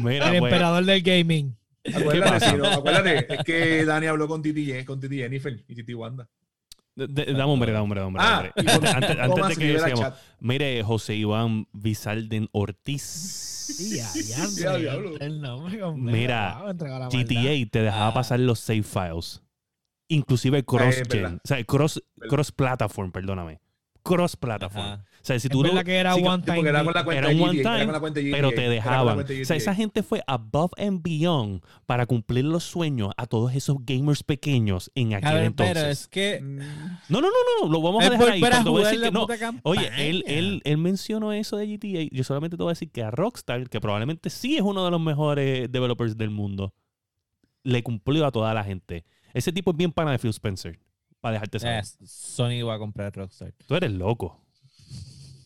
Mira, 0.00 0.30
El 0.32 0.38
pues, 0.38 0.52
emperador 0.52 0.84
del 0.84 1.02
gaming. 1.02 1.56
Acuérdate, 1.94 2.56
no, 2.58 2.66
acuérdate, 2.66 3.34
es 3.34 3.44
que 3.44 3.84
Dani 3.84 4.06
habló 4.06 4.28
con 4.28 4.42
Titi, 4.42 4.84
con 4.84 5.00
Titi 5.00 5.16
Jennifer 5.18 5.52
y 5.68 5.74
Titi 5.74 5.94
Wanda. 5.94 6.28
dame 6.96 7.42
hombre, 7.44 7.72
dame 7.72 7.82
hombre, 7.84 8.00
dame 8.00 8.06
hombre. 8.18 8.22
Ah, 8.24 8.50
hombre. 8.56 8.90
Antes, 9.20 9.48
de 9.48 9.54
que 9.56 9.78
sigamos, 9.78 10.00
chat. 10.00 10.16
mire, 10.40 10.82
José 10.82 11.14
Iván 11.14 11.66
Vizalden 11.72 12.48
Ortiz. 12.52 13.54
Ya, 13.78 14.08
ya, 14.14 14.46
Ya, 14.56 14.76
diablo. 14.76 15.18
el 15.20 15.40
nombre 15.40 15.78
completo. 15.78 16.16
Mira, 16.18 16.58
GTA 17.10 17.70
te 17.70 17.82
dejaba 17.82 18.08
Ah. 18.08 18.14
pasar 18.14 18.40
los 18.40 18.58
save 18.60 18.82
files. 18.82 19.42
Inclusive 20.08 20.64
cross 20.64 20.96
es 20.96 21.08
verdad. 21.08 21.28
gen. 21.30 21.36
O 21.36 21.40
sea, 21.48 21.64
cross, 21.64 22.02
Verdad. 22.16 22.30
cross 22.34 22.50
platform, 22.52 23.12
perdóname. 23.12 23.60
Cross 24.02 24.36
platform. 24.36 24.84
Ajá. 24.84 25.04
O 25.20 25.24
sea, 25.28 25.38
si 25.38 25.48
tú 25.48 25.58
no- 25.62 25.68
verdad 25.68 25.84
que 25.84 25.96
era 25.96 26.14
one 26.14 26.42
time. 26.42 26.60
era 26.68 26.82
con 26.84 26.94
la 26.94 27.04
cuenta 27.04 27.18
Era 27.18 27.28
de 27.28 27.34
un 27.34 27.42
one 27.48 27.60
era 27.60 27.70
time, 27.72 27.84
con 27.84 27.92
la 27.92 28.00
cuenta 28.00 28.20
de 28.20 28.30
pero 28.30 28.50
te 28.50 28.68
dejaban. 28.68 29.18
O 29.18 29.44
sea, 29.44 29.56
esa 29.56 29.74
gente 29.74 30.02
fue 30.02 30.22
above 30.26 30.70
and 30.78 31.02
beyond 31.02 31.60
para 31.84 32.06
cumplir 32.06 32.44
los 32.46 32.64
sueños 32.64 33.10
a 33.16 33.26
todos 33.26 33.54
esos 33.54 33.76
gamers 33.84 34.22
pequeños 34.22 34.90
en 34.94 35.14
aquel 35.14 35.22
Cabrón, 35.28 35.44
entonces. 35.44 35.74
pero 35.74 35.88
es 35.90 36.08
que 36.08 36.40
Mm, 36.40 36.58
No, 37.08 37.20
no, 37.20 37.28
no, 37.28 37.66
no, 37.66 37.72
lo 37.72 37.82
vamos 37.82 38.04
a 38.04 38.10
dejar 38.10 38.30
ahí. 38.30 38.40
voy 38.40 38.82
a 38.82 38.86
decir 38.86 39.00
la 39.00 39.06
que 39.08 39.12
no. 39.12 39.26
Oye, 39.64 39.90
él, 39.98 40.24
él, 40.26 40.62
él 40.64 40.78
mencionó 40.78 41.32
eso 41.32 41.56
de 41.56 41.66
GTA. 41.66 42.08
Yo 42.10 42.24
solamente 42.24 42.56
te 42.56 42.62
voy 42.62 42.70
a 42.70 42.72
decir 42.72 42.90
que 42.90 43.02
a 43.02 43.10
Rockstar, 43.10 43.68
que 43.68 43.80
probablemente 43.80 44.30
sí 44.30 44.56
es 44.56 44.62
uno 44.62 44.84
de 44.84 44.90
los 44.90 45.00
mejores 45.00 45.70
developers 45.70 46.16
del 46.16 46.30
mundo, 46.30 46.72
le 47.64 47.82
cumplió 47.82 48.24
a 48.24 48.30
toda 48.32 48.54
la 48.54 48.64
gente. 48.64 49.04
Ese 49.34 49.52
tipo 49.52 49.72
es 49.72 49.76
bien 49.76 49.92
pana 49.92 50.12
de 50.12 50.18
Phil 50.18 50.30
Spencer. 50.30 50.78
Para 51.28 51.34
dejarte 51.34 51.60
saber. 51.60 51.84
Eh, 51.84 52.06
Sony 52.06 52.66
va 52.66 52.76
a 52.76 52.78
comprar 52.78 53.14
Rockstar. 53.14 53.52
Tú 53.66 53.74
eres 53.74 53.92
loco. 53.92 54.40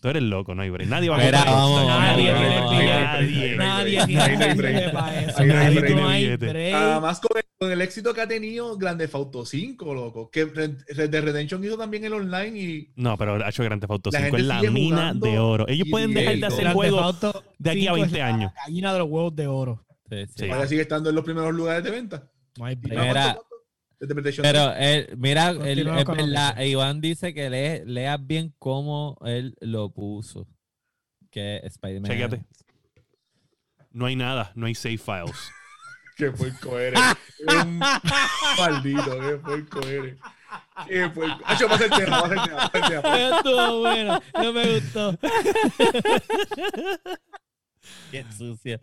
Tú 0.01 0.09
eres 0.09 0.23
loco, 0.23 0.55
no 0.55 0.63
hay 0.63 0.71
break. 0.71 0.89
Nadie 0.89 1.09
va 1.09 1.17
a 1.17 1.21
comprar 1.21 1.45
vamos, 1.45 1.81
Rockstar. 1.81 1.99
Nadie 1.99 2.35
tiene. 2.69 3.57
Nadie. 3.57 4.07
Tiene 4.07 4.55
break. 4.55 4.75
billete 4.75 4.89
para 4.93 5.21
eso. 5.21 5.39
Ahí 5.41 5.49
no 5.49 6.09
hay 6.09 6.25
Nadie 6.25 6.37
break. 6.37 6.75
Además, 6.75 7.21
con 7.59 7.71
el, 7.73 7.81
éxito 7.81 8.15
que 8.15 8.21
ha 8.21 8.29
tenido 8.29 8.77
Grande 8.77 9.11
Auto 9.13 9.45
5, 9.45 9.93
loco, 9.93 10.31
que 10.31 10.45
Red 10.45 11.11
Dead 11.11 11.25
Redemption 11.25 11.65
hizo 11.65 11.77
también 11.77 12.05
el 12.05 12.13
online 12.13 12.61
y 12.61 12.93
No, 12.95 13.19
pero 13.19 13.45
ha 13.45 13.49
hecho 13.49 13.65
Grand 13.65 13.81
Theft 13.81 13.91
Auto 13.91 14.11
La 14.13 14.21
5 14.21 14.37
gente 14.37 14.41
es 14.41 14.47
la 14.47 14.63
mina 14.71 15.15
de 15.15 15.39
oro. 15.41 15.67
Ellos 15.67 15.89
pueden 15.91 16.15
dejar 16.15 16.37
de 16.37 16.47
hacer 16.47 16.73
juegos 16.73 17.21
de 17.59 17.71
aquí 17.71 17.89
a 17.89 17.95
5 17.95 18.05
es 18.05 18.13
20 18.13 18.19
la 18.19 18.27
años. 18.27 18.53
Gallina 18.55 18.93
de 18.93 18.99
los 19.01 19.09
huevos 19.09 19.35
de 19.35 19.47
oro. 19.49 19.85
Sí, 20.09 20.27
sí. 20.27 20.33
Sí. 20.37 20.47
todavía 20.47 20.69
sigue 20.69 20.83
estando 20.83 21.11
en 21.11 21.17
los 21.17 21.25
primeros 21.25 21.53
lugares 21.53 21.83
de 21.83 21.91
venta. 21.91 22.23
No 22.57 22.67
hay 22.67 22.77
break. 22.77 23.37
Pero 24.43 24.73
él, 24.75 25.15
mira, 25.17 25.51
él, 25.51 25.87
es 25.87 26.07
verdad, 26.07 26.61
Iván 26.61 27.01
dice 27.01 27.33
que 27.33 27.49
lee, 27.49 27.83
leas 27.87 28.19
bien 28.25 28.53
cómo 28.59 29.17
él 29.25 29.55
lo 29.61 29.91
puso. 29.91 30.49
Que 31.31 31.61
Spider-Man. 31.65 32.11
Chécate. 32.11 32.45
No 33.91 34.07
hay 34.07 34.17
nada, 34.17 34.53
no 34.55 34.67
hay 34.67 34.75
save 34.75 34.99
files. 34.99 35.51
Qué 36.17 36.31
puerco 36.31 36.79
eres. 36.79 37.01
Un 37.49 37.79
maldito, 37.79 39.19
qué 39.19 39.39
puerco 39.39 39.81
eres. 39.87 40.17
Qué 40.87 41.09
puerco. 41.09 41.43
Hacho, 41.45 41.67
pasa 41.67 41.85
el 41.85 41.91
tema, 41.91 42.21
pasa 42.21 42.35
el 42.35 42.43
tema, 42.43 42.71
pasa 42.71 42.79
el 42.79 43.03
tema. 43.03 43.37
Estuvo 43.39 43.81
bueno. 43.81 44.23
No 44.35 44.53
me 44.53 44.75
gustó. 44.75 45.19
Qué 48.11 48.25
sucio. 48.37 48.79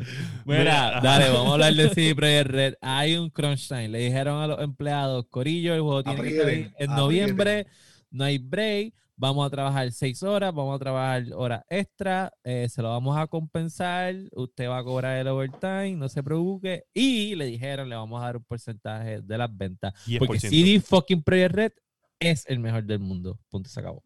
Mira, 0.45 0.99
dale, 1.01 1.29
vamos 1.29 1.49
a 1.49 1.53
hablar 1.53 1.73
de 1.73 1.89
CD 1.93 2.15
Projekt 2.15 2.49
Red. 2.49 2.73
Hay 2.81 3.15
un 3.15 3.29
crunch 3.29 3.67
time. 3.67 3.89
Le 3.89 3.99
dijeron 3.99 4.41
a 4.41 4.47
los 4.47 4.61
empleados, 4.61 5.25
Corillo, 5.29 5.73
el 5.73 5.81
juego 5.81 6.03
tiene 6.03 6.23
que 6.23 6.37
salir 6.37 6.73
en 6.77 6.91
noviembre. 6.91 7.67
No 8.11 8.23
hay 8.23 8.37
break. 8.37 8.93
Vamos 9.21 9.45
a 9.45 9.49
trabajar 9.49 9.91
seis 9.91 10.23
horas, 10.23 10.53
vamos 10.53 10.73
a 10.77 10.79
trabajar 10.79 11.25
horas 11.35 11.65
extra, 11.69 12.31
eh, 12.41 12.69
se 12.69 12.81
lo 12.81 12.87
vamos 12.87 13.17
a 13.17 13.27
compensar, 13.27 14.15
usted 14.31 14.69
va 14.69 14.77
a 14.77 14.83
cobrar 14.85 15.17
el 15.17 15.27
overtime, 15.27 15.97
no 15.97 16.07
se 16.07 16.23
preocupe. 16.23 16.85
Y 16.93 17.35
le 17.35 17.47
dijeron, 17.47 17.89
le 17.89 17.97
vamos 17.97 18.21
a 18.21 18.27
dar 18.27 18.37
un 18.37 18.45
porcentaje 18.45 19.19
de 19.21 19.37
las 19.37 19.53
ventas. 19.53 19.93
Porque 20.19 20.37
10%. 20.37 20.49
CD 20.49 20.79
fucking 20.79 21.21
Projekt 21.21 21.53
Red 21.53 21.71
es 22.17 22.45
el 22.47 22.59
mejor 22.59 22.85
del 22.85 22.99
mundo. 22.99 23.37
Punto, 23.49 23.69
se 23.69 23.81
acabó. 23.81 24.05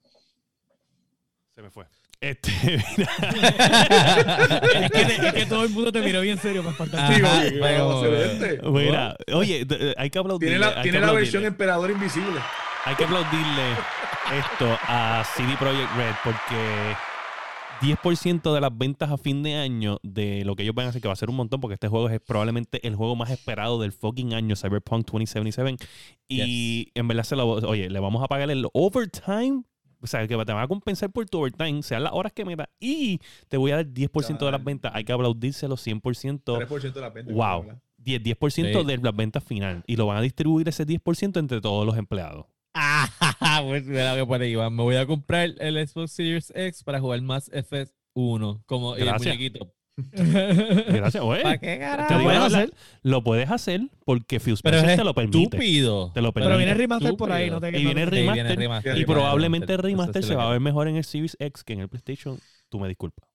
Se 1.54 1.62
me 1.62 1.70
fue. 1.70 1.86
Este, 2.24 2.52
mira, 2.98 3.10
es, 4.82 4.92
que 4.92 5.06
te- 5.06 5.28
es 5.28 5.34
que 5.34 5.46
todo 5.46 5.64
el 5.64 5.70
mundo 5.72 5.92
te 5.92 6.02
miró 6.02 6.22
bien 6.22 6.38
serio 6.38 6.64
para 6.64 6.74
faltar. 6.76 7.00
Ajá, 7.02 7.14
Digo, 7.14 7.28
¿qué 7.44 7.60
fue 7.60 7.78
vamos 7.78 7.92
a 7.92 8.08
como- 8.08 8.16
hacer 8.18 8.32
este? 8.32 8.70
mira, 8.70 9.16
oye, 9.34 9.68
eh, 9.70 9.94
hay 9.98 10.10
que 10.10 10.20
aplaudirle. 10.20 10.58
Tiene 10.58 10.74
la, 10.76 10.82
tiene 10.82 11.00
la 11.02 11.12
versión 11.12 11.44
emperador 11.46 11.92
invisible. 11.92 12.40
Hay 12.86 12.96
que 12.96 13.04
aplaudirle 13.04 13.72
esto 14.40 14.78
a 14.88 15.24
CD 15.36 15.56
Projekt 15.58 15.90
Red 15.98 16.14
porque 16.24 16.96
10% 17.82 18.54
de 18.54 18.62
las 18.62 18.78
ventas 18.78 19.12
a 19.12 19.18
fin 19.18 19.44
de 19.44 19.56
año 19.56 20.00
de 20.04 20.44
lo 20.46 20.56
que 20.56 20.64
ellos 20.64 20.76
van 20.76 20.86
a 20.86 20.90
hacer, 20.90 21.02
que 21.02 21.08
va 21.10 21.14
a 21.14 21.18
ser 21.18 21.30
un 21.30 21.36
montón, 21.36 21.60
porque 21.60 21.74
este 21.74 21.90
juego 21.90 22.08
es 22.10 22.22
probablemente 22.22 22.86
el 22.88 22.96
juego 22.96 23.18
más 23.18 23.30
esperado 23.32 23.82
del 23.82 23.92
fucking 23.92 24.34
año, 24.34 24.56
Cyberpunk 24.56 25.06
2077. 25.12 25.76
Y 26.30 26.90
en 26.96 27.08
verdad 27.10 27.24
se 27.26 27.36
lo, 27.36 27.48
oye, 27.50 27.90
le 27.90 28.00
vamos 28.00 28.24
a 28.24 28.28
pagar 28.28 28.50
el 28.50 28.66
overtime. 28.72 29.64
O 30.04 30.08
sea, 30.08 30.28
que 30.28 30.28
te 30.28 30.36
van 30.36 30.58
a 30.64 30.68
compensar 30.68 31.10
por 31.12 31.26
tu 31.30 31.40
overtime, 31.40 31.82
sean 31.82 32.04
las 32.04 32.12
horas 32.12 32.34
que 32.34 32.44
metas, 32.44 32.68
y 32.80 33.20
te 33.48 33.56
voy 33.56 33.72
a 33.72 33.78
dar 33.78 33.86
10% 33.86 34.46
de 34.46 34.52
las 34.52 34.62
ventas. 34.64 34.92
Hay 34.94 35.06
que 35.06 35.14
aplaudírselo 35.14 35.78
100%. 35.78 36.58
3% 36.58 36.94
de 36.94 37.02
la 37.02 37.10
venta. 37.10 37.32
Wow. 37.34 37.64
¿verdad? 37.64 37.82
10%, 38.04 38.22
10% 38.22 38.82
Sí. 38.82 38.86
de 38.86 38.98
las 38.98 39.16
ventas 39.16 39.44
final. 39.44 39.82
Y 39.88 39.96
lo 39.96 40.06
van 40.08 40.18
a 40.18 40.22
distribuir 40.22 40.68
ese 40.68 40.86
10% 40.86 41.40
entre 41.40 41.62
todos 41.62 41.86
los 41.86 41.98
empleados. 41.98 42.46
Ah, 42.74 43.08
pues 43.66 43.86
mira 43.86 44.16
que 44.16 44.26
por 44.26 44.42
ahí 44.42 44.56
va. 44.56 44.70
Me 44.70 44.84
voy 44.84 44.96
a 44.98 45.06
comprar 45.06 45.52
el 45.60 45.88
Xbox 45.88 46.12
Series 46.12 46.52
X 46.56 46.84
para 46.84 47.00
jugar 47.00 47.22
más 47.22 47.50
FS1. 47.52 48.64
Como 48.66 48.98
y 48.98 49.02
el 49.02 49.06
Gracias. 49.08 49.36
muñequito. 49.36 49.74
Gracias, 49.98 51.24
güey. 51.24 51.44
¿Para 51.44 51.58
qué 51.60 51.68
Te 51.74 51.80
carajo? 51.80 52.14
digo 52.14 52.24
puedes 52.24 52.42
hacer? 52.44 52.74
Lo 53.04 53.24
puedes 53.24 53.52
hacer 53.52 53.82
porque 54.06 54.40
Fuse 54.40 54.62
Pero 54.64 54.78
es 54.78 54.98
te 54.98 55.04
lo 55.04 55.14
permite. 55.14 55.58
estúpido. 55.58 56.12
Te 56.14 56.22
lo 56.22 56.34
Pero 56.34 56.46
permite. 56.48 56.58
viene 56.66 56.74
remaster 56.74 57.14
por 57.16 57.32
ahí, 57.32 57.50
no 57.50 57.62
te 57.62 57.70
Y 57.70 57.84
viene 57.86 58.04
Sí, 58.06 58.10
remaster, 58.10 58.34
viene 58.34 58.56
remaster. 58.56 58.98
y 58.98 59.06
probablemente 59.06 59.74
el 59.74 59.80
remaster 59.80 60.24
se 60.24 60.34
lo 60.34 60.40
va 60.40 60.48
a 60.48 60.52
ver 60.52 60.60
mejor 60.60 60.88
en 60.88 60.96
el 60.96 61.04
Series 61.04 61.38
X 61.40 61.64
que 61.64 61.74
en 61.74 61.82
el 61.82 61.90
PlayStation. 61.90 62.40
Tú 62.70 62.80
me 62.80 62.88
disculpas. 62.88 63.28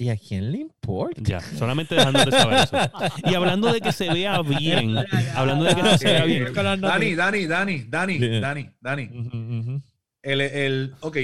¿Y 0.00 0.10
a 0.10 0.16
quién 0.16 0.52
le 0.52 0.58
importa? 0.58 1.20
Ya, 1.24 1.40
solamente 1.40 1.96
dejándote 1.96 2.30
saber 2.30 2.58
eso. 2.58 2.76
Y 3.24 3.34
hablando 3.34 3.72
de 3.72 3.80
que 3.80 3.90
se 3.90 4.08
vea 4.12 4.40
bien, 4.42 4.96
hablando 5.34 5.64
de 5.64 5.74
que 5.74 5.82
no 5.82 5.98
se 5.98 6.04
vea 6.04 6.24
bien. 6.24 6.52
Dani. 6.54 7.14
Dani, 7.16 7.46
Dani, 7.46 7.78
Dani. 7.88 8.18
Dani, 8.40 8.70
Dani. 8.80 9.10
El, 10.22 10.40
el, 10.40 10.94
ok, 11.00 11.16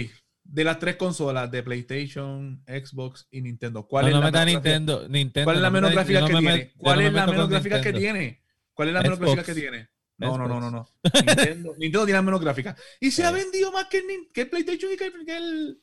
de 0.54 0.62
las 0.64 0.78
tres 0.78 0.94
consolas 0.96 1.50
de 1.50 1.62
PlayStation, 1.64 2.62
Xbox 2.66 3.26
y 3.32 3.40
Nintendo, 3.42 3.86
¿cuál 3.88 4.04
No, 4.04 4.08
es 4.08 4.14
no 4.14 4.20
la 4.20 4.26
menos 4.26 4.40
gráfica- 4.40 4.52
Nintendo, 4.60 5.08
Nintendo. 5.08 5.44
¿Cuál 5.46 5.56
es 5.56 5.62
la 5.62 5.68
no 5.68 5.72
me 5.72 5.80
menos 5.80 5.92
gráfica 5.94 6.20
que 6.26 6.32
tiene? 6.36 6.72
¿Cuál 6.78 7.00
es 7.00 7.12
la 7.12 7.26
menos 7.26 7.48
gráfica 7.48 7.80
que 7.80 7.92
tiene? 7.92 8.42
¿Cuál 8.72 8.88
es 8.88 8.94
la 8.94 9.02
menos 9.02 9.18
gráfica 9.18 9.42
que 9.42 9.54
tiene? 9.54 9.88
No, 10.16 10.38
no, 10.38 10.46
no, 10.46 10.60
no, 10.60 10.70
no. 10.70 10.88
Nintendo, 11.26 11.74
Nintendo 11.76 12.04
tiene 12.04 12.18
la 12.18 12.22
menos 12.22 12.40
gráfica. 12.40 12.76
Y 13.00 13.10
se 13.10 13.24
ha 13.24 13.32
vendido 13.32 13.72
más 13.72 13.86
que 13.86 13.98
el, 13.98 14.04
que 14.32 14.42
el 14.42 14.48
PlayStation 14.50 14.92
y 14.92 14.96
que 14.96 15.06
el, 15.06 15.12
que 15.26 15.36
el, 15.36 15.80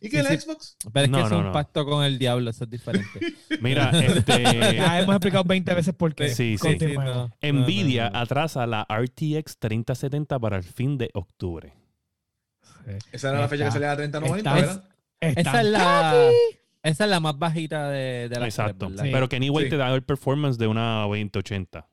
y 0.00 0.08
que 0.10 0.20
Sí, 0.22 0.26
el 0.32 0.40
sí. 0.40 0.46
Xbox. 0.46 0.76
Pero 0.92 1.04
es 1.06 1.10
No, 1.10 1.18
que 1.18 1.24
es 1.24 1.30
no, 1.30 1.38
un 1.38 1.44
no. 1.46 1.52
pacto 1.52 1.84
con 1.84 2.04
el 2.04 2.16
diablo, 2.16 2.50
eso 2.50 2.62
es 2.64 2.70
diferente. 2.70 3.20
Mira, 3.60 3.90
este. 4.00 4.42
Ya 4.76 5.00
hemos 5.00 5.16
explicado 5.16 5.42
20 5.42 5.74
veces 5.74 5.92
por 5.92 6.14
qué. 6.14 6.28
Sí, 6.28 6.56
sí. 6.56 6.78
Nvidia 7.52 8.12
atrasa 8.14 8.64
la 8.68 8.86
RTX 8.88 9.58
3070 9.58 10.38
para 10.38 10.56
el 10.56 10.62
fin 10.62 10.96
de 10.98 11.10
octubre. 11.14 11.72
Esa 13.12 13.30
era 13.30 13.40
la 13.40 13.48
fecha 13.48 13.64
que 13.66 13.70
salía 13.72 13.92
a 13.92 13.96
30.90, 13.96 14.36
está- 14.36 14.54
¿verdad? 14.54 14.84
Esa 15.20 15.60
es 15.62 15.66
la, 15.68 16.30
esa 16.82 17.04
es 17.04 17.10
la 17.10 17.20
más 17.20 17.38
bajita 17.38 17.88
de, 17.88 18.28
de 18.28 18.38
las 18.40 18.48
Exacto. 18.48 18.86
tres, 18.86 18.96
¿verdad? 19.00 19.12
Pero 19.12 19.28
que 19.28 19.36
igual 19.38 19.64
Sí. 19.64 19.70
te 19.70 19.76
da 19.76 19.94
el 19.94 20.02
performance 20.02 20.58
de 20.58 20.66
una 20.66 21.00
2080. 21.02 21.88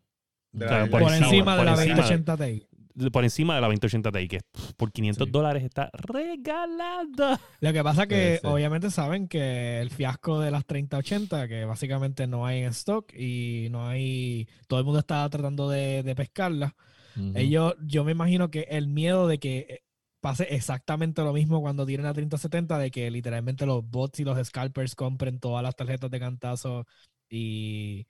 De 0.51 0.65
O 0.65 0.67
sea, 0.67 0.79
la- 0.79 0.87
por 0.87 1.01
por 1.03 1.13
encima, 1.13 1.55
de 1.57 1.63
la 1.63 1.71
encima. 1.71 1.95
2080 1.95 2.37
Ti. 2.37 2.67
Por 3.09 3.23
encima 3.23 3.55
de 3.55 3.61
la 3.61 3.67
2080 3.67 4.11
Ti, 4.11 4.27
que 4.27 4.39
por 4.75 4.91
500 4.91 5.25
Sí. 5.25 5.31
dólares 5.31 5.63
está 5.63 5.89
regalada. 5.93 7.39
Lo 7.61 7.71
que 7.73 7.83
pasa 7.83 8.05
que 8.07 8.39
obviamente 8.43 8.91
saben 8.91 9.27
que 9.29 9.79
el 9.79 9.89
fiasco 9.91 10.39
de 10.41 10.51
las 10.51 10.65
3080, 10.65 11.47
que 11.47 11.63
básicamente 11.65 12.27
no 12.27 12.45
hay 12.45 12.63
en 12.63 12.69
stock 12.71 13.13
y 13.13 13.67
no 13.71 13.87
hay, 13.87 14.47
todo 14.67 14.79
el 14.79 14.85
mundo 14.85 14.99
está 14.99 15.27
tratando 15.29 15.69
de, 15.69 16.03
de 16.03 16.15
pescarla. 16.15 16.75
Ujú. 17.15 17.31
Ellos, 17.35 17.75
yo 17.85 18.03
me 18.03 18.11
imagino 18.11 18.51
que 18.51 18.67
el 18.69 18.87
miedo 18.87 19.27
de 19.27 19.37
que 19.39 19.83
pase 20.21 20.45
exactamente 20.55 21.23
lo 21.23 21.33
mismo 21.33 21.61
cuando 21.61 21.85
tienen 21.85 22.05
la 22.05 22.13
3070, 22.13 22.79
de 22.79 22.91
que 22.91 23.11
literalmente 23.11 23.65
los 23.65 23.83
bots 23.89 24.19
y 24.21 24.25
los 24.25 24.45
scalpers 24.47 24.95
compren 24.95 25.39
todas 25.39 25.63
las 25.63 25.75
tarjetas 25.75 26.11
de 26.11 26.19
cantazo 26.19 26.87
y 27.29 28.07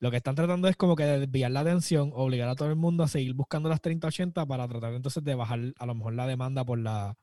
lo 0.00 0.10
que 0.10 0.18
están 0.18 0.36
tratando 0.36 0.68
es 0.68 0.76
como 0.76 0.96
que 0.96 1.04
desviar 1.04 1.50
la 1.52 1.60
atención, 1.60 2.10
obligar 2.14 2.48
a 2.48 2.54
todo 2.56 2.70
el 2.70 2.76
mundo 2.76 3.04
a 3.04 3.08
seguir 3.08 3.34
buscando 3.34 3.68
las 3.68 3.80
3080 3.80 4.46
para 4.46 4.68
tratar 4.68 4.94
entonces 4.94 5.24
de 5.24 5.34
bajar 5.34 5.60
a 5.78 5.86
lo 5.86 5.94
mejor 5.94 6.14
la 6.14 6.26
demanda 6.26 6.64
por 6.64 6.78
la, 6.78 7.16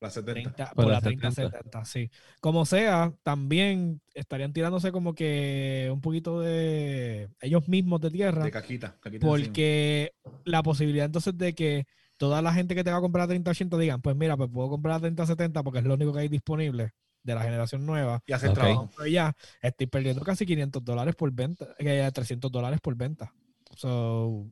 La 0.00 0.10
70. 0.10 0.52
30, 0.52 0.74
Por 0.74 0.84
por, 0.84 0.92
la 0.92 0.94
la 0.94 1.00
3070, 1.00 1.84
sí. 1.84 2.10
Como 2.40 2.66
sea, 2.66 3.14
también 3.22 4.02
estarían 4.14 4.52
tirándose 4.52 4.92
como 4.92 5.14
que 5.14 5.90
un 5.92 6.00
poquito 6.02 6.40
de 6.40 7.30
ellos 7.40 7.68
mismos 7.68 8.00
de 8.02 8.10
tierra, 8.10 8.44
De 8.44 8.50
caquita 8.50 8.98
encima. 9.30 9.58
porque 9.70 10.12
la 10.44 10.62
posibilidad 10.62 11.06
entonces 11.06 11.36
de 11.38 11.54
que 11.54 11.86
toda 12.16 12.42
la 12.42 12.52
gente 12.52 12.74
que 12.74 12.82
te 12.84 12.90
va 12.90 12.98
a 12.98 13.00
comprar 13.00 13.24
la 13.24 13.28
3080 13.28 13.76
digan, 13.78 14.00
pues 14.02 14.16
mira, 14.16 14.36
pues 14.36 14.50
puedo 14.52 14.68
comprar 14.70 14.94
la 14.96 15.00
3070 15.00 15.62
porque 15.62 15.78
es 15.80 15.84
lo 15.84 15.94
único 15.94 16.12
que 16.12 16.20
hay 16.20 16.28
disponible 16.28 16.92
de 17.22 17.34
la 17.34 17.42
generación 17.42 17.84
nueva. 17.84 18.22
Y 18.26 18.32
hacer 18.32 18.50
Ok. 18.50 18.54
trabajo. 18.56 18.90
Pero 18.96 19.08
ya 19.08 19.36
estoy 19.60 19.86
perdiendo 19.88 20.22
casi 20.22 20.46
500 20.46 20.84
dólares 20.84 21.14
por 21.16 21.30
venta, 21.32 21.66
eh, 21.78 22.08
300 22.12 22.50
dólares 22.52 22.80
por 22.80 22.94
venta. 22.96 23.32
So, 23.76 24.46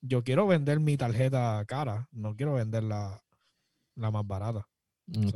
yo 0.00 0.22
quiero 0.22 0.46
vender 0.46 0.80
mi 0.80 0.96
tarjeta 0.96 1.64
cara, 1.66 2.08
no 2.12 2.36
quiero 2.36 2.54
vender 2.54 2.82
la, 2.84 3.22
la 3.96 4.10
más 4.10 4.26
barata. 4.26 4.66
Ok. 5.26 5.32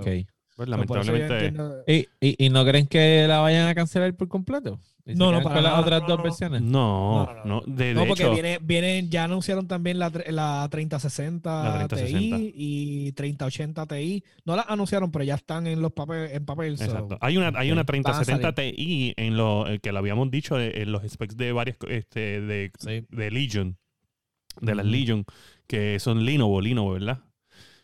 Pues 0.57 0.67
So, 0.67 0.67
lamentablemente. 0.67 1.35
entiendo- 1.35 1.85
¿Y, 1.87 2.09
y, 2.21 2.47
y 2.47 2.51
no 2.51 2.65
creen 2.65 2.87
que 2.87 3.27
la 3.29 3.39
vayan 3.39 3.69
a 3.69 3.75
cancelar 3.75 4.15
por 4.15 4.29
completo? 4.29 4.79
¿Y 5.09 5.13
se 5.13 5.19
No, 5.19 5.33
no, 5.33 5.43
para 5.43 5.61
las 5.63 5.79
otras 5.81 6.03
no, 6.03 6.07
dos 6.09 6.19
no. 6.19 6.23
versiones? 6.25 6.63
No, 6.63 7.29
No. 7.45 7.63
De, 7.67 7.95
No, 7.95 8.03
de 8.03 8.07
porque 8.07 8.23
hecho, 8.25 8.33
viene, 8.35 8.59
vienen, 8.63 9.11
ya 9.11 9.25
anunciaron 9.25 9.67
también 9.67 9.99
la, 9.99 10.13
la 10.29 10.69
3060, 10.71 11.51
La 11.79 11.89
3060. 11.89 12.37
Ti 12.37 12.53
y 12.55 13.13
3080 13.13 13.87
Ti. 13.87 14.25
No 14.45 14.55
la 14.55 14.63
anunciaron, 14.69 15.11
pero 15.11 15.25
ya 15.25 15.35
están 15.37 15.67
en 15.67 15.81
los 15.83 15.93
papel, 15.93 16.31
en 16.31 16.45
papel. 16.45 16.77
so- 16.79 16.85
Exacto. 16.85 17.19
Hay 17.21 17.37
una, 17.39 17.49
hay 17.59 17.71
una 17.73 17.83
Van 17.83 17.85
a 17.85 17.87
3070 17.87 18.53
Ti 18.55 19.15
en 19.17 19.37
lo 19.37 19.67
eh, 19.67 19.79
que 19.81 19.91
lo 19.93 19.99
habíamos 19.99 20.31
dicho 20.31 20.61
eh, 20.61 20.83
en 20.83 20.93
los 20.93 21.03
specs 21.09 21.37
de 21.37 21.53
varias 21.53 21.77
este, 21.89 22.41
de, 22.43 22.71
Sí. 22.79 23.05
de 23.09 23.31
Legion, 23.31 23.79
de 24.61 24.75
las. 24.75 24.85
Legion, 24.87 25.25
que 25.67 25.99
son 26.01 26.25
Lenovo, 26.25 26.61
Lenovo, 26.61 26.93
¿verdad? 26.93 27.21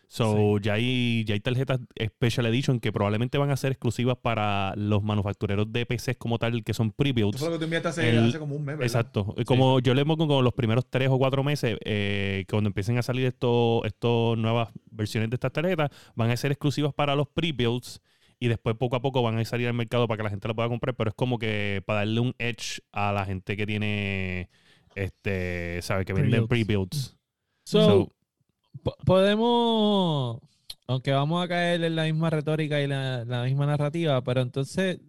So, 0.07 0.59
ya, 0.59 0.73
hay, 0.73 1.23
ya 1.25 1.33
hay 1.33 1.39
tarjetas 1.39 1.79
Special 1.99 2.45
Edition 2.45 2.79
que 2.79 2.91
probablemente 2.93 3.37
van 3.37 3.49
a 3.51 3.57
ser 3.57 3.71
exclusivas 3.71 4.17
para 4.17 4.73
los 4.75 5.03
manufactureros 5.03 5.71
de 5.73 5.85
PCs 5.85 6.17
como 6.17 6.37
tal, 6.39 6.63
que 6.63 6.73
son 6.73 6.87
Eso 6.87 6.95
pre-builds. 6.95 7.39
fue 7.39 7.47
lo 7.49 7.53
que 7.55 7.59
tú 7.59 7.63
enviaste 7.65 7.87
hace, 7.89 8.09
El- 8.09 8.29
hace 8.29 8.39
como 8.39 8.55
un 8.55 8.63
mes, 8.63 8.77
¿verdad? 8.77 8.85
Exacto. 8.85 9.35
Como 9.45 9.79
yo 9.79 9.93
le 9.93 10.05
pongo 10.05 10.27
como 10.27 10.41
los 10.41 10.53
primeros 10.53 10.85
tres 10.89 11.09
o 11.09 11.17
cuatro 11.17 11.43
meses, 11.43 11.77
eh, 11.83 12.45
que 12.47 12.51
cuando 12.51 12.67
empiecen 12.69 12.97
a 12.97 13.01
salir 13.01 13.25
estos 13.25 13.83
estos 13.85 14.37
nuevas 14.37 14.69
versiones 14.91 15.29
de 15.29 15.35
estas 15.35 15.51
tarjetas, 15.51 15.89
van 16.15 16.29
a 16.31 16.37
ser 16.37 16.51
exclusivas 16.51 16.93
para 16.93 17.15
los 17.15 17.27
pre-builds 17.27 17.99
y 18.39 18.47
después 18.47 18.75
poco 18.75 18.95
a 18.97 19.01
poco 19.01 19.21
van 19.23 19.37
a 19.39 19.45
salir 19.45 19.67
al 19.67 19.73
mercado 19.73 20.07
para 20.07 20.17
que 20.17 20.23
la 20.23 20.29
gente 20.29 20.47
la 20.47 20.53
pueda 20.53 20.69
comprar, 20.69 20.95
pero 20.95 21.09
es 21.09 21.15
como 21.15 21.39
que 21.39 21.81
para 21.85 21.99
darle 21.99 22.19
un 22.19 22.35
edge 22.37 22.81
a 22.91 23.11
la 23.13 23.25
gente 23.25 23.55
que 23.57 23.65
tiene, 23.65 24.49
este, 24.93 25.81
sabe, 25.81 26.05
que 26.05 26.13
venden 26.13 26.47
Pre-builds. 26.47 27.17
So, 27.65 28.11
podemos, 29.05 30.39
aunque 30.87 31.11
vamos 31.11 31.43
a 31.43 31.47
caer 31.47 31.83
en 31.83 31.95
la 31.95 32.03
misma 32.03 32.29
retórica 32.29 32.81
y 32.81 32.87
la, 32.87 33.25
la 33.25 33.43
misma 33.43 33.65
narrativa, 33.65 34.21
pero 34.23 34.41
entonces 34.41 34.99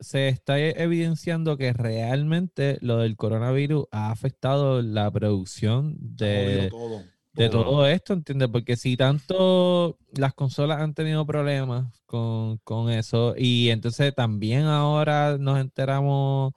se 0.00 0.28
está 0.28 0.58
e- 0.58 0.74
evidenciando 0.82 1.56
que 1.56 1.72
realmente 1.72 2.78
lo 2.80 2.98
del 2.98 3.16
coronavirus 3.16 3.86
ha 3.90 4.10
afectado 4.10 4.82
la 4.82 5.10
producción 5.10 5.96
de, 6.00 6.68
todo. 6.70 7.02
de 7.34 7.48
todo. 7.48 7.64
todo 7.64 7.86
esto, 7.86 8.12
¿entiendes? 8.14 8.48
Porque 8.48 8.76
si 8.76 8.96
tanto 8.96 9.98
las 10.12 10.34
consolas 10.34 10.80
han 10.80 10.94
tenido 10.94 11.26
problemas 11.26 11.86
con, 12.06 12.58
con 12.58 12.90
eso 12.90 13.34
y 13.36 13.70
entonces 13.70 14.14
también 14.14 14.64
ahora 14.64 15.36
nos 15.38 15.58
enteramos 15.60 16.52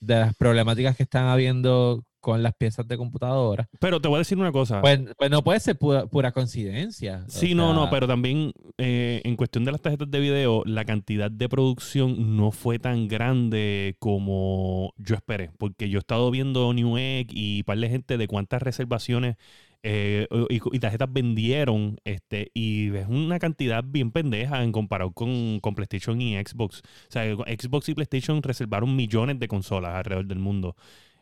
de 0.00 0.16
las 0.16 0.34
problemáticas 0.34 0.96
que 0.96 1.04
están 1.04 1.26
habiendo 1.26 2.04
con 2.24 2.42
las 2.42 2.54
piezas 2.54 2.88
de 2.88 2.96
computadora. 2.96 3.68
Pero 3.78 4.00
te 4.00 4.08
voy 4.08 4.16
a 4.16 4.18
decir 4.20 4.38
una 4.38 4.50
cosa. 4.50 4.80
Pues, 4.80 4.98
pues 5.18 5.30
no 5.30 5.44
puede 5.44 5.60
ser 5.60 5.76
pura, 5.76 6.06
pura 6.06 6.32
coincidencia. 6.32 7.22
Sí, 7.28 7.54
no, 7.54 7.74
no, 7.74 7.82
sea, 7.82 7.90
pero 7.90 8.08
también 8.08 8.54
eh, 8.78 9.20
en 9.24 9.36
cuestión 9.36 9.66
de 9.66 9.72
las 9.72 9.82
tarjetas 9.82 10.10
de 10.10 10.20
video, 10.20 10.62
la 10.64 10.86
cantidad 10.86 11.30
de 11.30 11.48
producción 11.50 12.38
no 12.38 12.50
fue 12.50 12.78
tan 12.78 13.08
grande 13.08 13.96
como 13.98 14.94
yo 14.96 15.16
esperé, 15.16 15.50
porque 15.58 15.90
yo 15.90 15.98
he 15.98 16.00
estado 16.00 16.30
viendo 16.30 16.72
Newegg 16.72 17.26
y 17.30 17.58
un 17.58 17.64
par 17.64 17.76
de 17.76 17.90
gente 17.90 18.16
de 18.16 18.26
cuántas 18.26 18.62
reservaciones 18.62 19.36
eh, 19.82 20.26
y, 20.48 20.60
y 20.72 20.78
tarjetas 20.78 21.12
vendieron, 21.12 21.98
este, 22.04 22.50
y 22.54 22.96
es 22.96 23.06
una 23.06 23.38
cantidad 23.38 23.84
bien 23.86 24.12
pendeja 24.12 24.64
en 24.64 24.72
comparado 24.72 25.12
con, 25.12 25.60
con 25.60 25.74
PlayStation 25.74 26.18
y 26.22 26.42
Xbox. 26.42 26.80
O 26.80 27.12
sea, 27.12 27.24
Xbox 27.24 27.90
y 27.90 27.94
PlayStation 27.94 28.42
reservaron 28.42 28.96
millones 28.96 29.38
de 29.38 29.46
consolas 29.46 29.94
alrededor 29.94 30.24
del 30.24 30.38
mundo. 30.38 30.74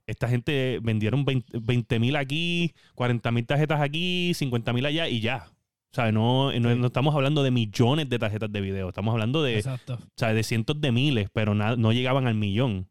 Esta 0.06 0.28
gente 0.28 0.78
vendieron 0.82 1.24
20 1.24 1.98
mil 2.00 2.16
aquí, 2.16 2.72
40 2.94 3.30
mil 3.30 3.46
tarjetas 3.46 3.80
aquí, 3.80 4.32
50 4.34 4.72
mil 4.72 4.84
allá 4.86 5.08
y 5.08 5.20
ya. 5.20 5.46
O 5.48 5.94
sea, 5.94 6.10
no, 6.10 6.52
no, 6.58 6.70
Sí. 6.72 6.78
no 6.78 6.86
estamos 6.86 7.14
hablando 7.14 7.42
de 7.42 7.50
millones 7.50 8.08
de 8.08 8.18
tarjetas 8.18 8.50
de 8.50 8.60
video, 8.60 8.88
estamos 8.88 9.12
hablando 9.12 9.42
de, 9.42 9.58
o 9.60 9.98
sea, 10.16 10.32
de 10.32 10.42
cientos 10.42 10.80
de 10.80 10.90
miles, 10.90 11.28
pero 11.32 11.54
na- 11.54 11.76
no 11.76 11.92
llegaban 11.92 12.26
al 12.26 12.34
millón. 12.34 12.88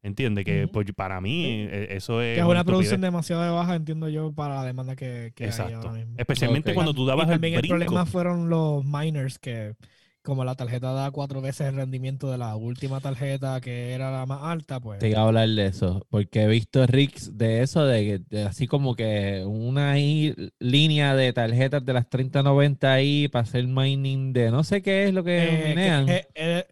¿Entiendes? 0.00 0.44
Que 0.44 0.68
pues, 0.68 0.86
para 0.92 1.20
mí 1.20 1.44
eh, 1.44 1.88
eso 1.90 2.22
es... 2.22 2.36
Que 2.36 2.40
es 2.40 2.46
una 2.46 2.62
producción 2.64 3.00
demasiado 3.00 3.42
de 3.42 3.50
baja, 3.50 3.74
entiendo 3.74 4.08
yo, 4.08 4.32
para 4.32 4.54
la 4.54 4.64
demanda 4.64 4.94
que, 4.94 5.32
que 5.34 5.44
hay 5.44 5.50
Exacto. 5.50 5.76
ahora 5.76 5.92
mismo. 5.92 6.14
Especialmente 6.16 6.72
cuando 6.72 6.94
tú 6.94 7.02
Y 7.02 7.06
dabas 7.08 7.26
el 7.26 7.32
también 7.34 7.54
el, 7.54 7.68
problema 7.68 8.06
fueron 8.06 8.48
los 8.48 8.84
miners 8.84 9.40
que 9.40 9.74
como 10.22 10.44
la 10.44 10.54
tarjeta 10.54 10.92
da 10.92 11.10
cuatro 11.10 11.40
veces 11.40 11.68
el 11.68 11.76
rendimiento 11.76 12.30
de 12.30 12.38
la 12.38 12.54
última 12.56 13.00
tarjeta 13.00 13.60
que 13.60 13.92
era 13.92 14.10
la 14.10 14.26
más 14.26 14.42
alta, 14.42 14.78
pues 14.80 14.98
Te 14.98 15.08
iba 15.10 15.20
a 15.20 15.24
hablar 15.26 15.48
de 15.48 15.66
eso, 15.66 16.06
porque 16.10 16.42
he 16.42 16.46
visto 16.46 16.86
rigs 16.86 17.36
de 17.38 17.62
eso, 17.62 17.84
de, 17.84 18.04
que- 18.04 18.36
de 18.36 18.42
así 18.44 18.66
como 18.66 18.94
que 18.94 19.44
una 19.46 19.92
ahí 19.92 20.34
línea 20.58 21.14
de 21.14 21.32
tarjetas 21.32 21.84
de 21.84 21.92
las 21.92 22.08
3090 22.08 22.92
ahí 22.92 23.28
para 23.28 23.44
hacer 23.44 23.66
mining 23.66 24.32
de 24.32 24.50
no 24.50 24.64
sé 24.64 24.82
qué 24.82 25.04
es 25.04 25.14
lo 25.14 25.24
que 25.24 25.38
eh, 25.38 25.68
minean. 25.68 26.08
eh, 26.08 26.26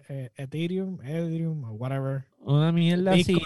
eh, 0.08 0.30
Ethereum, 0.36 1.00
Ethereum, 1.02 1.64
o 1.64 1.72
whatever. 1.72 2.24
Una 2.40 2.72
mierda 2.72 3.12
así. 3.12 3.36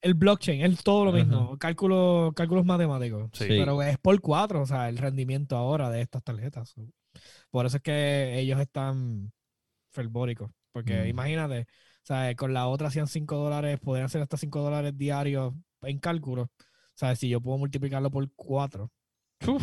El 0.00 0.14
blockchain 0.14 0.62
es 0.62 0.82
todo 0.84 1.06
lo 1.06 1.12
mismo, 1.12 1.58
cálculo, 1.58 2.32
cálculos 2.36 2.64
matemáticos. 2.64 3.30
Sí. 3.32 3.46
Pero 3.48 3.82
es 3.82 3.98
por 3.98 4.20
cuatro, 4.20 4.62
o 4.62 4.66
sea, 4.66 4.88
el 4.88 4.96
rendimiento 4.96 5.56
ahora 5.56 5.90
de 5.90 6.00
estas 6.02 6.22
tarjetas. 6.22 6.74
Por 7.50 7.66
eso 7.66 7.78
es 7.78 7.82
que 7.82 8.38
ellos 8.38 8.60
están 8.60 9.32
fervóricos. 9.90 10.50
Porque 10.72 11.04
Mm. 11.04 11.08
imagínate, 11.08 11.66
sea, 12.02 12.34
con 12.34 12.52
la 12.54 12.66
otra 12.68 12.88
hacían 12.88 13.06
5 13.06 13.36
dólares, 13.36 13.78
podrían 13.80 14.06
hacer 14.06 14.22
hasta 14.22 14.36
5 14.36 14.60
dólares 14.60 14.96
diarios 14.96 15.54
en 15.82 15.98
cálculo. 15.98 16.50
Sea, 16.94 17.14
si 17.16 17.28
yo 17.28 17.40
puedo 17.40 17.58
multiplicarlo 17.58 18.10
por 18.10 18.28
4, 18.34 18.90
Uf. 19.46 19.62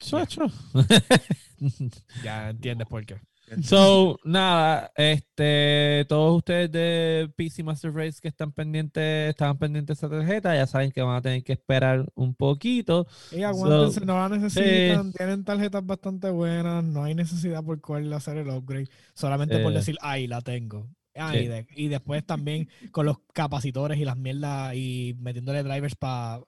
Chacho. 0.00 0.46
ya 2.24 2.50
entiendes 2.50 2.88
por 2.88 3.06
qué. 3.06 3.20
So, 3.62 4.18
nada, 4.24 4.90
este, 4.96 6.04
todos 6.08 6.36
ustedes 6.38 6.70
de 6.72 7.30
PC 7.36 7.62
Master 7.62 7.92
Race 7.92 8.18
que 8.20 8.28
están 8.28 8.52
pendientes, 8.52 9.30
estaban 9.30 9.58
pendientes 9.58 9.98
de 10.00 10.06
esa 10.06 10.16
tarjeta, 10.16 10.54
ya 10.54 10.66
saben 10.66 10.90
que 10.92 11.02
van 11.02 11.16
a 11.16 11.22
tener 11.22 11.42
que 11.44 11.52
esperar 11.52 12.06
un 12.14 12.34
poquito. 12.34 13.06
Y 13.30 13.42
aguántense, 13.42 14.00
So, 14.00 14.06
no 14.06 14.16
la 14.16 14.28
necesitan, 14.36 15.12
tienen 15.12 15.44
tarjetas 15.44 15.84
bastante 15.84 16.30
buenas, 16.30 16.82
no 16.84 17.04
hay 17.04 17.14
necesidad 17.14 17.62
por 17.62 17.80
cuál 17.80 18.12
hacer 18.12 18.38
el 18.38 18.48
upgrade, 18.48 18.88
solamente 19.14 19.58
por 19.58 19.72
Sí. 19.72 19.78
decir, 19.78 19.96
ay, 20.00 20.26
la 20.26 20.40
tengo. 20.40 20.88
Ah, 21.14 21.30
Sí. 21.32 21.40
y, 21.40 21.46
de- 21.48 21.66
y 21.76 21.88
después 21.88 22.24
también 22.24 22.68
con 22.90 23.04
los 23.04 23.18
capacitores 23.34 23.98
y 23.98 24.04
las 24.06 24.16
mierdas 24.16 24.74
y 24.74 25.14
metiéndole 25.20 25.62
drivers 25.62 25.94
para 25.94 26.40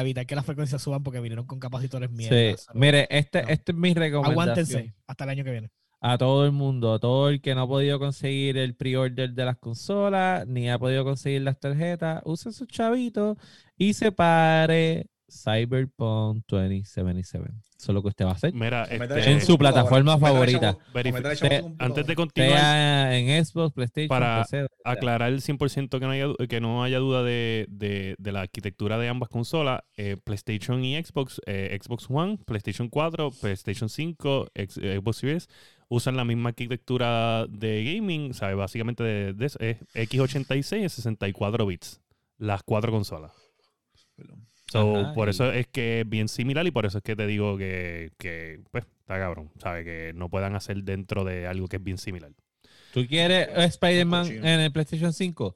evitar 0.00 0.24
que 0.26 0.36
las 0.36 0.46
frecuencias 0.46 0.80
suban 0.80 1.02
porque 1.02 1.18
vinieron 1.20 1.44
con 1.44 1.58
capacitores 1.58 2.08
Sí, 2.10 2.16
mierdas. 2.16 2.68
mire, 2.72 3.08
este, 3.10 3.42
No. 3.42 3.48
este 3.48 3.72
es 3.72 3.78
mi 3.78 3.92
recomendación. 3.92 4.32
Aguántense 4.48 4.94
hasta 5.08 5.24
el 5.24 5.30
año 5.30 5.44
que 5.44 5.50
viene. 5.50 5.70
A 6.02 6.18
todo 6.18 6.44
el 6.44 6.52
mundo, 6.52 6.92
a 6.94 6.98
todo 6.98 7.28
el 7.28 7.40
que 7.40 7.54
no 7.54 7.62
ha 7.62 7.68
podido 7.68 7.98
conseguir 8.00 8.58
el 8.58 8.74
pre-order 8.74 9.32
de 9.34 9.44
las 9.44 9.56
consolas, 9.58 10.46
ni 10.48 10.68
ha 10.68 10.78
podido 10.78 11.04
conseguir 11.04 11.42
las 11.42 11.60
tarjetas, 11.60 12.22
use 12.24 12.52
sus 12.52 12.66
chavitos 12.68 13.38
y 13.76 13.94
separe 13.94 15.06
Cyberpunk 15.32 16.44
2077. 16.48 17.44
Eso 17.78 17.90
es 17.90 17.94
lo 17.94 18.02
que 18.02 18.08
usted 18.08 18.24
va 18.24 18.30
a 18.30 18.34
hacer. 18.34 18.54
Mira, 18.54 18.84
este, 18.84 19.04
el 19.04 19.28
En 19.28 19.40
su 19.40 19.58
plataforma 19.58 20.14
el 20.14 20.20
favorita. 20.20 20.78
el 20.94 21.74
antes 21.78 22.06
de 22.06 22.14
continuar, 22.14 22.50
Sea 22.60 23.18
en 23.18 23.44
Xbox, 23.44 23.72
PlayStation, 23.74 24.08
Para 24.08 24.42
PC, 24.44 24.66
aclarar 24.84 25.32
100% 25.32 25.98
que 25.98 26.06
no 26.06 26.10
haya, 26.12 26.26
que 26.48 26.60
no 26.60 26.84
haya 26.84 26.98
duda 26.98 27.22
de, 27.24 27.66
de- 27.68 28.14
de 28.18 28.32
la 28.32 28.42
arquitectura 28.42 28.98
de 28.98 29.08
ambas 29.08 29.28
consolas, 29.30 29.80
eh, 29.96 30.16
PlayStation 30.22 30.84
y 30.84 31.02
Xbox, 31.02 31.40
eh, 31.46 31.76
Xbox 31.82 32.06
One, 32.08 32.38
PlayStation 32.46 32.88
4, 32.88 33.30
PlayStation 33.40 33.88
5, 33.88 34.48
X- 34.54 34.78
eh, 34.80 34.98
Xbox 35.00 35.16
Series, 35.16 35.48
usan 35.88 36.16
la 36.16 36.24
misma 36.24 36.50
arquitectura 36.50 37.46
de 37.48 37.82
gaming, 37.84 38.32
¿sabes? 38.34 38.56
Básicamente 38.56 39.02
de, 39.02 39.32
de 39.32 39.46
eso, 39.46 39.58
es 39.60 39.78
x86 39.94 40.84
y 40.84 40.88
64 40.88 41.66
bits, 41.66 42.00
las 42.38 42.62
cuatro 42.62 42.92
consolas. 42.92 43.32
Perdón. 44.14 44.46
So, 44.72 44.96
Ajá, 44.96 45.12
por 45.12 45.28
y- 45.28 45.32
eso 45.32 45.52
es 45.52 45.66
que 45.66 46.00
es 46.00 46.08
bien 46.08 46.28
similar 46.28 46.66
y 46.66 46.70
por 46.70 46.86
eso 46.86 46.96
es 46.96 47.04
que 47.04 47.14
te 47.14 47.26
digo 47.26 47.58
que, 47.58 48.10
que 48.16 48.60
pues, 48.70 48.86
está 49.00 49.18
cabrón, 49.18 49.50
¿sabes? 49.58 49.84
Que 49.84 50.12
no 50.14 50.30
puedan 50.30 50.56
hacer 50.56 50.82
dentro 50.82 51.24
de 51.24 51.46
algo 51.46 51.68
que 51.68 51.76
es 51.76 51.84
bien 51.84 51.98
similar. 51.98 52.32
¿Tú 52.94 53.06
quieres 53.06 53.48
Spider-Man 53.54 54.26
en 54.28 54.60
el 54.60 54.72
PlayStation 54.72 55.12
5? 55.12 55.54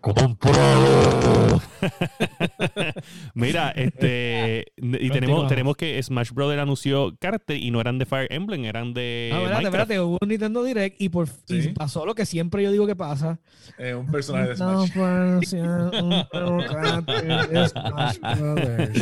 Mira, 3.34 3.70
este 3.70 4.66
y 4.76 5.10
tenemos, 5.10 5.48
tenemos 5.48 5.76
que 5.76 6.00
Smash 6.02 6.30
Brothers 6.32 6.60
anunció 6.62 7.16
cartas 7.20 7.56
y 7.58 7.70
no 7.70 7.80
eran 7.80 7.98
de 7.98 8.06
Fire 8.06 8.26
Emblem, 8.32 8.64
eran 8.64 8.94
de 8.94 9.30
Ah, 9.32 9.36
espérate, 9.36 9.54
Minecraft. 9.54 9.74
espérate, 9.90 10.00
hubo 10.00 10.18
un 10.20 10.28
Nintendo 10.28 10.64
Direct 10.64 11.00
y, 11.00 11.08
por, 11.08 11.28
y 11.48 11.62
Sí. 11.62 11.68
pasó 11.70 12.04
lo 12.06 12.14
que 12.14 12.26
siempre 12.26 12.62
yo 12.62 12.70
digo 12.72 12.86
que 12.86 12.96
pasa. 12.96 13.38
Eh, 13.78 13.94
un 13.94 14.06
personaje 14.10 14.48
de 14.50 14.56
No 14.56 14.86
Smash. 14.86 14.92
parecía 14.94 15.62
un 16.02 16.12
aguacate 16.12 17.22
de 17.48 17.68
Smash 17.68 18.18
Brothers. 18.18 19.00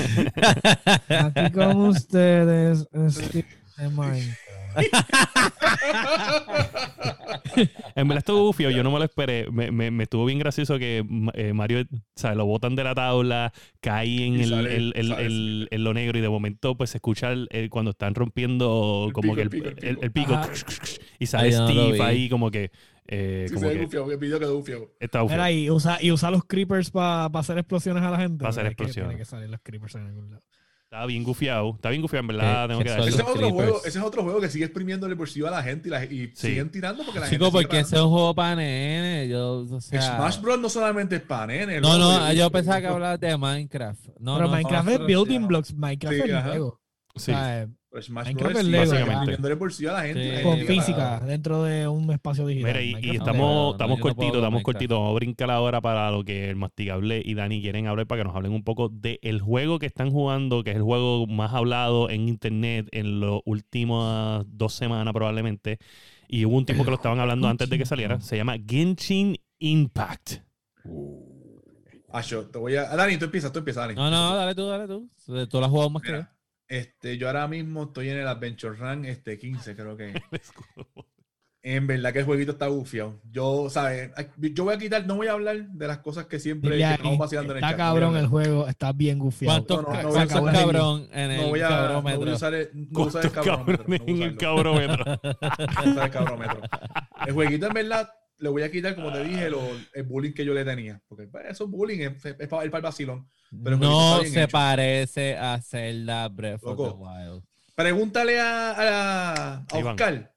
Aquí 1.09 1.51
con 1.53 1.77
ustedes, 1.83 2.87
Steve 3.09 3.47
de 3.79 3.89
Minecraft. 3.89 4.39
En 7.97 8.09
verdad 8.09 8.19
estuvo 8.19 8.43
bufio, 8.45 8.71
yo 8.71 8.83
no 8.83 8.91
me 8.91 8.99
lo 8.99 9.05
esperé. 9.05 9.51
Me, 9.51 9.71
me- 9.71 9.91
me 9.91 10.03
estuvo 10.05 10.25
bien 10.27 10.39
gracioso 10.39 10.79
que 10.79 11.05
eh, 11.35 11.53
Mario, 11.55 11.85
¿sabes? 12.15 12.37
Lo 12.37 12.45
botan 12.45 12.77
de 12.77 12.85
la 12.85 12.95
tabla, 12.95 13.53
cae 13.81 14.27
en, 14.27 14.35
el, 14.41 14.49
sale- 14.51 14.77
el- 14.77 14.93
el- 14.97 15.09
sale 15.09 15.27
el- 15.27 15.69
en 15.71 15.85
lo 15.85 15.95
negro 15.95 16.19
y 16.19 16.21
de 16.21 16.29
momento 16.29 16.77
pues 16.77 16.91
se 16.91 16.99
escucha 16.99 17.33
el- 17.33 17.49
el- 17.51 17.71
cuando 17.71 17.93
están 17.93 18.15
rompiendo 18.15 19.05
El 19.07 19.13
como 19.13 19.35
pico, 19.35 19.37
que 19.37 19.43
el, 19.89 19.99
el 20.03 20.13
pico, 20.13 20.39
y 21.19 21.27
sale 21.27 21.49
Ay, 21.49 21.55
no 21.55 21.69
Steve 21.69 22.03
ahí 22.03 22.29
como 22.29 22.51
que, 22.51 22.71
eh, 23.07 23.47
Sí, 23.49 23.55
como 23.55 23.67
se 23.67 23.73
ve 23.73 23.79
que 23.81 23.85
gufiado, 23.87 24.13
el 24.13 24.19
video 24.19 24.39
quedó 24.39 24.63
está. 25.01 25.25
Mira, 25.25 25.51
y 25.51 25.71
usa, 25.71 25.99
y 26.01 26.13
usa 26.13 26.31
los 26.31 26.45
creepers 26.45 26.91
para 26.91 27.27
hacer 27.27 27.57
explosiones 27.59 28.03
a 28.03 28.11
la 28.11 28.19
gente. 28.19 28.43
Pa' 28.43 28.51
hacer 28.51 28.67
explosiones. 28.67 29.11
Tiene 29.11 29.19
que 29.19 29.25
salir 29.25 29.49
los 29.49 29.61
creepers 29.63 29.95
en 29.95 30.07
algún 30.07 30.31
lado. 30.31 30.43
Está 30.89 31.05
bien 31.05 31.25
gufiado, 31.25 31.73
está 31.75 31.91
bien 31.91 32.01
gufiado 32.01 32.21
en 32.21 32.27
verdad, 32.29 32.69
tengo 32.69 32.81
que. 32.81 32.89
Ese 32.91 33.09
es, 33.09 33.21
otro 33.21 33.51
juego, 33.51 33.79
ese 33.85 33.99
es 33.99 34.05
otro 34.05 34.23
juego 34.23 34.41
que 34.41 34.49
sigue 34.49 34.67
exprimiendo 34.67 35.09
el 35.09 35.17
bolsillo 35.17 35.49
a 35.49 35.51
la 35.51 35.63
gente 35.65 35.89
y, 35.89 35.91
la- 35.91 36.05
y 36.05 36.29
Sí. 36.29 36.47
siguen 36.49 36.71
tirando 36.71 37.03
porque 37.05 37.19
la 37.19 37.29
Chico, 37.29 37.47
gente. 37.47 37.59
porque 37.65 37.81
ese 37.81 37.97
es 37.97 38.03
un 38.03 38.11
juego 38.11 38.35
para 38.37 38.55
nene. 38.55 39.29
Yo, 39.29 39.67
o 39.69 39.81
sea, 39.81 40.01
Smash 40.01 40.41
Bros. 40.41 40.61
no 40.61 40.69
solamente 40.69 41.17
es 41.17 41.23
para 41.23 41.49
nene. 41.49 41.81
No, 41.81 41.99
no, 41.99 42.33
yo 42.33 42.49
pensaba 42.53 42.81
que 42.81 42.87
hablabas 42.87 43.19
de 43.19 43.37
Minecraft. 43.37 44.07
No, 44.21 44.37
Pero 44.37 44.47
no, 44.47 44.53
Minecraft 44.55 44.89
es 44.91 45.07
building 45.07 45.47
blocks. 45.49 45.75
Minecraft 45.75 46.15
Sí, 46.17 46.23
es 46.25 46.33
ajá. 46.35 46.51
Lego. 46.51 46.81
Sí. 47.17 47.33
O 47.33 47.35
sea, 47.35 47.69
Smash 48.03 48.27
Minecraft 48.27 48.53
Bros. 48.55 48.65
es 48.65 48.69
Lego, 48.71 48.91
básicamente. 49.07 49.55
bolsillo 49.55 49.91
a 49.91 49.93
la 49.95 50.03
gente. 50.03 50.25
y 50.25 50.29
la 50.29 50.37
Sí. 50.39 50.43
gente 50.45 50.67
con 50.67 50.77
física 50.77 50.97
parada. 50.97 51.27
dentro 51.27 51.63
de 51.65 51.89
un 51.89 52.11
espacio 52.13 52.47
digital. 52.47 52.73
Mira, 52.73 52.83
y, 52.83 53.07
y 53.07 53.11
estamos, 53.17 53.37
no, 53.37 53.55
no, 53.55 53.71
estamos 53.73 53.99
no 53.99 54.03
cortitos, 54.03 54.31
con 54.33 54.39
estamos 54.41 54.63
cortitos. 54.63 54.99
Vamos 54.99 55.11
a 55.13 55.15
brincar 55.15 55.51
ahora 55.51 55.81
para 55.81 56.11
lo 56.11 56.25
que 56.25 56.51
el 56.51 56.57
mastigable 56.57 57.23
y 57.25 57.35
Dani 57.35 57.61
quieren 57.61 57.87
hablar 57.87 58.07
para 58.07 58.21
que 58.23 58.25
nos 58.27 58.37
hablen 58.37 58.53
un 58.53 58.63
poco 58.65 58.89
del 58.89 59.41
juego 59.41 59.79
que 59.79 59.87
están 59.87 60.11
jugando, 60.11 60.63
que 60.65 60.71
es 60.71 60.77
el 60.77 60.83
juego 60.83 61.27
más 61.27 61.53
hablado 61.55 62.11
en 62.11 62.29
internet 62.29 62.89
en 62.93 63.21
las 63.21 63.41
últimas 63.45 64.45
dos 64.49 64.73
semanas 64.75 65.13
probablemente. 65.15 65.79
Y 66.29 66.45
hubo 66.45 66.57
un 66.57 66.67
tiempo 66.67 66.85
que 66.85 66.91
lo 66.91 66.97
estaban 66.97 67.21
hablando 67.21 67.47
antes 67.49 67.69
de 67.71 67.79
que 67.79 67.87
saliera. 67.87 68.21
Se 68.21 68.37
llama 68.37 68.57
Genshin 68.67 69.37
Impact. 69.61 70.39
Ah, 72.13 72.23
yo 72.23 72.47
te 72.47 72.59
voy 72.59 72.75
a. 72.77 72.85
Dani, 72.97 73.17
tú 73.19 73.27
empiezas, 73.27 73.53
tú 73.53 73.59
empiezas, 73.59 73.85
Dani. 73.85 73.95
No, 73.95 74.11
no, 74.11 74.35
dale 74.37 74.55
tú, 74.55 74.67
dale 74.67 74.87
tú. 74.87 75.09
Tú 75.27 75.59
lo 75.59 75.65
has 75.65 75.71
jugado 75.71 75.91
más 75.91 76.03
que 76.03 76.13
yo. 76.13 76.27
Este, 76.69 77.17
yo 77.19 77.29
ahora 77.29 77.47
mismo 77.49 77.85
estoy 77.85 78.09
en 78.11 78.19
el 78.19 78.27
Adventure 78.29 78.77
Run 78.77 79.05
este, 79.05 79.39
15, 79.39 79.77
creo 79.77 79.97
que. 79.97 80.15
En 81.69 81.89
verdad 81.89 82.13
que 82.13 82.21
el 82.21 82.25
jueguito 82.25 82.53
está 82.53 82.69
bufiado. 82.69 83.21
Yo, 83.33 83.69
¿sabes? 83.71 84.13
Yo 84.37 84.63
voy 84.63 84.75
a 84.77 84.79
quitar, 84.79 85.05
no 85.05 85.17
voy 85.17 85.27
a 85.27 85.33
hablar 85.33 85.67
de 85.71 85.87
las 85.89 85.99
cosas 85.99 86.27
que 86.27 86.39
siempre 86.39 86.79
que 86.79 86.85
estamos 86.93 87.19
vacilando 87.19 87.55
en 87.55 87.59
el 87.59 87.65
está 87.65 87.71
chat. 87.77 87.81
a 87.81 87.85
cabrón 87.89 88.17
el 88.17 88.29
juego, 88.29 88.69
está 88.69 88.93
bien 88.93 89.19
gufiado. 89.19 89.67
¿Cuántos 89.67 89.83
no, 89.83 89.93
no, 89.93 90.03
no, 90.03 90.09
voy 90.11 90.21
a- 90.21 90.27
cabrón 90.63 91.09
en 91.13 91.31
el 91.33 91.41
No 91.41 91.49
voy 91.49 91.61
a, 91.63 91.69
cabrómetro? 91.69 92.33
usar 92.35 92.55
el, 92.55 92.71
no 92.73 92.87
voy 92.93 93.03
a 93.03 93.07
usar 93.09 93.25
el 93.25 93.31
¿Cuántos 93.33 93.45
cabrómetro. 93.49 93.85
cabrones 93.85 94.01
no 94.01 94.07
voy 94.07 94.13
a 94.13 94.15
en 94.15 94.23
el 94.23 94.37
usarlo. 94.37 94.39
cabrómetro? 94.39 95.05
No 95.27 95.83
voy 95.83 95.89
a 95.89 95.91
usar 95.91 96.05
el 96.05 96.11
cabrómetro. 96.13 96.61
El 97.27 97.33
jueguito 97.35 97.67
en 97.67 97.75
verdad 97.75 98.11
le 98.39 98.49
voy 98.49 98.63
a 98.63 98.71
quitar, 98.71 98.95
como 98.95 99.13
te 99.13 99.25
dije, 99.25 99.49
lo- 99.51 99.71
el 99.95 100.03
bullying 100.05 100.33
que 100.33 100.45
yo 100.45 100.53
le 100.55 100.65
tenía. 100.65 101.01
Porque 101.09 101.27
pues, 101.27 101.45
eso 101.49 101.65
es 101.65 101.71
bullying, 101.71 102.01
es, 102.01 102.25
es 102.25 102.35
para, 102.49 102.65
es 102.65 102.71
para 102.71 102.77
el 102.79 102.83
vacilón. 102.83 103.29
Pero 103.65 103.77
no 103.77 104.23
se 104.25 104.43
hecho. 104.43 104.53
parece 104.53 105.37
a 105.37 105.61
Zelda 105.63 106.29
Breath 106.29 106.63
of 106.65 106.77
the 106.77 106.83
Loco. 106.83 106.95
Wild. 106.99 107.45
Pregúntale 107.75 108.41
a, 108.41 108.71
a, 108.73 109.55
a. 109.71 109.79
Oscar 109.79 110.35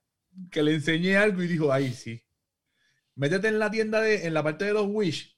que 0.51 0.63
le 0.63 0.73
enseñé 0.75 1.17
algo 1.17 1.41
y 1.43 1.47
dijo, 1.47 1.71
ahí 1.73 1.91
sí. 1.93 2.23
Métete 3.15 3.49
en 3.49 3.59
la 3.59 3.69
tienda, 3.69 3.99
de, 4.01 4.25
en 4.27 4.33
la 4.33 4.43
parte 4.43 4.63
de 4.65 4.73
los 4.73 4.85
Wish 4.87 5.35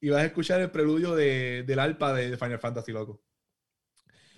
y 0.00 0.08
vas 0.08 0.22
a 0.22 0.26
escuchar 0.26 0.60
el 0.60 0.70
preludio 0.70 1.14
de, 1.14 1.62
del 1.62 1.78
alpa 1.78 2.12
de, 2.14 2.30
de 2.30 2.36
Final 2.36 2.58
Fantasy, 2.58 2.90
loco. 2.90 3.22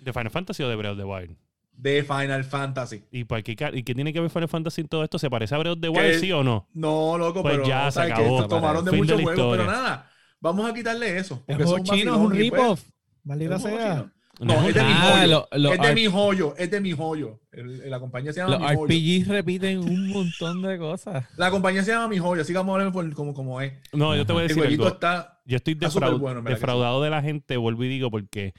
¿De 0.01 0.11
Final 0.13 0.29
Fantasy 0.29 0.61
o 0.61 0.69
de 0.69 0.75
Breath 0.75 0.91
of 0.91 0.97
the 0.99 1.03
Wild? 1.05 1.37
De 1.75 2.03
Final 2.03 2.43
Fantasy. 2.43 3.03
¿Y, 3.11 3.23
por 3.25 3.41
qué, 3.43 3.55
¿Y 3.73 3.83
qué 3.83 3.95
tiene 3.95 4.13
que 4.13 4.19
ver 4.21 4.29
Final 4.29 4.47
Fantasy 4.47 4.81
en 4.81 4.87
todo 4.87 5.03
esto? 5.03 5.19
¿Se 5.19 5.29
parece 5.29 5.55
a 5.55 5.57
Breath 5.57 5.73
of 5.73 5.81
the 5.81 5.89
Wild, 5.89 6.19
sí 6.19 6.31
o 6.31 6.43
no? 6.43 6.67
No, 6.73 7.17
loco, 7.17 7.41
Pues 7.41 7.55
pero 7.55 7.67
ya 7.67 7.85
no, 7.85 7.91
se 7.91 7.95
¿sabes 7.95 8.13
acabó. 8.13 8.41
que 8.43 8.47
tomaron 8.49 8.85
de 8.85 8.91
muchos 8.91 9.21
juegos, 9.21 9.57
pero 9.57 9.65
nada. 9.69 10.09
Vamos 10.39 10.69
a 10.69 10.73
quitarle 10.73 11.17
eso. 11.17 11.43
El 11.47 11.57
Porque 11.57 11.63
es 11.63 11.79
un 11.79 11.83
chino 11.83 12.13
es 12.15 12.19
un 12.19 12.35
y, 12.35 12.49
pues, 12.49 12.61
rip-off. 12.61 12.83
Maldita 13.23 13.59
sea. 13.59 13.95
No, 14.39 14.45
No, 14.55 14.67
es 14.67 14.73
de 14.73 14.81
mi 14.83 14.89
Ah, 14.91 15.11
joyo. 15.21 15.27
lo- 15.51 15.57
lo 15.59 15.73
es 15.73 15.79
de 15.81 15.93
mi 15.93 16.05
joyo, 16.07 16.55
es 16.57 16.71
de 16.71 16.81
mi 16.81 16.91
joyo. 16.91 17.39
El- 17.51 17.87
la 17.89 17.99
compañía 17.99 18.33
se 18.33 18.39
llama 18.39 18.53
Los 18.53 18.61
Mi 18.61 18.67
Joyo. 18.75 18.85
RPGs 18.87 19.27
repiten 19.27 19.77
un 19.79 20.07
montón 20.09 20.61
de 20.63 20.77
cosas. 20.79 21.25
La 21.37 21.51
compañía 21.51 21.83
se 21.83 21.91
llama 21.91 22.07
Mi 22.07 22.17
Joyo, 22.17 22.41
así 22.41 22.51
que 22.51 22.57
vamos 22.57 22.73
a 22.73 22.79
hablar 22.79 22.91
por- 22.91 23.13
como, 23.13 23.33
como 23.35 23.61
es. 23.61 23.73
No, 23.93 24.15
yo 24.15 24.25
te 24.25 24.33
voy 24.33 24.39
a 24.41 24.43
El 24.43 24.47
decir 24.47 24.63
jueguito 24.63 24.83
algo. 24.85 24.95
está. 24.95 25.39
Yo 25.45 25.57
estoy 25.57 25.75
defraud- 25.75 26.43
que 26.43 26.49
defraudado 26.49 27.03
de 27.03 27.09
la 27.11 27.21
gente, 27.21 27.57
vuelvo 27.57 27.83
y 27.83 27.89
digo, 27.89 28.09
porque 28.09 28.53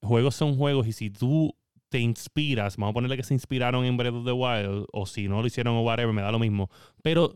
juegos 0.00 0.34
son 0.34 0.56
juegos 0.56 0.86
y 0.86 0.92
si 0.92 1.10
tú 1.10 1.54
te 1.88 1.98
inspiras, 2.00 2.76
vamos 2.76 2.92
a 2.92 2.94
ponerle 2.94 3.16
que 3.16 3.22
se 3.22 3.34
inspiraron 3.34 3.84
en 3.84 3.96
Breath 3.96 4.14
of 4.14 4.24
the 4.26 4.32
Wild, 4.32 4.86
o 4.92 5.06
si 5.06 5.28
no 5.28 5.40
lo 5.40 5.46
hicieron 5.46 5.74
o 5.76 5.82
whatever, 5.82 6.12
me 6.12 6.22
da 6.22 6.30
lo 6.32 6.38
mismo. 6.38 6.70
Pero 7.02 7.34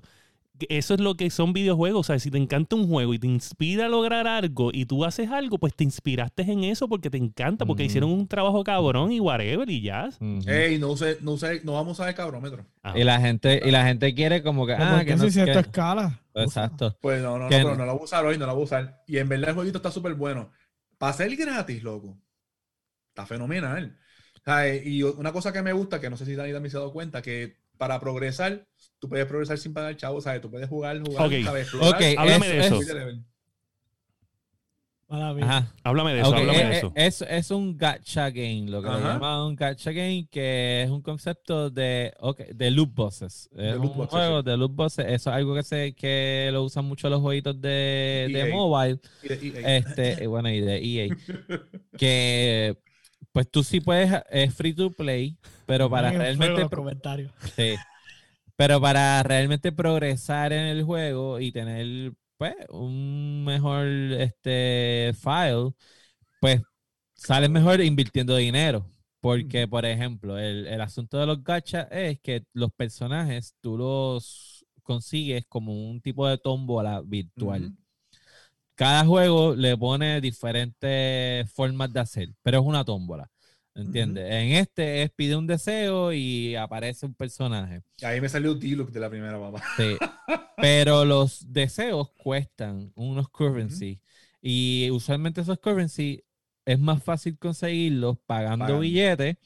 eso 0.69 0.95
es 0.95 1.01
lo 1.01 1.17
que 1.17 1.29
son 1.31 1.53
videojuegos. 1.53 2.01
O 2.01 2.05
sea, 2.05 2.19
si 2.21 2.31
te 2.31 2.39
encanta 2.39 2.77
un 2.77 2.87
juego 2.87 3.15
y 3.15 3.19
te 3.19 3.27
inspira 3.27 3.87
a 3.87 3.89
lograr 3.89 4.29
algo 4.29 4.71
y 4.73 4.85
tú 4.87 5.05
haces 5.05 5.29
algo, 5.31 5.59
pues 5.59 5.75
te 5.75 5.83
inspiraste 5.83 6.43
en 6.43 6.63
eso 6.65 6.89
porque 6.89 7.11
te 7.11 7.17
encanta, 7.17 7.65
porque 7.67 7.85
hicieron 7.85 8.11
un 8.11 8.29
trabajo 8.29 8.63
cabrón 8.63 9.11
y 9.11 9.19
whatever 9.19 9.69
y 9.69 9.81
ya. 9.81 10.11
Ujú. 10.21 10.43
Ey, 10.49 10.79
no, 10.79 10.91
use, 10.91 11.19
no, 11.23 11.33
use, 11.33 11.63
no 11.65 11.73
vamos 11.73 11.99
a 11.99 12.03
usar 12.03 12.15
cabrómetro. 12.15 12.65
Ah, 12.83 12.93
Y 12.97 13.03
la 13.03 13.21
gente, 13.21 13.61
y 13.65 13.71
la 13.73 13.85
gente 13.87 14.15
quiere 14.15 14.43
como 14.43 14.67
que, 14.67 14.75
ah, 14.75 14.91
¿por 14.91 14.99
que 15.01 15.07
qué 15.07 15.17
no 15.17 15.31
si 15.31 15.43
que- 15.43 15.51
esto 15.51 15.61
escala? 15.61 16.21
Exacto. 16.35 16.97
Pues 17.01 17.21
no, 17.23 17.39
no, 17.39 17.45
no, 17.45 17.49
pero 17.51 17.75
no. 17.75 17.85
la 17.87 17.93
voy 17.93 18.03
a 18.03 18.05
usar 18.05 18.25
hoy, 18.25 18.39
no 18.39 18.47
la 18.47 18.53
voy 18.53 18.63
a 18.63 18.65
usar. 18.67 19.03
Y 19.09 19.19
en 19.19 19.29
verdad 19.29 19.49
el 19.51 19.55
jueguito 19.57 19.79
está 19.79 19.91
súper 19.91 20.15
bueno. 20.15 20.51
Para 20.99 21.13
ser 21.15 21.35
gratis, 21.35 21.83
loco. 21.83 22.17
Está 23.09 23.27
fenomenal. 23.27 23.99
Eh, 24.47 24.83
y 24.85 25.03
una 25.03 25.33
cosa 25.33 25.53
que 25.53 25.63
me 25.63 25.73
gusta, 25.73 26.01
que 26.01 26.11
no 26.11 26.17
sé 26.17 26.25
si 26.27 26.35
Dani 26.35 26.53
también 26.53 26.71
se 26.71 26.77
ha 26.77 26.81
dado 26.81 26.93
cuenta, 26.93 27.23
que 27.23 27.57
para 27.79 27.99
progresar, 28.01 28.67
tú 28.99 29.09
puedes 29.09 29.27
progresar 29.27 29.59
sin 29.59 29.73
pagar 29.73 29.97
chavo, 29.97 30.21
¿sabes? 30.21 30.41
Tú 30.41 30.51
puedes 30.51 30.69
jugar, 30.69 31.01
jugar, 31.01 31.27
Ok. 31.27 31.33
¿sabes? 31.45 31.63
Explorar, 31.65 31.95
Ok, 31.95 32.03
Háblame 32.19 32.47
es- 32.47 32.53
de 32.53 32.59
eso. 32.81 32.95
de. 32.95 33.21
Ajá. 35.09 35.71
Háblame 35.85 36.15
de 36.15 36.21
eso, 36.23 36.35
háblame 36.35 36.65
de 36.65 36.79
eso. 36.79 36.93
Es, 36.95 37.21
es 37.21 37.51
un 37.51 37.77
gacha 37.77 38.31
game, 38.31 38.65
lo 38.69 38.81
que 38.81 38.89
Ajá. 38.89 39.13
llaman 39.13 39.41
un 39.49 39.57
gacha 39.57 39.93
game, 39.93 40.27
que 40.31 40.85
es 40.85 40.89
un 40.91 41.03
concepto 41.03 41.69
de, 41.69 42.15
ok, 42.19 42.41
de 42.55 42.71
loot 42.71 42.95
bosses. 42.95 43.51
Es 43.55 43.75
loot 43.75 43.91
un 43.91 43.97
boxes, 43.99 44.09
juego 44.09 44.41
sí. 44.41 44.47
de 44.49 44.57
loot 44.57 44.73
bosses. 44.75 45.05
Eso 45.07 45.29
es 45.29 45.37
algo 45.37 45.55
que 45.55 45.63
se 45.65 45.95
que 45.95 46.49
lo 46.51 46.63
usan 46.63 46.87
mucho 46.87 47.11
los 47.11 47.21
jueguitos 47.21 47.61
de, 47.61 48.31
de 48.33 48.41
EA. 48.49 48.55
mobile. 48.55 49.01
Y 49.23 49.29
de- 49.29 49.47
y- 49.47 49.53
Este, 49.67 50.27
bueno, 50.29 50.49
y 50.49 50.61
de 50.63 50.77
EA. 50.83 51.17
que 51.99 52.79
pues 53.33 53.51
tú 53.51 53.63
sí 53.63 53.81
puedes, 53.81 54.23
es 54.31 54.55
free 54.55 54.75
to 54.75 54.91
play, 54.91 55.37
pero 55.67 55.89
para 55.91 56.13
realmente 56.13 56.69
pro-. 56.69 56.91
Sí. 57.57 57.75
Pero 58.57 58.81
para 58.81 59.23
realmente 59.23 59.73
progresar 59.73 60.53
en 60.53 60.67
el 60.67 60.85
juego 60.85 61.41
y 61.41 61.51
tener 61.51 62.13
pues 62.37 62.55
un 62.69 63.45
mejor 63.45 63.87
este 63.87 65.13
file, 65.15 65.73
pues 66.41 66.61
sales 67.15 67.51
mejor 67.51 67.81
invirtiendo 67.81 68.37
dinero. 68.37 68.87
Porque, 69.21 69.69
por 69.69 69.87
ejemplo, 69.87 70.37
el, 70.37 70.67
el 70.67 70.81
asunto 70.81 71.17
de 71.19 71.27
los 71.27 71.45
gachas 71.45 71.87
es 71.93 72.19
que 72.21 72.45
los 72.53 72.73
personajes 72.73 73.55
tú 73.61 73.79
los 73.79 74.67
consigues 74.83 75.45
como 75.49 75.91
un 75.91 76.01
tipo 76.01 76.27
de 76.27 76.39
tómbola 76.39 77.01
virtual. 77.03 77.73
Cada 78.83 79.05
juego 79.05 79.55
le 79.55 79.77
pone 79.77 80.21
diferentes 80.21 81.51
formas 81.53 81.93
de 81.93 82.01
hacer, 82.01 82.29
pero 82.43 82.59
es 82.61 82.65
una 82.67 82.85
tómbola. 82.85 83.31
¿Entiendes? 83.75 84.25
En 84.31 84.53
este 84.53 85.03
es 85.03 85.11
pide 85.11 85.37
un 85.37 85.47
deseo 85.47 86.13
y 86.13 86.57
aparece 86.57 87.07
un 87.07 87.15
personaje. 87.15 87.83
Ahí 88.03 88.21
me 88.21 88.29
salió 88.29 88.55
D-Look 88.55 88.91
de 88.91 89.01
la 89.01 89.09
primera 89.09 89.39
papá. 89.39 89.63
Sí. 89.77 89.97
Pero 90.59 91.05
los 91.05 91.51
deseos 91.53 92.11
cuestan 92.11 92.93
unos 92.95 93.29
currency. 93.31 93.99
Y 94.43 94.91
usualmente 94.91 95.41
esos 95.41 95.59
currency 95.59 96.23
es 96.67 96.79
más 96.79 97.03
fácil 97.03 97.39
conseguirlos 97.39 98.19
pagando, 98.27 98.65
Pagando. 98.65 98.81
billetes 98.81 99.37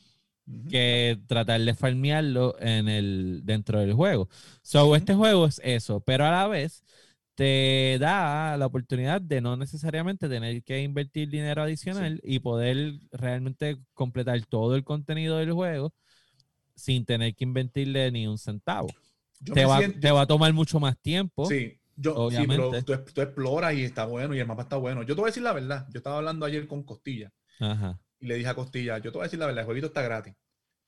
que 0.71 1.21
tratar 1.27 1.61
de 1.61 1.75
farmearlo 1.75 2.57
en 2.61 2.89
el, 2.89 3.41
dentro 3.45 3.81
del 3.81 3.93
juego. 3.93 4.29
So, 4.63 4.97
este 4.97 5.15
juego 5.15 5.47
es 5.47 5.61
eso, 5.65 6.01
pero 6.01 6.25
a 6.25 6.31
la 6.31 6.49
vez 6.49 6.83
te 7.37 7.99
da 8.01 8.57
la 8.57 8.67
oportunidad 8.67 9.21
de 9.21 9.41
no 9.43 9.57
necesariamente 9.57 10.29
tener 10.29 10.63
que 10.65 10.83
invertir 10.83 11.29
dinero 11.29 11.63
adicional 11.63 12.19
y 12.25 12.39
poder 12.41 12.95
realmente 13.13 13.77
completar 13.95 14.41
todo 14.47 14.75
el 14.75 14.83
contenido 14.85 15.37
del 15.37 15.53
juego 15.53 15.93
sin 16.75 17.05
tener 17.05 17.35
que 17.35 17.45
invertirle 17.45 18.11
ni 18.11 18.27
un 18.27 18.39
centavo. 18.39 18.89
Te 19.53 19.67
va, 19.67 19.79
siento- 19.79 20.01
te 20.01 20.11
va 20.11 20.23
a 20.23 20.27
tomar 20.27 20.53
mucho 20.55 20.81
más 20.81 20.99
tiempo. 20.99 21.47
Sí, 21.47 21.79
yo, 21.95 22.13
sí, 22.31 22.37
Obviamente. 22.39 22.83
pero 22.87 23.03
tú, 23.05 23.13
tú 23.13 23.21
exploras 23.21 23.75
y 23.75 23.85
está 23.85 24.07
bueno 24.07 24.35
y 24.35 24.39
el 24.41 24.47
mapa 24.47 24.63
está 24.63 24.77
bueno. 24.77 25.03
Yo 25.03 25.15
te 25.15 25.21
voy 25.21 25.29
a 25.29 25.31
decir 25.31 25.43
la 25.43 25.53
verdad. 25.53 25.87
Yo 25.93 25.99
estaba 25.99 26.17
hablando 26.17 26.47
ayer 26.47 26.67
con 26.67 26.83
Costilla 26.85 27.31
Ajá. 27.61 28.01
y 28.19 28.27
le 28.29 28.37
dije 28.37 28.49
a 28.49 28.55
Costilla, 28.55 28.97
yo 28.99 29.13
te 29.13 29.19
voy 29.19 29.21
a 29.21 29.25
decir 29.25 29.39
la 29.39 29.47
verdad, 29.47 29.61
el 29.61 29.67
jueguito 29.67 29.89
está 29.89 30.01
gratis. 30.01 30.35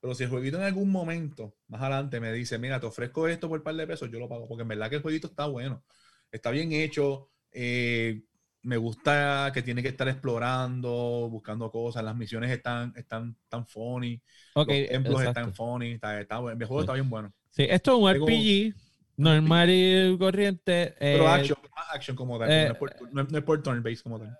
Pero 0.00 0.14
si 0.14 0.22
el 0.24 0.30
jueguito 0.30 0.56
en 0.56 0.62
algún 0.62 0.90
momento, 0.90 1.56
más 1.66 1.82
adelante, 1.82 2.20
me 2.20 2.32
dice, 2.32 2.56
mira, 2.58 2.80
te 2.80 2.86
ofrezco 2.86 3.28
esto 3.28 3.48
por 3.48 3.58
un 3.58 3.64
par 3.64 3.74
de 3.74 3.86
pesos, 3.86 4.08
yo 4.10 4.18
lo 4.18 4.28
pago. 4.30 4.48
Porque 4.48 4.62
en 4.62 4.68
verdad 4.68 4.88
que 4.88 4.96
el 4.96 5.02
jueguito 5.02 5.26
está 5.26 5.46
bueno. 5.46 5.82
Está 6.30 6.50
bien 6.50 6.72
hecho. 6.72 7.30
eh, 7.52 8.22
me 8.62 8.76
gusta 8.76 9.50
que 9.54 9.62
tiene 9.62 9.82
que 9.82 9.88
estar 9.88 10.06
explorando, 10.08 11.28
buscando 11.30 11.70
cosas. 11.70 12.04
Las 12.04 12.14
misiones 12.16 12.50
están, 12.50 12.92
están 12.96 13.36
tan 13.48 13.66
funny. 13.66 14.20
Ok, 14.54 14.68
los 14.68 14.88
templos 14.88 15.20
exacto. 15.20 15.40
están 15.40 15.54
funny. 15.54 15.92
Está. 15.92 16.18
El 16.20 16.26
juego 16.66 16.80
Sí. 16.80 16.84
está 16.84 16.92
bien 16.94 17.08
bueno. 17.08 17.32
Sí, 17.50 17.66
esto 17.68 17.92
es 17.92 17.98
un 17.98 18.12
Tengo- 18.12 18.26
RPG 18.26 18.74
normal 19.16 19.70
y 19.70 20.18
corriente. 20.18 20.94
Pero 20.98 21.24
eh, 21.24 21.28
action, 21.28 21.58
más 21.74 21.86
action 21.94 22.16
como 22.16 22.38
tal. 22.38 22.50
eh, 22.50 22.66
no, 22.66 22.72
es 22.72 22.78
por, 22.78 23.12
no 23.12 23.22
es- 23.22 23.30
no 23.32 23.38
es 23.38 23.44
por 23.44 23.62
turn 23.62 23.82
based 23.82 24.02
como 24.02 24.18
tal. 24.18 24.36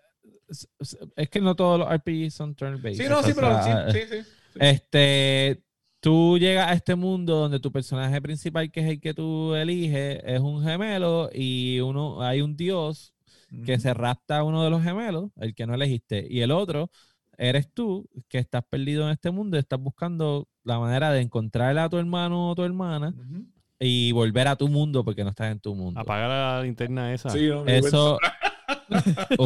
es 1.16 1.28
que 1.30 1.40
no 1.40 1.54
todos 1.56 1.78
los 1.78 1.88
RPGs 1.90 2.34
son 2.34 2.54
turn-based. 2.54 3.02
Sí, 3.02 3.08
no, 3.08 3.22
sí, 3.22 3.32
O 3.32 3.34
pero 3.34 3.58
sí, 3.58 3.64
sea, 3.64 3.90
sí, 3.92 3.98
sí. 4.10 4.22
sí. 4.22 4.58
Este, 4.60 5.62
tú 6.00 6.38
llegas 6.38 6.68
a 6.68 6.74
este 6.74 6.94
mundo 6.94 7.36
donde 7.36 7.60
tu 7.60 7.72
personaje 7.72 8.20
principal, 8.20 8.70
que 8.70 8.80
es 8.80 8.86
el 8.86 9.00
que 9.00 9.14
tú 9.14 9.54
eliges, 9.54 10.20
es 10.24 10.40
un 10.40 10.62
gemelo 10.62 11.30
y 11.32 11.80
uno 11.80 12.22
hay 12.22 12.40
un 12.40 12.56
dios 12.56 13.14
que 13.64 13.78
se 13.78 13.94
rapta 13.94 14.38
a 14.38 14.44
uno 14.44 14.62
de 14.62 14.70
los 14.70 14.82
gemelos, 14.82 15.30
el 15.36 15.54
que 15.54 15.66
no 15.66 15.74
elegiste, 15.74 16.26
y 16.28 16.40
el 16.42 16.50
otro 16.50 16.90
eres 17.38 17.72
tú, 17.72 18.08
que 18.28 18.38
estás 18.38 18.62
perdido 18.68 19.04
en 19.04 19.10
este 19.10 19.30
mundo 19.30 19.56
y 19.56 19.60
estás 19.60 19.80
buscando 19.80 20.48
la 20.64 20.78
manera 20.78 21.12
de 21.12 21.20
encontrar 21.20 21.78
a 21.78 21.88
tu 21.88 21.96
hermano 21.96 22.50
o 22.50 22.54
tu 22.54 22.62
hermana 22.64 23.14
Ujú. 23.16 23.46
y 23.78 24.12
volver 24.12 24.48
a 24.48 24.56
tu 24.56 24.68
mundo 24.68 25.04
porque 25.04 25.24
no 25.24 25.30
estás 25.30 25.52
en 25.52 25.60
tu 25.60 25.74
mundo. 25.74 25.98
Apaga 26.00 26.28
la 26.28 26.62
linterna 26.62 27.14
esa. 27.14 27.30
Sí, 27.30 27.48
no, 27.48 27.64
Eso, 27.64 28.18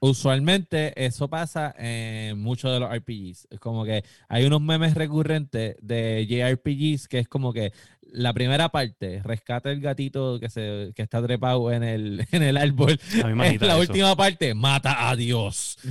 usualmente 0.00 0.92
eso 1.04 1.28
pasa 1.28 1.74
en 1.78 2.38
muchos 2.40 2.72
de 2.72 2.80
los 2.80 2.90
RPGs. 2.94 3.48
Es 3.50 3.60
como 3.60 3.84
que 3.84 4.04
hay 4.28 4.44
unos 4.44 4.60
memes 4.60 4.94
recurrentes 4.94 5.76
de 5.80 6.26
JRPGs 6.28 7.08
que 7.08 7.18
es 7.20 7.28
como 7.28 7.52
que 7.52 7.72
la 8.12 8.32
primera 8.32 8.68
parte, 8.68 9.20
rescata 9.24 9.70
el 9.70 9.80
gatito 9.80 10.38
que, 10.38 10.48
se, 10.48 10.92
que 10.94 11.02
está 11.02 11.20
trepado 11.22 11.72
en 11.72 11.82
el, 11.82 12.24
en 12.32 12.42
el 12.44 12.56
árbol. 12.56 12.98
A 13.22 13.28
la 13.28 13.46
eso. 13.48 13.78
última 13.80 14.14
parte, 14.16 14.54
mata 14.54 15.08
a 15.10 15.16
Dios. 15.16 15.76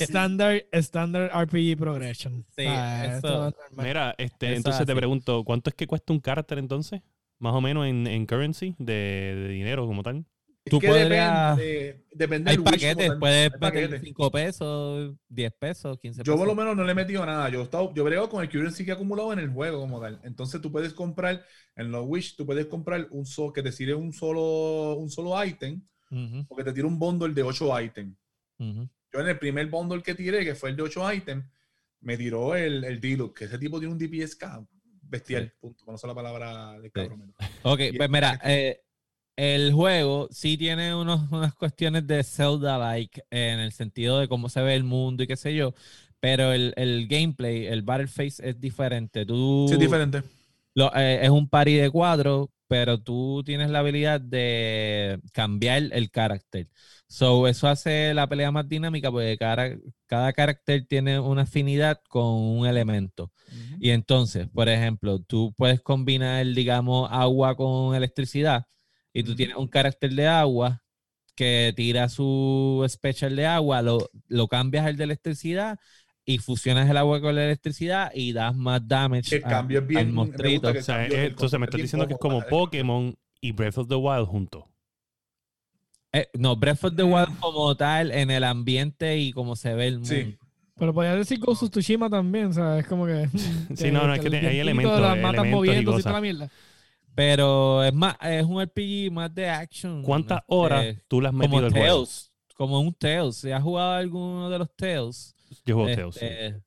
Standard, 0.00 0.62
standard 0.72 1.30
RPG 1.34 1.76
Progression. 1.78 2.44
Sí, 2.56 2.64
Ah, 2.66 3.04
eso- 3.06 3.16
esto 3.16 3.48
es 3.48 3.54
normal. 3.70 3.86
Mira, 3.86 4.14
este, 4.18 4.46
Eso 4.48 4.56
entonces 4.56 4.86
te 4.86 4.94
pregunto, 4.94 5.44
¿cuánto 5.44 5.70
es 5.70 5.74
que 5.76 5.86
cuesta 5.86 6.12
un 6.12 6.20
carácter 6.20 6.58
entonces? 6.58 7.02
Más 7.38 7.54
o 7.54 7.60
menos 7.60 7.86
en, 7.86 8.06
en 8.06 8.26
currency, 8.26 8.74
de, 8.78 8.92
de 8.94 9.48
dinero 9.48 9.86
como 9.86 10.02
tal. 10.02 10.24
Tú 10.64 10.78
que 10.78 10.86
podrías- 10.88 11.56
depende, 11.56 12.04
depende 12.12 12.50
Hay 12.50 12.56
del 12.56 12.64
wish 12.64 12.72
paquetes, 12.72 13.08
tal. 13.08 13.18
puedes 13.18 13.36
Hay 13.38 13.50
meter 13.50 13.58
paquetes. 13.60 14.00
5 14.04 14.30
pesos, 14.30 15.14
10 15.28 15.52
pesos, 15.58 15.98
15 16.00 16.18
Yo 16.20 16.24
pesos. 16.24 16.38
por 16.38 16.46
lo 16.46 16.54
menos 16.54 16.76
no 16.76 16.84
le 16.84 16.92
he 16.92 16.94
metido 16.94 17.26
nada. 17.26 17.48
Yo 17.48 17.60
he 17.60 17.62
estado, 17.64 17.92
yo 17.94 18.04
brego 18.04 18.28
con 18.28 18.42
el 18.44 18.48
currency 18.48 18.84
que 18.84 18.92
he 18.92 18.94
acumulado 18.94 19.32
en 19.32 19.40
el 19.40 19.50
juego 19.50 19.80
como 19.80 20.00
tal. 20.00 20.20
Entonces 20.22 20.60
tú 20.60 20.70
puedes 20.70 20.94
comprar, 20.94 21.44
en 21.74 21.90
los 21.90 22.04
Wish, 22.06 22.36
tú 22.36 22.46
puedes 22.46 22.66
comprar 22.66 23.08
un 23.10 23.26
solo, 23.26 23.52
que 23.52 23.62
te 23.62 23.72
sirve 23.72 23.94
un 23.94 24.12
solo, 24.12 24.94
un 24.96 25.10
solo 25.10 25.42
item, 25.44 25.82
Ujú, 26.12 26.46
porque 26.46 26.62
te 26.64 26.72
tira 26.72 26.86
un 26.86 26.98
bundle 26.98 27.34
de 27.34 27.42
8 27.42 27.80
items. 27.80 28.16
ujú. 28.58 28.88
Yo 29.12 29.20
en 29.20 29.28
el 29.28 29.38
primer 29.38 29.66
bundle 29.68 30.00
que 30.02 30.14
tiré, 30.14 30.44
que 30.44 30.54
fue 30.54 30.70
el 30.70 30.76
de 30.76 30.82
8 30.84 31.12
items, 31.12 31.44
me 32.02 32.16
tiró 32.16 32.54
el, 32.54 32.84
el 32.84 33.00
Diluc, 33.00 33.36
que 33.36 33.44
ese 33.46 33.58
tipo 33.58 33.78
tiene 33.80 33.92
un 33.92 33.98
DPS 33.98 34.38
bestial. 35.02 35.52
Punto. 35.60 35.84
Conozco 35.84 36.06
la 36.06 36.14
palabra 36.14 36.78
de 36.80 36.90
cabrón. 36.90 37.34
Ok, 37.64 37.80
Y- 37.92 37.96
pues 37.96 38.08
mira, 38.10 38.40
eh, 38.44 38.80
el 39.54 39.72
juego 39.72 40.28
sí 40.30 40.56
tiene 40.56 40.94
unos, 40.94 41.30
unas 41.30 41.54
cuestiones 41.54 42.06
de 42.06 42.22
Zelda-like 42.24 43.24
en 43.30 43.60
el 43.60 43.72
sentido 43.72 44.18
de 44.20 44.28
cómo 44.28 44.48
se 44.48 44.62
ve 44.62 44.74
el 44.74 44.84
mundo 44.84 45.22
y 45.22 45.26
qué 45.26 45.36
sé 45.36 45.54
yo, 45.54 45.74
pero 46.20 46.52
el, 46.52 46.72
el 46.76 47.08
gameplay, 47.08 47.66
el 47.66 47.82
battle 47.82 48.06
face 48.08 48.48
es 48.48 48.60
diferente. 48.60 49.26
Tú, 49.26 49.66
Sí, 49.68 49.74
es 49.74 49.80
diferente. 49.80 50.22
lo- 50.74 50.94
eh, 50.94 51.20
es 51.24 51.30
un 51.30 51.48
party 51.48 51.74
de 51.76 51.90
cuatro, 51.90 52.50
pero 52.68 52.98
tú 53.00 53.42
tienes 53.44 53.70
la 53.70 53.80
habilidad 53.80 54.20
de 54.20 55.20
cambiar 55.32 55.82
el 55.92 56.10
carácter. 56.10 56.68
So, 57.08 57.46
eso 57.46 57.68
hace 57.68 58.14
la 58.14 58.26
pelea 58.28 58.50
más 58.50 58.68
dinámica 58.68 59.10
porque 59.10 59.36
cada, 59.38 59.76
cada 60.06 60.32
carácter 60.32 60.86
tiene 60.86 61.18
una 61.20 61.42
afinidad 61.42 62.00
con 62.08 62.24
un 62.26 62.66
elemento. 62.66 63.30
Ujú. 63.48 63.76
Y 63.80 63.90
entonces, 63.90 64.48
por 64.48 64.68
ejemplo, 64.68 65.18
tú 65.20 65.52
puedes 65.56 65.80
combinar, 65.82 66.46
digamos, 66.46 67.08
agua 67.12 67.54
con 67.56 67.94
electricidad 67.94 68.64
y 69.12 69.22
tú 69.22 69.34
tienes 69.34 69.56
un 69.56 69.68
carácter 69.68 70.10
de 70.12 70.26
agua 70.26 70.82
que 71.34 71.72
tira 71.76 72.08
su 72.08 72.84
special 72.88 73.34
de 73.36 73.46
agua, 73.46 73.82
lo, 73.82 74.10
lo 74.28 74.48
cambias 74.48 74.86
al 74.86 74.96
de 74.96 75.04
electricidad 75.04 75.78
y 76.24 76.38
fusionas 76.38 76.88
el 76.88 76.96
agua 76.96 77.20
con 77.20 77.34
la 77.34 77.44
electricidad 77.44 78.12
y 78.14 78.32
das 78.32 78.54
más 78.54 78.86
damage 78.86 79.36
El 79.36 79.44
a- 79.44 79.48
cambio 79.48 79.80
es 79.80 79.86
bien. 79.86 80.00
al 80.00 80.12
monstruito. 80.12 80.68
O 80.68 80.74
sea, 80.82 81.06
eh, 81.06 81.26
entonces 81.26 81.58
me 81.58 81.66
estás 81.66 81.80
diciendo 81.80 82.06
que 82.06 82.14
es 82.14 82.20
como 82.20 82.36
cómodo. 82.40 82.48
Pokémon 82.50 83.16
y 83.40 83.52
Breath 83.52 83.78
of 83.78 83.88
the 83.88 83.94
Wild 83.96 84.26
juntos. 84.26 84.64
Eh, 86.12 86.28
no, 86.38 86.56
Breath 86.56 86.84
of 86.84 86.94
the 86.96 87.02
Wild 87.02 87.38
como 87.40 87.74
tal, 87.76 88.10
en 88.12 88.30
el 88.30 88.44
ambiente 88.44 89.18
y 89.18 89.32
como 89.32 89.56
se 89.56 89.74
ve 89.74 89.86
el 89.88 89.94
mundo. 90.00 90.08
Sí. 90.14 90.36
Pero 90.78 90.92
podría 90.92 91.16
decir 91.16 91.38
Ghost 91.38 91.62
of 91.64 91.70
Tsushima 91.70 92.10
también, 92.10 92.52
¿sabes? 92.52 92.82
Es 92.84 92.88
como 92.88 93.06
que. 93.06 93.28
Sí, 93.74 93.90
no, 93.90 94.06
no, 94.06 94.14
es 94.14 94.20
que 94.20 94.36
hay 94.36 94.58
elementos, 94.58 95.00
las 95.00 95.18
matas 95.18 95.46
y 95.46 95.48
moviéndose 95.48 95.82
y 95.82 95.84
cosas. 95.84 96.02
toda 96.02 96.14
la 96.16 96.20
mierda. 96.20 96.50
Pero 97.14 97.84
es 97.84 97.92
más, 97.92 98.16
es 98.22 98.44
un 98.44 98.60
RPG 98.62 99.12
más 99.12 99.34
de 99.34 99.48
action. 99.48 100.02
¿Cuántas 100.02 100.38
este, 100.38 100.44
horas 100.48 100.96
tú 101.08 101.20
le 101.20 101.28
has 101.28 101.32
como 101.32 101.40
metido 101.60 101.70
juego? 101.70 101.94
Tales, 101.96 102.32
como 102.56 102.80
un 102.80 102.94
Tales. 102.94 103.36
¿Si 103.36 103.50
has 103.50 103.62
jugado 103.62 103.92
alguno 103.92 104.48
de 104.50 104.58
los 104.58 104.74
Tales? 104.74 105.34
Yo 105.66 105.74
juego 105.76 105.94
Tales, 105.94 106.14
sí. 106.14 106.24
Este, 106.24 106.62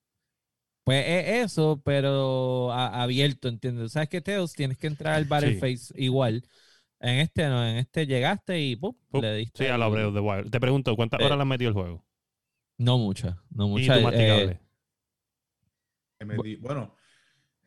Pues 0.83 1.03
es 1.07 1.45
eso, 1.51 1.81
pero 1.83 2.71
a- 2.71 3.01
abierto, 3.01 3.47
¿entiendes? 3.47 3.91
¿Sabes 3.93 4.07
qué 4.09 4.21
Tales? 4.21 4.53
Tienes 4.53 4.77
que 4.77 4.85
entrar 4.87 5.15
al 5.15 5.25
Battle 5.25 5.53
Sí. 5.53 5.59
Face 5.59 5.93
igual. 6.01 6.43
En 6.99 7.19
este 7.19 7.47
no, 7.47 7.65
en 7.67 7.77
este 7.77 8.05
llegaste 8.05 8.59
y 8.61 8.75
¡pum! 8.75 8.95
Le 9.13 9.35
diste. 9.35 9.65
Sí, 9.65 9.69
a 9.69 9.77
la. 9.77 9.87
Breath 9.87 10.07
of 10.07 10.13
the 10.13 10.19
Wild. 10.19 10.51
Te 10.51 10.59
pregunto, 10.59 10.95
¿cuántas 10.95 11.19
Eh, 11.19 11.25
horas 11.25 11.37
le 11.37 11.41
has 11.41 11.47
metido 11.47 11.69
al 11.69 11.73
juego? 11.73 12.05
No 12.77 12.97
muchas, 12.99 13.35
no 13.49 13.65
¿Y 13.65 13.69
muchas. 13.69 13.97
tu 13.97 14.03
masticable? 14.03 14.51
eh, 14.53 14.59
Que 16.19 16.25
me 16.25 16.35
di- 16.43 16.55
bueno, 16.57 16.95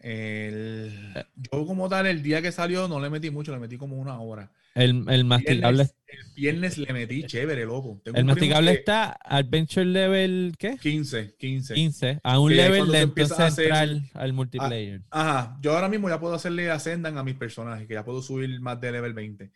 el- 0.01 1.13
Eh. 1.17 1.25
yo 1.53 1.67
como 1.67 1.89
tal, 1.89 2.07
el 2.07 2.23
día 2.23 2.41
que 2.43 2.53
salió 2.53 2.89
no 2.89 3.01
le 3.01 3.11
metí 3.11 3.31
mucho, 3.31 3.53
le 3.53 3.59
metí 3.59 3.77
como 3.77 3.97
una 3.97 4.21
hora. 4.21 4.51
el, 4.75 5.05
el 5.09 5.25
masticable, 5.25 5.85
Viernes- 5.85 5.95
el 6.07 6.35
viernes 6.37 6.79
le 6.79 6.93
metí 6.93 7.25
chévere, 7.25 7.65
loco. 7.65 8.01
Tengo 8.05 8.17
el 8.17 8.25
masticable 8.25 8.71
está 8.73 9.19
Adventure 9.25 9.85
Level, 9.85 10.55
¿qué? 10.57 10.77
15, 10.81 11.35
15. 11.37 11.75
15. 11.75 12.21
A 12.23 12.39
un 12.39 12.51
Que 12.51 12.57
level 12.57 12.93
de 12.93 13.01
entonces 13.01 13.41
a 13.41 13.47
hacer- 13.47 13.73
al 14.15 14.33
multiplayer. 14.33 15.03
Ajá, 15.11 15.57
yo 15.61 15.73
ahora 15.73 15.89
mismo 15.89 16.09
ya 16.09 16.21
puedo 16.21 16.35
hacerle 16.35 16.71
ascendan 16.71 17.19
a 17.19 17.25
mis 17.25 17.35
personajes, 17.35 17.89
que 17.89 17.95
ya 17.95 18.05
puedo 18.05 18.23
subir 18.23 18.61
más 18.61 18.81
de 18.81 18.93
level 18.93 19.15
20. 19.15 19.51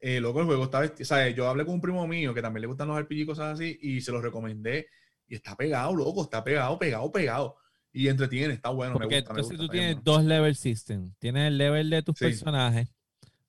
Eh, 0.00 0.20
loco, 0.20 0.40
el 0.40 0.46
juego 0.46 0.64
está 0.64 0.80
vestido. 0.80 1.02
O 1.02 1.06
sea, 1.06 1.28
yo 1.30 1.46
hablé 1.48 1.64
con 1.66 1.74
un 1.74 1.80
primo 1.82 2.06
mío 2.06 2.32
que 2.32 2.40
también 2.42 2.62
le 2.62 2.66
gustan 2.68 2.88
los 2.88 2.98
RPG 2.98 3.20
y 3.20 3.26
cosas 3.26 3.54
así, 3.54 3.78
y 3.82 4.00
se 4.00 4.12
los 4.12 4.22
recomendé. 4.22 4.88
Y 5.28 5.34
está 5.34 5.56
pegado, 5.56 5.94
loco, 5.94 6.22
está 6.24 6.42
pegado, 6.42 6.78
pegado, 6.78 7.10
pegado. 7.12 7.56
Y 7.94 8.08
entretiene, 8.08 8.52
está 8.54 8.70
bueno. 8.70 8.96
me 8.96 8.98
Porque 8.98 9.16
gusta, 9.16 9.32
me 9.32 9.40
entonces 9.40 9.48
gusta, 9.48 9.62
tú 9.62 9.62
está 9.62 9.72
bien 9.72 9.82
tienes 9.82 9.94
bueno. 9.94 10.04
dos 10.04 10.24
level 10.24 10.56
system. 10.56 11.14
Tienes 11.18 11.48
el 11.48 11.58
level 11.58 11.90
de 11.90 12.02
tus 12.02 12.16
Sí. 12.16 12.24
personajes. 12.26 12.88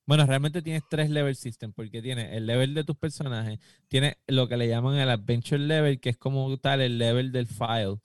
Bueno, 0.05 0.26
realmente 0.27 0.61
tienes 0.61 0.84
tres 0.89 1.09
level 1.09 1.35
system 1.35 1.73
porque 1.73 2.01
tienes 2.01 2.34
el 2.34 2.45
level 2.45 2.76
de 2.76 2.84
tus 2.84 2.95
personajes, 2.97 3.59
tienes 3.88 4.15
lo 4.27 4.47
que 4.47 4.57
le 4.57 4.67
llaman 4.67 4.97
el 4.97 5.09
adventure 5.09 5.59
level, 5.59 5.99
que 5.99 6.09
es 6.11 6.17
como 6.17 6.57
tal 6.57 6.81
el 6.81 6.97
level 6.99 7.31
del 7.31 7.47
file. 7.47 7.97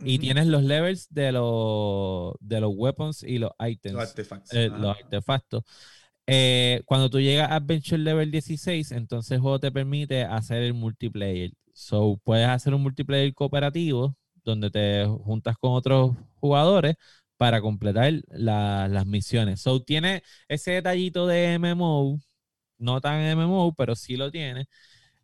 Y 0.00 0.18
tienes 0.18 0.46
los 0.48 0.64
levels 0.64 1.06
de 1.10 1.32
los, 1.32 2.34
de 2.40 2.60
los 2.60 2.72
weapons 2.74 3.22
y 3.22 3.38
los 3.38 3.52
items, 3.60 3.94
Los 3.94 4.08
artefactos. 4.10 4.52
eh, 4.54 4.68
los 4.68 4.96
artefactos. 4.98 5.62
Eh, 6.26 6.82
cuando 6.86 7.10
tú 7.10 7.20
llegas 7.20 7.50
a 7.50 7.56
Adventure 7.56 7.98
Level 7.98 8.30
16, 8.30 8.92
entonces 8.92 9.32
el 9.32 9.40
juego 9.40 9.60
te 9.60 9.70
permite 9.72 10.22
hacer 10.24 10.62
el 10.62 10.74
multiplayer. 10.74 11.52
So, 11.72 12.20
puedes 12.24 12.48
hacer 12.48 12.74
un 12.74 12.82
multiplayer 12.82 13.32
cooperativo 13.34 14.16
donde 14.44 14.70
te 14.70 15.06
juntas 15.06 15.56
con 15.58 15.72
otros 15.72 16.12
jugadores 16.36 16.96
para 17.36 17.60
completar 17.60 18.12
la- 18.28 18.88
las 18.88 19.06
misiones. 19.06 19.60
So, 19.60 19.82
tiene 19.82 20.22
ese 20.48 20.72
detallito 20.72 21.26
de 21.26 21.54
MMO, 21.54 22.18
no 22.78 23.00
tan 23.00 23.20
MMO, 23.20 23.74
pero 23.76 23.94
sí 23.96 24.16
lo 24.16 24.30
tiene. 24.30 24.66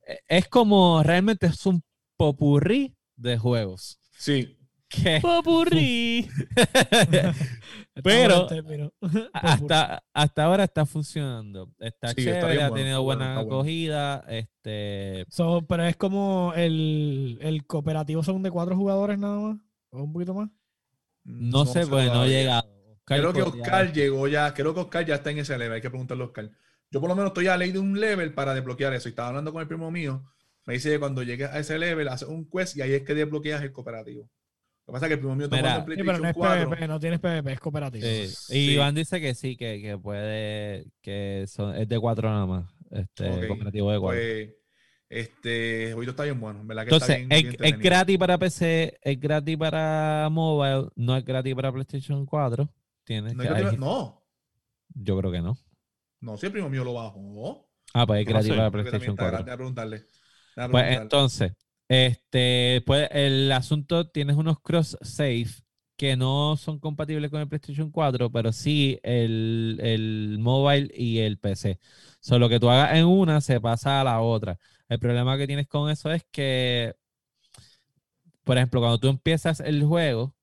Eh, 0.07 0.21
Es 0.29 0.49
como, 0.49 1.03
realmente 1.03 1.47
es 1.47 1.67
un 1.67 1.83
popurrí 2.17 2.95
de 3.17 3.39
juegos. 3.39 3.99
Sí, 4.19 4.59
Que 4.91 5.21
¡Popurrí! 5.21 6.29
Está 6.57 7.33
Pero- 8.03 8.49
hasta, 9.33 10.03
hasta 10.13 10.45
ahora 10.45 10.65
está 10.65 10.85
funcionando. 10.85 11.71
Está 11.79 12.09
Sí, 12.09 12.23
está 12.23 12.41
chévere, 12.41 12.53
bien 12.55 12.65
ha 12.65 12.71
tenido 12.71 12.87
está 12.89 12.99
bueno, 12.99 13.19
buena 13.19 13.31
está 13.31 13.43
bueno. 13.43 13.55
acogida. 13.57 14.25
Este, 14.29 15.27
So, 15.29 15.65
pero 15.69 15.85
es 15.85 15.97
como 15.97 16.53
el, 16.57 17.39
el 17.41 17.65
cooperativo 17.67 18.23
son 18.25 18.43
de 18.43 18.51
cuatro 18.51 18.77
jugadores 18.77 19.19
nada 19.19 19.39
más. 19.39 19.59
O 19.91 20.03
un 20.03 20.13
poquito 20.13 20.35
más. 20.35 20.51
no, 21.25 21.65
sé, 21.67 21.87
pues 21.87 22.07
no. 22.13 22.23
Oscar 22.23 22.65
Creo 23.05 23.33
que 23.33 23.43
Oscar 23.43 23.93
llegó 23.93 24.29
ya, 24.29 24.55
creo 24.55 24.73
que 24.75 24.81
Oscar 24.81 25.05
ya 25.05 25.17
está 25.17 25.31
en 25.31 25.39
ese 25.39 25.59
level, 25.59 25.75
hay 25.75 25.81
que 25.81 25.91
preguntarle 25.91 26.23
a 26.25 26.27
Oscar. 26.27 26.51
Yo 26.93 27.01
por 27.01 27.09
lo 27.09 27.17
menos 27.17 27.31
estoy 27.31 27.47
a 27.49 27.57
ley 27.57 27.71
de 27.73 27.79
un 27.79 27.99
level 28.01 28.35
para 28.35 28.55
desbloquear 28.55 28.93
eso. 28.95 29.09
Y 29.09 29.11
estaba 29.11 29.29
hablando 29.29 29.53
con 29.53 29.61
el 29.63 29.69
primo 29.69 29.91
mío. 29.91 30.25
Me 30.67 30.75
dice 30.75 30.91
que 30.91 30.99
cuando 31.01 31.23
llegues 31.23 31.49
a 31.51 31.59
ese 31.59 31.79
level, 31.79 32.09
haces 32.09 32.29
un 32.29 32.49
quest 32.49 32.77
y 32.77 32.83
ahí 32.83 32.93
es 32.93 33.03
que 33.03 33.15
desbloqueas 33.15 33.63
el 33.63 33.73
cooperativo. 33.73 34.29
Lo 34.91 34.95
que 34.95 34.97
pasa 34.97 35.07
es 35.07 35.09
que 35.11 35.15
el 35.15 35.21
primo 35.21 35.37
mío 35.37 35.45
está 35.47 35.57
jugando 35.59 35.93
en 35.93 35.99
Sí, 35.99 36.03
pero 36.05 36.19
no 36.19 36.29
es 36.29 36.35
PlayStation 36.35 36.35
4. 36.35 36.71
PvP, 36.71 36.89
no 36.89 37.01
tienes 37.01 37.21
PvP, 37.21 37.53
es 37.53 37.61
cooperativo. 37.61 38.05
Sí. 38.07 38.27
Sí. 38.27 38.59
Y 38.59 38.71
Iván 38.73 38.95
dice 38.95 39.21
que 39.21 39.35
sí, 39.35 39.57
que, 39.57 39.81
que 39.81 39.97
puede, 39.99 40.87
que 41.01 41.45
son, 41.47 41.77
es 41.77 41.89
de 41.89 41.99
cuatro 42.01 42.29
nada 42.29 42.47
más. 42.47 42.75
Este, 42.91 43.31
Ok, 43.31 43.47
cooperativo 43.47 43.93
de 43.93 44.01
cuatro. 44.01 44.21
Pues, 44.21 44.51
este, 45.09 45.91
jueguito 45.93 46.11
está 46.11 46.25
bien 46.25 46.41
bueno, 46.41 46.61
en 46.61 46.67
¿verdad? 46.69 46.87
Que 46.87 46.95
está 46.97 47.07
Entonces, 47.15 47.29
bien- 47.29 47.47
es, 47.53 47.59
bien 47.59 47.75
es 47.75 47.81
gratis 47.81 48.19
para 48.19 48.39
PC, 48.39 48.99
es 49.03 49.21
gratis 49.21 49.57
para 49.57 50.29
mobile, 50.31 50.89
no 50.97 51.17
es 51.17 51.25
gratis 51.25 51.55
para 51.55 51.73
PlayStation 51.73 52.27
4. 52.27 52.69
Tienes 53.05 53.35
No, 53.35 53.43
que- 53.43 53.49
hay- 53.49 53.77
no, 53.77 54.23
yo 54.95 55.19
creo 55.19 55.31
que 55.33 55.41
no. 55.41 55.57
no, 56.21 56.37
si 56.37 56.47
el 56.47 56.53
primo 56.53 56.69
mío 56.69 56.85
lo 56.85 56.95
bajó. 56.95 57.69
Ah, 57.95 58.07
pues 58.07 58.21
es 58.21 58.27
No 58.27 58.31
gratis 58.33 58.51
sé, 58.51 58.57
para 58.57 58.71
PlayStation 58.71 59.11
está 59.11 59.23
4. 59.23 59.29
gratis, 59.31 59.45
déjame 59.47 59.57
preguntarle. 59.57 59.97
Déjame 60.57 60.73
Pues 60.73 60.83
preguntarle. 60.85 61.03
entonces, 61.03 61.53
este, 61.91 62.83
pues 62.87 63.09
el 63.11 63.51
asunto, 63.51 64.09
tienes 64.09 64.37
unos 64.37 64.61
cross 64.61 64.97
save 65.03 65.49
que 65.97 66.17
no 66.17 66.57
son 66.57 66.79
compatibles 66.79 67.31
con 67.33 67.41
el 67.41 67.49
PlayStation 67.49 67.91
4, 67.91 68.31
pero 68.31 68.53
sí 68.53 69.01
el, 69.03 69.79
el 69.83 70.39
mobile 70.39 70.89
y 70.95 71.19
el 71.19 71.39
PC. 71.39 71.81
Solo 72.21 72.49
que 72.49 72.61
tú 72.61 72.71
hagas 72.71 72.97
en 72.97 73.07
una 73.07 73.41
se 73.41 73.61
pasa 73.61 74.01
a 74.01 74.05
la 74.05 74.21
otra. 74.21 74.59
El 74.89 75.01
problema 75.01 75.37
que 75.37 75.49
tienes 75.49 75.67
con 75.67 75.91
eso 75.91 76.13
es 76.13 76.25
que, 76.31 76.95
por 78.45 78.57
ejemplo, 78.57 78.81
cuando 78.81 78.99
tú 78.99 79.09
empiezas 79.09 79.61
el 79.61 79.85
juego 79.85 80.35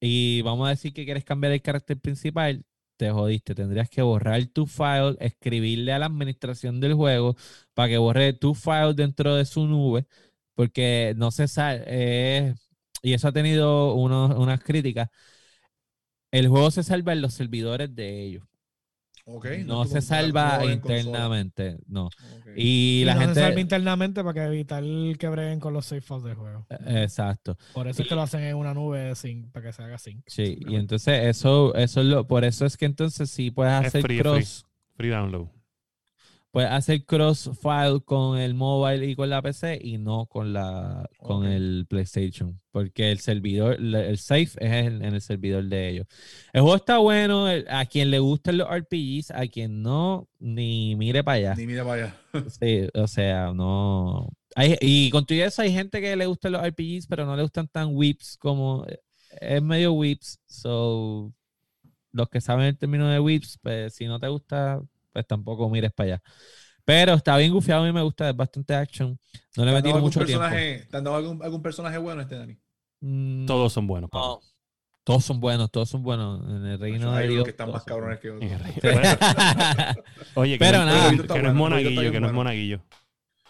y 0.00 0.42
vamos 0.42 0.66
a 0.66 0.70
decir 0.70 0.92
que 0.92 1.04
quieres 1.04 1.24
cambiar 1.24 1.52
el 1.52 1.62
carácter 1.62 1.98
principal, 1.98 2.64
te 2.96 3.10
jodiste. 3.10 3.54
Tendrías 3.54 3.88
que 3.90 4.02
borrar 4.02 4.44
tu 4.46 4.66
file, 4.66 5.16
escribirle 5.20 5.92
a 5.92 5.98
la 5.98 6.06
administración 6.06 6.80
del 6.80 6.94
juego 6.94 7.36
para 7.74 7.88
que 7.88 7.98
borre 7.98 8.32
tu 8.34 8.54
file 8.54 8.94
dentro 8.94 9.34
de 9.36 9.46
su 9.46 9.66
nube, 9.66 10.06
porque 10.54 11.14
no 11.16 11.30
se 11.30 11.48
sabe, 11.48 11.84
eh, 11.86 12.54
y 13.02 13.14
eso 13.14 13.28
ha 13.28 13.32
tenido 13.32 13.94
unos- 13.94 14.36
unas 14.38 14.60
críticas. 14.62 15.08
El 16.32 16.48
juego 16.48 16.72
se 16.72 16.82
salva 16.82 17.12
en 17.12 17.22
los 17.22 17.34
servidores 17.34 17.94
de 17.94 18.24
ellos, 18.24 18.42
Ok, 19.24 19.46
no 19.54 19.86
se 19.86 20.00
salva 20.02 20.64
internamente, 20.66 21.78
no. 21.86 22.12
Y 22.54 23.04
Y 23.04 23.04
la 23.04 23.14
no 23.14 23.22
gente, 23.22 23.34
se 23.34 23.34
salva 23.36 23.60
internamente 23.60 24.22
para 24.22 24.34
que 24.34 24.42
evitar 24.46 24.82
que 25.18 25.28
breguen 25.28 25.60
con 25.60 25.72
los 25.72 25.86
save 25.86 26.00
files 26.00 26.24
del 26.24 26.34
juego. 26.36 26.66
exacto, 26.86 27.56
Por 27.72 27.88
eso 27.88 28.02
es 28.02 28.08
que 28.08 28.14
lo 28.14 28.22
hacen 28.22 28.42
en 28.42 28.56
una 28.56 28.74
nube 28.74 29.14
sin, 29.16 29.50
para 29.52 29.66
que 29.68 29.72
se 29.72 29.82
haga 29.82 29.98
sync. 29.98 30.24
sí. 30.26 30.56
Y 30.60 30.76
entonces 30.76 31.24
eso, 31.26 31.74
eso 31.74 32.00
es 32.00 32.06
lo, 32.06 32.26
por 32.26 32.44
eso 32.44 32.66
es 32.66 32.76
que 32.76 32.86
entonces 32.86 33.30
sí 33.30 33.50
puedes 33.50 33.72
Es 33.78 33.94
hacer 33.94 34.00
free, 34.00 34.22
cross. 34.22 34.64
Free 34.96 35.10
download. 35.10 35.48
Puedes 36.50 36.70
hacer 36.70 37.04
cross 37.04 37.50
file 37.60 38.00
con 38.04 38.38
el 38.38 38.54
mobile 38.54 39.06
y 39.06 39.14
con 39.14 39.30
la 39.30 39.42
PC 39.42 39.80
y 39.82 39.98
no 39.98 40.26
con 40.26 40.52
la 40.52 41.08
con 41.18 41.44
el 41.44 41.86
PlayStation 41.88 42.60
porque 42.72 43.10
el 43.10 43.20
servidor 43.20 43.74
el 43.80 44.18
safe 44.18 44.50
es 44.58 44.58
en, 44.60 45.04
en 45.04 45.14
el 45.14 45.20
servidor 45.20 45.64
de 45.64 45.88
ellos. 45.88 46.06
El 46.52 46.62
juego 46.62 46.76
está 46.76 46.98
bueno 46.98 47.46
a 47.46 47.86
quien 47.86 48.10
le 48.10 48.18
gustan 48.18 48.58
los 48.58 48.68
RPGs 48.68 49.30
a 49.32 49.46
quien 49.46 49.82
no 49.82 50.28
ni 50.38 50.96
mire 50.96 51.22
para 51.24 51.36
allá. 51.36 51.54
Ni 51.54 51.66
mira 51.66 51.84
para 51.84 52.04
allá. 52.04 52.16
sí, 52.60 52.88
o 52.94 53.06
sea 53.06 53.52
no. 53.52 54.28
Hay, 54.56 54.76
y 54.80 55.10
con 55.10 55.24
todo 55.26 55.38
eso 55.38 55.62
hay 55.62 55.72
gente 55.72 56.00
que 56.00 56.16
le 56.16 56.26
gustan 56.26 56.52
los 56.52 56.66
RPGs 56.66 57.06
pero 57.06 57.26
no 57.26 57.36
le 57.36 57.42
gustan 57.42 57.68
tan 57.68 57.94
whips 57.94 58.36
como 58.36 58.84
es 59.40 59.62
medio 59.62 59.92
whips 59.92 60.40
so 60.46 61.32
los 62.12 62.28
que 62.28 62.40
saben 62.40 62.66
el 62.66 62.78
término 62.78 63.08
de 63.08 63.20
whips, 63.20 63.58
pues 63.62 63.94
si 63.94 64.06
no 64.06 64.18
te 64.18 64.28
gusta, 64.28 64.82
pues 65.12 65.26
tampoco 65.26 65.68
mires 65.70 65.92
para 65.92 66.14
allá. 66.14 66.22
Pero 66.84 67.14
está 67.14 67.36
bien 67.36 67.52
gufiado, 67.52 67.82
a 67.82 67.86
mí 67.86 67.92
me 67.92 68.02
gusta, 68.02 68.30
es 68.30 68.36
bastante 68.36 68.74
action. 68.74 69.18
No 69.56 69.64
le 69.64 69.70
¿Te 69.72 69.76
han 69.76 69.82
metí 69.84 69.98
mucho 69.98 70.24
tiempo. 70.24 70.44
¿Te 70.48 70.96
han 70.96 71.04
dado 71.04 71.16
algún, 71.16 71.42
algún 71.42 71.62
personaje 71.62 71.98
bueno 71.98 72.22
este, 72.22 72.36
Dani? 72.36 72.58
Mm, 73.00 73.46
Todos 73.46 73.72
son 73.72 73.86
buenos. 73.86 74.10
no. 74.12 74.40
Todos 75.02 75.24
son 75.24 75.40
buenos, 75.40 75.70
todos 75.70 75.88
son 75.88 76.02
buenos. 76.02 76.46
En 76.48 76.66
el 76.66 76.78
reino 76.78 77.12
Hay 77.12 77.26
de 77.26 77.32
Dios. 77.34 77.44
que 77.44 77.50
están 77.50 77.72
más 77.72 77.82
cabrones 77.84 78.20
que 78.20 78.30
otros. 78.30 78.50
Oye, 80.34 80.52
que, 80.58 80.64
Pero 80.64 80.78
no, 80.80 80.86
nada. 80.86 81.10
que 81.10 81.42
no 81.42 81.48
es 81.48 81.54
monaguillo, 81.54 82.12
que 82.12 82.20
no 82.20 82.26
es 82.26 82.32
bueno. 82.32 82.32
monaguillo. 82.34 82.82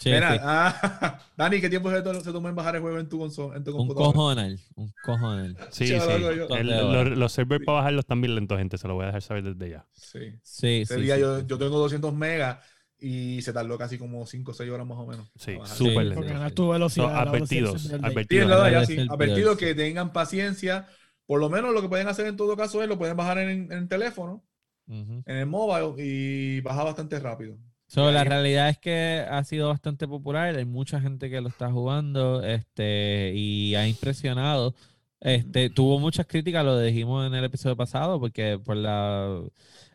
Sí, 0.01 0.09
Mira, 0.11 0.33
sí. 0.33 0.39
ah, 0.43 1.19
Dani, 1.37 1.61
¿qué 1.61 1.69
tiempo 1.69 1.91
se, 1.91 2.01
to- 2.03 2.21
se 2.23 2.33
tomó 2.33 2.49
en 2.49 2.55
bajar 2.55 2.77
el 2.77 2.81
juego 2.83 2.99
en 2.99 3.09
tu, 3.09 3.19
consola, 3.19 3.57
en 3.57 3.65
tu 3.65 3.71
Un 3.73 3.77
computadora? 3.77 4.13
cojonal, 4.13 4.61
un 4.77 4.93
cojonal. 5.03 5.57
Sí, 5.71 5.87
Sí, 5.87 6.01
sí. 6.01 6.11
algo 6.11 6.33
yo- 6.33 6.49
El- 6.57 6.67
¿Dónde 6.69 7.17
los, 7.17 7.33
servers 7.33 7.65
para 7.65 7.77
bajarlos 7.79 8.03
están 8.05 8.21
bien 8.23 8.35
lentos, 8.35 8.59
gente. 8.59 8.79
Se 8.79 8.89
lo 8.89 8.95
voy 8.95 9.05
a 9.05 9.07
dejar 9.09 9.23
saber 9.23 9.45
desde 9.45 9.71
ya. 9.71 9.87
Sí. 9.93 10.19
Sí, 10.43 10.67
Ese 10.83 10.95
sí. 10.95 11.01
día 11.03 11.17
sí, 11.17 11.21
yo, 11.21 11.41
sí. 11.41 11.45
yo 11.47 11.59
tengo 11.59 11.79
200 11.79 12.15
megas 12.15 12.59
y 12.99 13.43
se 13.43 13.53
tardó 13.53 13.77
casi 13.79 13.99
como 13.99 14.25
5 14.27 14.53
o 14.53 14.55
6 14.55 14.71
horas 14.71 14.87
más 14.87 14.99
o 14.99 15.07
menos. 15.07 15.27
Sí, 15.37 15.57
súper 15.65 16.07
lento. 16.07 16.15
Porque 16.23 16.49
sí. 16.49 16.55
tu 16.55 16.69
velocidad. 16.71 17.17
Advertidos, 17.19 17.93
advertidos. 17.93 19.57
que 19.59 19.75
tengan 19.75 20.13
paciencia. 20.13 20.87
Por 21.27 21.41
lo 21.41 21.49
menos 21.49 21.73
lo 21.73 21.81
que 21.83 21.89
pueden 21.89 22.09
hacer 22.09 22.27
en 22.27 22.37
todo 22.37 22.57
caso 22.57 22.83
es 22.83 22.89
lo 22.89 22.99
pueden 22.99 23.17
bajar 23.17 23.39
en, 23.39 23.71
en 23.71 23.73
el 23.73 23.89
teléfono, 23.89 24.45
en 24.89 25.23
el 25.27 25.47
mobile 25.47 25.95
y 26.03 26.61
baja 26.63 26.85
bastante 26.85 27.19
rápido. 27.21 27.57
So, 27.93 28.12
la 28.12 28.23
realidad 28.23 28.69
es 28.69 28.79
que 28.79 29.27
ha 29.29 29.43
sido 29.43 29.69
bastante 29.69 30.07
popular, 30.07 30.55
hay 30.55 30.65
mucha 30.65 31.01
gente 31.01 31.29
que 31.29 31.41
lo 31.41 31.49
está 31.49 31.73
jugando 31.73 32.41
este, 32.45 33.33
y 33.35 33.75
ha 33.75 33.89
impresionado. 33.89 34.77
Este, 35.19 35.71
tuvo 35.71 35.99
muchas 35.99 36.25
críticas, 36.27 36.65
lo 36.65 36.79
dijimos 36.79 37.27
en 37.27 37.35
el 37.35 37.45
episodio 37.45 37.77
pasado, 37.77 38.21
porque 38.21 38.61
por 38.65 38.77
la 38.77 39.43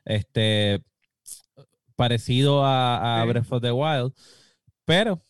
este 0.04 0.84
parecido 1.96 2.66
a, 2.66 3.22
a 3.22 3.24
Sí. 3.24 3.30
Breath 3.30 3.52
of 3.54 3.62
the 3.62 3.72
Wild, 3.72 4.14
pero 4.84 5.22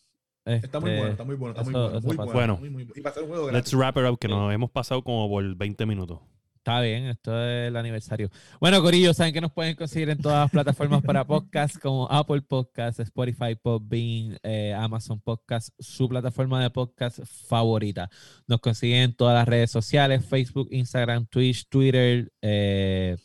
Está 0.44 0.80
muy 0.80 0.90
este, 0.90 1.00
bueno, 1.00 1.12
está 1.12 1.24
muy 1.24 1.34
bueno, 1.36 1.52
está 1.60 1.62
muy 1.64 1.70
eso- 1.70 1.82
bueno. 1.82 1.98
eso 1.98 2.06
Muy 2.08 2.16
bueno. 2.16 2.32
Bueno. 2.32 2.56
muy, 2.58 2.70
muy- 2.70 2.88
y 2.96 3.00
para 3.00 3.14
ser 3.14 3.22
un 3.24 3.28
juego 3.30 3.50
Let's 3.52 3.72
wrap 3.74 3.96
it 3.96 4.04
up, 4.10 4.18
que 4.18 4.26
Sí. 4.28 4.34
nos 4.34 4.52
hemos 4.52 4.70
pasado 4.72 5.02
como 5.02 5.28
por 5.28 5.54
20 5.56 5.86
minutos. 5.86 6.18
Está 6.66 6.80
bien, 6.80 7.04
esto 7.04 7.30
es 7.30 7.68
el 7.68 7.76
aniversario. 7.76 8.28
Bueno, 8.60 8.82
Corillo, 8.82 9.14
saben 9.14 9.32
que 9.32 9.40
nos 9.40 9.52
pueden 9.52 9.76
conseguir 9.76 10.10
en 10.10 10.18
todas 10.18 10.38
las 10.40 10.50
plataformas 10.50 11.00
para 11.00 11.24
podcast 11.24 11.78
como 11.78 12.10
Apple 12.10 12.42
Podcast, 12.42 12.98
Spotify, 12.98 13.54
Podbean, 13.54 14.36
eh, 14.42 14.74
Amazon 14.76 15.20
Podcast, 15.20 15.68
su 15.78 16.08
plataforma 16.08 16.60
de 16.60 16.70
podcast 16.70 17.20
favorita. 17.24 18.10
Nos 18.48 18.58
consiguen 18.58 19.02
en 19.02 19.14
todas 19.14 19.36
las 19.36 19.46
redes 19.46 19.70
sociales, 19.70 20.26
Facebook, 20.26 20.66
Instagram, 20.72 21.26
Twitch, 21.26 21.68
Twitter. 21.68 22.32
eh, 22.42 23.16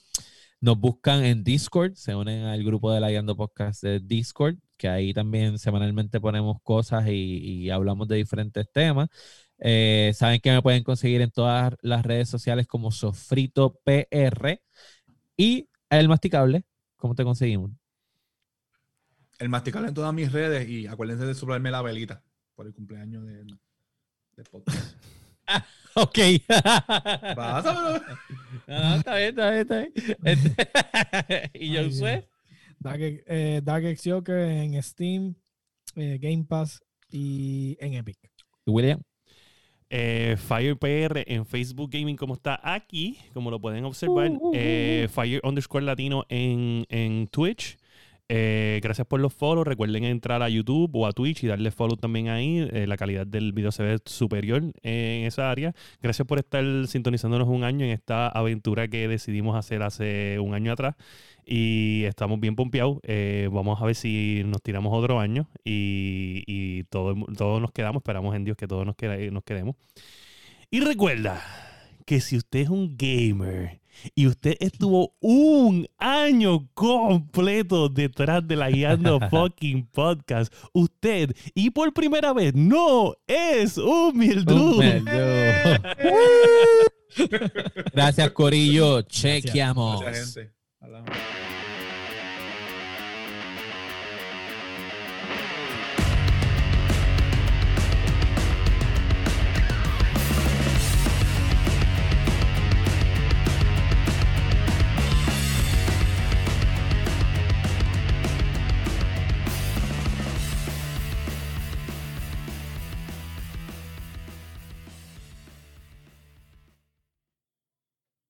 nos 0.59 0.77
buscan 0.77 1.26
en 1.26 1.43
Discord, 1.43 1.95
se 1.95 2.13
unen 2.13 2.43
al 2.43 2.63
grupo 2.63 2.93
de 2.93 2.99
la 2.99 3.09
Guiando 3.09 3.35
Podcast 3.35 3.81
de 3.81 3.99
Discord, 3.99 4.57
que 4.77 4.88
ahí 4.88 5.11
también 5.15 5.57
semanalmente 5.57 6.22
ponemos 6.22 6.57
cosas 6.61 7.05
y 7.07 7.72
hablamos 7.72 8.07
de 8.07 8.18
diferentes 8.18 8.72
temas. 8.72 9.09
Eh, 9.63 10.11
saben 10.15 10.41
que 10.41 10.51
me 10.51 10.61
pueden 10.61 10.83
conseguir 10.83 11.21
en 11.21 11.29
todas 11.29 11.75
las 11.81 12.03
redes 12.03 12.27
sociales 12.27 12.65
como 12.67 12.91
Sofrito 12.91 13.79
PR 13.83 14.59
y 15.38 15.69
el 15.89 16.09
masticable. 16.09 16.65
¿Cómo 16.97 17.13
te 17.15 17.23
conseguimos? 17.23 17.71
El 19.38 19.49
masticable 19.49 19.89
en 19.89 19.93
todas 19.93 20.13
mis 20.13 20.31
redes 20.31 20.67
y 20.67 20.88
acuérdense 20.88 21.25
de 21.25 21.35
soplarme 21.35 21.71
la 21.71 21.81
velita 21.81 22.23
por 22.55 22.65
el 22.65 22.73
cumpleaños 22.73 23.25
de, 23.25 23.43
de 23.43 24.43
podcast. 24.49 24.95
Ok. 25.93 26.19
Pásamelo. 27.35 28.01
No, 28.67 28.79
no, 28.79 28.95
está 28.95 29.15
bien, 29.17 29.29
está 29.29 29.49
bien, 29.51 29.61
está 29.61 29.79
bien. 29.79 29.93
Este- 30.23 31.51
y 31.59 31.73
yo 31.73 31.88
usé. 31.88 32.29
Dark, 32.79 32.99
eh, 33.01 33.97
Joker 34.03 34.38
en 34.38 34.81
Steam, 34.81 35.35
eh, 35.95 36.17
Game 36.21 36.45
Pass 36.47 36.81
y 37.09 37.77
en 37.81 37.95
Epic. 37.95 38.17
William. 38.65 39.01
Eh, 39.93 40.38
Fire 40.38 40.77
PR 40.77 41.23
en 41.27 41.45
Facebook 41.45 41.89
Gaming, 41.91 42.15
como 42.15 42.35
está 42.35 42.61
aquí, 42.63 43.18
como 43.34 43.51
lo 43.51 43.59
pueden 43.59 43.84
observar. 43.84 44.30
Uh, 44.30 44.38
uh, 44.38 44.47
uh, 44.49 44.51
Eh, 44.55 45.09
Fire 45.13 45.41
underscore 45.43 45.84
latino 45.84 46.26
en, 46.30 46.85
en 46.88 47.27
Twitch. 47.27 47.77
Eh, 48.33 48.79
gracias 48.81 49.05
por 49.05 49.19
los 49.19 49.33
follows. 49.33 49.67
Recuerden 49.67 50.05
entrar 50.05 50.41
a 50.41 50.47
YouTube 50.47 50.89
o 50.95 51.05
a 51.05 51.11
Twitch 51.11 51.43
y 51.43 51.47
darle 51.47 51.69
follow 51.69 51.97
también 51.97 52.29
ahí. 52.29 52.65
Eh, 52.71 52.87
la 52.87 52.95
calidad 52.95 53.27
del 53.27 53.51
video 53.51 53.73
se 53.73 53.83
ve 53.83 53.97
superior 54.05 54.63
en 54.83 55.25
esa 55.25 55.51
área. 55.51 55.73
Gracias 56.01 56.25
por 56.25 56.39
estar 56.39 56.63
sintonizándonos 56.87 57.49
un 57.49 57.65
año 57.65 57.83
en 57.83 57.91
esta 57.91 58.29
aventura 58.29 58.87
que 58.87 59.09
decidimos 59.09 59.57
hacer 59.57 59.83
hace 59.83 60.39
un 60.39 60.53
año 60.53 60.71
atrás. 60.71 60.95
Y 61.45 62.03
estamos 62.05 62.39
bien 62.39 62.55
pompeados. 62.55 62.99
Eh, 63.03 63.49
vamos 63.51 63.81
a 63.81 63.85
ver 63.85 63.95
si 63.95 64.43
nos 64.45 64.61
tiramos 64.61 64.93
otro 64.97 65.19
año 65.19 65.49
y, 65.65 66.43
y 66.47 66.83
todo- 66.85 67.15
todos 67.37 67.61
nos 67.61 67.73
quedamos. 67.73 67.99
Esperamos 67.99 68.33
en 68.33 68.45
Dios 68.45 68.55
que 68.55 68.65
todos 68.67 68.85
nos 68.85 68.95
quedemos. 68.95 69.75
Y 70.69 70.79
recuerda 70.79 71.41
que 72.05 72.21
si 72.21 72.37
usted 72.37 72.59
es 72.61 72.69
un 72.69 72.95
gamer 72.97 73.80
y 74.15 74.27
usted 74.27 74.55
estuvo 74.59 75.15
un 75.19 75.88
año 75.97 76.68
completo 76.73 77.89
detrás 77.89 78.47
de 78.47 78.55
la 78.55 78.69
Guiando 78.69 79.19
Fucking 79.30 79.88
Podcast, 79.88 80.53
usted 80.73 81.35
y 81.53 81.69
por 81.69 81.93
primera 81.93 82.34
vez 82.34 82.53
no 82.55 83.15
es 83.27 83.77
un 83.77 84.18
Mildred. 84.18 85.03
Gracias, 87.93 88.31
Corillo. 88.31 89.01
Chequeamos. 89.01 90.01
Gracias, 90.01 90.35
gente. 90.35 90.53
Hablamos. 90.80 91.09